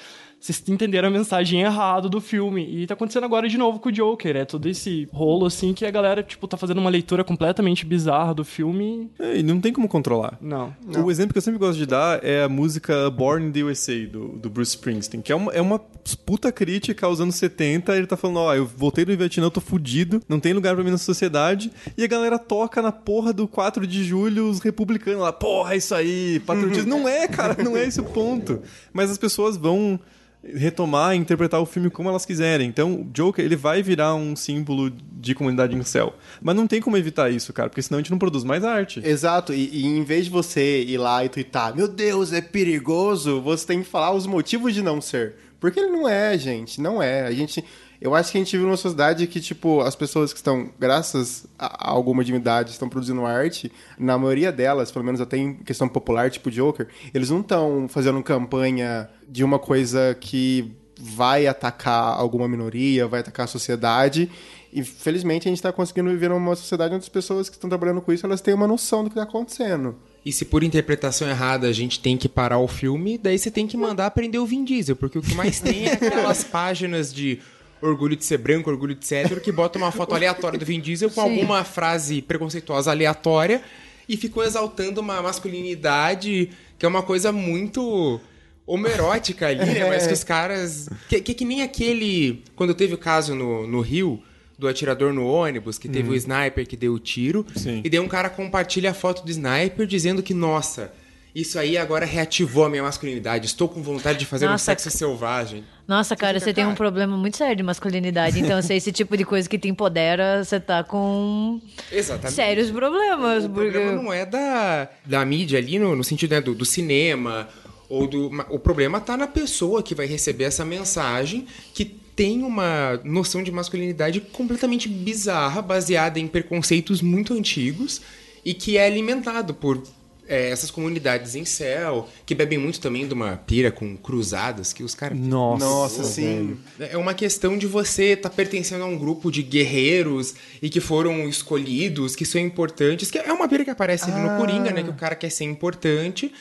vocês 0.42 0.60
entenderam 0.68 1.06
a 1.06 1.10
mensagem 1.10 1.62
errado 1.62 2.10
do 2.10 2.20
filme. 2.20 2.66
E 2.68 2.84
tá 2.84 2.94
acontecendo 2.94 3.22
agora 3.22 3.48
de 3.48 3.56
novo 3.56 3.78
com 3.78 3.90
o 3.90 3.92
Joker. 3.92 4.36
É 4.36 4.44
todo 4.44 4.68
esse 4.68 5.08
rolo, 5.12 5.46
assim, 5.46 5.72
que 5.72 5.86
a 5.86 5.90
galera, 5.90 6.20
tipo, 6.20 6.48
tá 6.48 6.56
fazendo 6.56 6.78
uma 6.78 6.90
leitura 6.90 7.22
completamente 7.22 7.86
bizarra 7.86 8.34
do 8.34 8.44
filme. 8.44 9.08
É, 9.20 9.38
e 9.38 9.42
não 9.44 9.60
tem 9.60 9.72
como 9.72 9.86
controlar. 9.86 10.36
Não. 10.40 10.74
não. 10.84 11.04
O 11.04 11.12
exemplo 11.12 11.32
que 11.32 11.38
eu 11.38 11.42
sempre 11.42 11.60
gosto 11.60 11.78
de 11.78 11.86
dar 11.86 12.24
é 12.24 12.42
a 12.42 12.48
música 12.48 13.08
Born 13.08 13.46
in 13.46 13.52
the 13.52 13.62
USA, 13.62 14.04
do, 14.04 14.30
do 14.30 14.50
Bruce 14.50 14.72
Springsteen, 14.72 15.22
que 15.22 15.30
é 15.30 15.36
uma, 15.36 15.52
é 15.52 15.60
uma 15.60 15.78
puta 15.78 16.50
crítica 16.50 17.06
aos 17.06 17.20
anos 17.20 17.36
70. 17.36 17.96
Ele 17.96 18.08
tá 18.08 18.16
falando, 18.16 18.38
ó, 18.38 18.48
oh, 18.50 18.54
eu 18.54 18.66
voltei 18.66 19.04
do 19.04 19.16
Vietnã, 19.16 19.46
eu 19.46 19.50
tô 19.50 19.60
fudido, 19.60 20.20
não 20.28 20.40
tem 20.40 20.52
lugar 20.52 20.74
pra 20.74 20.82
mim 20.82 20.90
na 20.90 20.98
sociedade. 20.98 21.70
E 21.96 22.02
a 22.02 22.08
galera 22.08 22.36
toca 22.36 22.82
na 22.82 22.90
porra 22.90 23.32
do 23.32 23.46
4 23.46 23.86
de 23.86 24.02
julho 24.02 24.48
os 24.48 24.58
republicanos 24.58 25.22
lá, 25.22 25.32
porra, 25.32 25.74
é 25.74 25.76
isso 25.76 25.94
aí, 25.94 26.40
patriotismo. 26.40 26.90
não 26.90 27.08
é, 27.08 27.28
cara, 27.28 27.62
não 27.62 27.76
é 27.76 27.86
esse 27.86 28.00
o 28.00 28.04
ponto. 28.04 28.60
Mas 28.92 29.08
as 29.08 29.18
pessoas 29.18 29.56
vão 29.56 30.00
retomar 30.44 31.14
e 31.14 31.18
interpretar 31.18 31.60
o 31.60 31.66
filme 31.66 31.88
como 31.88 32.08
elas 32.08 32.26
quiserem. 32.26 32.68
Então, 32.68 33.02
o 33.02 33.04
Joker, 33.12 33.44
ele 33.44 33.56
vai 33.56 33.82
virar 33.82 34.14
um 34.14 34.34
símbolo 34.34 34.90
de 34.90 35.34
comunidade 35.34 35.76
em 35.76 35.82
céu. 35.82 36.14
Mas 36.40 36.56
não 36.56 36.66
tem 36.66 36.80
como 36.80 36.96
evitar 36.96 37.30
isso, 37.30 37.52
cara, 37.52 37.68
porque 37.68 37.82
senão 37.82 37.98
a 37.98 38.02
gente 38.02 38.10
não 38.10 38.18
produz 38.18 38.42
mais 38.42 38.64
arte. 38.64 39.00
Exato, 39.04 39.52
e, 39.52 39.68
e 39.72 39.86
em 39.86 40.02
vez 40.02 40.24
de 40.24 40.30
você 40.30 40.82
ir 40.82 40.98
lá 40.98 41.24
e 41.24 41.28
twittar, 41.28 41.74
meu 41.76 41.86
Deus, 41.86 42.32
é 42.32 42.40
perigoso, 42.40 43.40
você 43.40 43.66
tem 43.66 43.82
que 43.82 43.88
falar 43.88 44.12
os 44.12 44.26
motivos 44.26 44.74
de 44.74 44.82
não 44.82 45.00
ser. 45.00 45.36
Porque 45.60 45.78
ele 45.78 45.90
não 45.90 46.08
é, 46.08 46.36
gente, 46.36 46.80
não 46.80 47.00
é. 47.00 47.22
A 47.22 47.30
gente 47.30 47.64
eu 48.02 48.14
acho 48.14 48.32
que 48.32 48.38
a 48.38 48.40
gente 48.40 48.52
vive 48.52 48.64
numa 48.64 48.76
sociedade 48.76 49.26
que, 49.26 49.40
tipo, 49.40 49.80
as 49.80 49.94
pessoas 49.94 50.32
que 50.32 50.38
estão, 50.38 50.70
graças 50.78 51.46
a 51.58 51.90
alguma 51.90 52.24
divindade, 52.24 52.70
estão 52.70 52.88
produzindo 52.88 53.24
arte, 53.24 53.70
na 53.96 54.18
maioria 54.18 54.50
delas, 54.50 54.90
pelo 54.90 55.04
menos 55.04 55.20
até 55.20 55.36
em 55.36 55.54
questão 55.54 55.88
popular, 55.88 56.30
tipo 56.30 56.50
Joker, 56.50 56.88
eles 57.14 57.30
não 57.30 57.40
estão 57.40 57.86
fazendo 57.88 58.22
campanha 58.22 59.08
de 59.28 59.44
uma 59.44 59.58
coisa 59.58 60.16
que 60.20 60.72
vai 61.00 61.46
atacar 61.46 62.18
alguma 62.18 62.48
minoria, 62.48 63.06
vai 63.06 63.20
atacar 63.20 63.44
a 63.44 63.48
sociedade. 63.48 64.30
E 64.72 64.82
felizmente 64.82 65.46
a 65.46 65.50
gente 65.50 65.58
está 65.58 65.72
conseguindo 65.72 66.10
viver 66.10 66.30
numa 66.30 66.56
sociedade 66.56 66.94
onde 66.94 67.02
as 67.02 67.08
pessoas 67.08 67.48
que 67.48 67.56
estão 67.56 67.68
trabalhando 67.68 68.00
com 68.00 68.12
isso 68.12 68.24
elas 68.24 68.40
têm 68.40 68.54
uma 68.54 68.66
noção 68.66 69.04
do 69.04 69.10
que 69.10 69.18
está 69.18 69.28
acontecendo. 69.28 69.96
E 70.24 70.32
se 70.32 70.44
por 70.44 70.62
interpretação 70.62 71.28
errada 71.28 71.66
a 71.66 71.72
gente 71.72 72.00
tem 72.00 72.16
que 72.16 72.28
parar 72.28 72.58
o 72.58 72.68
filme, 72.68 73.18
daí 73.18 73.38
você 73.38 73.50
tem 73.50 73.66
que 73.66 73.76
mandar 73.76 74.06
aprender 74.06 74.38
o 74.38 74.46
Vin 74.46 74.64
Diesel, 74.64 74.96
porque 74.96 75.18
o 75.18 75.22
que 75.22 75.34
mais 75.34 75.60
tem 75.60 75.86
é 75.86 75.92
aquelas 75.92 76.42
páginas 76.44 77.12
de 77.12 77.40
orgulho 77.82 78.16
de 78.16 78.24
ser 78.24 78.38
branco, 78.38 78.70
orgulho 78.70 78.94
de 78.94 79.06
ser 79.06 79.16
hétero, 79.16 79.40
que 79.40 79.52
bota 79.52 79.78
uma 79.78 79.90
foto 79.90 80.14
aleatória 80.14 80.58
do 80.58 80.64
Vin 80.64 80.80
Diesel 80.80 81.10
com 81.10 81.22
Sim. 81.22 81.30
alguma 81.30 81.64
frase 81.64 82.22
preconceituosa 82.22 82.90
aleatória 82.90 83.62
e 84.08 84.16
ficou 84.16 84.44
exaltando 84.44 85.00
uma 85.00 85.20
masculinidade 85.20 86.50
que 86.78 86.86
é 86.86 86.88
uma 86.88 87.02
coisa 87.02 87.30
muito 87.30 88.20
homerótica 88.66 89.48
ali, 89.48 89.64
né? 89.64 89.88
Mas 89.88 90.06
que 90.06 90.12
os 90.12 90.24
caras. 90.24 90.88
Que, 91.08 91.20
que, 91.20 91.34
que, 91.34 91.44
nem 91.44 91.62
aquele. 91.62 92.42
Quando 92.56 92.74
teve 92.74 92.94
o 92.94 92.98
caso 92.98 93.34
no, 93.34 93.66
no 93.66 93.80
Rio. 93.80 94.22
Do 94.58 94.68
atirador 94.68 95.12
no 95.12 95.26
ônibus, 95.26 95.76
que 95.76 95.88
teve 95.88 96.10
hum. 96.10 96.12
o 96.12 96.14
sniper 96.14 96.64
que 96.64 96.76
deu 96.76 96.92
o 96.92 96.98
tiro. 96.98 97.44
Sim. 97.56 97.80
E 97.82 97.90
daí 97.90 97.98
um 97.98 98.06
cara 98.06 98.30
compartilha 98.30 98.92
a 98.92 98.94
foto 98.94 99.24
do 99.24 99.30
sniper 99.30 99.86
dizendo 99.88 100.22
que, 100.22 100.32
nossa, 100.32 100.92
isso 101.34 101.58
aí 101.58 101.78
agora 101.78 102.04
reativou 102.04 102.64
a 102.64 102.68
minha 102.68 102.82
masculinidade. 102.82 103.46
Estou 103.46 103.66
com 103.66 103.82
vontade 103.82 104.18
de 104.18 104.26
fazer 104.26 104.46
Nossa, 104.46 104.54
um 104.54 104.64
sexo 104.64 104.90
selvagem. 104.90 105.64
Nossa, 105.88 106.14
cara, 106.14 106.38
você, 106.38 106.52
tem 106.52 106.66
um 106.66 106.74
problema 106.74 107.16
muito 107.16 107.38
sério 107.38 107.56
de 107.56 107.62
masculinidade. 107.62 108.38
Então, 108.38 108.60
se 108.60 108.74
é 108.74 108.76
esse 108.76 108.92
tipo 108.92 109.16
de 109.16 109.24
coisa 109.24 109.48
que 109.48 109.58
te 109.58 109.66
empodera, 109.66 110.44
você 110.44 110.60
tá 110.60 110.84
com 110.84 111.60
Exatamente. 111.90 112.34
sérios 112.34 112.70
problemas. 112.70 113.46
O 113.46 113.50
porque... 113.50 113.70
problema 113.70 114.02
não 114.02 114.12
é 114.12 114.26
da, 114.26 114.88
da 115.06 115.24
mídia 115.24 115.58
ali, 115.58 115.78
no, 115.78 115.96
no 115.96 116.04
sentido 116.04 116.32
né, 116.32 116.40
do, 116.40 116.54
do 116.54 116.66
cinema. 116.66 117.48
Ou 117.88 118.06
do, 118.06 118.26
o 118.50 118.58
problema 118.58 119.00
tá 119.00 119.16
na 119.16 119.26
pessoa 119.26 119.82
que 119.82 119.94
vai 119.94 120.06
receber 120.06 120.44
essa 120.44 120.64
mensagem 120.64 121.46
que 121.74 121.84
tem 121.84 122.42
uma 122.42 123.00
noção 123.04 123.42
de 123.42 123.50
masculinidade 123.50 124.20
completamente 124.20 124.86
bizarra, 124.88 125.62
baseada 125.62 126.20
em 126.20 126.26
preconceitos 126.28 127.00
muito 127.00 127.32
antigos 127.32 128.02
e 128.44 128.52
que 128.52 128.76
é 128.76 128.86
alimentado 128.86 129.54
por 129.54 129.82
é, 130.28 130.50
essas 130.50 130.70
comunidades 130.70 131.34
em 131.34 131.44
céu, 131.44 132.08
que 132.24 132.34
bebem 132.34 132.58
muito 132.58 132.80
também 132.80 133.06
de 133.06 133.14
uma 133.14 133.36
pira 133.36 133.70
com 133.70 133.96
cruzadas, 133.96 134.72
que 134.72 134.82
os 134.82 134.94
caras. 134.94 135.18
Nossa, 135.18 135.64
Nossa 135.64 136.04
sim. 136.04 136.56
É 136.78 136.96
uma 136.96 137.14
questão 137.14 137.58
de 137.58 137.66
você 137.66 138.12
estar 138.12 138.30
tá 138.30 138.34
pertencendo 138.34 138.84
a 138.84 138.86
um 138.86 138.96
grupo 138.96 139.30
de 139.30 139.42
guerreiros 139.42 140.34
e 140.60 140.70
que 140.70 140.80
foram 140.80 141.28
escolhidos, 141.28 142.14
que 142.14 142.24
são 142.24 142.40
importantes, 142.40 143.10
que 143.10 143.18
é 143.18 143.32
uma 143.32 143.48
pira 143.48 143.64
que 143.64 143.70
aparece 143.70 144.10
ah. 144.10 144.14
ali 144.14 144.28
no. 144.28 144.32
Coringa, 144.42 144.70
né? 144.72 144.82
Que 144.82 144.90
o 144.90 144.94
cara 144.94 145.14
quer 145.14 145.30
ser 145.30 145.44
importante. 145.44 146.32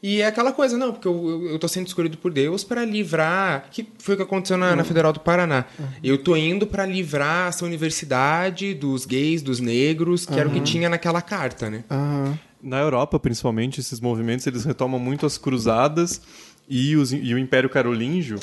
E 0.00 0.20
é 0.20 0.26
aquela 0.26 0.52
coisa, 0.52 0.78
não, 0.78 0.92
porque 0.92 1.08
eu, 1.08 1.28
eu, 1.28 1.46
eu 1.52 1.58
tô 1.58 1.66
sendo 1.66 1.88
escolhido 1.88 2.16
por 2.18 2.32
Deus 2.32 2.62
para 2.62 2.84
livrar. 2.84 3.68
Que 3.70 3.86
foi 3.98 4.14
o 4.14 4.16
que 4.16 4.22
aconteceu 4.22 4.56
na, 4.56 4.76
na 4.76 4.84
Federal 4.84 5.12
do 5.12 5.20
Paraná. 5.20 5.64
Uhum. 5.78 5.86
Eu 6.04 6.18
tô 6.18 6.36
indo 6.36 6.66
para 6.66 6.86
livrar 6.86 7.48
essa 7.48 7.64
universidade 7.64 8.74
dos 8.74 9.04
gays, 9.04 9.42
dos 9.42 9.58
negros, 9.58 10.24
que 10.24 10.32
uhum. 10.32 10.38
era 10.38 10.48
o 10.48 10.52
que 10.52 10.60
tinha 10.60 10.88
naquela 10.88 11.22
carta, 11.22 11.68
né? 11.68 11.84
Uhum 11.90 12.47
na 12.62 12.78
Europa, 12.78 13.18
principalmente, 13.18 13.80
esses 13.80 14.00
movimentos 14.00 14.46
eles 14.46 14.64
retomam 14.64 14.98
muito 14.98 15.26
as 15.26 15.38
cruzadas 15.38 16.20
e, 16.68 16.96
os, 16.96 17.12
e 17.12 17.34
o 17.34 17.38
Império 17.38 17.70
Carolíngio. 17.70 18.38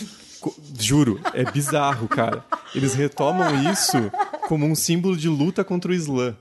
Juro, 0.80 1.20
é 1.34 1.43
bizarro, 1.49 2.07
cara. 2.07 2.45
Eles 2.74 2.93
retomam 2.93 3.72
isso 3.72 4.11
como 4.47 4.66
um 4.66 4.76
símbolo 4.76 5.18
de 5.18 5.28
luta 5.28 5.63
contra 5.63 5.91
o 5.91 5.93
Islã. 5.93 6.36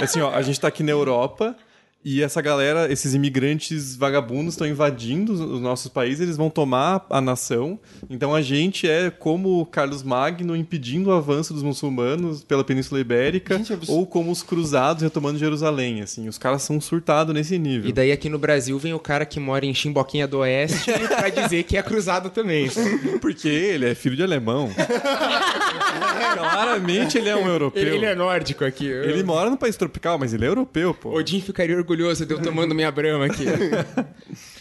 Assim, 0.00 0.20
ó, 0.20 0.32
a 0.32 0.42
gente 0.42 0.60
tá 0.60 0.68
aqui 0.68 0.82
na 0.82 0.92
Europa, 0.92 1.56
e 2.02 2.22
essa 2.22 2.40
galera, 2.40 2.90
esses 2.90 3.12
imigrantes 3.12 3.94
vagabundos 3.94 4.54
estão 4.54 4.66
invadindo 4.66 5.32
os 5.32 5.60
nossos 5.60 5.88
países, 5.88 6.20
eles 6.20 6.36
vão 6.36 6.48
tomar 6.48 7.04
a 7.10 7.20
nação. 7.20 7.78
Então 8.08 8.34
a 8.34 8.40
gente 8.40 8.88
é 8.88 9.10
como 9.10 9.66
Carlos 9.66 10.02
Magno 10.02 10.56
impedindo 10.56 11.10
o 11.10 11.12
avanço 11.12 11.52
dos 11.52 11.62
muçulmanos 11.62 12.42
pela 12.42 12.64
Península 12.64 13.00
Ibérica, 13.00 13.58
gente, 13.58 13.78
ou 13.86 14.06
como 14.06 14.30
os 14.30 14.42
cruzados 14.42 15.02
retomando 15.02 15.38
Jerusalém, 15.38 16.00
assim. 16.00 16.26
Os 16.26 16.38
caras 16.38 16.62
são 16.62 16.80
surtados 16.80 17.34
nesse 17.34 17.58
nível. 17.58 17.90
E 17.90 17.92
daí 17.92 18.10
aqui 18.10 18.30
no 18.30 18.38
Brasil 18.38 18.78
vem 18.78 18.94
o 18.94 18.98
cara 18.98 19.26
que 19.26 19.38
mora 19.38 19.66
em 19.66 19.74
Chimboquinha 19.74 20.26
do 20.26 20.38
Oeste 20.38 20.90
pra 21.06 21.28
dizer 21.28 21.64
que 21.64 21.76
é 21.76 21.82
cruzado 21.82 22.30
também. 22.30 22.70
Porque 23.20 23.48
ele 23.48 23.86
é 23.86 23.94
filho 23.94 24.16
de 24.16 24.22
alemão. 24.22 24.70
Claramente 26.32 27.18
ele 27.18 27.28
é 27.28 27.36
um 27.36 27.46
europeu. 27.46 27.82
Ele, 27.82 27.96
ele 27.96 28.06
é 28.06 28.14
nórdico 28.14 28.64
aqui. 28.64 28.86
Ele 28.86 29.22
mora 29.22 29.50
no 29.50 29.58
país 29.58 29.76
tropical, 29.76 30.18
mas 30.18 30.32
ele 30.32 30.46
é 30.46 30.48
europeu, 30.48 30.94
pô. 30.94 31.10
Odin 31.10 31.40
ficaria 31.42 31.76
orgulhoso 31.76 31.89
de 31.96 32.32
eu 32.32 32.40
tomando 32.42 32.74
minha 32.74 32.90
brama 32.90 33.26
aqui. 33.26 33.44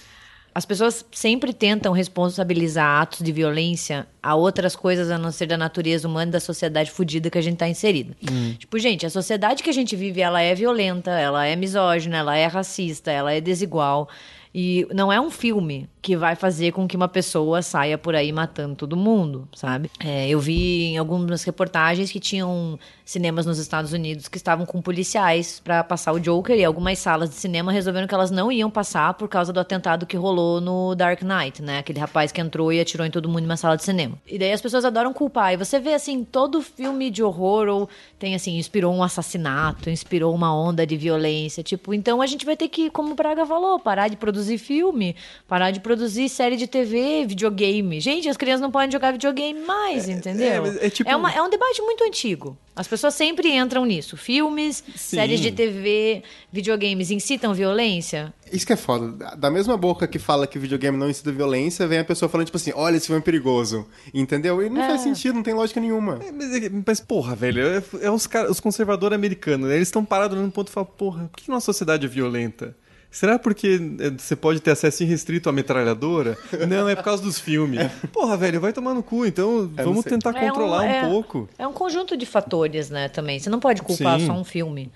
As 0.53 0.65
pessoas 0.65 1.05
sempre 1.11 1.53
tentam 1.53 1.93
responsabilizar 1.93 3.01
atos 3.01 3.19
de 3.19 3.32
violência 3.32 4.07
a 4.21 4.36
outras 4.36 4.75
coisas 4.75 5.11
a 5.11 5.17
não 5.17 5.32
ser 5.32 5.45
da 5.45 5.57
natureza 5.57 6.07
humana 6.07 6.30
e 6.30 6.34
da 6.34 6.39
sociedade 6.39 6.91
fodida 6.91 7.30
que 7.30 7.38
a 7.38 7.41
gente 7.41 7.53
está 7.53 7.69
inserida. 7.69 8.17
Hum. 8.30 8.55
Tipo, 8.57 8.80
gente, 8.80 9.05
a 9.05 9.09
sociedade 9.09 9.61
que 9.61 9.69
a 9.69 9.73
gente 9.73 9.95
vive, 9.95 10.21
ela 10.21 10.41
é 10.41 10.55
violenta, 10.55 11.11
ela 11.11 11.45
é 11.45 11.55
misógina, 11.55 12.17
ela 12.17 12.36
é 12.36 12.47
racista, 12.47 13.11
ela 13.11 13.32
é 13.32 13.39
desigual. 13.39 14.09
E 14.54 14.88
não 14.93 15.12
é 15.12 15.22
um 15.22 15.30
filme 15.30 15.88
que 16.02 16.16
vai 16.16 16.36
fazer 16.36 16.72
com 16.72 16.88
que 16.88 16.95
uma 16.95 17.08
pessoa 17.08 17.62
saia 17.62 17.97
por 17.97 18.16
aí 18.16 18.32
matando 18.32 18.76
todo 18.76 18.95
mundo, 18.95 19.47
sabe? 19.54 19.91
É, 20.00 20.30
eu 20.30 20.39
vi 20.39 20.86
em 20.86 20.97
algumas 20.97 21.43
reportagens 21.43 22.12
que 22.12 22.20
tinham 22.20 22.80
cinemas 23.04 23.45
nos 23.45 23.58
Estados 23.58 23.91
Unidos 23.91 24.28
que 24.28 24.38
estavam 24.38 24.66
com 24.66 24.82
policiais 24.82 25.60
para 25.64 25.84
passar 25.84 26.14
o 26.14 26.20
Joker 26.20 26.58
e 26.58 26.64
algumas 26.64 27.00
salas 27.00 27.30
de 27.30 27.36
cinema 27.36 27.72
resolveram 27.72 28.08
que 28.08 28.14
elas 28.14 28.32
não 28.32 28.52
iam 28.52 28.70
passar 28.70 29.14
por 29.16 29.28
causa 29.28 29.52
do 29.52 29.60
atentado 29.60 30.06
que 30.06 30.16
rolou 30.16 30.62
no 30.62 30.95
Dark 30.95 31.22
Knight, 31.22 31.62
né? 31.62 31.80
Aquele 31.80 32.00
rapaz 32.00 32.32
que 32.32 32.39
entrou 32.39 32.72
e 32.72 32.80
atirou 32.80 33.06
em 33.06 33.12
todo 33.12 33.28
mundo 33.28 33.41
em 33.41 33.45
uma 33.45 33.58
sala 33.58 33.76
de 33.76 33.84
cinema. 33.84 34.18
E 34.26 34.39
daí 34.39 34.54
as 34.54 34.62
pessoas 34.62 34.86
adoram 34.86 35.12
culpar. 35.14 35.54
E 35.54 35.58
você 35.58 35.80
vê 35.80 35.93
assim, 35.93 36.24
todo 36.24 36.62
filme 36.62 37.10
de 37.10 37.22
horror 37.22 37.68
ou 37.68 37.89
tem 38.18 38.36
assim, 38.36 38.58
inspirou 38.58 38.93
um 38.93 39.04
assassinato, 39.04 39.89
inspirou 39.89 40.34
uma 40.34 40.56
onda 40.56 40.88
de 40.88 40.95
violência, 40.95 41.62
tipo, 41.62 41.93
então 41.93 42.22
a 42.22 42.26
gente 42.26 42.45
vai 42.45 42.56
ter 42.56 42.70
que, 42.70 42.89
como 42.89 43.12
o 43.12 43.16
Braga 43.16 43.45
falou, 43.45 43.80
parar 43.80 44.08
de 44.08 44.16
produzir 44.16 44.38
filme, 44.57 45.15
parar 45.47 45.71
de 45.71 45.79
produzir 45.79 46.29
série 46.29 46.55
de 46.55 46.67
TV, 46.67 47.25
videogame. 47.25 47.99
Gente, 47.99 48.29
as 48.29 48.37
crianças 48.37 48.61
não 48.61 48.71
podem 48.71 48.91
jogar 48.91 49.11
videogame 49.11 49.59
mais, 49.61 50.07
é, 50.07 50.11
entendeu? 50.11 50.65
É, 50.65 50.87
é, 50.87 50.89
tipo... 50.89 51.09
é, 51.09 51.15
uma, 51.15 51.31
é 51.31 51.41
um 51.41 51.49
debate 51.49 51.81
muito 51.81 52.03
antigo. 52.03 52.57
As 52.79 52.87
pessoas 52.87 53.13
sempre 53.13 53.53
entram 53.53 53.83
nisso. 53.83 54.15
Filmes, 54.15 54.81
Sim. 54.95 55.17
séries 55.17 55.41
de 55.41 55.51
TV, 55.51 56.23
videogames 56.49 57.11
incitam 57.11 57.53
violência? 57.53 58.33
Isso 58.53 58.65
que 58.65 58.71
é 58.71 58.77
foda. 58.77 59.35
Da 59.35 59.51
mesma 59.51 59.75
boca 59.75 60.07
que 60.07 60.17
fala 60.17 60.47
que 60.47 60.57
videogame 60.57 60.97
não 60.97 61.09
incita 61.09 61.29
violência, 61.29 61.85
vem 61.87 61.99
a 61.99 62.05
pessoa 62.05 62.29
falando, 62.29 62.45
tipo 62.45 62.55
assim, 62.55 62.71
olha, 62.73 62.95
esse 62.95 63.07
filme 63.07 63.21
é 63.21 63.23
perigoso. 63.23 63.85
Entendeu? 64.13 64.63
E 64.63 64.69
não 64.69 64.81
é. 64.81 64.87
faz 64.87 65.01
sentido, 65.01 65.35
não 65.35 65.43
tem 65.43 65.53
lógica 65.53 65.81
nenhuma. 65.81 66.19
É, 66.23 66.31
mas, 66.31 66.55
é, 66.55 66.69
mas, 66.87 66.99
porra, 67.01 67.35
velho, 67.35 67.61
é, 67.67 67.83
é 68.01 68.09
os, 68.09 68.29
os 68.49 68.59
conservadores 68.61 69.13
americanos, 69.13 69.67
né? 69.67 69.75
Eles 69.75 69.89
estão 69.89 70.05
parados 70.05 70.37
no 70.37 70.49
ponto 70.49 70.69
e 70.69 70.71
falam, 70.71 70.89
porra, 70.97 71.29
por 71.29 71.37
que 71.37 71.51
nossa 71.51 71.65
sociedade 71.65 72.05
é 72.05 72.09
violenta? 72.09 72.77
Será 73.12 73.39
porque 73.39 73.80
é, 73.99 74.12
você 74.12 74.36
pode 74.36 74.60
ter 74.60 74.72
acesso 74.72 75.03
irrestrito 75.03 75.49
à 75.49 75.51
metralhadora? 75.51 76.38
Não, 76.70 76.88
é 76.88 76.95
por 76.95 77.03
causa 77.03 77.24
dos 77.24 77.39
filmes. 77.39 77.80
Porra, 78.14 78.38
velho, 78.38 78.62
vai 78.62 78.72
tomar 78.72 78.93
no 78.93 79.01
cu. 79.01 79.26
Então, 79.26 79.70
vamos 79.76 80.05
tentar 80.05 80.36
é 80.36 80.47
controlar 80.47 80.82
um, 80.82 80.84
é, 80.84 81.03
um, 81.03 81.10
pouco. 81.10 81.49
É 81.57 81.68
um 81.68 81.74
conjunto 81.74 82.16
de 82.16 82.26
fatores, 82.26 82.89
né, 82.89 83.10
também. 83.10 83.39
Você 83.39 83.49
não 83.49 83.60
pode 83.60 83.82
culpar 83.82 84.20
Sim. 84.20 84.28
só 84.28 84.34
um 84.34 84.43
filme. 84.43 84.91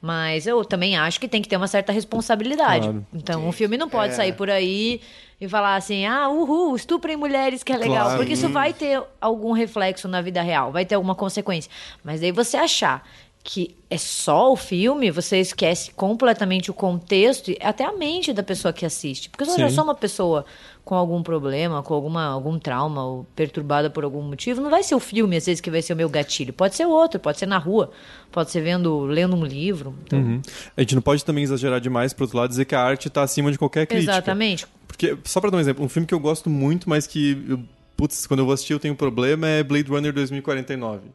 Mas 0.00 0.46
eu 0.46 0.64
também 0.64 0.96
acho 0.96 1.18
que 1.18 1.26
tem 1.26 1.42
que 1.42 1.48
ter 1.48 1.56
uma 1.56 1.66
certa 1.66 1.92
responsabilidade. 1.92 2.84
Claro. 2.84 3.06
Então, 3.12 3.40
Sim. 3.40 3.48
um 3.48 3.52
filme 3.52 3.76
não 3.76 3.88
pode 3.88 4.12
é. 4.12 4.16
sair 4.16 4.32
por 4.32 4.48
aí 4.48 5.00
e 5.40 5.48
falar 5.48 5.74
assim, 5.74 6.06
ah, 6.06 6.28
uhul, 6.28 6.76
estuprem 6.76 7.16
mulheres, 7.16 7.64
que 7.64 7.72
é 7.72 7.76
legal. 7.76 8.04
Claro. 8.04 8.18
Porque 8.18 8.34
isso 8.34 8.48
vai 8.48 8.72
ter 8.72 9.02
algum 9.20 9.50
reflexo 9.50 10.06
na 10.06 10.20
vida 10.20 10.40
real, 10.40 10.70
vai 10.70 10.86
ter 10.86 10.94
alguma 10.94 11.16
consequência. 11.16 11.70
Mas 12.04 12.20
daí 12.20 12.30
você 12.30 12.56
achar 12.56 13.04
que 13.50 13.74
é 13.88 13.96
só 13.96 14.52
o 14.52 14.56
filme, 14.56 15.10
você 15.10 15.38
esquece 15.38 15.90
completamente 15.92 16.70
o 16.70 16.74
contexto 16.74 17.50
e 17.50 17.56
até 17.62 17.82
a 17.82 17.92
mente 17.92 18.30
da 18.30 18.42
pessoa 18.42 18.74
que 18.74 18.84
assiste. 18.84 19.30
Porque 19.30 19.46
se 19.46 19.58
ela 19.58 19.70
é 19.70 19.72
só 19.72 19.82
uma 19.82 19.94
pessoa 19.94 20.44
com 20.84 20.94
algum 20.94 21.22
problema, 21.22 21.82
com 21.82 21.94
alguma, 21.94 22.26
algum 22.26 22.58
trauma 22.58 23.02
ou 23.02 23.26
perturbada 23.34 23.88
por 23.88 24.04
algum 24.04 24.20
motivo, 24.20 24.60
não 24.60 24.68
vai 24.68 24.82
ser 24.82 24.94
o 24.94 25.00
filme, 25.00 25.34
às 25.34 25.46
vezes, 25.46 25.62
que 25.62 25.70
vai 25.70 25.80
ser 25.80 25.94
o 25.94 25.96
meu 25.96 26.10
gatilho. 26.10 26.52
Pode 26.52 26.76
ser 26.76 26.84
outro, 26.84 27.18
pode 27.18 27.38
ser 27.38 27.46
na 27.46 27.56
rua, 27.56 27.90
pode 28.30 28.50
ser 28.50 28.60
vendo, 28.60 29.06
lendo 29.06 29.34
um 29.34 29.46
livro. 29.46 29.94
Então... 30.04 30.18
Uhum. 30.18 30.42
A 30.76 30.82
gente 30.82 30.94
não 30.94 31.00
pode 31.00 31.24
também 31.24 31.42
exagerar 31.42 31.80
demais, 31.80 32.12
por 32.12 32.24
outro 32.24 32.36
lado, 32.36 32.50
dizer 32.50 32.66
que 32.66 32.74
a 32.74 32.82
arte 32.82 33.08
está 33.08 33.22
acima 33.22 33.50
de 33.50 33.58
qualquer 33.58 33.86
crítica. 33.86 34.12
Exatamente. 34.12 34.66
Porque, 34.86 35.16
só 35.24 35.40
para 35.40 35.48
dar 35.48 35.56
um 35.56 35.60
exemplo, 35.60 35.82
um 35.82 35.88
filme 35.88 36.06
que 36.06 36.14
eu 36.14 36.20
gosto 36.20 36.50
muito, 36.50 36.86
mas 36.86 37.06
que, 37.06 37.42
eu, 37.48 37.60
putz, 37.96 38.26
quando 38.26 38.40
eu 38.40 38.44
vou 38.44 38.52
assistir 38.52 38.74
eu 38.74 38.78
tenho 38.78 38.92
um 38.92 38.96
problema, 38.96 39.48
é 39.48 39.62
Blade 39.62 39.88
Runner 39.88 40.12
2049. 40.12 41.08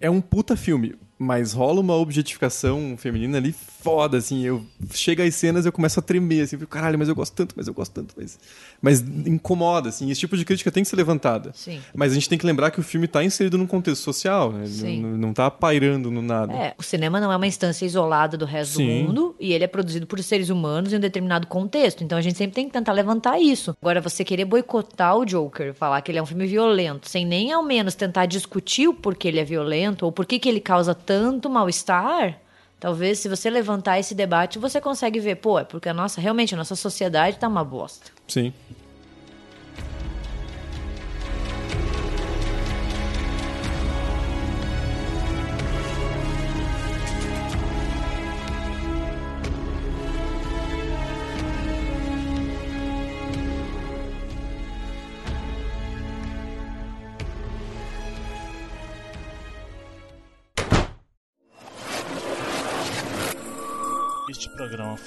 É 0.00 0.10
um 0.10 0.20
puta 0.20 0.56
filme 0.56 0.96
mas 1.18 1.52
rola 1.52 1.80
uma 1.80 1.96
objetificação 1.96 2.96
feminina 2.96 3.38
ali 3.38 3.52
foda, 3.52 4.18
assim. 4.18 4.44
Eu 4.44 4.64
chega 4.92 5.24
às 5.24 5.34
cenas 5.34 5.64
eu 5.64 5.72
começo 5.72 5.98
a 5.98 6.02
tremer, 6.02 6.42
assim, 6.42 6.58
caralho, 6.58 6.98
mas 6.98 7.08
eu 7.08 7.14
gosto 7.14 7.34
tanto, 7.34 7.54
mas 7.56 7.66
eu 7.66 7.74
gosto 7.74 7.92
tanto, 7.92 8.14
mas, 8.16 8.38
mas 8.82 9.00
incomoda, 9.00 9.88
assim. 9.88 10.10
Esse 10.10 10.20
tipo 10.20 10.36
de 10.36 10.44
crítica 10.44 10.70
tem 10.70 10.82
que 10.82 10.88
ser 10.88 10.96
levantada. 10.96 11.52
Sim. 11.54 11.80
Mas 11.94 12.12
a 12.12 12.14
gente 12.14 12.28
tem 12.28 12.38
que 12.38 12.46
lembrar 12.46 12.70
que 12.70 12.80
o 12.80 12.82
filme 12.82 13.06
está 13.06 13.22
inserido 13.24 13.56
num 13.56 13.66
contexto 13.66 14.02
social, 14.02 14.52
né? 14.52 14.66
Sim. 14.66 15.02
Não, 15.02 15.16
não 15.16 15.32
tá 15.32 15.50
pairando 15.50 16.10
no 16.10 16.20
nada. 16.20 16.52
É, 16.52 16.74
o 16.76 16.82
cinema 16.82 17.20
não 17.20 17.32
é 17.32 17.36
uma 17.36 17.46
instância 17.46 17.86
isolada 17.86 18.36
do 18.36 18.44
resto 18.44 18.76
Sim. 18.76 18.86
do 18.86 19.06
mundo 19.06 19.36
e 19.40 19.52
ele 19.52 19.64
é 19.64 19.68
produzido 19.68 20.06
por 20.06 20.22
seres 20.22 20.50
humanos 20.50 20.92
em 20.92 20.96
um 20.96 21.00
determinado 21.00 21.46
contexto. 21.46 22.04
Então 22.04 22.18
a 22.18 22.20
gente 22.20 22.36
sempre 22.36 22.54
tem 22.54 22.66
que 22.66 22.72
tentar 22.72 22.92
levantar 22.92 23.40
isso. 23.40 23.76
Agora, 23.80 24.00
você 24.00 24.24
querer 24.24 24.44
boicotar 24.44 25.16
o 25.16 25.24
Joker, 25.24 25.72
falar 25.74 26.00
que 26.02 26.10
ele 26.10 26.18
é 26.18 26.22
um 26.22 26.26
filme 26.26 26.46
violento, 26.46 27.08
sem 27.08 27.24
nem 27.24 27.52
ao 27.52 27.62
menos 27.62 27.94
tentar 27.94 28.26
discutir 28.26 28.88
o 28.88 28.94
porquê 28.94 29.28
ele 29.28 29.40
é 29.40 29.44
violento 29.44 30.04
ou 30.04 30.12
por 30.12 30.26
que 30.26 30.48
ele 30.48 30.60
causa 30.60 30.94
tanto 31.08 31.48
mal-estar, 31.48 32.38
talvez 32.78 33.18
se 33.18 33.30
você 33.30 33.48
levantar 33.48 33.98
esse 33.98 34.14
debate, 34.14 34.58
você 34.58 34.78
consegue 34.78 35.18
ver, 35.18 35.36
pô, 35.36 35.58
é 35.58 35.64
porque 35.64 35.88
a 35.88 35.94
nossa, 35.94 36.20
realmente, 36.20 36.52
a 36.52 36.58
nossa 36.58 36.76
sociedade 36.76 37.38
tá 37.38 37.48
uma 37.48 37.64
bosta. 37.64 38.12
Sim. 38.28 38.52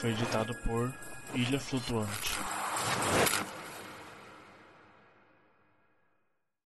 Foi 0.02 0.10
editado 0.10 0.56
por 0.56 0.92
Ilha 1.36 1.60
Flutuante. 1.60 2.32